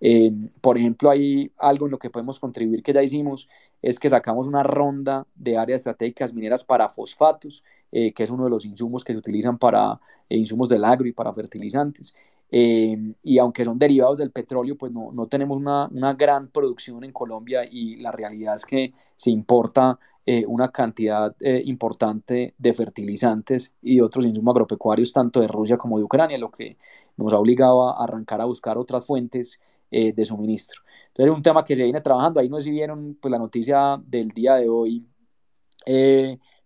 Eh, 0.00 0.32
por 0.60 0.78
ejemplo, 0.78 1.10
hay 1.10 1.52
algo 1.58 1.84
en 1.84 1.92
lo 1.92 1.98
que 1.98 2.08
podemos 2.08 2.40
contribuir 2.40 2.82
que 2.82 2.94
ya 2.94 3.02
hicimos, 3.02 3.48
es 3.82 3.98
que 3.98 4.08
sacamos 4.08 4.46
una 4.46 4.62
ronda 4.62 5.26
de 5.34 5.58
áreas 5.58 5.80
estratégicas 5.80 6.32
mineras 6.32 6.64
para 6.64 6.88
fosfatos, 6.88 7.62
que 7.90 8.12
es 8.16 8.30
uno 8.30 8.44
de 8.44 8.50
los 8.50 8.66
insumos 8.66 9.02
que 9.02 9.12
se 9.12 9.18
utilizan 9.18 9.56
para 9.56 9.98
insumos 10.28 10.68
del 10.68 10.84
agro 10.84 11.06
y 11.08 11.12
para 11.12 11.32
fertilizantes. 11.32 12.14
Eh, 12.50 12.96
y 13.22 13.38
aunque 13.38 13.64
son 13.64 13.78
derivados 13.78 14.18
del 14.18 14.30
petróleo, 14.30 14.76
pues 14.76 14.90
no, 14.92 15.12
no 15.12 15.26
tenemos 15.26 15.58
una, 15.58 15.86
una, 15.88 16.14
gran 16.14 16.48
producción 16.48 17.04
en 17.04 17.12
Colombia 17.12 17.62
y 17.70 17.96
la 17.96 18.10
realidad 18.10 18.54
es 18.54 18.64
que 18.64 18.92
se 19.16 19.30
importa 19.30 19.98
eh, 20.24 20.44
una 20.46 20.70
cantidad 20.70 21.34
eh, 21.40 21.62
importante 21.66 22.54
de 22.56 22.72
fertilizantes 22.72 23.74
y 23.82 24.00
otros 24.00 24.24
insumos 24.24 24.52
agropecuarios, 24.52 25.12
tanto 25.12 25.40
de 25.40 25.48
Rusia 25.48 25.76
como 25.76 25.98
de 25.98 26.04
Ucrania, 26.04 26.38
lo 26.38 26.50
que 26.50 26.78
nos 27.18 27.32
ha 27.34 27.38
obligado 27.38 27.86
a 27.86 28.02
arrancar 28.02 28.40
a 28.40 28.46
buscar 28.46 28.78
otras 28.78 29.04
fuentes 29.06 29.60
de 29.90 30.22
suministro. 30.26 30.82
Entonces 31.06 31.32
es 31.32 31.36
un 31.36 31.42
tema 31.42 31.64
que 31.64 31.74
se 31.74 31.82
viene 31.82 32.02
trabajando. 32.02 32.40
Ahí 32.40 32.50
no 32.50 32.58
sé 32.58 32.64
si 32.64 32.70
vieron 32.72 33.16
pues, 33.18 33.32
la 33.32 33.38
noticia 33.38 33.98
del 34.04 34.28
día 34.28 34.56
de 34.56 34.68
hoy 34.68 35.06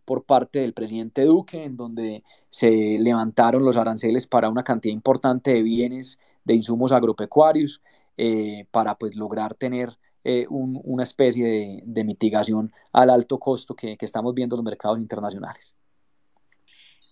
por 0.04 0.24
parte 0.24 0.60
del 0.60 0.72
presidente 0.72 1.24
Duque, 1.24 1.64
en 1.64 1.76
donde 1.76 2.24
se 2.50 2.70
levantaron 2.98 3.64
los 3.64 3.76
aranceles 3.76 4.26
para 4.26 4.48
una 4.48 4.64
cantidad 4.64 4.92
importante 4.92 5.52
de 5.52 5.62
bienes, 5.62 6.18
de 6.44 6.54
insumos 6.54 6.92
agropecuarios, 6.92 7.80
eh, 8.16 8.66
para 8.70 8.96
pues 8.96 9.16
lograr 9.16 9.54
tener 9.54 9.98
eh, 10.24 10.46
una 10.48 11.02
especie 11.02 11.82
de, 11.84 12.04
mitigación 12.04 12.72
al 12.92 13.10
alto 13.10 13.38
costo 13.38 13.74
que, 13.74 13.96
estamos 14.00 14.34
viendo 14.34 14.54
en 14.54 14.58
los 14.58 14.64
mercados 14.64 14.98
internacionales. 14.98 15.74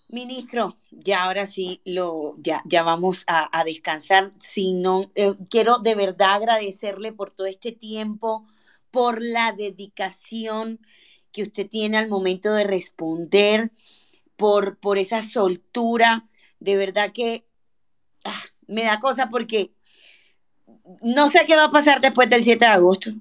Ministro, 0.07 0.75
ya 0.91 1.23
ahora 1.23 1.47
sí 1.47 1.81
lo, 1.85 2.35
ya, 2.37 2.61
ya 2.65 2.83
vamos 2.83 3.23
a, 3.27 3.63
descansar. 3.65 4.31
Si 4.39 4.73
no, 4.73 5.11
eh, 5.15 5.33
quiero 5.49 5.79
de 5.79 5.95
verdad 5.95 6.35
agradecerle 6.35 7.11
por 7.11 7.31
todo 7.31 7.47
este 7.47 7.71
tiempo, 7.71 8.45
por 8.91 9.21
la 9.21 9.53
dedicación 9.53 10.79
que 11.31 11.43
usted 11.43 11.67
tiene 11.67 11.97
al 11.97 12.07
momento 12.07 12.53
de 12.53 12.63
responder, 12.63 13.71
por, 14.41 14.77
por 14.77 14.97
esa 14.97 15.21
soltura. 15.21 16.27
De 16.59 16.75
verdad 16.75 17.11
que 17.13 17.45
ah, 18.25 18.41
me 18.65 18.83
da 18.83 18.99
cosa 18.99 19.29
porque 19.29 19.71
no 21.03 21.27
sé 21.29 21.45
qué 21.45 21.55
va 21.55 21.65
a 21.65 21.71
pasar 21.71 22.01
después 22.01 22.27
del 22.27 22.43
7 22.43 22.65
de 22.65 22.71
agosto. 22.71 23.11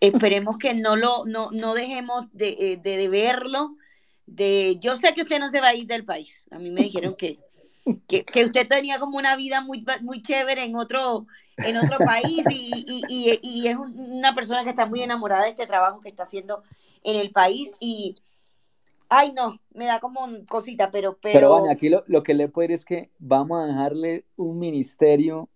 Esperemos 0.00 0.56
que 0.56 0.72
no 0.72 0.96
lo 0.96 1.26
no, 1.26 1.50
no 1.52 1.74
dejemos 1.74 2.24
de, 2.32 2.48
eh, 2.58 2.80
de, 2.82 2.96
de, 2.96 3.08
verlo. 3.08 3.76
De, 4.24 4.78
yo 4.80 4.96
sé 4.96 5.12
que 5.12 5.22
usted 5.22 5.38
no 5.38 5.50
se 5.50 5.60
va 5.60 5.68
a 5.68 5.74
ir 5.74 5.86
del 5.86 6.04
país. 6.04 6.46
A 6.50 6.58
mí 6.58 6.70
me 6.70 6.82
dijeron 6.82 7.14
que, 7.16 7.38
que, 8.08 8.24
que 8.24 8.44
usted 8.44 8.68
tenía 8.68 8.98
como 8.98 9.18
una 9.18 9.36
vida 9.36 9.60
muy, 9.60 9.84
muy 10.02 10.22
chévere 10.22 10.64
en 10.64 10.76
otro, 10.76 11.26
en 11.58 11.76
otro 11.76 11.98
país 11.98 12.42
y, 12.50 13.04
y, 13.08 13.38
y, 13.42 13.68
es 13.68 13.76
una 13.76 14.34
persona 14.34 14.64
que 14.64 14.70
está 14.70 14.86
muy 14.86 15.02
enamorada 15.02 15.44
de 15.44 15.50
este 15.50 15.66
trabajo 15.66 16.00
que 16.00 16.08
está 16.08 16.24
haciendo 16.24 16.62
en 17.04 17.16
el 17.16 17.30
país 17.30 17.72
y, 17.78 18.16
ay 19.08 19.32
no, 19.32 19.60
me 19.72 19.86
da 19.86 20.00
como 20.00 20.26
cosita, 20.48 20.90
pero... 20.90 21.16
Pero, 21.20 21.38
pero 21.38 21.52
bueno, 21.52 21.70
aquí 21.70 21.88
lo, 21.88 22.02
lo 22.06 22.22
que 22.22 22.34
le 22.34 22.48
puedo 22.48 22.68
decir 22.68 22.74
es 22.74 22.84
que 22.84 23.10
vamos 23.18 23.62
a 23.62 23.66
dejarle 23.66 24.24
un 24.36 24.58
ministerio 24.58 25.48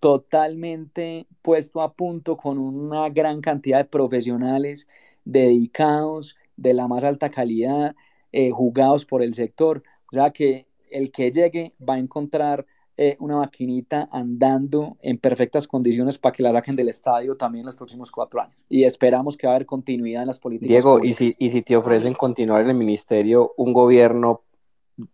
totalmente 0.00 1.26
puesto 1.42 1.80
a 1.80 1.92
punto 1.92 2.36
con 2.36 2.58
una 2.58 3.08
gran 3.08 3.40
cantidad 3.40 3.78
de 3.78 3.84
profesionales 3.84 4.88
dedicados 5.24 6.36
de 6.56 6.74
la 6.74 6.88
más 6.88 7.04
alta 7.04 7.30
calidad, 7.30 7.96
eh, 8.32 8.50
jugados 8.50 9.04
por 9.04 9.22
el 9.22 9.34
sector. 9.34 9.82
O 10.12 10.14
sea 10.14 10.30
que 10.30 10.67
el 10.90 11.10
que 11.10 11.30
llegue 11.30 11.72
va 11.86 11.94
a 11.94 11.98
encontrar 11.98 12.66
eh, 13.00 13.16
una 13.20 13.36
maquinita 13.36 14.08
andando 14.10 14.96
en 15.02 15.18
perfectas 15.18 15.68
condiciones 15.68 16.18
para 16.18 16.32
que 16.32 16.42
la 16.42 16.52
saquen 16.52 16.74
del 16.74 16.88
estadio 16.88 17.36
también 17.36 17.64
los 17.64 17.76
próximos 17.76 18.10
cuatro 18.10 18.40
años. 18.40 18.56
Y 18.68 18.82
esperamos 18.82 19.36
que 19.36 19.46
va 19.46 19.52
a 19.52 19.56
haber 19.56 19.66
continuidad 19.66 20.22
en 20.22 20.26
las 20.26 20.40
políticas. 20.40 20.68
Diego, 20.68 21.04
¿y 21.04 21.14
si, 21.14 21.32
y 21.38 21.50
si 21.50 21.62
te 21.62 21.76
ofrecen 21.76 22.14
continuar 22.14 22.62
en 22.62 22.70
el 22.70 22.74
ministerio 22.74 23.52
un 23.56 23.72
gobierno 23.72 24.42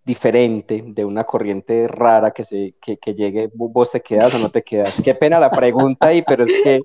diferente, 0.03 0.83
de 0.87 1.05
una 1.05 1.25
corriente 1.25 1.87
rara 1.87 2.31
que, 2.31 2.47
se, 2.47 2.75
que, 2.81 2.97
que 2.97 3.13
llegue, 3.13 3.51
vos 3.53 3.91
te 3.91 4.01
quedas 4.01 4.35
o 4.35 4.39
no 4.39 4.49
te 4.51 4.63
quedas? 4.63 4.95
Qué 5.05 5.15
pena 5.15 5.39
la 5.39 5.51
pregunta 5.51 6.09
ahí, 6.09 6.23
pero 6.23 6.45
es 6.45 6.53
que 6.65 6.81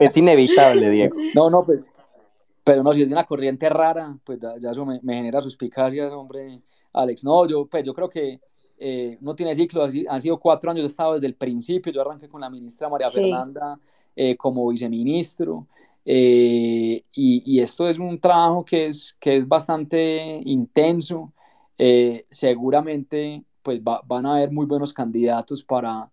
es 0.00 0.16
inevitable, 0.16 0.90
Diego. 0.90 1.16
No, 1.36 1.48
no, 1.50 1.64
pues, 1.64 1.84
pero 2.64 2.82
no, 2.82 2.92
si 2.92 3.02
es 3.02 3.08
de 3.08 3.14
una 3.14 3.26
corriente 3.26 3.68
rara, 3.68 4.18
pues 4.24 4.40
ya, 4.40 4.70
eso 4.72 4.84
me, 4.84 4.98
me 5.04 5.14
genera 5.14 5.40
suspicacias, 5.40 6.10
hombre, 6.10 6.62
Alex. 6.92 7.24
No, 7.24 7.46
yo, 7.46 7.66
pues 7.66 7.84
yo 7.84 7.94
creo 7.94 8.08
que 8.08 8.40
eh, 8.82 9.18
no 9.20 9.34
tiene 9.34 9.54
ciclo, 9.54 9.84
han 9.84 10.20
sido 10.22 10.40
cuatro 10.40 10.70
años, 10.70 10.84
he 10.84 10.86
estado 10.86 11.14
desde 11.14 11.26
el 11.26 11.34
principio, 11.34 11.92
yo 11.92 12.00
arranqué 12.00 12.30
con 12.30 12.40
la 12.40 12.48
ministra 12.48 12.88
María 12.88 13.10
Fernanda 13.10 13.78
eh, 14.16 14.36
como 14.38 14.66
viceministro, 14.68 15.66
eh, 16.02 17.04
y, 17.12 17.60
esto 17.60 17.86
es 17.86 17.98
un 17.98 18.18
trabajo 18.18 18.64
que 18.64 18.86
es, 18.86 19.14
que 19.20 19.36
es 19.36 19.46
bastante 19.46 20.40
intenso, 20.46 21.30
seguramente 22.30 23.44
pues 23.62 23.82
van 23.82 24.24
a 24.24 24.36
haber 24.36 24.50
muy 24.50 24.64
buenos 24.64 24.94
candidatos 24.94 25.62
para, 25.62 26.10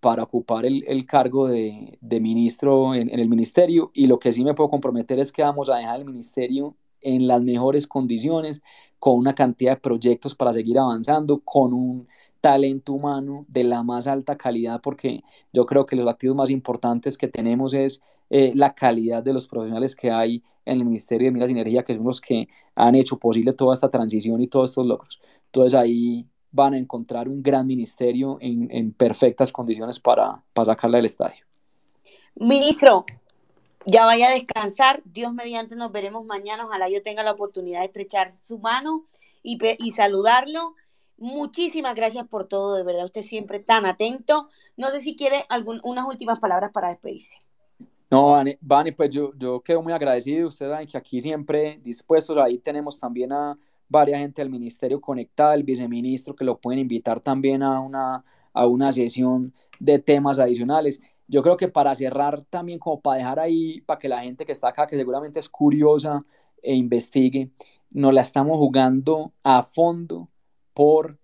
para 0.00 0.24
ocupar 0.24 0.66
el, 0.66 0.84
el 0.88 1.06
cargo 1.06 1.46
de, 1.46 1.98
de 2.00 2.20
ministro 2.20 2.96
en, 2.96 3.08
en, 3.10 3.20
el 3.20 3.28
ministerio, 3.28 3.92
y 3.94 4.08
lo 4.08 4.18
que 4.18 4.32
sí 4.32 4.42
me 4.42 4.54
puedo 4.54 4.70
comprometer 4.70 5.20
es 5.20 5.30
que 5.30 5.42
vamos 5.42 5.70
a 5.70 5.76
dejar 5.76 6.00
el 6.00 6.04
ministerio 6.04 6.74
en 7.00 7.26
las 7.26 7.42
mejores 7.42 7.86
condiciones, 7.86 8.62
con 8.98 9.18
una 9.18 9.34
cantidad 9.34 9.72
de 9.72 9.80
proyectos 9.80 10.34
para 10.34 10.52
seguir 10.52 10.78
avanzando, 10.78 11.40
con 11.40 11.72
un 11.72 12.08
talento 12.40 12.92
humano 12.92 13.44
de 13.48 13.64
la 13.64 13.82
más 13.82 14.06
alta 14.06 14.36
calidad, 14.36 14.80
porque 14.80 15.22
yo 15.52 15.66
creo 15.66 15.86
que 15.86 15.96
los 15.96 16.08
activos 16.08 16.36
más 16.36 16.50
importantes 16.50 17.18
que 17.18 17.28
tenemos 17.28 17.74
es 17.74 18.00
eh, 18.30 18.52
la 18.54 18.74
calidad 18.74 19.22
de 19.22 19.32
los 19.32 19.46
profesionales 19.46 19.96
que 19.96 20.10
hay 20.10 20.42
en 20.64 20.78
el 20.78 20.84
Ministerio 20.84 21.26
de 21.26 21.32
Minas 21.32 21.48
y 21.48 21.52
Energía, 21.52 21.82
que 21.82 21.94
son 21.94 22.04
los 22.04 22.20
que 22.20 22.48
han 22.74 22.94
hecho 22.94 23.18
posible 23.18 23.52
toda 23.52 23.74
esta 23.74 23.90
transición 23.90 24.40
y 24.40 24.48
todos 24.48 24.70
estos 24.70 24.86
logros. 24.86 25.20
Entonces 25.46 25.74
ahí 25.74 26.26
van 26.50 26.74
a 26.74 26.78
encontrar 26.78 27.28
un 27.28 27.42
gran 27.42 27.66
ministerio 27.66 28.38
en, 28.40 28.92
perfectas 28.92 29.52
condiciones 29.52 29.98
para, 29.98 30.42
para 30.52 30.66
sacarla 30.66 30.98
del 30.98 31.06
estadio. 31.06 31.44
Ministro, 32.36 33.04
ya 33.86 34.04
vaya 34.04 34.28
a 34.28 34.32
descansar. 34.32 35.02
Dios 35.04 35.32
mediante 35.32 35.76
nos 35.76 35.92
veremos 35.92 36.24
mañana. 36.24 36.66
Ojalá 36.66 36.88
yo 36.88 37.02
tenga 37.02 37.22
la 37.22 37.32
oportunidad 37.32 37.80
de 37.80 37.86
estrechar 37.86 38.32
su 38.32 38.58
mano 38.58 39.06
y, 39.42 39.58
y 39.78 39.92
saludarlo. 39.92 40.74
Muchísimas 41.16 41.96
gracias 41.96 42.28
por 42.28 42.46
todo, 42.46 42.76
de 42.76 42.84
verdad, 42.84 43.06
usted 43.06 43.22
siempre 43.22 43.58
tan 43.58 43.86
atento. 43.86 44.48
No 44.76 44.90
sé 44.90 45.00
si 45.00 45.16
quiere 45.16 45.44
algún, 45.48 45.80
unas 45.82 46.06
últimas 46.06 46.38
palabras 46.38 46.70
para 46.72 46.90
despedirse. 46.90 47.38
No, 48.10 48.40
Vani, 48.60 48.92
pues 48.92 49.10
yo, 49.12 49.32
yo 49.36 49.60
quedo 49.60 49.82
muy 49.82 49.92
agradecido. 49.92 50.46
Usted 50.48 50.70
sabe 50.70 50.86
que 50.86 50.96
aquí 50.96 51.20
siempre 51.20 51.78
dispuestos, 51.82 52.38
ahí 52.38 52.58
tenemos 52.58 53.00
también 53.00 53.32
a 53.32 53.58
varias 53.88 54.20
gente 54.20 54.42
del 54.42 54.50
ministerio 54.50 55.00
conectada, 55.00 55.54
el 55.54 55.64
viceministro, 55.64 56.36
que 56.36 56.44
lo 56.44 56.58
pueden 56.58 56.78
invitar 56.78 57.20
también 57.20 57.62
a 57.62 57.80
una, 57.80 58.24
a 58.52 58.66
una 58.66 58.92
sesión 58.92 59.52
de 59.80 59.98
temas 59.98 60.38
adicionales 60.38 61.02
yo 61.28 61.42
creo 61.42 61.56
que 61.56 61.68
para 61.68 61.94
cerrar 61.94 62.42
también, 62.46 62.78
como 62.78 63.00
para 63.00 63.18
dejar 63.18 63.38
ahí, 63.38 63.82
para 63.82 63.98
que 63.98 64.08
la 64.08 64.22
gente 64.22 64.44
que 64.44 64.52
está 64.52 64.68
acá, 64.68 64.86
que 64.86 64.96
seguramente 64.96 65.38
es 65.38 65.48
curiosa 65.48 66.24
e 66.62 66.74
investigue, 66.74 67.50
nos 67.90 68.14
la 68.14 68.22
estamos 68.22 68.56
jugando 68.56 69.34
a 69.42 69.62
fondo 69.62 70.30
por 70.72 71.18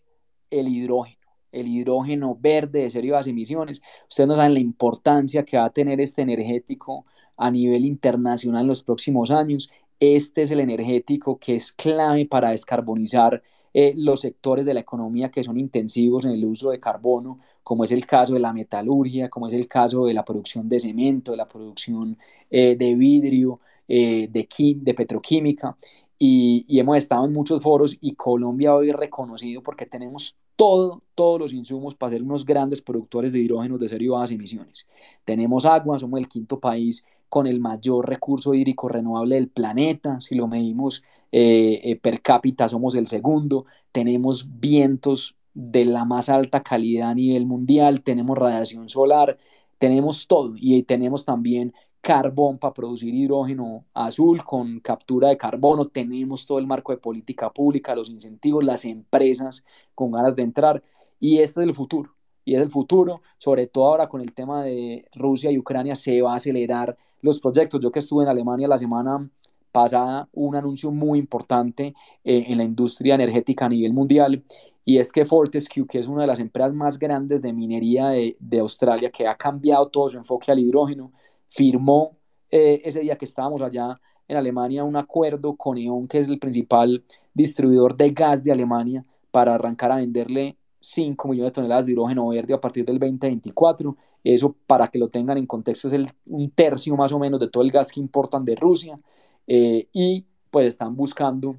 el 0.50 0.68
hidrógeno, 0.68 1.26
el 1.52 1.68
hidrógeno 1.68 2.36
verde 2.38 2.80
de 2.82 2.90
cero 2.90 3.06
y 3.06 3.10
bajas 3.10 3.26
emisiones. 3.28 3.80
Ustedes 4.08 4.28
no 4.28 4.36
saben 4.36 4.54
la 4.54 4.60
importancia 4.60 5.44
que 5.44 5.56
va 5.56 5.64
a 5.64 5.72
tener 5.72 6.00
este 6.00 6.22
energético 6.22 7.06
a 7.36 7.50
nivel 7.50 7.84
internacional 7.86 8.62
en 8.62 8.68
los 8.68 8.82
próximos 8.82 9.30
años. 9.30 9.70
Este 10.00 10.42
es 10.42 10.50
el 10.50 10.60
energético 10.60 11.38
que 11.38 11.54
es 11.54 11.72
clave 11.72 12.26
para 12.26 12.50
descarbonizar 12.50 13.42
eh, 13.76 13.92
los 13.96 14.20
sectores 14.20 14.64
de 14.64 14.72
la 14.72 14.80
economía 14.80 15.32
que 15.32 15.42
son 15.42 15.58
intensivos 15.58 16.24
en 16.24 16.30
el 16.30 16.44
uso 16.44 16.70
de 16.70 16.78
carbono, 16.78 17.40
como 17.64 17.82
es 17.82 17.90
el 17.90 18.06
caso 18.06 18.34
de 18.34 18.40
la 18.40 18.52
metalurgia, 18.52 19.28
como 19.28 19.48
es 19.48 19.54
el 19.54 19.66
caso 19.66 20.06
de 20.06 20.14
la 20.14 20.24
producción 20.24 20.68
de 20.68 20.78
cemento, 20.78 21.32
de 21.32 21.38
la 21.38 21.46
producción 21.46 22.16
eh, 22.50 22.76
de 22.76 22.94
vidrio, 22.94 23.58
eh, 23.88 24.28
de, 24.30 24.48
de 24.76 24.94
petroquímica. 24.94 25.76
Y, 26.16 26.64
hemos 26.78 26.96
estado 26.96 27.26
en 27.26 27.32
muchos 27.32 27.60
foros 27.62 27.98
y 28.00 28.14
Colombia 28.14 28.74
hoy 28.74 28.90
es 28.90 28.96
reconocido 28.96 29.60
porque 29.62 29.86
tenemos 29.86 30.36
todo, 30.54 31.02
todos 31.16 31.40
los 31.40 31.52
insumos 31.52 31.96
para 31.96 32.10
ser 32.12 32.22
unos 32.22 32.44
grandes 32.44 32.80
productores 32.80 33.32
de 33.32 33.40
hidrógeno 33.40 33.76
de 33.76 33.96
y 33.98 34.08
bajas 34.08 34.30
emisiones. 34.30 34.88
Tenemos 35.24 35.64
agua, 35.64 35.98
somos 35.98 36.20
el 36.20 36.28
quinto 36.28 36.60
país 36.60 37.04
con 37.28 37.48
el 37.48 37.58
mayor 37.58 38.08
recurso 38.08 38.54
hídrico 38.54 38.88
renovable 38.88 39.34
del 39.34 39.48
planeta, 39.48 40.20
si 40.20 40.36
lo 40.36 40.46
medimos 40.46 41.02
eh, 41.36 41.80
eh, 41.90 41.96
per 41.96 42.22
cápita 42.22 42.68
somos 42.68 42.94
el 42.94 43.08
segundo, 43.08 43.66
tenemos 43.90 44.46
vientos 44.60 45.34
de 45.52 45.84
la 45.84 46.04
más 46.04 46.28
alta 46.28 46.62
calidad 46.62 47.10
a 47.10 47.14
nivel 47.16 47.44
mundial, 47.44 48.02
tenemos 48.02 48.38
radiación 48.38 48.88
solar, 48.88 49.36
tenemos 49.80 50.28
todo 50.28 50.54
y 50.56 50.80
tenemos 50.84 51.24
también 51.24 51.74
carbón 52.00 52.58
para 52.58 52.72
producir 52.72 53.12
hidrógeno 53.12 53.84
azul 53.94 54.44
con 54.44 54.78
captura 54.78 55.28
de 55.30 55.36
carbono, 55.36 55.86
tenemos 55.86 56.46
todo 56.46 56.60
el 56.60 56.68
marco 56.68 56.92
de 56.92 56.98
política 56.98 57.52
pública, 57.52 57.96
los 57.96 58.10
incentivos, 58.10 58.62
las 58.62 58.84
empresas 58.84 59.64
con 59.96 60.12
ganas 60.12 60.36
de 60.36 60.42
entrar 60.44 60.84
y 61.18 61.38
este 61.38 61.62
es 61.62 61.66
el 61.66 61.74
futuro. 61.74 62.14
Y 62.44 62.54
es 62.54 62.62
el 62.62 62.70
futuro, 62.70 63.22
sobre 63.38 63.66
todo 63.66 63.88
ahora 63.88 64.08
con 64.08 64.20
el 64.20 64.32
tema 64.34 64.62
de 64.62 65.04
Rusia 65.16 65.50
y 65.50 65.58
Ucrania, 65.58 65.96
se 65.96 66.22
va 66.22 66.34
a 66.34 66.36
acelerar 66.36 66.96
los 67.22 67.40
proyectos. 67.40 67.80
Yo 67.80 67.90
que 67.90 67.98
estuve 67.98 68.22
en 68.22 68.28
Alemania 68.28 68.68
la 68.68 68.78
semana 68.78 69.28
pasada, 69.74 70.28
un 70.32 70.54
anuncio 70.54 70.92
muy 70.92 71.18
importante 71.18 71.94
eh, 72.22 72.44
en 72.46 72.58
la 72.58 72.64
industria 72.64 73.16
energética 73.16 73.66
a 73.66 73.68
nivel 73.68 73.92
mundial 73.92 74.44
y 74.84 74.98
es 74.98 75.10
que 75.10 75.26
Fortescue, 75.26 75.86
que 75.86 75.98
es 75.98 76.06
una 76.06 76.22
de 76.22 76.28
las 76.28 76.38
empresas 76.38 76.72
más 76.74 76.96
grandes 76.96 77.42
de 77.42 77.52
minería 77.52 78.08
de, 78.08 78.36
de 78.38 78.58
Australia, 78.60 79.10
que 79.10 79.26
ha 79.26 79.36
cambiado 79.36 79.88
todo 79.88 80.08
su 80.08 80.16
enfoque 80.16 80.52
al 80.52 80.60
hidrógeno, 80.60 81.12
firmó 81.48 82.16
eh, 82.50 82.82
ese 82.84 83.00
día 83.00 83.16
que 83.16 83.24
estábamos 83.24 83.62
allá 83.62 84.00
en 84.28 84.36
Alemania 84.36 84.84
un 84.84 84.96
acuerdo 84.96 85.56
con 85.56 85.76
E.ON, 85.76 86.06
que 86.06 86.18
es 86.18 86.28
el 86.28 86.38
principal 86.38 87.02
distribuidor 87.32 87.96
de 87.96 88.10
gas 88.10 88.44
de 88.44 88.52
Alemania, 88.52 89.04
para 89.30 89.54
arrancar 89.54 89.90
a 89.90 89.96
venderle 89.96 90.56
5 90.80 91.28
millones 91.28 91.50
de 91.50 91.54
toneladas 91.54 91.86
de 91.86 91.92
hidrógeno 91.92 92.28
verde 92.28 92.54
a 92.54 92.60
partir 92.60 92.84
del 92.84 92.98
2024. 92.98 93.96
Eso, 94.22 94.54
para 94.66 94.88
que 94.88 94.98
lo 94.98 95.08
tengan 95.08 95.38
en 95.38 95.46
contexto, 95.46 95.88
es 95.88 95.94
el, 95.94 96.10
un 96.26 96.50
tercio 96.50 96.94
más 96.96 97.12
o 97.12 97.18
menos 97.18 97.40
de 97.40 97.48
todo 97.48 97.62
el 97.62 97.70
gas 97.70 97.90
que 97.90 98.00
importan 98.00 98.44
de 98.44 98.54
Rusia. 98.54 98.98
Eh, 99.46 99.88
y 99.92 100.24
pues 100.50 100.68
están 100.68 100.96
buscando 100.96 101.56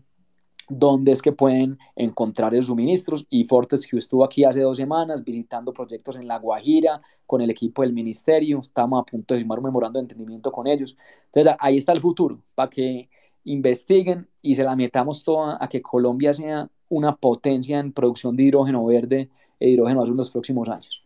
dónde 0.67 1.11
es 1.11 1.22
que 1.22 1.31
pueden 1.31 1.77
encontrar 1.95 2.53
esos 2.53 2.67
suministros. 2.67 3.25
Y 3.30 3.43
Fortescue 3.45 3.99
estuvo 3.99 4.23
aquí 4.23 4.43
hace 4.43 4.61
dos 4.61 4.77
semanas 4.77 5.23
visitando 5.23 5.73
proyectos 5.73 6.15
en 6.15 6.27
La 6.27 6.39
Guajira 6.39 7.01
con 7.25 7.41
el 7.41 7.49
equipo 7.49 7.81
del 7.81 7.93
ministerio. 7.93 8.59
Estamos 8.61 9.01
a 9.01 9.05
punto 9.05 9.33
de 9.33 9.41
firmar 9.41 9.59
un 9.59 9.65
memorando 9.65 9.99
de 9.99 10.03
entendimiento 10.03 10.51
con 10.51 10.67
ellos. 10.67 10.97
Entonces 11.25 11.53
ahí 11.59 11.77
está 11.77 11.91
el 11.91 12.01
futuro, 12.01 12.39
para 12.55 12.69
que 12.69 13.09
investiguen 13.43 14.27
y 14.41 14.55
se 14.55 14.64
la 14.64 14.75
metamos 14.75 15.23
toda 15.23 15.57
a 15.59 15.69
que 15.69 15.81
Colombia 15.81 16.33
sea 16.33 16.69
una 16.89 17.15
potencia 17.15 17.80
en 17.80 17.91
producción 17.91 18.35
de 18.35 18.43
hidrógeno 18.43 18.85
verde 18.85 19.30
e 19.59 19.69
hidrógeno 19.69 20.01
azul 20.01 20.14
en 20.14 20.17
los 20.17 20.31
próximos 20.31 20.69
años. 20.69 21.03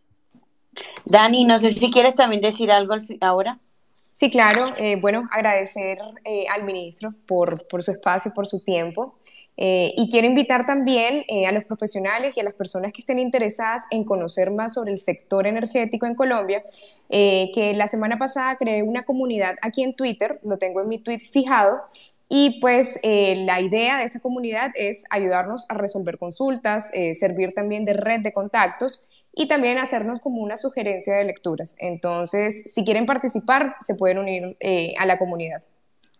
Dani, 1.05 1.45
no 1.45 1.59
sé 1.59 1.73
si 1.73 1.89
quieres 1.89 2.15
también 2.15 2.41
decir 2.41 2.71
algo 2.71 2.95
ahora. 3.21 3.59
Sí, 4.19 4.29
claro. 4.29 4.73
Eh, 4.77 4.97
bueno, 4.99 5.29
agradecer 5.31 5.97
eh, 6.25 6.45
al 6.53 6.65
ministro 6.65 7.13
por, 7.25 7.65
su 7.79 7.91
espacio, 7.91 8.33
por 8.35 8.47
su 8.47 8.61
tiempo. 8.65 9.17
Eh, 9.55 9.93
y 9.95 10.09
quiero 10.09 10.27
invitar 10.27 10.65
también 10.65 11.23
a 11.47 11.51
los 11.53 11.63
profesionales 11.63 12.35
y 12.35 12.41
a 12.41 12.43
las 12.43 12.53
personas 12.53 12.91
que 12.91 12.99
estén 12.99 13.17
interesadas 13.17 13.83
en 13.91 14.03
conocer 14.03 14.51
más 14.51 14.73
sobre 14.73 14.91
el 14.91 14.97
sector 14.97 15.47
energético 15.47 16.05
en 16.05 16.15
Colombia, 16.15 16.63
que 17.09 17.73
la 17.75 17.87
semana 17.87 18.17
pasada 18.17 18.55
creé 18.57 18.83
una 18.83 19.03
comunidad 19.03 19.55
aquí 19.61 19.83
en 19.83 19.95
Twitter, 19.95 20.39
lo 20.43 20.57
tengo 20.57 20.81
en 20.81 20.87
mi 20.87 20.99
tweet 20.99 21.19
fijado, 21.19 21.81
y 22.29 22.61
pues 22.61 23.01
la 23.03 23.59
idea 23.59 23.97
de 23.97 24.05
esta 24.05 24.21
comunidad 24.21 24.71
es 24.75 25.03
ayudarnos 25.09 25.65
a 25.67 25.73
resolver 25.73 26.17
consultas, 26.17 26.91
servir 27.19 27.53
también 27.53 27.83
de 27.83 27.93
red 27.93 28.21
de 28.21 28.31
contactos 28.31 29.09
y 29.39 29.47
también 29.47 29.77
hacernos 29.77 30.19
como 30.19 30.41
una 30.41 30.57
sugerencia 30.57 31.15
de 31.15 31.23
lecturas. 31.23 31.77
Entonces, 31.79 32.73
si 32.73 32.83
quieren 32.83 33.05
participar, 33.05 33.77
se 33.79 33.95
pueden 33.95 34.19
unir 34.19 34.57
eh, 34.59 34.93
a 34.99 35.05
la 35.05 35.17
comunidad. 35.17 35.63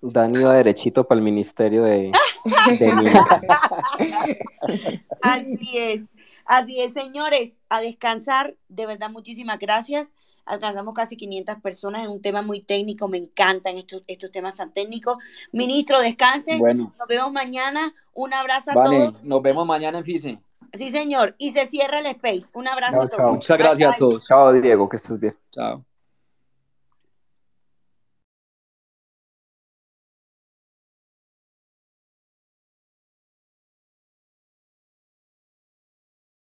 Dani 0.01 0.41
va 0.41 0.55
derechito 0.55 1.05
para 1.05 1.19
el 1.19 1.25
ministerio 1.25 1.83
de, 1.83 2.13
Así 5.21 5.77
es, 5.77 6.01
así 6.45 6.79
es, 6.79 6.93
señores, 6.93 7.57
a 7.67 7.81
descansar, 7.81 8.55
de 8.69 8.85
verdad, 8.85 9.09
muchísimas 9.09 9.59
gracias. 9.59 10.07
Alcanzamos 10.45 10.93
casi 10.93 11.17
500 11.17 11.57
personas 11.61 12.05
en 12.05 12.11
un 12.11 12.21
tema 12.21 12.41
muy 12.41 12.61
técnico, 12.61 13.09
me 13.09 13.17
encantan 13.17 13.75
estos, 13.75 14.01
estos 14.07 14.31
temas 14.31 14.55
tan 14.55 14.71
técnicos. 14.71 15.17
Ministro, 15.51 15.99
descanse, 15.99 16.55
bueno. 16.55 16.93
nos 16.97 17.07
vemos 17.09 17.33
mañana, 17.33 17.93
un 18.13 18.33
abrazo 18.33 18.71
a 18.71 18.85
todos. 18.85 19.21
Nos 19.25 19.41
vemos 19.41 19.67
mañana 19.67 19.97
en 19.97 20.05
FICE. 20.05 20.39
Sí, 20.73 20.89
señor. 20.89 21.35
Y 21.37 21.51
se 21.51 21.65
cierra 21.65 21.99
el 21.99 22.05
space. 22.07 22.49
Un 22.53 22.67
abrazo 22.67 23.01
a 23.01 23.07
todos. 23.07 23.31
Muchas 23.31 23.57
gracias 23.57 23.93
a 23.93 23.97
todos. 23.97 24.27
Chao, 24.27 24.53
Diego, 24.53 24.87
que 24.87 24.97
estés 24.97 25.19
bien. 25.19 25.35
Chao. 25.51 25.83